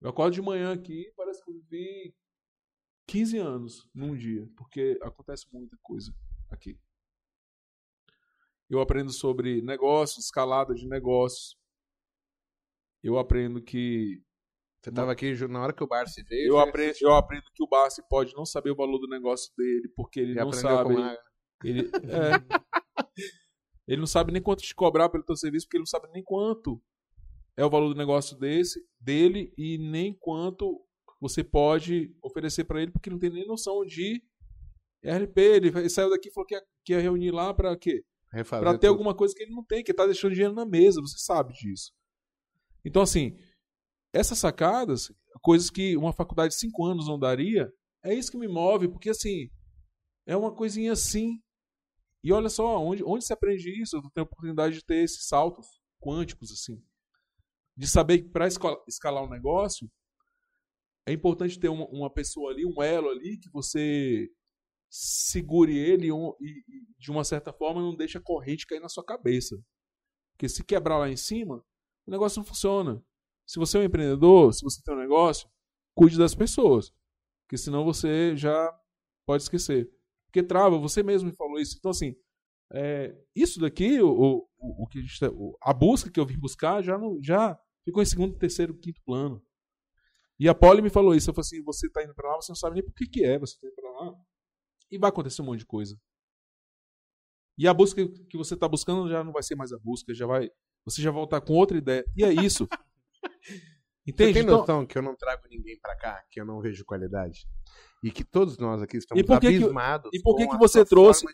[0.00, 2.14] Eu acordo de manhã aqui parece que eu vivi
[3.06, 6.14] 15 anos num dia, porque acontece muita coisa
[6.48, 6.78] aqui.
[8.68, 11.58] Eu aprendo sobre negócios, escalada de negócios.
[13.02, 14.22] Eu aprendo que
[14.82, 16.48] Você tava aqui na hora que o Barsi veio.
[16.52, 19.88] eu aprendo, eu aprendo que o Barsi pode não saber o valor do negócio dele,
[19.96, 20.96] porque ele já não sabe.
[20.96, 21.18] a-
[21.64, 23.10] Ele, é.
[23.88, 26.22] ele não sabe nem quanto te cobrar pelo teu serviço, porque ele não sabe nem
[26.22, 26.80] quanto
[27.60, 30.80] é o valor do negócio desse, dele e nem quanto
[31.20, 34.22] você pode oferecer para ele, porque ele não tem nem noção de
[35.04, 35.38] RP.
[35.38, 38.02] Ele, saiu daqui e falou que ia, que ia reunir lá para quê?
[38.62, 38.92] Para ter tudo.
[38.92, 41.52] alguma coisa que ele não tem, que ele tá deixando dinheiro na mesa, você sabe
[41.52, 41.92] disso.
[42.82, 43.36] Então, assim,
[44.10, 47.70] essas sacadas, coisas que uma faculdade de cinco anos não daria,
[48.02, 49.50] é isso que me move, porque assim,
[50.26, 51.38] é uma coisinha assim.
[52.24, 53.96] E olha só, onde, onde se aprende isso?
[53.96, 55.66] Eu tenho a oportunidade de ter esses saltos
[56.00, 56.82] quânticos, assim.
[57.80, 59.90] De saber que para escalar um negócio,
[61.06, 64.28] é importante ter uma, uma pessoa ali, um elo ali, que você
[64.90, 68.88] segure ele um- e, e, de uma certa forma, não deixe a corrente cair na
[68.88, 69.56] sua cabeça.
[70.32, 71.64] Porque se quebrar lá em cima,
[72.06, 73.02] o negócio não funciona.
[73.46, 75.48] Se você é um empreendedor, se você tem um negócio,
[75.94, 76.92] cuide das pessoas.
[77.46, 78.78] Porque senão você já
[79.26, 79.90] pode esquecer.
[80.26, 81.76] Porque trava, você mesmo me falou isso.
[81.78, 82.14] Então, assim,
[82.72, 85.30] é, isso daqui, o, o, o que a, gente tá-
[85.62, 89.42] a busca que eu vim buscar já, não, já ficou em segundo, terceiro, quinto plano.
[90.38, 91.30] E a Polly me falou isso.
[91.30, 93.24] Eu falei assim: você está indo para lá, você não sabe nem por que, que
[93.24, 94.14] é, você está indo para lá.
[94.90, 95.98] E vai acontecer um monte de coisa.
[97.58, 100.26] E a busca que você está buscando já não vai ser mais a busca, já
[100.26, 100.50] vai.
[100.84, 102.04] Você já voltar com outra ideia.
[102.16, 102.66] E é isso.
[104.02, 104.32] Você Entende?
[104.32, 107.46] tem Então- noção que eu não trago ninguém pra cá, que eu não vejo qualidade?
[108.02, 110.56] E que todos nós aqui estamos E por que que- abismados e por que que
[110.56, 111.26] você trouxe-.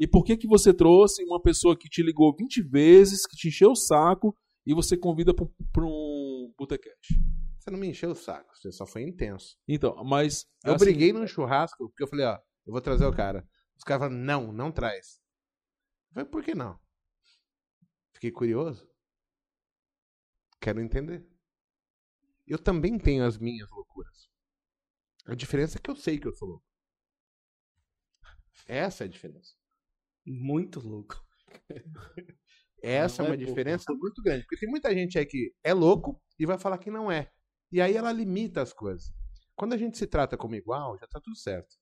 [0.00, 3.48] E por que que você trouxe uma pessoa que te ligou 20 vezes, que te
[3.48, 4.34] encheu o saco,
[4.66, 7.14] e você convida para um Botecast?
[7.58, 9.58] Você não me encheu o saco, você só foi intenso.
[9.66, 10.46] Então, mas.
[10.64, 13.46] Eu assim, briguei num churrasco, porque eu falei, ó, eu vou trazer o cara.
[13.76, 15.20] Os caras falaram, não, não traz.
[16.10, 16.78] Eu falei, por que não?
[18.14, 18.88] Fiquei curioso.
[20.60, 21.26] Quero entender.
[22.46, 24.28] Eu também tenho as minhas loucuras.
[25.26, 26.66] A diferença é que eu sei que eu sou louco.
[28.66, 29.54] Essa é a diferença.
[30.24, 31.22] Muito louco.
[32.82, 33.48] Essa Não é é uma pouco.
[33.50, 34.42] diferença muito grande.
[34.44, 37.30] Porque tem muita gente aí que é louco e vai falar que não é.
[37.72, 39.12] E aí ela limita as coisas.
[39.56, 41.74] Quando a gente se trata como igual, já tá tudo certo.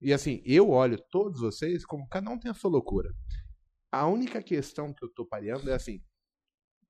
[0.00, 3.10] E assim, eu olho todos vocês como cada um tem a sua loucura.
[3.92, 6.00] A única questão que eu tô pareando é assim: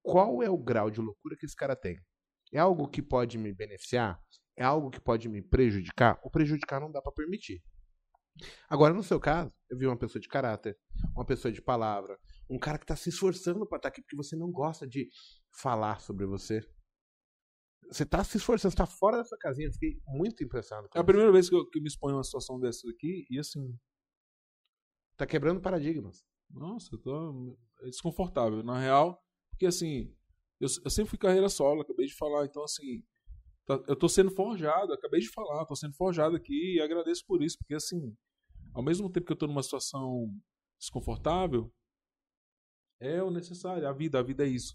[0.02, 1.98] qual é o grau de loucura que esse cara tem?
[2.52, 4.20] É algo que pode me beneficiar?
[4.56, 6.18] É algo que pode me prejudicar?
[6.22, 7.62] O prejudicar não dá pra permitir.
[8.68, 10.76] Agora, no seu caso, eu vi uma pessoa de caráter,
[11.14, 12.18] uma pessoa de palavra,
[12.50, 15.08] um cara que tá se esforçando pra estar aqui porque você não gosta de
[15.52, 16.60] falar sobre você.
[17.90, 19.68] Você tá se esforçando, você tá fora da sua casinha.
[19.68, 20.88] Eu fiquei muito impressionado.
[20.88, 21.06] Com É a isso.
[21.06, 23.74] primeira vez que eu, que eu me exponho a uma situação dessa aqui, e assim,
[25.16, 26.24] Tá quebrando paradigmas.
[26.50, 28.62] nossa, eu tô é desconfortável.
[28.62, 29.20] Na real,
[29.50, 30.14] porque assim,
[30.60, 33.02] eu, eu sempre fui carreira solo, acabei de falar, então assim,
[33.66, 37.42] tá- eu tô sendo forjado, acabei de falar, tô sendo forjado aqui e agradeço por
[37.42, 38.16] isso, porque assim,
[38.72, 40.32] ao mesmo tempo que eu tô numa situação
[40.78, 41.72] desconfortável,
[43.00, 44.74] é o necessário, a vida, a vida é isso.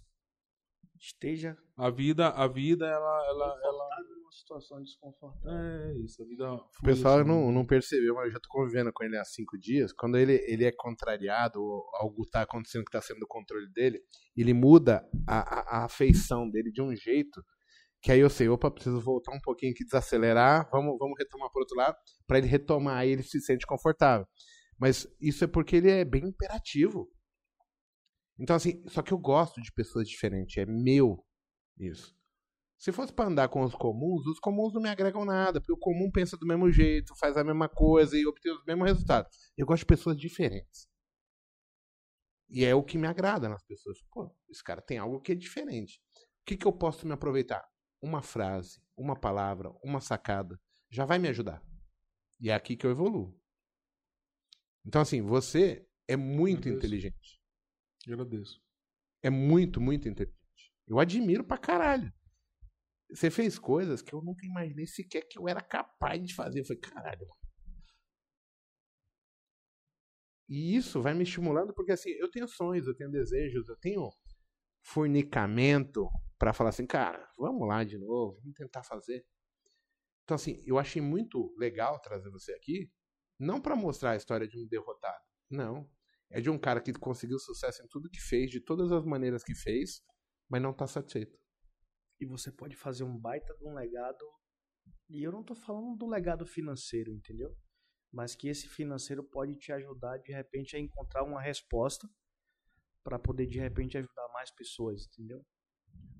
[0.99, 5.51] Esteja A vida, a vida, ela, ela, ela numa situação desconfortável.
[5.51, 6.53] é isso, a vida.
[6.53, 7.27] O pessoal assim.
[7.27, 9.91] não, não percebeu, mas eu já tô convivendo com ele há cinco dias.
[9.91, 13.99] Quando ele, ele é contrariado, ou algo tá acontecendo que tá sendo do controle dele,
[14.35, 17.43] ele muda a, a, a afeição dele de um jeito
[18.03, 21.61] que aí eu sei, opa, preciso voltar um pouquinho aqui, desacelerar, vamos, vamos retomar pro
[21.61, 21.95] outro lado,
[22.27, 24.27] pra ele retomar, aí ele se sente confortável.
[24.77, 27.09] Mas isso é porque ele é bem imperativo.
[28.39, 31.23] Então, assim, só que eu gosto de pessoas diferentes, é meu
[31.77, 32.15] isso.
[32.77, 35.77] Se fosse pra andar com os comuns, os comuns não me agregam nada, porque o
[35.77, 39.51] comum pensa do mesmo jeito, faz a mesma coisa e obtém os mesmos resultados.
[39.57, 40.87] Eu gosto de pessoas diferentes.
[42.49, 43.97] E é o que me agrada nas pessoas.
[44.11, 46.01] Pô, esse cara tem algo que é diferente.
[46.41, 47.65] O que, que eu posso me aproveitar?
[48.01, 50.59] Uma frase, uma palavra, uma sacada,
[50.91, 51.63] já vai me ajudar.
[52.39, 53.33] E é aqui que eu evoluo.
[54.85, 57.41] Então, assim, você é muito inteligente.
[58.07, 58.61] Agradeço.
[59.21, 60.37] É muito, muito inteligente.
[60.87, 62.11] Eu admiro pra caralho.
[63.09, 66.61] Você fez coisas que eu nunca imaginei sequer que eu era capaz de fazer.
[66.61, 67.27] Eu falei, caralho.
[67.27, 67.43] mano.
[70.49, 74.09] E isso vai me estimulando, porque assim, eu tenho sonhos, eu tenho desejos, eu tenho
[74.83, 76.07] fornicamento
[76.37, 79.25] pra falar assim, cara, vamos lá de novo, vamos tentar fazer.
[80.23, 82.91] Então, assim, eu achei muito legal trazer você aqui,
[83.39, 85.23] não pra mostrar a história de um derrotado.
[85.49, 85.89] Não.
[86.29, 89.43] É de um cara que conseguiu sucesso em tudo que fez, de todas as maneiras
[89.43, 90.01] que fez,
[90.49, 91.37] mas não tá satisfeito.
[92.19, 94.25] E você pode fazer um baita de um legado.
[95.09, 97.55] E eu não tô falando do legado financeiro, entendeu?
[98.11, 102.07] Mas que esse financeiro pode te ajudar de repente a encontrar uma resposta
[103.03, 105.45] para poder de repente ajudar mais pessoas, entendeu?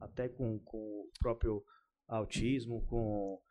[0.02, 1.64] Até com, com o próprio
[2.08, 3.42] autismo, com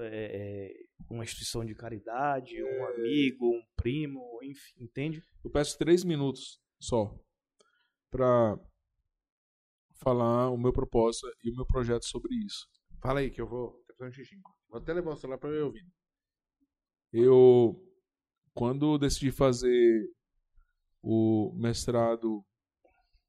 [0.00, 5.22] é, é uma instituição de caridade, um amigo, um primo, enfim, entende?
[5.44, 7.14] Eu peço três minutos só
[8.10, 8.58] para
[10.02, 12.66] falar o meu propósito e o meu projeto sobre isso.
[13.02, 13.84] Fala aí que eu vou.
[14.68, 15.84] Vou até levar o celular para eu ouvir.
[17.12, 17.74] Eu,
[18.54, 20.08] quando decidi fazer
[21.02, 22.44] o mestrado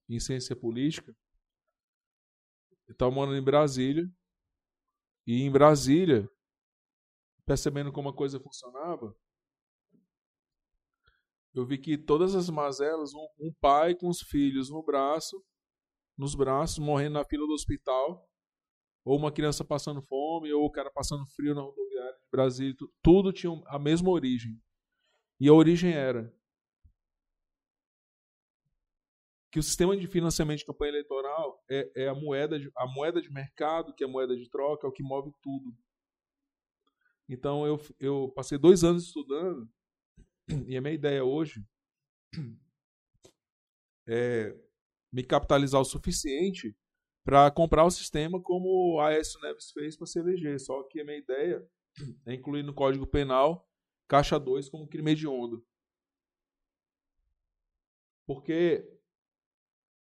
[0.07, 1.15] em ciência política,
[2.87, 4.07] eu estava morando em Brasília.
[5.25, 6.29] E em Brasília,
[7.49, 9.11] percebendo como a coisa funcionava,
[11.51, 15.43] eu vi que todas as mazelas, um, um pai com os filhos no braço,
[16.15, 18.23] nos braços, morrendo na fila do hospital,
[19.03, 23.33] ou uma criança passando fome, ou o cara passando frio na rodoviária de Brasília, tudo
[23.33, 24.61] tinha a mesma origem.
[25.39, 26.31] E a origem era
[29.51, 33.19] que o sistema de financiamento de campanha eleitoral é, é, a, moeda de, a moeda
[33.19, 35.75] de mercado, que é a moeda de troca, é o que move tudo.
[37.29, 39.69] Então eu, eu passei dois anos estudando,
[40.67, 41.63] e a minha ideia hoje
[44.07, 44.57] é
[45.11, 46.75] me capitalizar o suficiente
[47.23, 50.59] para comprar o sistema como o Aécio Neves fez para eleger.
[50.59, 51.63] Só que a minha ideia
[52.25, 53.69] é incluir no Código Penal
[54.07, 55.63] caixa 2 como crime hediondo.
[58.25, 58.83] Porque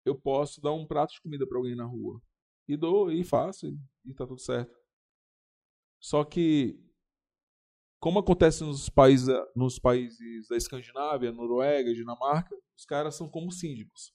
[0.06, 2.22] eu posso dar um prato de comida para alguém na rua.
[2.68, 4.78] E dou, e faço, e, e tá tudo certo.
[6.00, 6.80] Só que,
[8.00, 14.14] como acontece nos países, nos países da Escandinávia, Noruega, Dinamarca, os caras são como síndicos.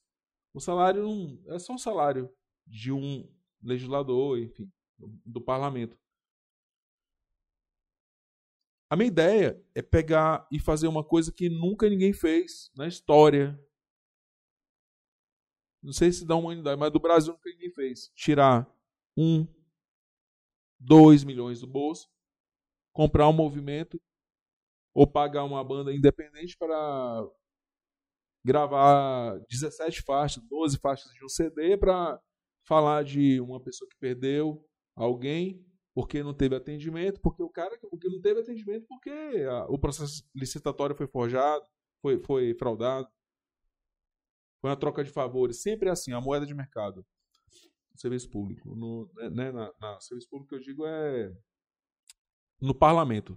[0.55, 2.31] O salário não é só um salário
[2.67, 3.29] de um
[3.63, 5.99] legislador, enfim, do parlamento.
[8.89, 13.59] A minha ideia é pegar e fazer uma coisa que nunca ninguém fez na história
[15.83, 18.13] não sei se da humanidade, mas do Brasil nunca ninguém fez.
[18.15, 18.71] Tirar
[19.17, 19.47] um,
[20.79, 22.09] dois milhões do bolso,
[22.93, 24.01] comprar um movimento
[24.95, 27.27] ou pagar uma banda independente para
[28.45, 32.21] gravar 17 faixas, 12 faixas de um CD para
[32.65, 34.65] falar de uma pessoa que perdeu
[34.95, 35.65] alguém
[35.95, 39.11] porque não teve atendimento, porque o cara porque não teve atendimento porque
[39.49, 41.65] a, o processo licitatório foi forjado,
[42.01, 43.09] foi, foi fraudado.
[44.61, 45.61] Foi uma troca de favores.
[45.61, 47.05] Sempre é assim, a moeda de mercado.
[47.93, 48.75] No serviço público.
[48.75, 51.33] No, né, na, na serviço público que eu digo é
[52.63, 53.37] no parlamento.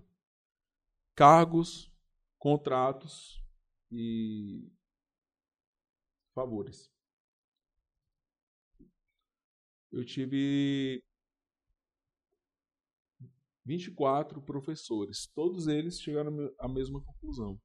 [1.15, 1.91] Cargos,
[2.37, 3.43] contratos
[3.91, 4.71] e
[6.35, 6.91] favores.
[9.91, 11.03] Eu tive
[13.65, 15.25] 24 professores.
[15.33, 17.59] Todos eles chegaram à mesma conclusão.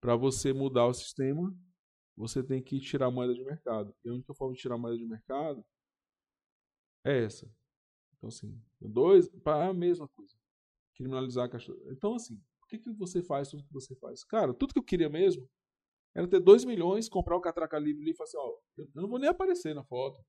[0.00, 1.56] Para você mudar o sistema,
[2.14, 3.94] você tem que tirar a moeda de mercado.
[4.04, 5.64] E a única forma de tirar a moeda de mercado
[7.04, 7.50] é essa.
[8.16, 10.39] Então, assim, dois, para a mesma coisa.
[11.00, 11.72] Criminalizar a caixa.
[11.90, 14.22] Então, assim, por que, que você faz tudo que você faz?
[14.22, 15.48] Cara, tudo que eu queria mesmo
[16.14, 19.18] era ter 2 milhões, comprar o Catraca Livre e falar assim, ó, eu não vou
[19.18, 20.22] nem aparecer na foto.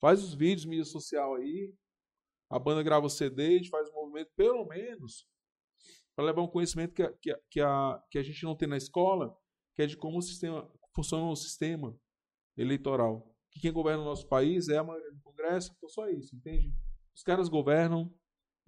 [0.00, 1.74] Faz os vídeos, mídia social aí,
[2.48, 5.26] a banda grava o CD, a gente faz um movimento, pelo menos,
[6.14, 8.68] para levar um conhecimento que a, que, a, que, a, que a gente não tem
[8.68, 9.36] na escola,
[9.74, 11.98] que é de como o sistema, funciona o sistema
[12.56, 13.34] eleitoral.
[13.50, 16.72] Que quem governa o nosso país é a maioria do Congresso, então só isso, entende?
[17.16, 18.14] Os caras governam,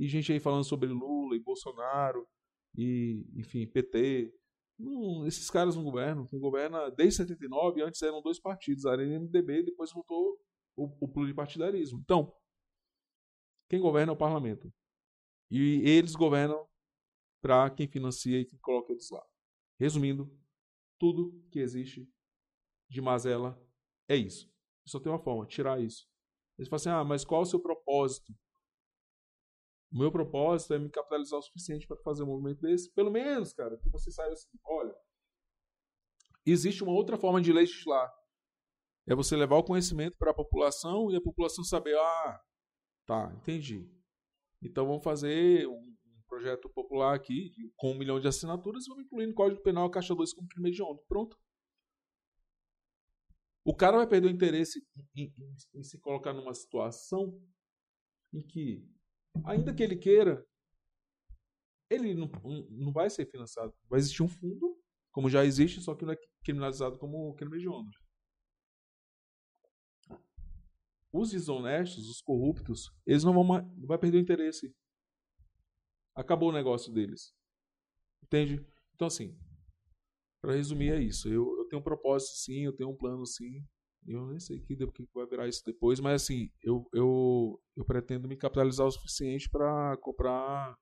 [0.00, 2.26] e gente aí falando sobre Lula e Bolsonaro,
[2.74, 4.32] e, enfim, PT.
[5.26, 6.26] Esses caras não governam.
[6.26, 10.40] Quem governa desde 79, antes eram dois partidos, a Arena e MDB, depois voltou
[10.74, 12.00] o, o pluripartidarismo.
[12.00, 12.34] Então,
[13.68, 14.72] quem governa é o parlamento.
[15.50, 16.66] E eles governam
[17.42, 19.22] para quem financia e quem coloca eles lá.
[19.78, 20.34] Resumindo,
[20.98, 22.08] tudo que existe
[22.88, 23.62] de mazela
[24.08, 24.50] é isso.
[24.86, 26.08] Só tem uma forma, tirar isso.
[26.58, 28.32] Eles falam assim: ah, mas qual é o seu propósito?
[29.92, 32.92] O meu propósito é me capitalizar o suficiente para fazer um movimento desse.
[32.92, 34.94] Pelo menos, cara, que você saiba assim: olha,
[36.46, 38.12] existe uma outra forma de legislar.
[39.08, 42.40] É você levar o conhecimento para a população e a população saber: ah,
[43.06, 43.90] tá, entendi.
[44.62, 45.90] Então vamos fazer um,
[46.30, 50.32] projeto popular aqui com um milhão de assinaturas vamos incluir no Código Penal Caixa 2
[50.32, 51.02] como crime hediondo.
[51.08, 51.36] Pronto.
[53.64, 54.80] O cara vai perder o interesse
[55.14, 57.38] em, em, em, se colocar numa situação
[58.32, 58.88] em que,
[59.44, 60.46] ainda que ele queira,
[61.88, 62.30] ele não,
[62.70, 63.74] não vai ser financiado.
[63.88, 64.80] Vai existir um fundo,
[65.12, 67.90] como já existe, só que não é criminalizado como crime de onda.
[71.12, 74.72] Os desonestos, os corruptos, eles não vão, não vai perder o interesse.
[76.14, 77.34] Acabou o negócio deles.
[78.22, 78.64] Entende?
[78.94, 79.36] Então, assim,
[80.40, 81.28] para resumir, é isso.
[81.28, 83.66] Eu, eu tenho um propósito sim, eu tenho um plano sim.
[84.06, 88.26] Eu nem sei que, que vai virar isso depois, mas assim, eu, eu, eu pretendo
[88.26, 90.76] me capitalizar o suficiente para comprar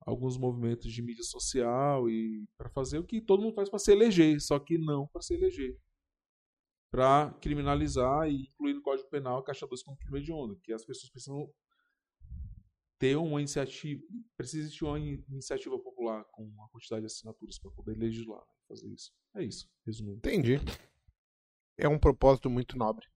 [0.00, 3.92] alguns movimentos de mídia social e para fazer o que todo mundo faz para se
[3.92, 5.78] eleger, só que não para se eleger.
[6.90, 10.72] Para criminalizar e incluir no Código Penal a Caixa 2 como crime de onda, que
[10.72, 11.50] as pessoas precisam
[12.98, 14.02] ter uma iniciativa,
[14.36, 19.12] precisa existir uma iniciativa popular com uma quantidade de assinaturas para poder legislar, fazer isso.
[19.36, 20.16] É isso, resumindo.
[20.18, 20.58] Entendi.
[21.78, 23.06] É um propósito muito nobre.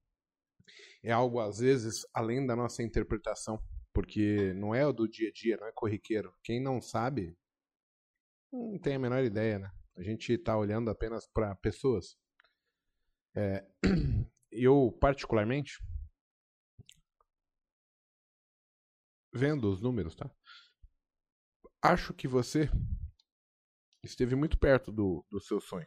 [1.03, 3.61] É algo, às vezes, além da nossa interpretação,
[3.93, 6.33] porque não é o do dia a dia, não é corriqueiro.
[6.45, 7.37] Quem não sabe,
[8.53, 9.71] não tem a menor ideia, né?
[9.97, 12.17] A gente está olhando apenas para pessoas.
[13.35, 13.67] É,
[14.53, 15.79] eu, particularmente,
[19.35, 20.31] vendo os números, tá?
[21.83, 22.71] Acho que você
[24.05, 25.87] esteve muito perto do, do seu sonho.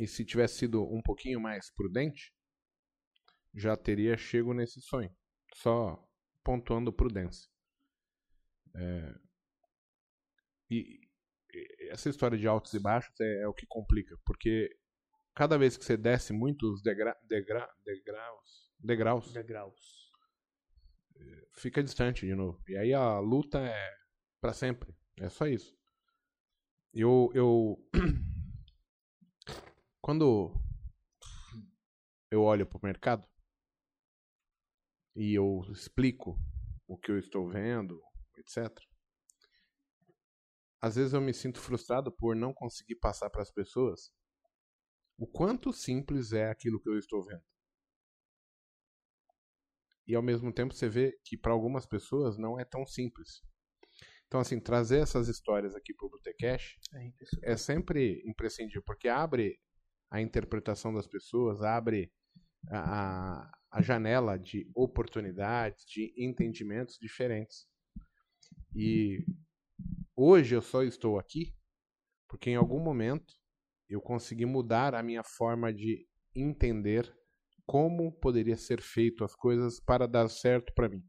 [0.00, 2.32] E se tivesse sido um pouquinho mais prudente,
[3.54, 5.14] já teria chego nesse sonho.
[5.54, 6.02] Só
[6.42, 7.48] pontuando prudência.
[8.74, 9.14] É,
[10.70, 11.00] e,
[11.90, 14.70] essa história de altos e baixos é, é, o que complica, porque
[15.34, 20.00] cada vez que você desce muitos degra, degra, degraus, degraus, degraus
[21.60, 22.58] fica distante de novo.
[22.68, 23.94] E aí a luta é
[24.40, 24.94] para sempre.
[25.18, 25.76] É só isso.
[26.92, 27.78] Eu, eu
[30.00, 30.54] quando
[32.30, 33.28] eu olho para o mercado
[35.16, 36.38] e eu explico
[36.86, 38.00] o que eu estou vendo,
[38.38, 38.68] etc.
[40.80, 44.12] Às vezes eu me sinto frustrado por não conseguir passar para as pessoas
[45.18, 47.44] o quanto simples é aquilo que eu estou vendo
[50.10, 53.42] e ao mesmo tempo você vê que para algumas pessoas não é tão simples.
[54.26, 59.56] Então, assim, trazer essas histórias aqui para o Botecash é, é sempre imprescindível, porque abre
[60.10, 62.12] a interpretação das pessoas, abre
[62.68, 67.66] a, a janela de oportunidades, de entendimentos diferentes.
[68.74, 69.24] E
[70.16, 71.54] hoje eu só estou aqui
[72.28, 73.34] porque em algum momento
[73.88, 77.12] eu consegui mudar a minha forma de entender
[77.66, 81.04] como poderia ser feito as coisas para dar certo para mim.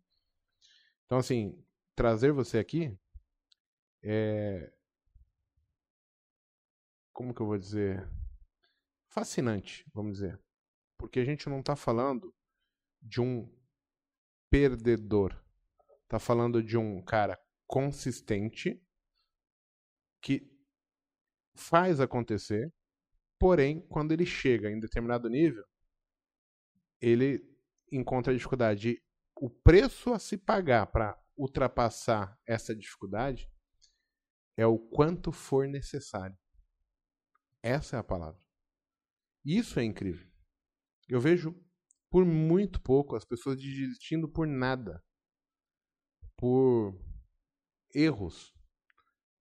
[1.05, 1.63] Então, assim,
[1.95, 2.97] trazer você aqui
[4.03, 4.71] é.
[7.13, 8.09] Como que eu vou dizer?
[9.11, 10.41] Fascinante, vamos dizer.
[10.97, 12.33] Porque a gente não está falando
[13.01, 13.53] de um
[14.49, 15.37] perdedor.
[16.03, 18.81] Está falando de um cara consistente
[20.21, 20.49] que
[21.55, 22.73] faz acontecer,
[23.37, 25.65] porém, quando ele chega em determinado nível,
[27.01, 27.43] ele
[27.91, 29.03] encontra dificuldade.
[29.35, 33.51] O preço a se pagar para ultrapassar essa dificuldade
[34.55, 36.37] é o quanto for necessário.
[37.61, 38.40] Essa é a palavra.
[39.43, 40.27] Isso é incrível.
[41.09, 41.55] Eu vejo
[42.09, 45.03] por muito pouco as pessoas desistindo por nada.
[46.37, 46.99] Por
[47.93, 48.53] erros.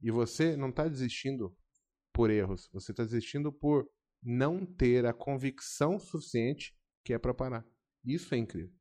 [0.01, 1.57] E você não está desistindo
[2.13, 2.69] por erros.
[2.73, 3.91] Você está desistindo por
[4.23, 7.67] não ter a convicção suficiente que é para parar.
[8.05, 8.75] Isso é incrível.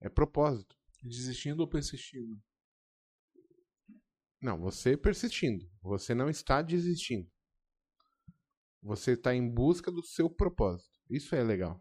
[0.00, 0.76] É propósito.
[1.02, 2.40] Desistindo ou persistindo?
[4.40, 5.68] Não, você persistindo.
[5.82, 7.30] Você não está desistindo.
[8.82, 11.00] Você está em busca do seu propósito.
[11.08, 11.80] Isso é legal.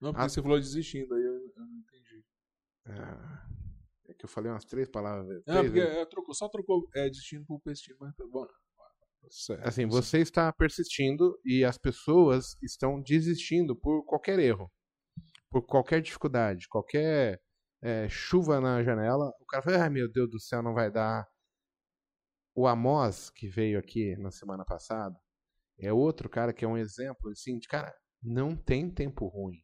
[0.00, 0.28] Não, porque a...
[0.28, 2.24] você falou desistindo, aí eu, eu não entendi.
[2.86, 3.48] Ah,
[4.08, 5.42] é que eu falei umas três palavras.
[5.46, 8.46] Não, porque é, trocou, só trocou é, desistindo por persistindo, mas tá bom.
[9.62, 14.70] Assim, você está persistindo e as pessoas estão desistindo por qualquer erro
[15.50, 17.40] por qualquer dificuldade, qualquer
[17.82, 21.26] é, chuva na janela, o cara fala, ai meu Deus do céu, não vai dar.
[22.54, 25.16] O Amos, que veio aqui na semana passada,
[25.78, 29.62] é outro cara que é um exemplo, assim, de cara, não tem tempo ruim.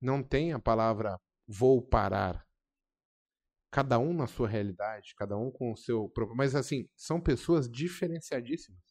[0.00, 2.46] Não tem a palavra vou parar.
[3.70, 6.36] Cada um na sua realidade, cada um com o seu próprio.
[6.36, 8.82] Mas, assim, são pessoas diferenciadíssimas.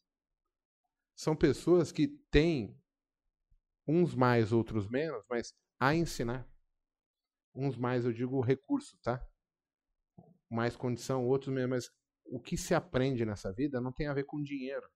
[1.14, 2.76] São pessoas que têm
[3.86, 6.48] uns mais, outros menos, mas a ensinar.
[7.54, 9.24] Uns mais, eu digo, recurso, tá?
[10.50, 11.70] Mais condição, outros menos.
[11.70, 11.90] Mas
[12.24, 14.88] o que se aprende nessa vida não tem a ver com dinheiro.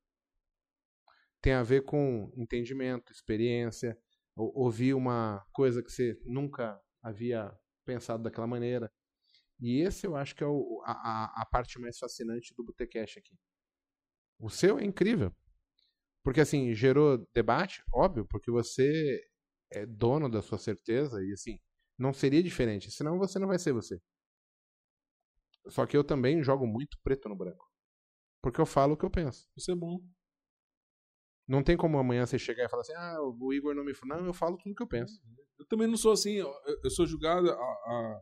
[1.47, 3.97] Tem a ver com entendimento, experiência,
[4.35, 8.93] ouvir uma coisa que você nunca havia pensado daquela maneira.
[9.61, 13.39] E esse eu acho que é o, a, a parte mais fascinante do Botecash aqui.
[14.41, 15.33] O seu é incrível.
[16.25, 19.23] Porque assim, gerou debate, óbvio, porque você
[19.71, 21.61] é dono da sua certeza e assim,
[21.97, 24.01] não seria diferente, senão você não vai ser você.
[25.69, 27.71] Só que eu também jogo muito preto no branco.
[28.43, 29.49] Porque eu falo o que eu penso.
[29.57, 30.01] Isso é bom.
[31.49, 34.17] Não tem como amanhã você chegar e falar assim, ah, o Igor não me falou.
[34.19, 35.21] Não, eu falo tudo que eu penso.
[35.59, 36.53] Eu também não sou assim, eu,
[36.83, 37.55] eu sou julgado a.
[37.55, 38.21] a-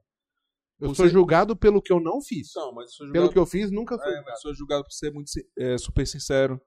[0.81, 2.51] Eu Você- sou julgado pelo que eu não fiz.
[2.55, 4.13] Não, mas eu sou julgado, Pelo que eu fiz, nunca fui.
[4.13, 6.61] é, mas sou julgado por ser muito é, super sincero.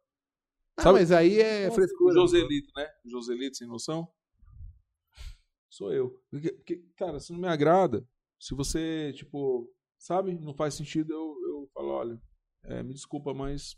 [0.78, 2.14] Ah, sabe- mas aí é O frescura.
[2.14, 2.90] Joselito, né?
[3.06, 4.08] O Joselito sem noção.
[5.70, 6.20] Sou eu.
[6.32, 8.08] Porque, porque, cara, se não me agrada,
[8.40, 12.22] se você, tipo, sabe, não faz sentido, eu, eu falo, olha,
[12.64, 13.76] é, me desculpa, mas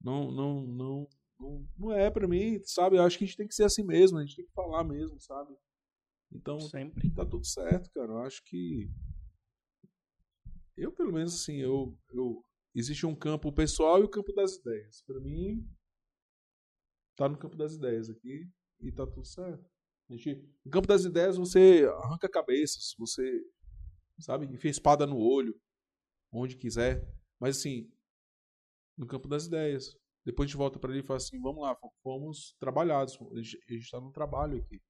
[0.00, 1.08] não, não, não,
[1.40, 2.96] não, não é pra mim, sabe?
[2.96, 4.84] Eu acho que a gente tem que ser assim mesmo, a gente tem que falar
[4.84, 5.56] mesmo, sabe?
[6.32, 7.12] Então, Sempre.
[7.12, 8.12] tá tudo certo, cara.
[8.12, 8.88] Eu acho que.
[10.76, 11.98] Eu, pelo menos, assim, eu.
[12.10, 12.44] eu...
[12.72, 15.02] Existe um campo pessoal e o campo das ideias.
[15.02, 15.68] Pra mim,
[17.16, 19.68] tá no campo das ideias aqui e tá tudo certo.
[20.08, 20.36] A gente...
[20.64, 23.42] No campo das ideias, você arranca cabeças, você,
[24.20, 25.52] sabe, enfia espada no olho,
[26.32, 27.04] onde quiser.
[27.40, 27.92] Mas, assim,
[28.96, 29.96] no campo das ideias.
[30.30, 33.18] Depois a gente volta pra ele e fala assim: vamos lá, fomos trabalhados.
[33.20, 34.80] A gente, a gente tá no trabalho aqui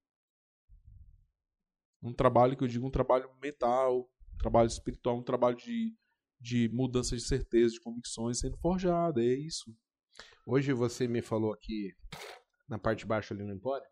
[2.01, 5.95] um trabalho que eu digo um trabalho mental, um trabalho espiritual, um trabalho de,
[6.39, 9.73] de mudança de certeza, de convicções sendo forjado, é isso.
[10.45, 11.95] Hoje você me falou aqui,
[12.67, 13.85] na parte de baixo ali no Empório,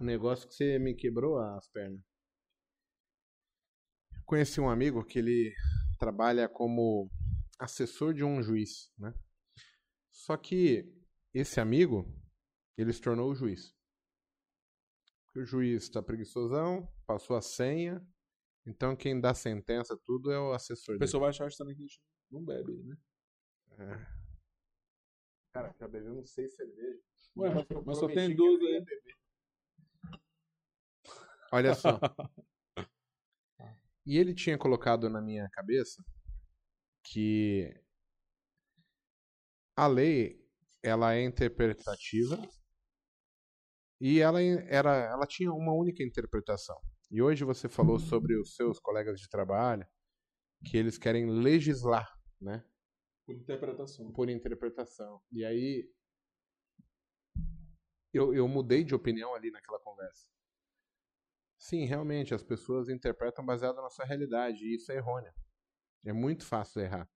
[0.00, 2.00] um negócio que você me quebrou as pernas.
[4.26, 5.54] Conheci um amigo que ele
[5.98, 7.08] trabalha como
[7.58, 9.14] assessor de um juiz, né?
[10.16, 10.90] Só que
[11.34, 12.10] esse amigo,
[12.74, 13.76] ele se tornou o juiz.
[15.36, 18.02] O juiz está preguiçosão, passou a senha,
[18.66, 21.82] então quem dá sentença, tudo é o assessor O pessoal vai achar que também que
[21.82, 22.96] a gente não bebe, né?
[23.78, 24.16] É.
[25.52, 27.30] Cara, já bebeu uns seis cervejas.
[27.36, 28.84] Ué, mas, eu mas só tem duas aí.
[31.52, 32.00] Olha só.
[34.08, 36.00] E ele tinha colocado na minha cabeça
[37.02, 37.74] que
[39.76, 40.42] a lei
[40.82, 42.36] ela é interpretativa
[44.00, 46.76] e ela era ela tinha uma única interpretação.
[47.10, 49.86] E hoje você falou sobre os seus colegas de trabalho
[50.64, 52.08] que eles querem legislar,
[52.40, 52.64] né?
[53.26, 54.12] Por interpretação.
[54.12, 55.20] por interpretação.
[55.30, 55.88] E aí
[58.12, 60.26] eu, eu mudei de opinião ali naquela conversa.
[61.58, 65.32] Sim, realmente, as pessoas interpretam baseado na sua realidade, e isso é errôneo.
[66.04, 67.10] É muito fácil errar.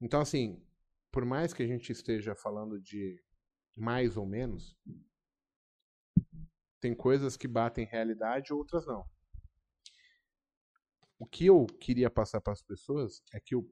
[0.00, 0.66] Então, assim,
[1.10, 3.22] por mais que a gente esteja falando de
[3.76, 4.76] mais ou menos,
[6.80, 9.04] tem coisas que batem realidade, outras não.
[11.18, 13.68] O que eu queria passar para as pessoas é que o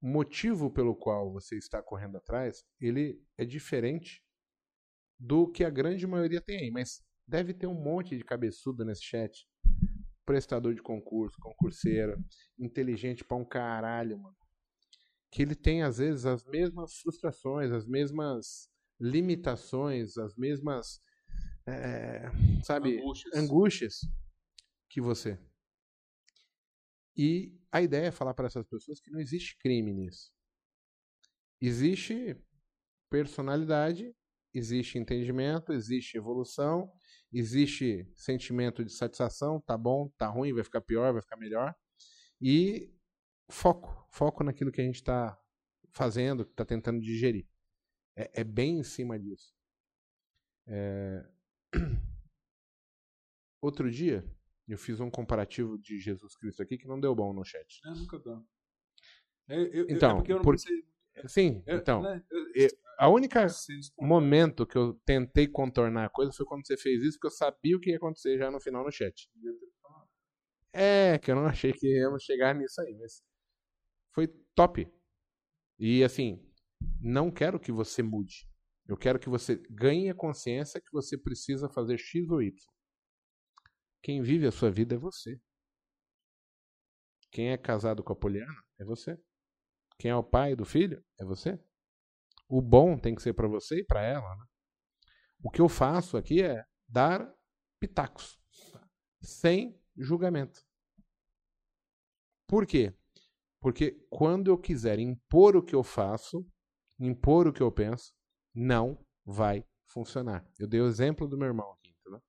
[0.00, 4.22] motivo pelo qual você está correndo atrás, ele é diferente
[5.18, 9.04] do que a grande maioria tem aí, mas deve ter um monte de cabeçudo nesse
[9.04, 9.46] chat.
[10.26, 12.16] Prestador de concurso, concurseiro,
[12.58, 14.36] inteligente pra um caralho, mano.
[15.32, 18.68] Que ele tem, às vezes, as mesmas frustrações, as mesmas
[19.00, 21.00] limitações, as mesmas.
[21.66, 22.30] é,
[22.62, 22.98] sabe?
[22.98, 23.34] Angústias.
[23.34, 24.00] angústias
[24.88, 25.38] que você.
[27.16, 30.30] E a ideia é falar para essas pessoas que não existe crime nisso.
[31.60, 32.36] Existe
[33.10, 34.14] personalidade,
[34.52, 36.92] existe entendimento, existe evolução,
[37.32, 41.74] existe sentimento de satisfação, tá bom, tá ruim, vai ficar pior, vai ficar melhor.
[42.40, 42.92] E
[43.48, 45.38] foco, foco naquilo que a gente está
[45.90, 47.46] fazendo, que está tentando digerir.
[48.16, 49.54] É, é bem em cima disso.
[50.66, 51.26] É,
[53.60, 54.24] Outro dia,
[54.66, 57.80] eu fiz um comparativo de Jesus Cristo aqui que não deu bom no chat.
[57.84, 58.42] É, nunca dá.
[59.48, 60.84] É, eu- eu- Então, é porque eu não por- pensei.
[61.26, 63.46] Sim, é, então, né, eu- eu- a única
[64.00, 67.76] momento que eu tentei contornar a coisa foi quando você fez isso, porque eu sabia
[67.76, 69.30] o que ia acontecer já no final no chat.
[70.72, 73.22] É, que eu não achei que íamos chegar nisso aí, mas
[74.12, 74.90] foi top.
[75.78, 76.44] E assim,
[77.00, 78.48] não quero que você mude.
[78.86, 82.52] Eu quero que você ganhe a consciência que você precisa fazer X ou Y.
[84.02, 85.40] Quem vive a sua vida é você.
[87.30, 89.18] Quem é casado com a Poliana é você.
[89.98, 91.58] Quem é o pai do filho é você.
[92.48, 94.36] O bom tem que ser para você e para ela.
[94.36, 94.44] Né?
[95.42, 97.32] O que eu faço aqui é dar
[97.80, 98.38] pitacos,
[99.20, 100.60] sem julgamento.
[102.46, 102.94] Por quê?
[103.62, 106.44] Porque quando eu quiser impor o que eu faço,
[106.98, 108.12] impor o que eu penso,
[108.52, 110.44] não vai funcionar.
[110.58, 112.20] Eu dei o exemplo do meu irmão aqui, entendeu?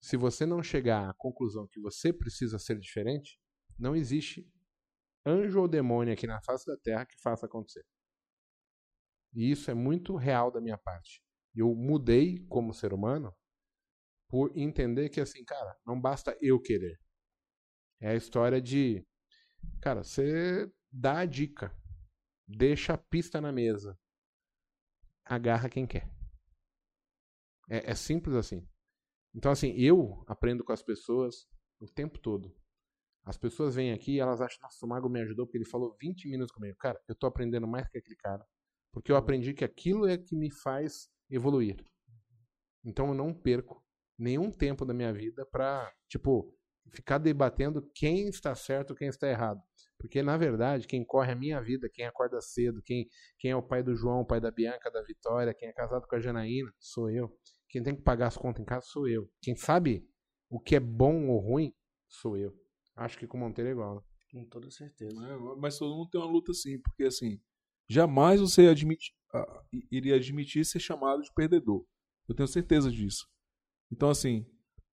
[0.00, 3.38] Se você não chegar à conclusão que você precisa ser diferente,
[3.78, 4.50] não existe
[5.24, 7.84] anjo ou demônio aqui na face da terra que faça acontecer.
[9.34, 11.22] E isso é muito real da minha parte.
[11.54, 13.34] Eu mudei como ser humano
[14.30, 16.98] por entender que assim, cara, não basta eu querer.
[18.00, 19.06] É a história de,
[19.80, 21.74] cara, você dá a dica,
[22.46, 23.98] deixa a pista na mesa.
[25.24, 26.10] agarra quem quer.
[27.68, 28.66] É, é simples assim.
[29.34, 31.46] Então, assim, eu aprendo com as pessoas
[31.80, 32.54] o tempo todo.
[33.24, 35.96] As pessoas vêm aqui e elas acham, nossa, o Mago me ajudou porque ele falou
[36.00, 36.76] 20 minutos comigo.
[36.78, 38.44] Cara, eu tô aprendendo mais que aquele cara.
[38.92, 41.76] Porque eu aprendi que aquilo é que me faz evoluir.
[42.84, 43.84] Então eu não perco
[44.18, 46.52] nenhum tempo da minha vida pra, tipo,
[46.92, 49.60] ficar debatendo quem está certo quem está errado.
[49.98, 53.06] Porque, na verdade, quem corre a minha vida, quem acorda cedo, quem,
[53.38, 56.06] quem é o pai do João, o pai da Bianca, da Vitória, quem é casado
[56.06, 57.30] com a Janaína, sou eu.
[57.68, 59.30] Quem tem que pagar as contas em casa, sou eu.
[59.42, 60.08] Quem sabe
[60.48, 61.74] o que é bom ou ruim,
[62.08, 62.52] sou eu.
[62.96, 63.96] Acho que com o Monteiro é igual.
[63.96, 64.02] Né?
[64.32, 65.16] Com toda certeza.
[65.26, 67.40] É, mas todo mundo tem uma luta assim, porque assim,
[67.88, 71.84] jamais você admite, uh, iria admitir ser chamado de perdedor.
[72.26, 73.28] Eu tenho certeza disso.
[73.92, 74.46] Então, assim,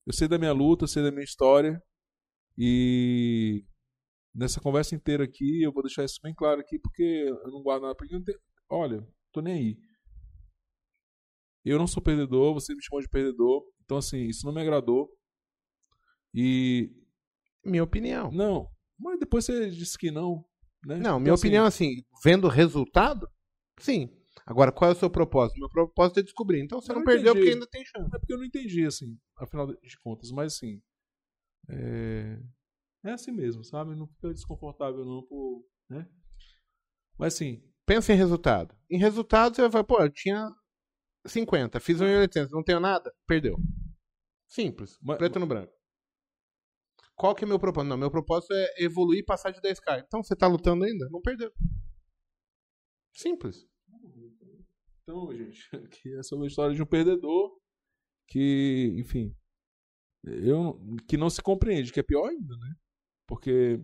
[0.05, 1.81] eu sei da minha luta, sei da minha história,
[2.57, 3.63] e
[4.33, 7.83] nessa conversa inteira aqui, eu vou deixar isso bem claro aqui, porque eu não guardo
[7.83, 7.95] nada.
[8.09, 9.77] Não tenho, olha, tô nem aí.
[11.65, 13.63] Eu não sou perdedor, você me chamou de perdedor.
[13.83, 15.09] Então, assim, isso não me agradou.
[16.33, 16.89] E.
[17.65, 18.31] Minha opinião.
[18.31, 18.69] Não.
[18.97, 20.45] Mas depois você disse que não.
[20.85, 20.95] Né?
[20.95, 23.27] Não, então, minha assim, opinião, assim, vendo o resultado,
[23.79, 24.09] sim.
[24.45, 25.59] Agora, qual é o seu propósito?
[25.59, 26.61] Meu propósito é descobrir.
[26.61, 28.07] Então você não, não perdeu porque ainda tem chance.
[28.15, 30.31] É porque eu não entendi, assim, afinal de contas.
[30.31, 30.81] Mas, assim,
[31.69, 32.39] é,
[33.05, 33.95] é assim mesmo, sabe?
[33.95, 36.07] Não fica desconfortável não por, né?
[37.17, 38.75] Mas assim, pensa em resultado.
[38.89, 40.49] Em resultado você vai falar, pô, eu tinha
[41.25, 43.57] 50, fiz 1.800, não tenho nada, perdeu.
[44.47, 45.73] Simples, mas, preto no branco.
[47.15, 47.89] Qual que é meu propósito?
[47.89, 50.03] Não, meu propósito é evoluir e passar de 10k.
[50.05, 51.09] Então você tá lutando ainda?
[51.09, 51.51] Não perdeu.
[53.13, 53.67] Simples.
[55.01, 57.57] Então, gente, aqui é sobre a história de um perdedor
[58.27, 59.35] que, enfim,
[60.23, 62.75] eu, que não se compreende, que é pior ainda, né?
[63.27, 63.79] Porque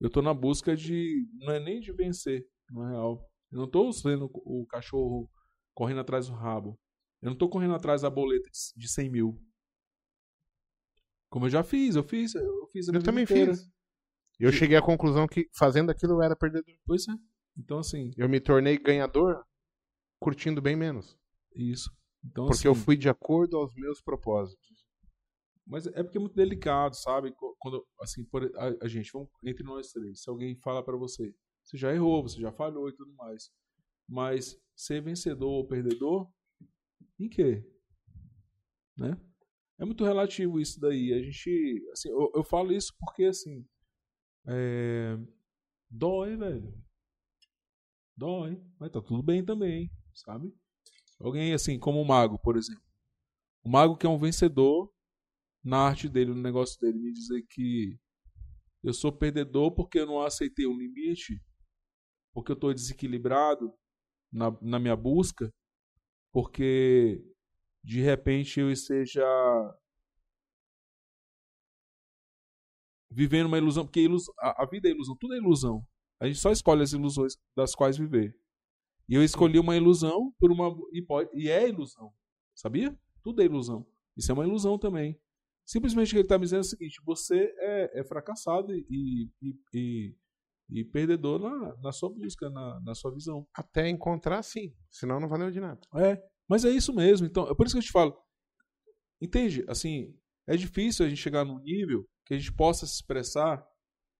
[0.00, 1.26] eu tô na busca de.
[1.40, 3.24] Não é nem de vencer, na real.
[3.50, 5.30] Eu não tô sendo o cachorro
[5.74, 6.78] correndo atrás do rabo.
[7.22, 9.42] Eu não tô correndo atrás da boleta de 100 mil.
[11.30, 12.34] Como eu já fiz, eu fiz.
[12.34, 13.54] Eu, fiz eu também inteira.
[13.54, 13.68] fiz.
[14.38, 16.74] Eu cheguei à conclusão que fazendo aquilo eu era perdedor.
[16.84, 17.12] Pois é.
[17.56, 18.12] Então, assim.
[18.16, 19.44] Eu me tornei ganhador
[20.20, 21.18] curtindo bem menos.
[21.54, 21.90] Isso.
[22.24, 24.77] Então, Porque assim, eu fui de acordo aos meus propósitos.
[25.68, 27.34] Mas é porque é muito delicado, sabe?
[27.58, 31.34] Quando, assim, por, a, a gente, vamos, entre nós três, se alguém fala para você,
[31.62, 33.52] você já errou, você já falhou e tudo mais.
[34.08, 36.26] Mas ser vencedor ou perdedor,
[37.20, 37.62] em quê?
[38.96, 39.20] Né?
[39.78, 41.12] É muito relativo isso daí.
[41.12, 43.68] A gente, assim, eu, eu falo isso porque, assim,
[44.46, 45.18] é,
[45.90, 46.74] dói, velho.
[48.16, 48.58] Dói.
[48.80, 50.50] Mas tá tudo bem também, sabe?
[51.20, 52.82] Alguém, assim, como o Mago, por exemplo.
[53.62, 54.90] O Mago que é um vencedor,
[55.62, 57.98] na arte dele, no negócio dele, me dizer que
[58.82, 61.40] eu sou perdedor porque eu não aceitei um limite,
[62.32, 63.72] porque eu estou desequilibrado
[64.32, 65.52] na, na minha busca,
[66.32, 67.22] porque
[67.82, 69.24] de repente eu esteja
[73.10, 74.06] vivendo uma ilusão, porque
[74.38, 75.84] a, a vida é ilusão, tudo é ilusão.
[76.20, 78.36] A gente só escolhe as ilusões das quais viver.
[79.08, 80.76] E eu escolhi uma ilusão por uma
[81.32, 82.12] e é ilusão,
[82.54, 82.96] sabia?
[83.22, 83.86] Tudo é ilusão.
[84.16, 85.18] Isso é uma ilusão também.
[85.68, 89.30] Simplesmente o que ele está me dizendo é o seguinte: você é, é fracassado e,
[89.42, 90.16] e, e,
[90.70, 93.46] e, perdedor na, na sua busca, na, na sua visão.
[93.52, 94.74] Até encontrar, sim.
[94.90, 95.78] Senão não valeu de nada.
[95.96, 97.26] É, mas é isso mesmo.
[97.26, 98.16] Então, é por isso que eu te falo.
[99.20, 99.62] Entende?
[99.68, 103.62] Assim, é difícil a gente chegar num nível que a gente possa se expressar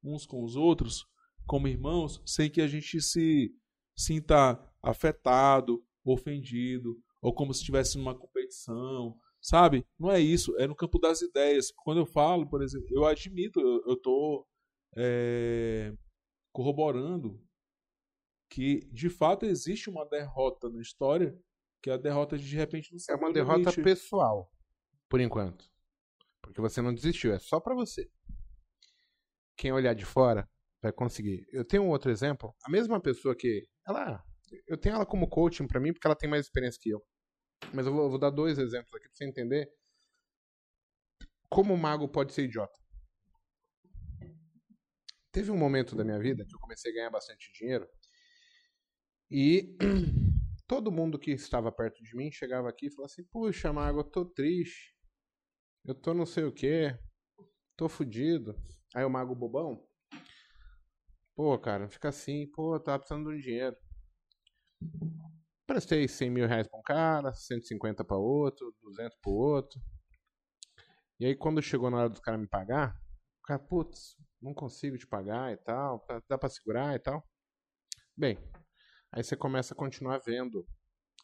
[0.05, 1.07] uns com os outros
[1.47, 3.51] como irmãos sem que a gente se
[3.97, 9.87] sinta afetado, ofendido, ou como se estivesse numa competição, Sabe?
[9.99, 10.57] Não é isso.
[10.59, 11.73] É no campo das ideias.
[11.85, 14.47] Quando eu falo, por exemplo, eu admito, eu estou
[14.97, 15.93] é,
[16.53, 17.41] corroborando
[18.51, 21.39] que de fato existe uma derrota na história,
[21.83, 23.83] que é a derrota de, de repente não É uma derrota limite.
[23.83, 24.51] pessoal,
[25.09, 25.65] por enquanto.
[26.43, 28.11] Porque você não desistiu, é só para você.
[29.57, 30.49] Quem olhar de fora
[30.83, 31.47] vai conseguir.
[31.53, 32.55] Eu tenho um outro exemplo.
[32.65, 33.67] A mesma pessoa que.
[33.87, 34.23] Ela.
[34.67, 37.03] Eu tenho ela como coaching para mim porque ela tem mais experiência que eu.
[37.75, 39.71] Mas eu vou, eu vou dar dois exemplos aqui pra você entender
[41.49, 42.79] como o mago pode ser idiota.
[45.33, 47.89] Teve um momento da minha vida que eu comecei a ganhar bastante dinheiro
[49.31, 49.77] e
[50.67, 54.05] todo mundo que estava perto de mim chegava aqui e falava assim: Puxa, mago, eu
[54.05, 54.97] tô triste,
[55.85, 56.97] eu tô não sei o que,
[57.77, 58.55] tô fudido.
[58.95, 59.87] Aí o mago bobão,
[61.35, 63.77] pô, cara, fica assim, pô, tá precisando de um dinheiro.
[65.69, 69.79] Prestei 100 mil reais para um cara, 150 para outro, 200 para outro.
[71.21, 72.99] E aí, quando chegou na hora dos caras me pagar,
[73.41, 77.23] o cara, putz, não consigo te pagar e tal, dá para segurar e tal.
[78.17, 78.39] Bem,
[79.13, 80.67] aí você começa a continuar vendo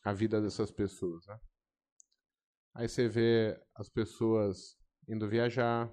[0.04, 1.40] a vida dessas pessoas, né?
[2.74, 4.76] Aí você vê as pessoas
[5.08, 5.90] indo viajar,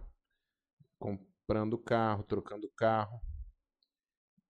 [1.00, 3.22] comprando carro, trocando carro.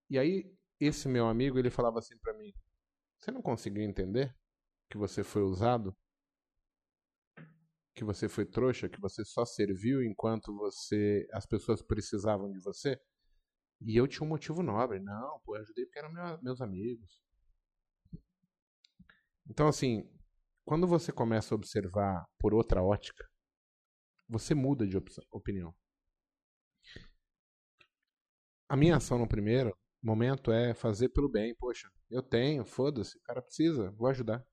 [0.09, 2.51] E aí esse meu amigo, ele falava assim para mim:
[3.21, 4.35] "Você não conseguiu entender
[4.89, 5.95] que você foi usado?
[7.93, 12.99] Que você foi trouxa, que você só serviu enquanto você as pessoas precisavam de você?"
[13.81, 14.99] E eu tinha um motivo nobre.
[14.99, 17.21] Não, pô, eu ajudei porque eram meu, meus amigos.
[19.49, 20.09] Então, assim,
[20.65, 23.29] quando você começa a observar por outra ótica,
[24.27, 24.95] você muda de
[25.31, 25.75] opinião.
[28.69, 31.55] A minha ação no primeiro momento é fazer pelo bem.
[31.55, 34.45] Poxa, eu tenho, foda-se, o cara precisa, vou ajudar.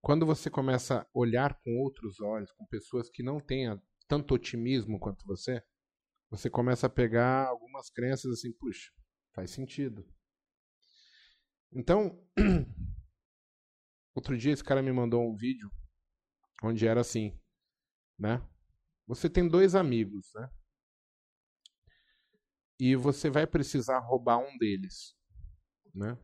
[0.00, 5.00] Quando você começa a olhar com outros olhos, com pessoas que não tenham tanto otimismo
[5.00, 5.62] quanto você,
[6.30, 8.92] você começa a pegar algumas crenças assim, puxa,
[9.34, 10.06] faz sentido.
[11.72, 12.22] Então,
[14.14, 15.70] outro dia esse cara me mandou um vídeo
[16.62, 17.38] onde era assim,
[18.18, 18.46] né?
[19.06, 20.50] Você tem dois amigos, né?
[22.78, 25.16] E você vai precisar roubar um deles,
[25.94, 26.18] né?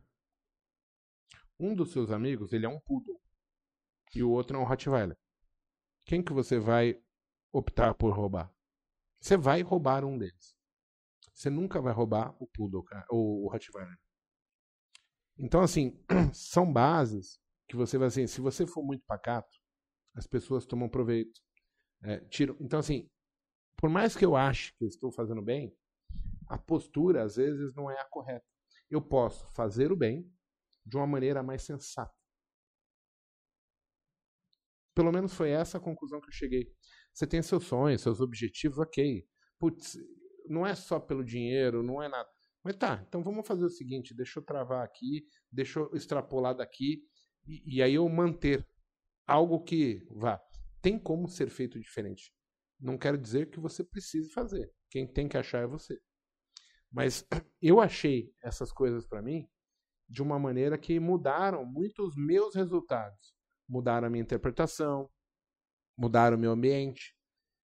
[1.59, 3.21] Um dos seus amigos, ele é um poodle.
[4.13, 5.17] E o outro é um Rottweiler.
[6.05, 7.01] Quem que você vai
[7.53, 8.53] optar por roubar?
[9.19, 10.57] Você vai roubar um deles.
[11.33, 13.97] Você nunca vai roubar o Poodle, ou o Rottweiler.
[15.37, 15.97] Então, assim,
[16.33, 19.57] são bases que você vai assim, se você for muito pacato,
[20.13, 21.39] as pessoas tomam proveito.
[22.03, 22.21] É.
[22.59, 23.09] Então, assim,
[23.77, 25.75] por mais que eu ache que eu estou fazendo bem,
[26.51, 28.45] a postura às vezes não é a correta.
[28.89, 30.29] Eu posso fazer o bem
[30.85, 32.13] de uma maneira mais sensata.
[34.93, 36.69] Pelo menos foi essa a conclusão que eu cheguei.
[37.13, 39.25] Você tem seus sonhos, seus objetivos, ok.
[39.57, 39.97] Putz,
[40.45, 42.29] não é só pelo dinheiro, não é nada.
[42.61, 47.01] Mas tá, então vamos fazer o seguinte: deixa eu travar aqui, deixa eu extrapolar daqui,
[47.47, 48.67] e, e aí eu manter
[49.25, 50.37] algo que vá.
[50.81, 52.33] Tem como ser feito diferente.
[52.77, 54.69] Não quero dizer que você precise fazer.
[54.89, 55.97] Quem tem que achar é você.
[56.91, 57.25] Mas
[57.61, 59.47] eu achei essas coisas para mim
[60.09, 63.33] de uma maneira que mudaram muito os meus resultados.
[63.67, 65.09] Mudaram a minha interpretação,
[65.97, 67.15] mudar o meu ambiente,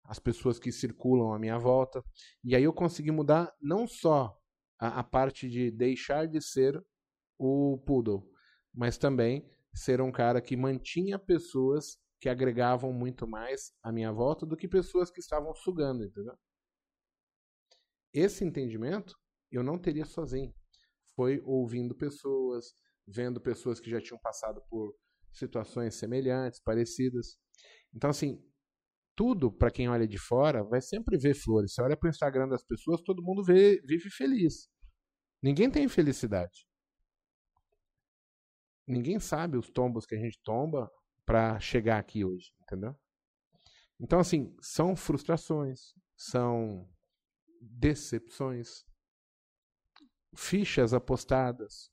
[0.06, 2.02] as pessoas que circulam à minha volta.
[2.44, 4.40] E aí eu consegui mudar não só
[4.80, 6.82] a, a parte de deixar de ser
[7.38, 8.32] o poodle,
[8.74, 14.46] mas também ser um cara que mantinha pessoas que agregavam muito mais à minha volta
[14.46, 16.36] do que pessoas que estavam sugando, entendeu?
[18.20, 19.16] Esse entendimento
[19.52, 20.52] eu não teria sozinho.
[21.16, 22.74] Foi ouvindo pessoas,
[23.08, 24.96] vendo pessoas que já tinham passado por
[25.32, 27.38] situações semelhantes, parecidas.
[27.94, 28.44] Então, assim,
[29.16, 31.76] tudo para quem olha de fora vai sempre ver flores.
[31.76, 34.68] Você olha para o Instagram das pessoas, todo mundo vê, vive feliz.
[35.40, 36.66] Ninguém tem felicidade.
[38.88, 40.90] Ninguém sabe os tombos que a gente tomba
[41.24, 42.96] para chegar aqui hoje, entendeu?
[44.00, 46.90] Então, assim, são frustrações, são
[47.72, 48.84] decepções,
[50.36, 51.92] fichas apostadas,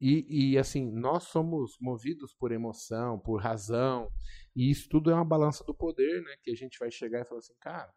[0.00, 4.12] e, e, assim, nós somos movidos por emoção, por razão,
[4.54, 6.36] e isso tudo é uma balança do poder, né?
[6.42, 7.90] Que a gente vai chegar e falar assim, cara,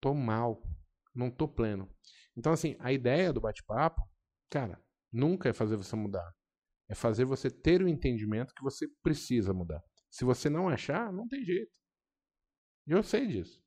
[0.00, 0.62] tô mal,
[1.14, 1.94] não tô pleno.
[2.36, 4.00] Então, assim, a ideia do bate-papo,
[4.48, 4.82] cara,
[5.12, 6.34] nunca é fazer você mudar.
[6.88, 9.82] É fazer você ter o entendimento que você precisa mudar.
[10.10, 11.72] Se você não achar, não tem jeito.
[12.86, 13.62] Eu sei disso.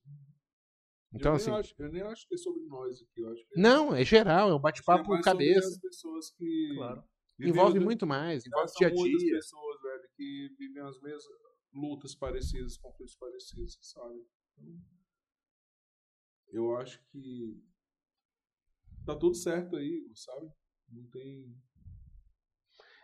[1.16, 1.52] Então, eu assim.
[1.52, 3.22] Acho, eu nem acho que é sobre nós aqui.
[3.22, 5.70] Eu acho que não, é geral, é um bate-papo é cabeça.
[5.70, 6.74] As pessoas que.
[6.76, 7.04] Claro
[7.40, 9.00] envolve muito mais, envolve dia a dia.
[9.00, 11.26] muitas pessoas, velho, que vivem as mesmas
[11.74, 14.26] lutas parecidas, conflitos parecidos, sabe?
[14.58, 14.82] Então,
[16.52, 17.62] eu acho que
[19.06, 20.50] tá tudo certo aí, sabe?
[20.90, 21.54] Não tem.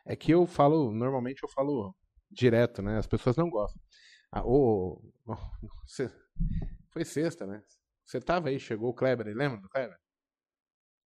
[0.06, 1.94] É que eu falo, normalmente eu falo
[2.30, 2.98] direto, né?
[2.98, 3.82] As pessoas não gostam.
[4.32, 5.38] Ah, oh, oh,
[6.92, 7.62] foi sexta, né?
[8.06, 9.98] Você tava aí, chegou o Kleber, lembra do Kleber?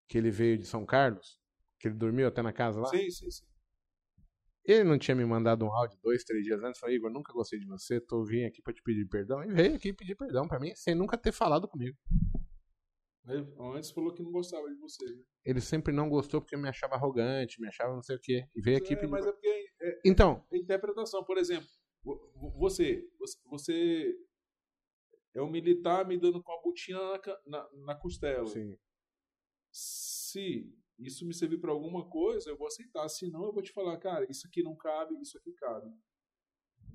[0.08, 1.38] Que ele veio de São Carlos.
[1.78, 2.88] Que ele dormiu até na casa lá?
[2.88, 3.44] Sim, sim, sim.
[4.64, 6.78] Ele não tinha me mandado um áudio dois, três dias antes.
[6.78, 9.42] Falei, Igor, nunca gostei de você, tô vindo aqui pra te pedir perdão.
[9.42, 11.96] E veio aqui pedir perdão pra mim, sem nunca ter falado comigo.
[13.28, 15.04] Ele antes falou que não gostava de você.
[15.04, 15.22] Né?
[15.44, 18.46] Ele sempre não gostou porque me achava arrogante, me achava não sei o quê.
[18.54, 19.10] E veio aqui é, pedir.
[19.10, 19.48] Mas é porque.
[19.80, 20.44] É, é, então.
[20.52, 21.68] É interpretação, por exemplo,
[22.58, 23.04] você,
[23.46, 24.14] você
[25.34, 28.46] é um militar me dando com a botina na, na, na costela.
[28.46, 28.76] Sim.
[29.70, 33.08] Se isso me servir para alguma coisa, eu vou aceitar.
[33.08, 35.90] Se não, eu vou te falar, cara, isso aqui não cabe, isso aqui cabe.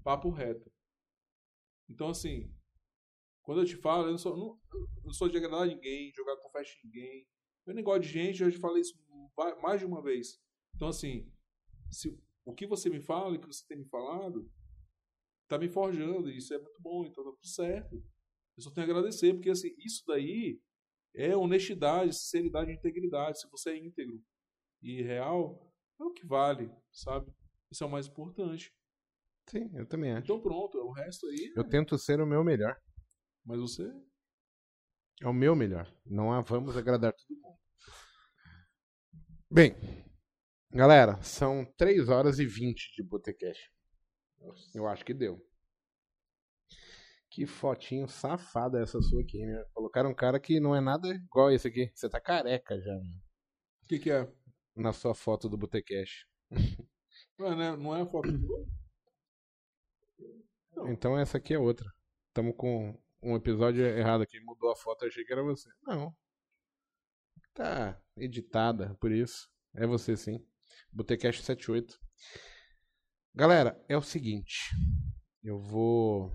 [0.04, 0.72] Papo reto.
[1.90, 2.54] Então, assim,
[3.42, 4.60] quando eu te falo, eu não sou, não,
[5.04, 7.28] não sou de agradar ninguém, jogar com festa ninguém.
[7.66, 8.96] Eu nem gosto de gente, eu já falei isso
[9.62, 10.40] mais de uma vez.
[10.76, 11.32] Então, assim,
[11.90, 12.10] se
[12.44, 14.52] o que você me fala e o que você tem me falado
[15.48, 18.04] tá me forjando, e isso é muito bom, então tá tudo certo.
[18.58, 20.60] Eu só tenho a agradecer, porque assim, isso daí
[21.14, 23.40] é honestidade, sinceridade e integridade.
[23.40, 24.22] Se você é íntegro
[24.82, 27.32] e real, é o que vale, sabe?
[27.72, 28.74] Isso é o mais importante.
[29.50, 30.24] Sim, eu também acho.
[30.24, 31.54] Então pronto, o resto aí.
[31.56, 32.76] Eu tento ser o meu melhor.
[33.46, 33.92] Mas você.
[35.22, 35.94] É o meu melhor.
[36.06, 37.60] Não há, vamos agradar todo mundo.
[39.52, 39.76] Bem,
[40.72, 43.72] galera, são 3 horas e 20 de Botecast.
[44.74, 45.45] Eu acho que deu.
[47.36, 49.62] Que fotinho safada essa sua aqui, né?
[49.74, 51.92] Colocaram um cara que não é nada igual esse aqui.
[51.94, 53.20] Você tá careca já, né?
[53.84, 54.26] O que, que é?
[54.74, 56.26] Na sua foto do Botecast.
[57.38, 57.76] Não é, né?
[57.76, 58.66] não é a foto tua?
[60.90, 61.86] Então essa aqui é outra.
[62.30, 64.40] Estamos com um episódio errado aqui.
[64.40, 65.70] Mudou a foto, achei que era você.
[65.84, 66.16] Não.
[67.54, 69.50] Tá editada, por isso.
[69.74, 70.40] É você sim.
[70.90, 72.00] Botecast 78.
[73.34, 74.72] Galera, é o seguinte.
[75.44, 76.32] Eu vou.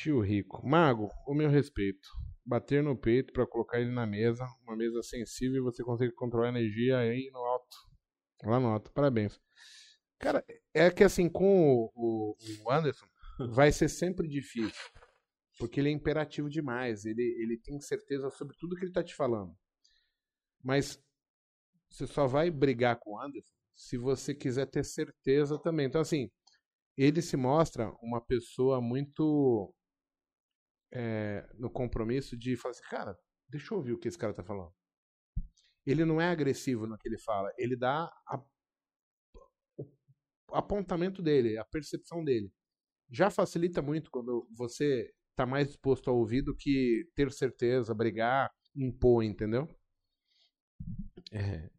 [0.00, 0.66] Tio Rico.
[0.66, 2.08] Mago, o meu respeito.
[2.42, 4.46] Bater no peito para colocar ele na mesa.
[4.62, 7.76] Uma mesa sensível e você consegue controlar a energia aí no alto.
[8.44, 8.90] Lá no alto.
[8.92, 9.38] Parabéns.
[10.18, 13.06] Cara, é que assim, com o, o, Anderson,
[13.52, 14.90] vai ser sempre difícil.
[15.58, 17.04] Porque ele é imperativo demais.
[17.04, 19.54] Ele, ele tem certeza sobre tudo que ele tá te falando.
[20.64, 20.98] Mas
[21.90, 25.86] você só vai brigar com o Anderson se você quiser ter certeza também.
[25.86, 26.30] Então, assim,
[26.96, 29.74] ele se mostra uma pessoa muito
[30.92, 34.42] é, no compromisso de falar assim, cara, deixa eu ouvir o que esse cara tá
[34.42, 34.72] falando.
[35.86, 38.42] Ele não é agressivo no que ele fala, ele dá a,
[39.78, 42.52] o apontamento dele, a percepção dele.
[43.10, 48.50] Já facilita muito quando você tá mais disposto a ouvir do que ter certeza, brigar,
[48.74, 49.68] impor, entendeu?
[51.32, 51.70] É,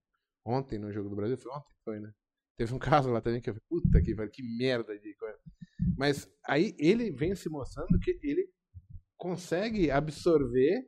[0.45, 1.75] ontem no Jogo do Brasil, foi ontem?
[1.83, 2.14] Foi, né?
[2.57, 5.40] Teve um caso lá também que eu falei, puta que, que merda de coisa.
[5.98, 8.49] Mas aí ele vem se mostrando que ele
[9.22, 10.83] consegue absorver,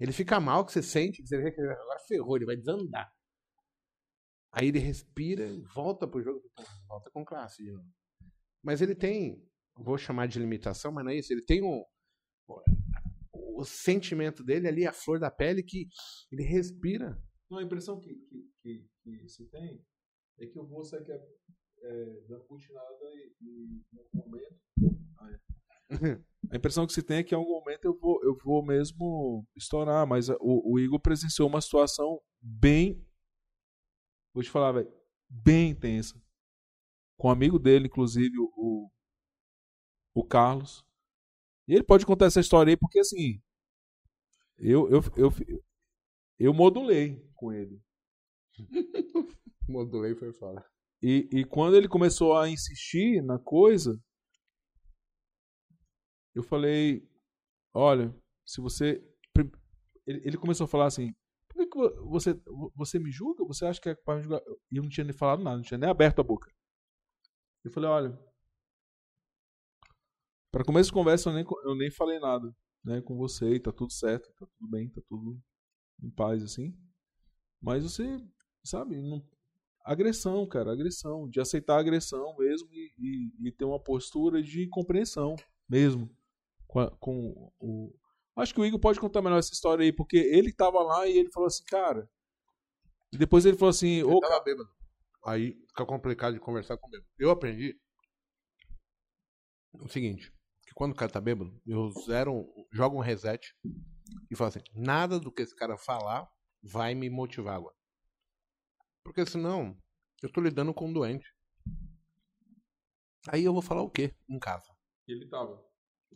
[0.00, 3.12] ele fica mal, que você sente, que você que agora ferrou, ele vai desandar.
[4.50, 6.42] Aí ele respira e volta pro jogo,
[6.88, 7.86] volta com classe de novo.
[8.62, 9.46] Mas ele tem,
[9.76, 11.84] vou chamar de limitação, mas não é isso, ele tem um,
[13.32, 15.86] o sentimento dele ali, a flor da pele, que
[16.32, 17.22] ele respira.
[17.50, 19.84] Não, a impressão que, que, que, que se tem
[20.38, 21.14] é que o vou sair é,
[21.82, 23.04] é, dando continuada
[23.42, 24.60] e, e algum momento.
[25.18, 26.35] Ah, é.
[26.50, 29.46] A impressão que se tem é que em algum momento eu vou, eu vou mesmo
[29.56, 33.04] estourar, mas o, o Igor presenciou uma situação bem.
[34.32, 34.92] Vou te falar, velho,
[35.28, 36.20] bem intensa.
[37.18, 38.90] Com um amigo dele, inclusive, o,
[40.14, 40.84] o Carlos.
[41.66, 43.40] E ele pode contar essa história aí, porque assim.
[44.58, 45.32] Eu, eu, eu,
[46.38, 47.80] eu modulei com ele.
[49.68, 50.64] Modulei foi fora.
[51.02, 54.00] E, e quando ele começou a insistir na coisa,
[56.36, 57.08] eu falei:
[57.72, 59.02] Olha, se você.
[60.06, 61.14] Ele começou a falar assim:
[61.48, 62.38] Por que, você,
[62.74, 63.44] você me julga?
[63.46, 64.42] Você acha que é capaz de julgar?
[64.70, 66.52] E eu não tinha nem falado nada, não tinha nem aberto a boca.
[67.64, 68.26] Eu falei: Olha.
[70.52, 73.72] Para começo de conversa, eu nem, eu nem falei nada né, com você e tá
[73.72, 75.38] tudo certo, tá tudo bem, tá tudo
[76.02, 76.74] em paz assim.
[77.60, 78.16] Mas você,
[78.64, 79.22] sabe, não,
[79.84, 84.66] agressão, cara, agressão, de aceitar a agressão mesmo e, e, e ter uma postura de
[84.68, 85.36] compreensão
[85.68, 86.15] mesmo
[86.76, 87.94] com, com, o.
[88.36, 91.16] Acho que o Igor pode contar melhor essa história aí, porque ele tava lá e
[91.16, 92.08] ele falou assim, cara.
[93.12, 94.00] E depois ele falou assim.
[94.00, 94.68] Ele tava bêbado.
[95.24, 97.08] Aí fica complicado de conversar com o bêbado.
[97.18, 97.78] Eu aprendi
[99.74, 100.32] o seguinte:
[100.66, 103.54] que quando o cara tá bêbado, eu zero, jogo um reset
[104.30, 106.28] e falo assim: nada do que esse cara falar
[106.62, 107.76] vai me motivar agora.
[109.04, 109.76] Porque senão,
[110.22, 111.26] eu tô lidando com um doente.
[113.28, 114.72] Aí eu vou falar o quê em casa?
[115.06, 115.64] Ele tava.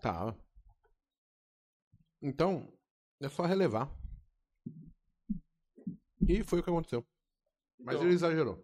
[0.01, 0.50] Tava.
[2.23, 2.71] Então,
[3.21, 3.89] é só relevar.
[6.29, 7.05] E foi o que aconteceu.
[7.79, 8.63] Mas Então- ele exagerou.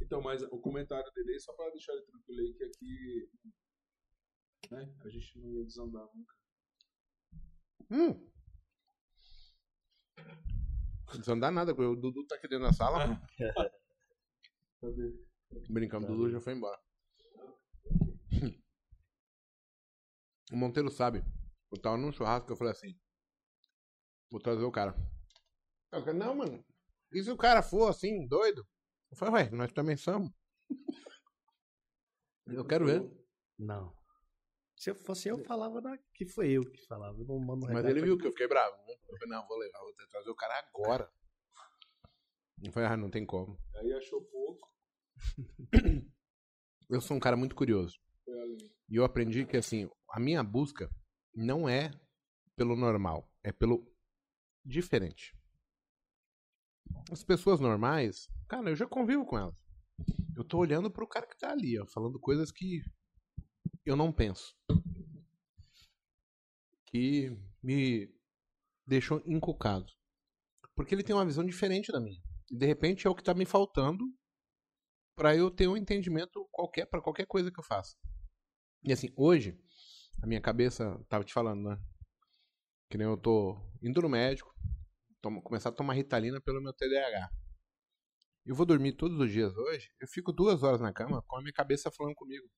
[0.00, 3.30] Então, mas o comentário dele, só para deixar ele tranquilo aí, que aqui.
[4.70, 6.34] Né, a gente não ia desandar nunca.
[7.90, 8.30] Hum.
[11.18, 13.18] Desandar nada, porque o Dudu tá aqui dentro da sala.
[14.80, 15.26] Cadê?
[15.70, 16.78] Brincando, o Dudu já foi embora.
[20.50, 21.22] O Monteiro sabe.
[21.70, 22.98] Eu tava num churrasco, eu falei assim.
[24.30, 24.94] Vou trazer o cara.
[25.92, 26.64] Eu falei, não, mano.
[27.12, 28.66] E se o cara for assim, doido?
[29.10, 30.30] Eu falei, ué, nós também somos.
[32.46, 33.02] Eu quero ver.
[33.58, 33.94] Não.
[34.78, 35.98] Se eu fosse eu, falava da...
[36.14, 37.18] que foi eu que falava.
[37.18, 38.74] Eu não mando Mas ele viu que eu fiquei bravo.
[38.86, 38.94] né?
[39.08, 41.12] Eu falei, não, vou levar, vou trazer o cara agora.
[42.62, 43.58] Eu falei, ah, não tem como.
[43.74, 44.72] Aí achou pouco,
[46.88, 47.98] Eu sou um cara muito curioso.
[48.88, 50.88] E eu aprendi que, assim, a minha busca
[51.38, 51.90] não é
[52.56, 53.86] pelo normal, é pelo
[54.64, 55.36] diferente.
[57.12, 59.56] As pessoas normais, cara, eu já convivo com elas.
[60.36, 62.82] Eu tô olhando pro cara que tá ali, ó, falando coisas que
[63.84, 64.56] eu não penso.
[66.86, 67.30] Que
[67.62, 68.12] me
[68.86, 69.86] deixam encucado.
[70.74, 72.20] Porque ele tem uma visão diferente da minha.
[72.50, 74.04] E de repente é o que tá me faltando
[75.14, 77.96] para eu ter um entendimento qualquer para qualquer coisa que eu faça.
[78.82, 79.58] E assim, hoje,
[80.22, 81.78] a minha cabeça, tava te falando, né?
[82.90, 84.54] Que nem eu tô indo no médico,
[85.20, 87.30] tomo, começar a tomar ritalina pelo meu TDAH.
[88.46, 91.40] Eu vou dormir todos os dias hoje, eu fico duas horas na cama com a
[91.40, 92.48] minha cabeça falando comigo.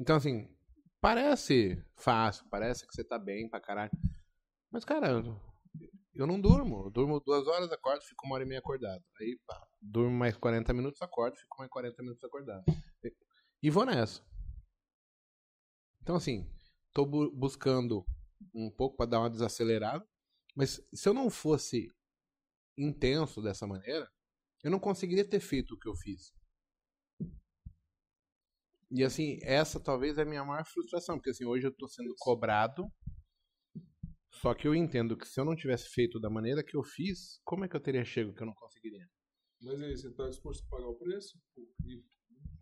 [0.00, 0.48] Então, assim,
[1.00, 3.90] parece fácil, parece que você tá bem pra caralho.
[4.70, 5.08] Mas, cara,
[6.14, 6.86] eu não durmo.
[6.86, 9.04] Eu durmo duas horas, acordo, fico uma hora e meia acordado.
[9.20, 12.64] Aí, pá, durmo mais 40 minutos, acordo, fico mais 40 minutos acordado.
[13.62, 14.22] E vou nessa.
[16.08, 16.50] Então, assim,
[16.94, 18.02] tô bu- buscando
[18.54, 20.02] um pouco para dar uma desacelerada.
[20.56, 21.92] Mas se eu não fosse
[22.78, 24.10] intenso dessa maneira,
[24.64, 26.32] eu não conseguiria ter feito o que eu fiz.
[28.90, 32.14] E assim, essa talvez é a minha maior frustração, porque assim, hoje eu tô sendo
[32.18, 32.90] cobrado.
[34.30, 37.38] Só que eu entendo que se eu não tivesse feito da maneira que eu fiz,
[37.44, 39.06] como é que eu teria chego que eu não conseguiria?
[39.60, 41.38] Mas aí, você tá disposto a pagar o preço?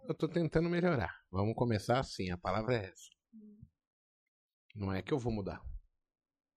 [0.08, 1.14] Eu tô tentando melhorar.
[1.30, 3.15] Vamos começar assim, a palavra é essa.
[4.76, 5.64] Não é que eu vou mudar.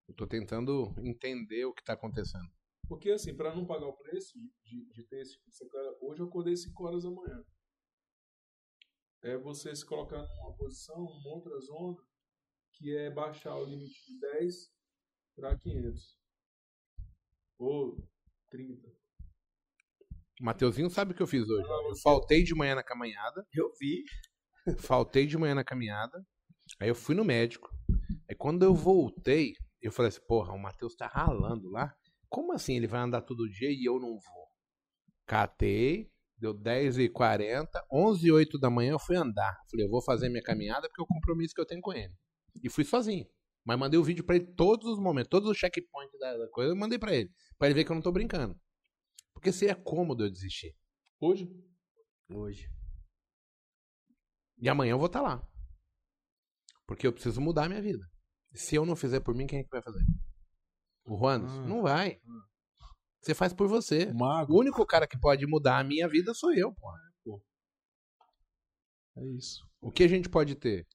[0.08, 2.50] Eu tô tentando entender o que tá acontecendo.
[2.88, 5.98] Porque assim, pra não pagar o preço de, de, de ter esse tipo de sequela,
[6.02, 7.44] hoje eu acordei 5 horas da manhã.
[9.24, 11.98] É você se colocar numa posição, numa outra zona,
[12.74, 14.56] que é baixar o limite de 10
[15.36, 16.18] para 500.
[17.60, 17.98] Ou
[18.50, 18.88] 30.
[20.42, 21.68] O Mateuzinho sabe o que eu fiz hoje.
[21.70, 23.46] Eu faltei de manhã na caminhada.
[23.54, 24.04] Eu vi.
[24.80, 26.26] Faltei de manhã na caminhada.
[26.80, 27.70] Aí eu fui no médico.
[28.30, 31.96] Aí quando eu voltei, eu falei assim, porra, o Matheus tá ralando lá.
[32.30, 34.48] Como assim ele vai andar todo dia e eu não vou?
[35.26, 39.60] Catei, deu 10h40, 11h08 da manhã eu fui andar.
[39.70, 42.14] Falei, eu vou fazer minha caminhada porque é o compromisso que eu tenho com ele.
[42.64, 43.26] E fui sozinho.
[43.66, 46.76] Mas mandei o vídeo pra ele todos os momentos, todos os checkpoints da coisa, eu
[46.76, 47.32] mandei pra ele.
[47.58, 48.60] Pra ele ver que eu não tô brincando.
[49.34, 50.76] Porque seria cômodo eu desistir.
[51.20, 51.50] Hoje?
[52.32, 52.70] Hoje.
[54.60, 55.48] E amanhã eu vou estar lá.
[56.86, 58.04] Porque eu preciso mudar a minha vida.
[58.54, 60.04] Se eu não fizer por mim, quem é que vai fazer?
[61.06, 61.52] O Juanes?
[61.52, 61.66] Ah.
[61.66, 62.20] Não vai.
[63.22, 64.06] Você faz por você.
[64.06, 64.58] O O mago?
[64.60, 66.90] único cara que pode mudar a minha vida sou eu, pô.
[69.18, 69.68] É isso.
[69.82, 70.88] O que a gente pode ter?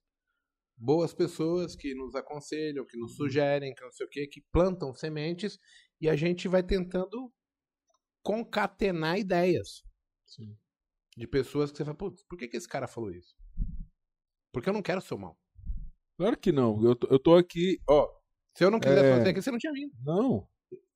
[0.77, 4.93] Boas pessoas que nos aconselham, que nos sugerem, que não sei o quê, que plantam
[4.93, 5.57] sementes
[6.01, 7.31] e a gente vai tentando
[8.23, 9.83] concatenar ideias
[10.25, 10.57] Sim.
[11.15, 13.35] de pessoas que você fala, putz, por que, que esse cara falou isso?
[14.51, 15.37] Porque eu não quero seu mal.
[16.17, 16.83] Claro que não.
[16.83, 18.07] Eu tô, eu tô aqui, ó.
[18.55, 19.17] Se eu não quisesse É.
[19.17, 19.93] fazer aquilo, você não tinha vindo.
[20.03, 20.47] Não.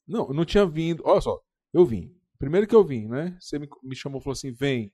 [0.08, 1.04] Não, eu não tinha vindo.
[1.06, 1.42] Olha só,
[1.74, 2.16] eu vim.
[2.38, 3.38] Primeiro que eu vim, né?
[3.40, 4.94] Você me, me chamou e falou assim: vem.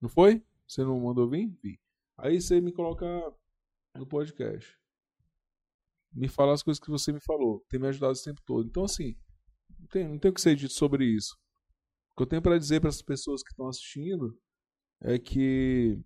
[0.00, 0.44] Não foi?
[0.66, 1.48] Você não mandou vir?
[1.62, 1.76] Vim.
[2.18, 3.04] Aí você me coloca
[3.96, 4.74] no podcast.
[6.12, 7.64] Me fala as coisas que você me falou.
[7.68, 8.66] Tem me ajudado esse tempo todo.
[8.66, 9.16] Então, assim,
[9.78, 11.36] não tem, não tem o que ser dito sobre isso.
[12.12, 14.38] O que eu tenho para dizer para as pessoas que estão assistindo
[15.02, 16.00] é que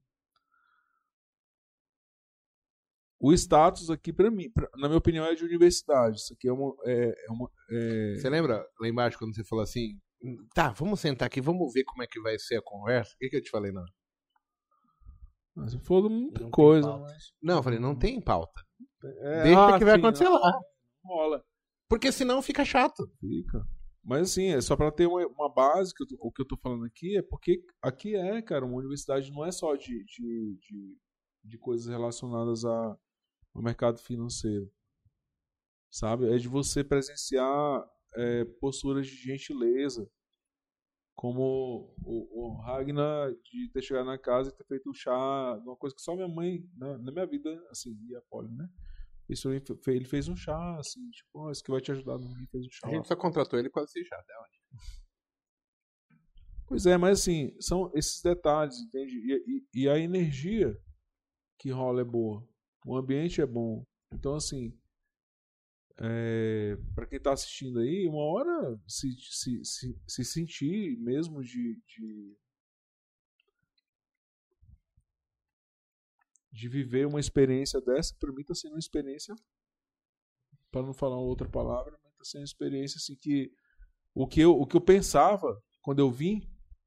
[3.21, 6.17] o status aqui, para mim, pra- na minha opinião, é de universidade.
[6.17, 6.75] Isso aqui é uma.
[6.87, 9.99] É, é uma é- Você lembra lá embaixo quando você falou assim:
[10.55, 13.13] tá, vamos sentar aqui, vamos ver como é que vai ser a conversa?
[13.15, 13.85] O que, que eu te falei, não?
[15.57, 16.97] Você falou muita Não coisa.
[16.97, 18.61] mas- Não, eu falei, não tem pauta.
[19.23, 20.53] É, Deixa ah, que vai sim, acontecer não, lá.
[21.05, 21.45] rola.
[21.89, 23.07] Porque senão fica chato.
[23.21, 23.63] Fica.
[24.03, 26.47] Mas assim, é só para ter uma, uma base, que eu tô- o que eu
[26.47, 30.59] tô falando aqui é porque aqui é, cara, uma universidade não é só de, de,
[30.61, 30.97] de,
[31.45, 32.97] de coisas relacionadas a,
[33.55, 34.71] ao mercado financeiro.
[35.91, 36.33] Sabe?
[36.33, 40.09] É de você presenciar é, posturas de gentileza.
[41.15, 45.13] Como o, o Ragnar de ter chegado na casa e ter feito um chá,
[45.65, 48.67] uma coisa que só minha mãe, na, na minha vida, assim, e a Polly, né?
[49.29, 52.19] Isso ele fe- ele fez um chá, assim, tipo, ó, isso que vai te ajudar,
[52.51, 52.87] fez um chá.
[52.87, 52.97] A lá.
[52.97, 54.25] gente só contratou ele com esse chato.
[56.67, 59.13] Pois é, mas assim, são esses detalhes, entende?
[59.17, 60.75] E, e- e a energia
[61.59, 62.49] que rola é boa.
[62.85, 63.85] O ambiente é bom.
[64.13, 64.77] Então, assim,
[65.99, 71.79] é, para quem tá assistindo aí, uma hora se, se, se, se sentir mesmo de,
[71.87, 72.37] de,
[76.51, 79.35] de viver uma experiência dessa, para mim tá sendo uma experiência,
[80.71, 83.53] para não falar outra palavra, mas tá sendo uma experiência assim que
[84.15, 86.41] o que eu, o que eu pensava quando eu vim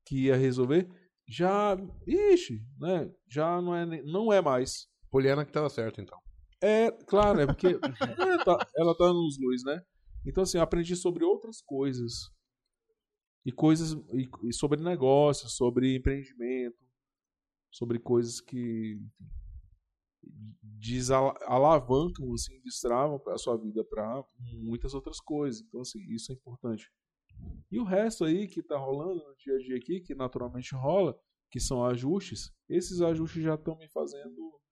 [0.06, 0.90] que ia resolver,
[1.28, 3.14] já, ixi, né?
[3.28, 4.88] Já não é, não é mais.
[5.14, 6.20] Poliana que tava certo, então.
[6.60, 7.78] É, claro, é porque ela
[8.44, 9.80] tá, ela tá nos luz, né?
[10.26, 12.32] Então, assim, eu aprendi sobre outras coisas.
[13.46, 13.96] E coisas,
[14.44, 16.80] e sobre negócios, sobre empreendimento,
[17.72, 18.98] sobre coisas que
[20.80, 24.26] desalavancam, assim, destravam a sua vida para
[24.64, 25.62] muitas outras coisas.
[25.62, 26.90] Então, assim, isso é importante.
[27.70, 31.16] E o resto aí que está rolando no dia a dia aqui, que naturalmente rola,
[31.52, 34.63] que são ajustes, esses ajustes já estão me fazendo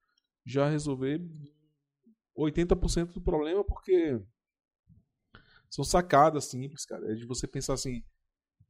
[0.46, 1.22] já resolver
[2.38, 4.20] 80% do problema, porque
[5.70, 7.12] são sacadas simples, cara.
[7.12, 8.04] É de você pensar assim,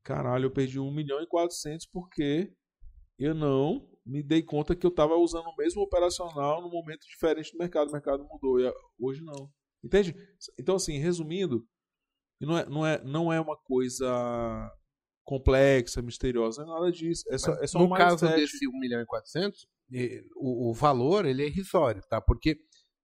[0.04, 2.54] caralho, eu perdi 1 milhão e 400 porque
[3.18, 7.52] eu não me dei conta que eu estava usando o mesmo operacional no momento diferente
[7.52, 7.90] do mercado.
[7.90, 9.52] O mercado mudou e hoje não.
[9.84, 10.16] Entende?
[10.60, 11.68] Então, assim, resumindo,
[12.40, 14.72] não é, não é, não é uma coisa
[15.24, 17.24] complexa, misteriosa, não é nada disso.
[17.30, 18.52] É só, é só no um caso mindset.
[18.52, 19.68] desse 1 milhão e 400, eh,
[20.36, 22.22] o, o valor ele é irrisório, tá?
[22.22, 22.58] Porque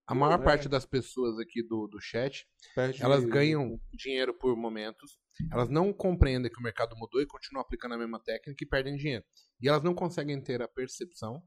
[0.07, 0.43] a maior é.
[0.43, 5.19] parte das pessoas aqui do, do chat, Perde- elas ganham dinheiro por momentos,
[5.51, 8.95] elas não compreendem que o mercado mudou e continuam aplicando a mesma técnica e perdem
[8.95, 9.25] dinheiro.
[9.61, 11.43] E elas não conseguem ter a percepção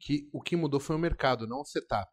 [0.00, 2.10] que o que mudou foi o mercado, não o setup.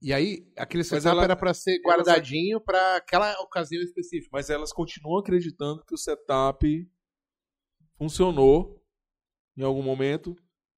[0.00, 4.30] E aí, aquele setup ela- era para ser guardadinho para aquela ocasião específica.
[4.32, 6.90] Mas elas continuam acreditando que o setup
[7.98, 8.82] funcionou
[9.58, 10.34] em algum momento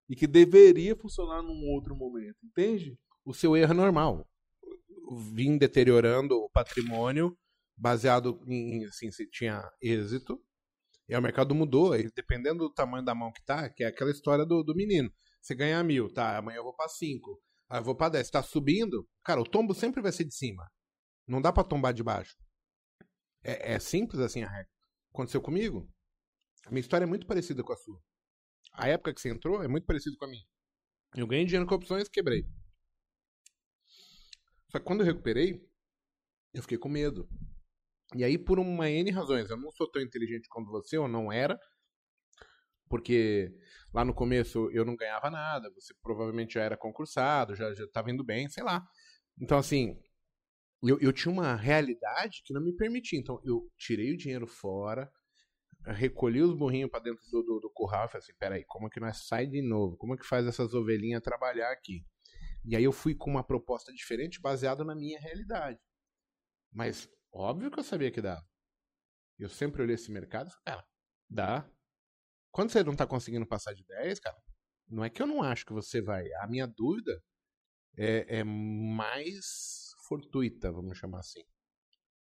[0.09, 2.99] e que deveria funcionar num outro momento, entende?
[3.25, 4.29] o seu erro é normal.
[5.35, 7.37] Vim deteriorando o patrimônio
[7.77, 10.41] baseado em assim, se tinha êxito.
[11.09, 14.11] E o mercado mudou, aí dependendo do tamanho da mão que tá, que é aquela
[14.11, 15.13] história do, do menino.
[15.41, 16.39] Você ganha mil, tá?
[16.39, 17.41] Amanhã eu vou pra cinco.
[17.69, 18.31] Aí eu vou pra dez.
[18.31, 20.65] Tá subindo, cara, o tombo sempre vai ser de cima.
[21.27, 22.37] Não dá pra tombar de baixo.
[23.43, 24.71] É, é simples assim a regra.
[25.13, 25.89] Aconteceu comigo.
[26.67, 28.01] A minha história é muito parecida com a sua.
[28.73, 30.45] A época que você entrou é muito parecida com a minha.
[31.15, 32.47] Eu ganhei dinheiro com opções quebrei.
[34.71, 35.63] Só que quando eu recuperei,
[36.55, 37.29] eu fiquei com medo.
[38.15, 41.33] E aí, por uma N razões, eu não sou tão inteligente quanto você, ou não
[41.33, 41.59] era,
[42.89, 43.51] porque
[43.93, 48.23] lá no começo eu não ganhava nada, você provavelmente já era concursado, já, já indo
[48.23, 48.87] bem, sei lá.
[49.41, 49.99] Então, assim,
[50.83, 53.19] eu, eu tinha uma realidade que não me permitia.
[53.19, 55.11] Então, eu tirei o dinheiro fora,
[55.85, 58.91] recolhi os burrinhos para dentro do, do, do curral e falei assim: peraí, como é
[58.91, 59.97] que nós sai de novo?
[59.97, 62.05] Como é que faz essas ovelhinhas trabalhar aqui?
[62.65, 65.81] E aí eu fui com uma proposta diferente baseada na minha realidade.
[66.71, 68.47] Mas óbvio que eu sabia que dava.
[69.39, 70.85] Eu sempre olhei esse mercado e falei,
[71.29, 71.69] dá.
[72.53, 74.41] Quando você não tá conseguindo passar de 10, cara,
[74.89, 76.33] não é que eu não acho que você vai.
[76.35, 77.21] A minha dúvida
[77.97, 81.43] é, é mais fortuita, vamos chamar assim.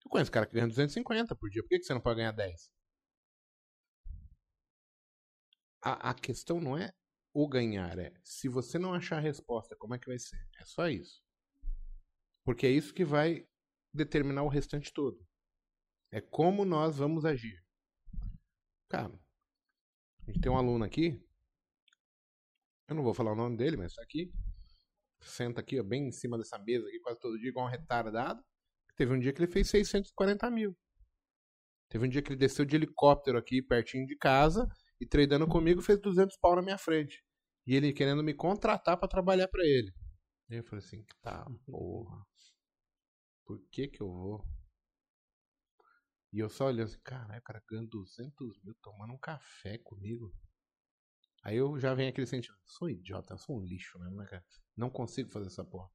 [0.05, 1.63] Eu conheço cara que ganha 250 por dia.
[1.63, 2.74] Por que, que você não pode ganhar 10?
[5.85, 6.93] A, a questão não é
[7.35, 10.39] o ganhar, é se você não achar a resposta, como é que vai ser?
[10.59, 11.23] É só isso.
[12.45, 13.47] Porque é isso que vai
[13.93, 15.23] determinar o restante todo.
[16.11, 17.63] É como nós vamos agir.
[18.89, 19.13] Cara,
[20.23, 21.21] a gente tem um aluno aqui.
[22.89, 24.33] Eu não vou falar o nome dele, mas está aqui.
[25.21, 28.45] Senta aqui, ó, bem em cima dessa mesa aqui, quase todo dia, igual um retardado.
[28.97, 30.77] Teve um dia que ele fez 640 mil.
[31.89, 34.69] Teve um dia que ele desceu de helicóptero aqui, pertinho de casa,
[35.01, 37.23] e tradando comigo fez 200 pau na minha frente.
[37.67, 39.93] E ele querendo me contratar para trabalhar para ele.
[40.51, 42.25] Aí eu falei assim, tá, porra.
[43.47, 44.45] Por que que eu vou?
[46.33, 50.35] E eu só olhando assim, caralho, o cara ganha 200 mil tomando um café comigo.
[51.45, 54.45] Aí eu já venho aquele sentimento, sou idiota, eu sou um lixo mesmo, né, cara?
[54.77, 55.89] Não consigo fazer essa porra.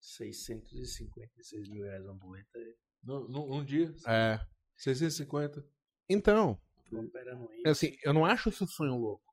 [0.00, 2.58] 656 mil reais uma boleta.
[3.02, 4.40] Num, num- um dia, É.
[4.76, 5.64] 650.
[6.08, 6.60] Então,
[7.50, 7.62] Aí.
[7.66, 9.24] é assim, eu não acho esse sonho louco.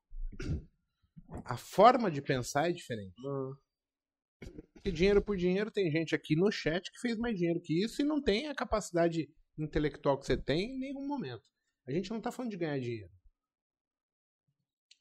[1.44, 3.14] A forma de pensar é diferente.
[4.74, 8.00] Porque dinheiro por dinheiro, tem gente aqui no chat que fez mais dinheiro que isso
[8.00, 11.44] e não tem a capacidade intelectual que você tem em nenhum momento.
[11.86, 13.12] A gente não tá falando de ganhar dinheiro.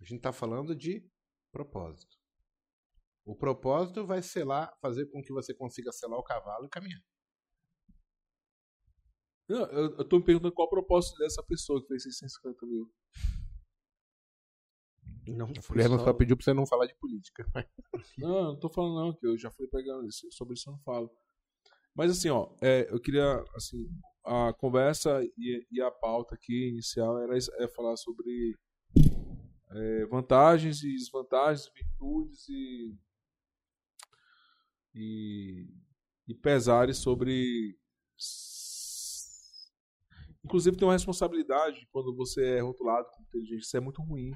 [0.02, 1.06] A gente tá falando de
[1.52, 2.18] propósito.
[3.26, 7.02] O propósito vai selar, fazer com que você consiga selar o cavalo e caminhar.
[9.50, 12.88] Não, eu, eu tô me perguntando qual o propósito dessa pessoa que fez 650 mil.
[15.28, 17.46] Não, A foi Juliana só- só pediu pra você não falar de política.
[18.18, 20.80] Não, não tô falando não, que eu já fui pegando isso, sobre isso eu não
[20.82, 21.10] falo.
[21.96, 23.90] Mas assim, ó, é, eu queria, assim,
[24.26, 28.58] a conversa e, e a pauta aqui inicial era é falar sobre
[29.72, 32.98] é, vantagens e desvantagens, virtudes e,
[34.94, 35.68] e,
[36.28, 37.78] e pesares sobre
[40.50, 43.62] Inclusive tem uma responsabilidade quando você é rotulado como inteligente.
[43.62, 44.32] Isso é muito ruim.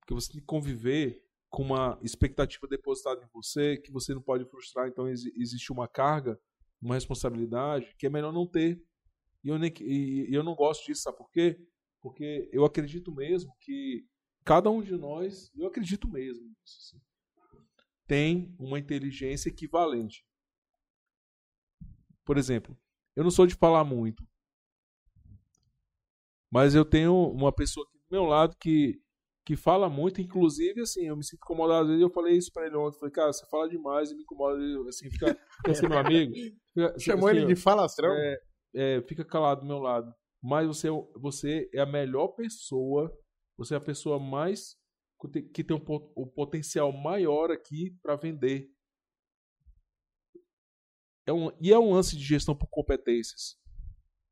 [0.00, 4.44] Porque você tem que conviver com uma expectativa depositada em você que você não pode
[4.46, 4.88] frustrar.
[4.88, 6.36] Então ex existe uma carga,
[6.82, 8.82] uma responsabilidade que é melhor não ter.
[9.44, 11.64] E eu, nem, e, e eu não gosto disso, sabe por quê?
[12.00, 14.04] Porque eu acredito mesmo que
[14.44, 17.00] cada um de nós, eu acredito mesmo, assim,
[18.04, 20.26] tem uma inteligência equivalente.
[22.24, 22.76] Por exemplo,
[23.14, 24.26] eu não sou de falar muito,
[26.50, 29.00] mas eu tenho uma pessoa aqui do meu lado que
[29.50, 31.82] que fala muito, inclusive, assim, eu me sinto incomodado.
[31.82, 32.98] Às vezes eu falei isso pra ele ontem.
[32.98, 34.58] Falei, cara, você fala demais e me incomoda.
[34.88, 36.32] Assim, fica, quer ser meu amigo?
[36.72, 38.12] Fica, Chamou assim, ele de falastrão?
[38.12, 38.38] É,
[38.74, 40.14] é, fica calado do meu lado.
[40.40, 43.12] Mas você, você é a melhor pessoa,
[43.56, 44.76] você é a pessoa mais
[45.52, 48.70] que tem um, o potencial maior aqui para vender.
[51.26, 53.58] É um, e é um lance de gestão por competências.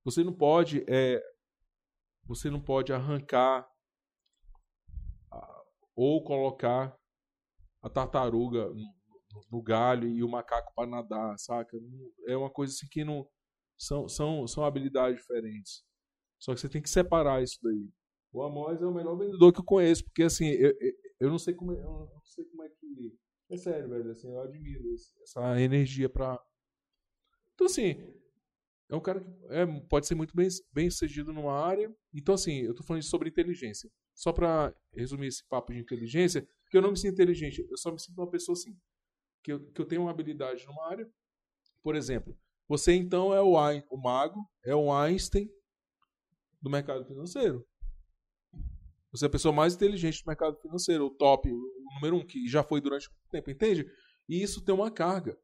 [0.05, 1.21] Você não pode, é,
[2.29, 3.69] você não pode arrancar
[5.97, 6.97] ou colocar
[7.83, 11.77] a tartaruga no, no galho e o macaco para nadar, saca?
[12.27, 13.29] É uma coisa assim que não
[13.77, 15.83] são, são, são habilidades diferentes.
[16.39, 17.91] Só que você tem que separar isso daí.
[18.33, 21.39] O Amós é o melhor vendedor que eu conheço, porque assim, eu, eu, eu não
[21.39, 23.19] sei como é, eu não sei como é que
[23.51, 26.39] é sério, velho, assim, eu admiro essa energia para
[27.55, 27.97] Então assim,
[28.91, 31.95] é um cara que é, pode ser muito bem, bem sucedido numa área.
[32.15, 33.91] Então assim, eu tô falando sobre inteligência.
[34.15, 37.93] Só para resumir esse papo de inteligência, que eu não me sinto inteligente, eu só
[37.93, 38.77] me sinto uma pessoa assim,
[39.43, 41.09] que eu, que eu tenho uma habilidade numa área.
[41.83, 42.37] Por exemplo,
[42.67, 43.55] você então é o,
[43.91, 45.49] o mago, é o Einstein
[46.61, 47.67] do mercado financeiro.
[49.11, 52.47] Você é a pessoa mais inteligente do mercado financeiro, o top, o número um, que
[52.47, 53.87] já foi durante muito tempo, entende?
[54.29, 55.39] E isso tem uma carga.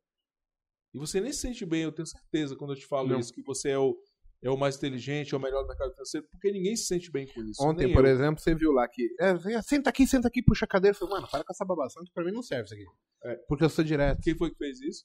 [0.95, 3.19] E você nem se sente bem, eu tenho certeza, quando eu te falo Não.
[3.19, 3.99] isso, que você é o,
[4.41, 7.27] é o mais inteligente, é o melhor do mercado financeiro, porque ninguém se sente bem
[7.27, 7.61] com isso.
[7.61, 8.13] Ontem, por eu.
[8.13, 9.09] exemplo, você viu lá que.
[9.19, 10.95] É, senta aqui, senta aqui, puxa a cadeira.
[10.95, 12.85] Eu falei, mano, para com essa babação que pra mim não serve isso aqui.
[13.25, 13.37] É.
[13.49, 14.21] Porque eu sou direto.
[14.23, 15.05] Quem foi que fez isso?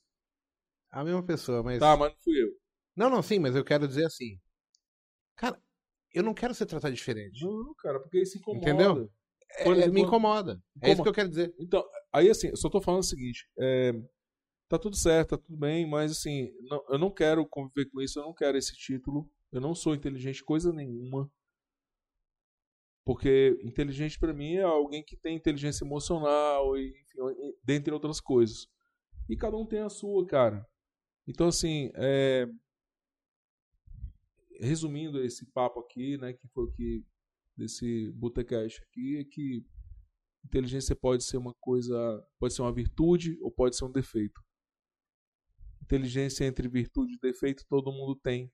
[0.91, 1.79] A mesma pessoa, mas.
[1.79, 2.49] Tá, mas não fui eu.
[2.95, 4.37] Não, não, sim, mas eu quero dizer assim.
[5.35, 5.59] Cara,
[6.13, 7.43] eu não quero ser tratado diferente.
[7.43, 8.69] Não, cara, porque isso incomoda.
[8.69, 9.11] Entendeu?
[9.51, 10.51] É, exemplo, me incomoda.
[10.51, 10.63] incomoda.
[10.81, 11.55] É isso que eu quero dizer.
[11.57, 13.47] Então, aí assim, eu só tô falando o seguinte.
[13.57, 13.93] É,
[14.69, 18.19] tá tudo certo, tá tudo bem, mas assim, não, eu não quero conviver com isso,
[18.19, 19.29] eu não quero esse título.
[19.51, 21.29] Eu não sou inteligente coisa nenhuma.
[23.03, 27.17] Porque inteligente para mim é alguém que tem inteligência emocional, e, enfim,
[27.63, 28.67] dentre outras coisas.
[29.27, 30.63] E cada um tem a sua, cara.
[31.27, 32.47] Então, assim, é...
[34.59, 37.03] resumindo esse papo aqui, né, que foi que
[37.57, 39.65] desse Botecast aqui, é que
[40.45, 44.39] inteligência pode ser uma coisa, pode ser uma virtude ou pode ser um defeito.
[45.89, 48.53] Inteligência entre virtude e defeito todo mundo tem.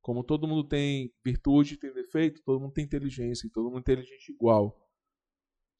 [0.00, 3.80] Como todo mundo tem virtude, tem defeito, todo mundo tem inteligência, e todo mundo é
[3.92, 4.76] inteligente igual.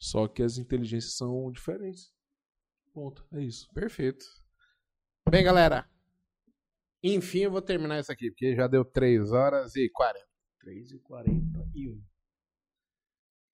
[0.01, 2.15] Só que as inteligências são diferentes.
[2.93, 3.27] Ponto.
[3.33, 3.69] É isso.
[3.75, 4.25] Perfeito.
[5.29, 5.91] Bem, galera.
[7.03, 10.25] Enfim, eu vou terminar isso aqui, porque já deu 3 horas e 40.
[10.61, 12.01] 3 e 41.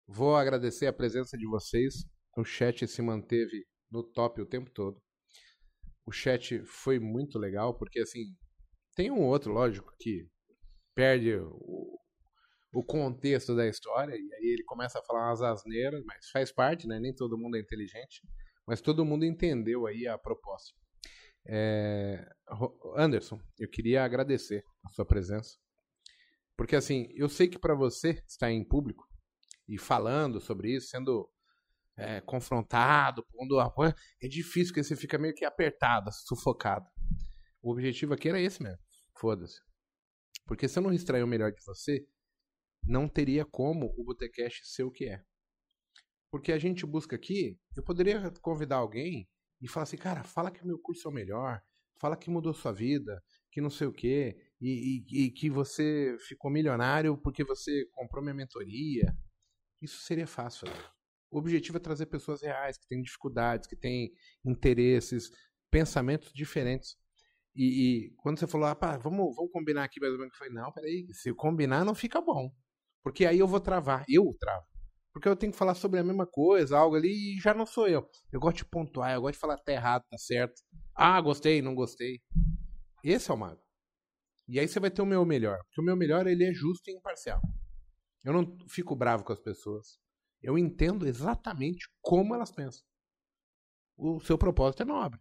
[0.07, 2.07] Vou agradecer a presença de vocês.
[2.37, 5.01] O chat se manteve no top o tempo todo.
[6.11, 8.35] O chat foi muito legal, porque assim,
[8.97, 10.29] tem um outro, lógico, que
[10.93, 12.01] perde o,
[12.75, 16.89] o contexto da história e aí ele começa a falar umas asneiras, mas faz parte,
[16.89, 16.99] né?
[16.99, 18.23] Nem todo mundo é inteligente,
[18.67, 20.77] mas todo mundo entendeu aí a proposta.
[21.47, 22.29] É...
[22.97, 25.59] Anderson, eu queria agradecer a sua presença,
[26.57, 29.07] porque assim, eu sei que para você estar em público
[29.69, 31.31] e falando sobre isso, sendo
[32.01, 36.87] é, confrontado, pondo apoio, é difícil, porque você fica meio que apertado, sufocado.
[37.63, 38.83] O objetivo aqui era esse mesmo.
[39.19, 39.61] Foda-se.
[40.47, 42.07] Porque se eu não extrair o melhor de você,
[42.83, 45.23] não teria como o Botecast ser o que é.
[46.31, 49.29] Porque a gente busca aqui, eu poderia convidar alguém
[49.61, 51.61] e falar assim, cara, fala que meu curso é o melhor,
[52.01, 56.17] fala que mudou sua vida, que não sei o quê, e, e, e que você
[56.21, 59.15] ficou milionário porque você comprou minha mentoria.
[59.83, 60.69] Isso seria fácil.
[60.69, 61.00] Né?
[61.31, 64.13] O objetivo é trazer pessoas reais, que têm dificuldades, que têm
[64.45, 65.31] interesses,
[65.71, 66.97] pensamentos diferentes.
[67.55, 70.39] E, e, quando você falou, ah, pá, vamos, vamos combinar aqui mais ou menos, eu
[70.39, 72.51] falei, não, peraí, se combinar não fica bom.
[73.03, 74.67] Porque aí eu vou travar, eu travo.
[75.13, 77.89] Porque eu tenho que falar sobre a mesma coisa, algo ali, e já não sou
[77.89, 78.09] eu.
[78.33, 80.63] Eu gosto de pontuar, eu gosto de falar tá errado, tá certo.
[80.95, 82.21] Ah, gostei, não gostei.
[83.03, 83.61] Esse é o mago.
[84.49, 85.59] E aí você vai ter o meu melhor.
[85.65, 87.41] Porque o meu melhor, ele é justo e imparcial.
[88.25, 90.00] Eu não fico bravo com as pessoas.
[90.43, 92.83] Eu entendo exatamente como elas pensam.
[93.97, 95.21] O seu propósito é nobre.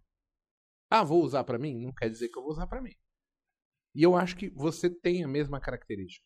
[0.89, 1.79] Ah, vou usar para mim?
[1.79, 2.93] Não quer dizer que eu vou usar para mim.
[3.93, 6.25] E eu acho que você tem a mesma característica.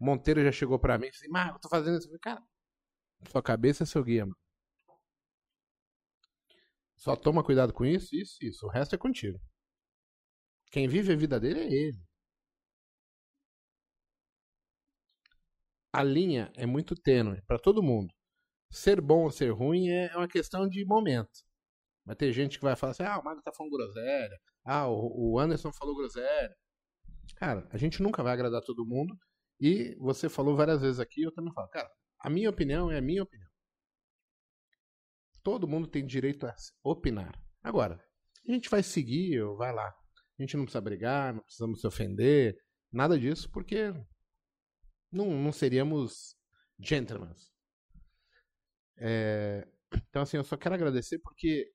[0.00, 2.08] O Monteiro já chegou pra mim e disse, Marco, eu tô fazendo isso.
[2.20, 2.42] Cara,
[3.30, 4.36] sua cabeça é seu guia, mano.
[6.96, 8.66] Só toma cuidado com isso, isso, isso.
[8.66, 9.40] O resto é contigo.
[10.70, 12.07] Quem vive a vida dele é ele.
[15.92, 18.12] A linha é muito tênue pra todo mundo.
[18.70, 21.30] Ser bom ou ser ruim é uma questão de momento.
[22.04, 24.38] Vai ter gente que vai falar assim: ah, o Mago tá falando groselha.
[24.64, 26.54] Ah, o Anderson falou groselha.
[27.36, 29.16] Cara, a gente nunca vai agradar todo mundo.
[29.60, 31.68] E você falou várias vezes aqui, eu também falo.
[31.68, 33.48] Cara, a minha opinião é a minha opinião.
[35.42, 37.32] Todo mundo tem direito a opinar.
[37.62, 38.02] Agora,
[38.46, 39.88] a gente vai seguir, vai lá.
[40.38, 42.56] A gente não precisa brigar, não precisamos se ofender,
[42.92, 43.92] nada disso, porque
[45.10, 46.36] não, não seríamos
[46.78, 47.34] gentlemen.
[48.96, 51.72] É, então, assim, eu só quero agradecer porque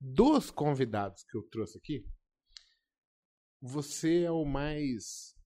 [0.00, 2.06] dos convidados que eu trouxe aqui,
[3.60, 5.36] você é o mais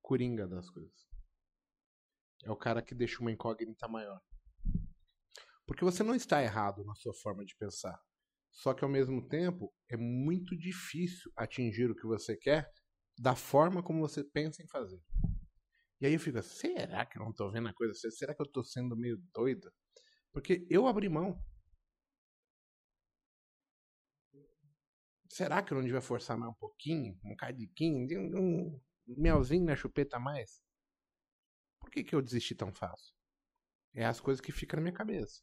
[0.00, 1.04] coringa das coisas.
[2.44, 4.20] É o cara que deixa uma incógnita maior.
[5.66, 7.98] Porque você não está errado na sua forma de pensar.
[8.52, 12.70] Só que ao mesmo tempo é muito difícil atingir o que você quer
[13.18, 15.00] da forma como você pensa em fazer.
[16.04, 17.94] E aí eu fico, será que eu não estou vendo a coisa?
[18.10, 19.72] Será que eu estou sendo meio doida?
[20.34, 21.42] Porque eu abri mão.
[25.30, 27.18] Será que eu não devia forçar mais um pouquinho?
[27.24, 28.06] Um cadiquinho?
[28.38, 30.60] Um melzinho na chupeta mais?
[31.80, 33.14] Por que, que eu desisti tão fácil?
[33.94, 35.40] É as coisas que ficam na minha cabeça.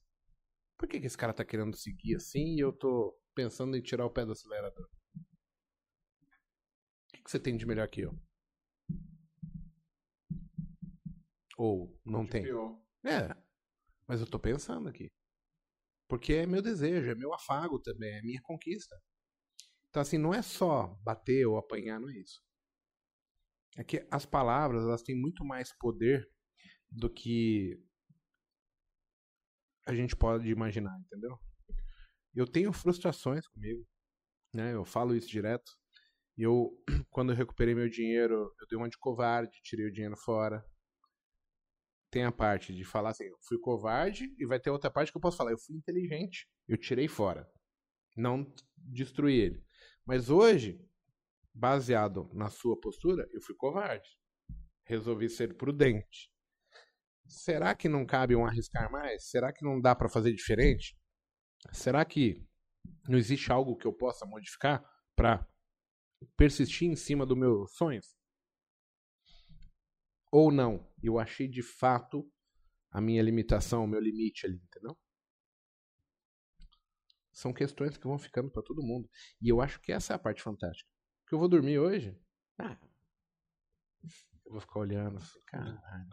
[0.78, 4.06] Por que, que esse cara tá querendo seguir assim e eu tô pensando em tirar
[4.06, 4.86] o pé do acelerador?
[4.86, 5.22] O
[7.14, 8.16] que, que você tem de melhor que eu?
[11.62, 12.42] Ou não De tem?
[12.42, 12.76] pior.
[13.06, 13.38] É.
[14.08, 15.12] Mas eu tô pensando aqui.
[16.08, 19.00] Porque é meu desejo, é meu afago também, é minha conquista.
[19.88, 22.42] Então, assim, não é só bater ou apanhar, não é isso.
[23.78, 26.28] É que as palavras, elas têm muito mais poder
[26.90, 27.80] do que
[29.86, 31.38] a gente pode imaginar, entendeu?
[32.34, 33.88] Eu tenho frustrações comigo,
[34.52, 34.74] né?
[34.74, 35.72] Eu falo isso direto.
[36.36, 36.72] Eu,
[37.12, 40.66] quando eu recuperei meu dinheiro, eu dei uma de covarde, tirei o dinheiro fora
[42.12, 45.18] tem a parte de falar assim, eu fui covarde, e vai ter outra parte que
[45.18, 47.50] eu posso falar, eu fui inteligente, eu tirei fora.
[48.18, 49.66] Não destruí ele.
[50.06, 50.86] Mas hoje,
[51.54, 54.10] baseado na sua postura, eu fui covarde.
[54.84, 56.30] Resolvi ser prudente.
[57.26, 59.30] Será que não cabe um arriscar mais?
[59.30, 60.98] Será que não dá para fazer diferente?
[61.72, 62.46] Será que
[63.08, 64.84] não existe algo que eu possa modificar
[65.16, 65.48] para
[66.36, 68.21] persistir em cima dos meus sonhos?
[70.32, 70.88] Ou não?
[71.04, 72.26] Eu achei de fato
[72.90, 74.98] a minha limitação, o meu limite ali, entendeu?
[77.32, 79.10] São questões que vão ficando para todo mundo.
[79.42, 80.90] E eu acho que essa é a parte fantástica.
[81.28, 82.18] Que eu vou dormir hoje,
[82.58, 82.78] ah,
[84.46, 86.10] eu vou ficar olhando, assim, caralho.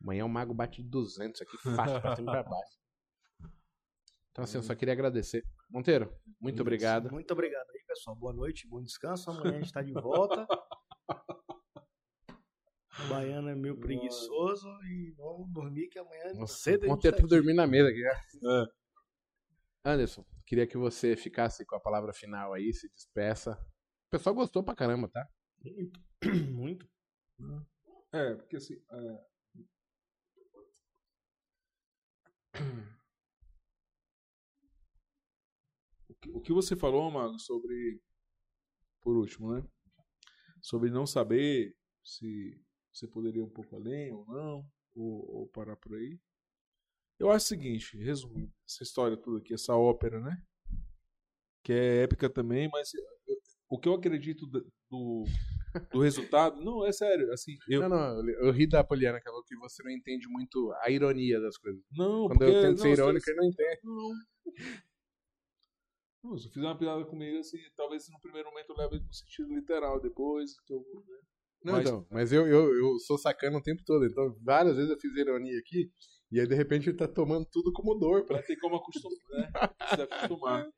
[0.00, 2.82] Amanhã o mago bate de 200 aqui, fácil, pra cima e pra baixo.
[4.30, 5.44] Então, assim, eu só queria agradecer.
[5.70, 7.10] Monteiro, muito obrigado.
[7.10, 8.16] Muito obrigado aí, pessoal.
[8.16, 9.30] Boa noite, bom descanso.
[9.30, 10.46] Amanhã a gente tá de volta.
[13.04, 17.16] O baiano é meio preguiçoso e vamos dormir que amanhã Nossa, cedo a gente Monteiro
[17.16, 18.00] tá tem que dormir na mesa aqui.
[18.00, 18.64] né?
[19.84, 19.90] É.
[19.92, 23.52] Anderson, queria que você ficasse com a palavra final aí, se despeça.
[24.06, 25.26] O pessoal gostou pra caramba, tá?
[25.60, 26.00] Muito.
[26.52, 26.88] Muito.
[28.12, 28.74] É, porque assim.
[28.92, 29.24] é,
[36.08, 38.00] O que- O que você falou, Mago, sobre.
[39.00, 39.64] Por último, né?
[40.60, 41.74] Sobre não saber
[42.04, 42.60] se
[42.92, 46.18] você poderia ir um pouco além ou não, ou, ou parar por aí.
[47.18, 50.42] Eu acho o seguinte, resumindo, essa história toda aqui, essa ópera, né?
[51.62, 53.02] Que é épica também, mas eu-
[53.68, 55.24] o que eu acredito do, do,
[55.92, 56.60] do resultado.
[56.60, 57.56] Não, é sério, assim.
[57.68, 60.90] Eu, Não, não, eu, ri da Poliana, que falou que você não entende muito a
[60.90, 61.82] ironia das coisas.
[61.90, 63.80] Não, Quando porque, eu tento não, ser irônico, eu não entendo.
[63.84, 64.12] Não.
[66.24, 69.12] Não, se eu fizer uma piada comigo, assim, talvez no primeiro momento eu leve no
[69.12, 70.78] sentido literal, depois que eu.
[70.78, 71.18] Né?
[71.64, 74.90] Não, Mas- então, mas eu, eu, eu sou sacana o tempo todo, então várias vezes
[74.90, 75.90] eu fiz ironia aqui,
[76.30, 78.24] e aí de repente ele tá tomando tudo como dor.
[78.24, 78.42] Pra...
[78.42, 79.50] Ter como acostumar, né?
[79.94, 80.68] Se acostumar.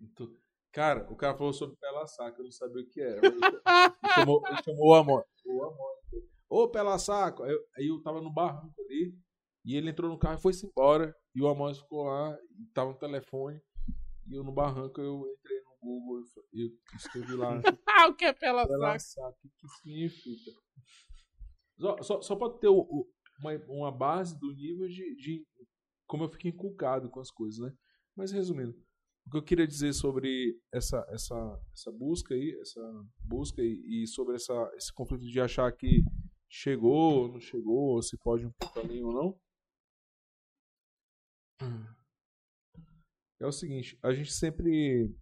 [0.00, 0.28] Então,
[0.72, 3.26] cara, o cara falou sobre pela saca, eu não sabia o que era.
[3.26, 3.38] Ele
[4.14, 5.24] chamou, ele chamou o amor.
[5.46, 5.96] O amor.
[6.48, 7.42] Ô, pela saco.
[7.42, 9.14] Aí, eu- aí eu tava no barranco ali,
[9.64, 11.14] e ele entrou no carro e foi-se embora.
[11.34, 13.60] E o Amós ficou lá, e tava no telefone.
[14.28, 16.20] E eu no barranco, eu entrei Google
[16.52, 17.60] e e eu escrevi lá.
[17.88, 20.50] Ah, o que é pela Pela saca, o que, que significa?
[21.78, 23.08] Só, só, só pra ter o- o-
[23.40, 25.46] uma, uma base do nível de, de
[26.06, 27.72] como eu fiquei inculcado com as coisas, né?
[28.16, 28.72] Mas resumindo,
[29.26, 31.34] o que eu queria dizer sobre essa, essa,
[31.72, 32.80] essa busca aí, essa
[33.24, 36.02] busca e, e sobre essa, esse conflito de achar que
[36.50, 39.40] chegou, não chegou, se pode um pouco ou não.
[43.40, 45.14] É o seguinte, a gente sempre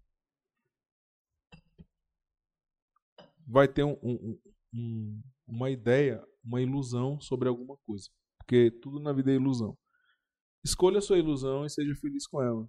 [3.46, 4.38] vai ter um, um,
[4.74, 8.08] um, uma ideia, uma ilusão sobre alguma coisa.
[8.38, 9.76] Porque tudo na vida é ilusão.
[10.64, 12.66] Escolha a sua ilusão e seja feliz com ela.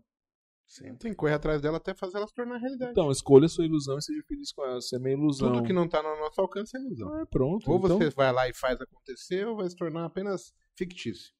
[0.67, 2.91] Sim, tem que correr atrás dela até fazer ela se tornar realidade.
[2.91, 4.81] Então, escolha a sua ilusão e seja feliz com ela.
[4.81, 5.53] Se é meio ilusão.
[5.53, 7.19] Tudo que não tá no nosso alcance é ilusão.
[7.19, 7.69] É, pronto.
[7.69, 7.97] Ou então...
[7.97, 11.33] você vai lá e faz acontecer, ou vai se tornar apenas fictício.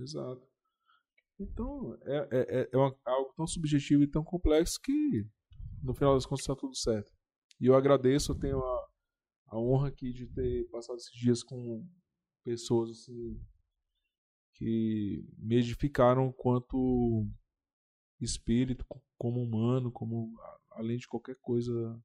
[0.00, 0.42] Exato.
[1.38, 5.26] Então, é, é, é, é uma, algo tão subjetivo e tão complexo que
[5.82, 7.12] no final das contas está tudo certo.
[7.60, 8.88] E eu agradeço, eu tenho a,
[9.48, 11.86] a honra aqui de ter passado esses dias com
[12.44, 13.40] pessoas assim
[14.54, 17.26] que me edificaram quanto
[18.20, 18.84] espírito,
[19.18, 20.32] como humano, como
[20.70, 22.00] além de qualquer coisa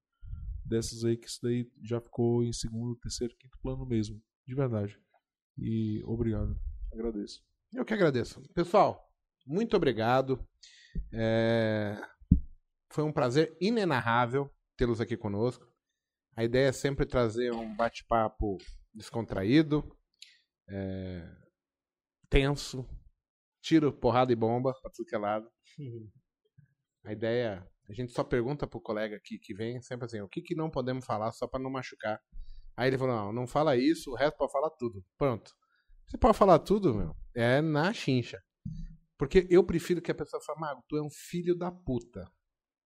[0.66, 5.00] dessas aí que isso daí já ficou em segundo, terceiro, quinto plano mesmo, de verdade.
[5.58, 6.60] E obrigado,
[6.92, 7.44] agradeço.
[7.74, 8.42] Eu que agradeço.
[8.54, 9.12] Pessoal,
[9.46, 10.46] muito obrigado.
[11.12, 12.00] É...
[12.92, 15.68] Foi um prazer inenarrável tê-los aqui conosco.
[16.36, 18.58] A ideia é sempre trazer um bate-papo
[18.94, 19.84] descontraído,
[20.70, 21.28] é...
[22.30, 22.88] tenso,
[23.62, 25.50] tiro, porrada e bomba pra tudo que é lado.
[27.04, 30.42] A ideia, a gente só pergunta pro colega aqui que vem, sempre assim, o que,
[30.42, 32.22] que não podemos falar só para não machucar.
[32.76, 35.02] Aí ele falou, não, não fala isso, o resto pode falar tudo.
[35.18, 35.56] Pronto.
[36.06, 38.44] Você pode falar tudo, meu, é na chincha.
[39.18, 42.30] Porque eu prefiro que a pessoa fale, Mago, tu é um filho da puta.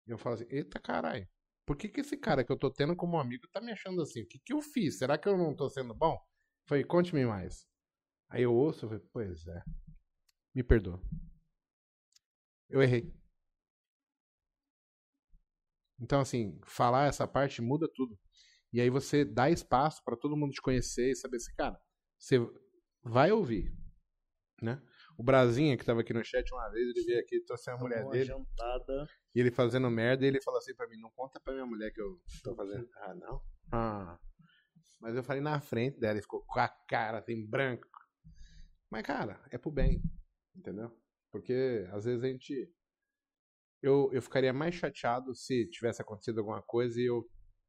[0.07, 1.27] Eu falo assim, eita caralho,
[1.71, 4.23] por que, que esse cara que eu tô tendo como amigo tá me achando assim?
[4.23, 4.99] O que, que eu fiz?
[4.99, 6.19] Será que eu não tô sendo bom?
[6.67, 7.65] Foi, conte-me mais.
[8.29, 9.63] Aí eu ouço, eu falei, pois é.
[10.53, 11.01] Me perdoa.
[12.69, 13.15] Eu errei.
[16.01, 18.19] Então, assim, falar essa parte muda tudo.
[18.73, 21.81] E aí você dá espaço para todo mundo te conhecer e saber assim, cara,
[22.19, 22.39] você
[23.01, 23.73] vai ouvir,
[24.61, 24.83] né?
[25.17, 28.03] O Brasinha, que tava aqui no chat uma vez, ele veio aqui, trouxe a mulher
[28.03, 28.25] uma dele.
[28.25, 29.09] jantada.
[29.35, 31.93] E ele fazendo merda, e ele falou assim pra mim, não conta pra minha mulher
[31.93, 32.89] que eu tô fazendo.
[32.97, 33.43] Ah, não?
[33.73, 34.19] Ah.
[35.01, 37.89] Mas eu falei na frente dela, e ficou com a cara assim, branco.
[38.91, 40.03] Mas, cara, é pro bem,
[40.55, 40.91] entendeu?
[41.31, 42.73] Porque às vezes a gente.
[43.81, 47.25] Eu, eu ficaria mais chateado se tivesse acontecido alguma coisa e eu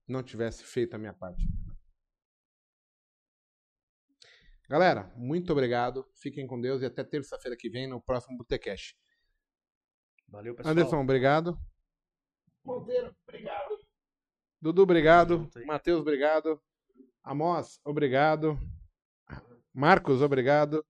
[0.07, 1.45] não tivesse feito a minha parte.
[4.67, 6.05] Galera, muito obrigado.
[6.15, 8.97] Fiquem com Deus e até terça-feira que vem no próximo Botecast.
[10.31, 10.71] Valeu, pessoal.
[10.71, 11.59] Anderson, obrigado.
[12.63, 13.79] Monteiro, obrigado.
[14.61, 15.49] Dudu, obrigado.
[15.65, 16.61] Matheus, obrigado.
[17.21, 18.57] Amós, obrigado.
[19.73, 20.85] Marcos, obrigado.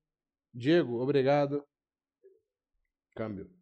[0.54, 1.66] Diego, obrigado.
[3.16, 3.61] Câmbio.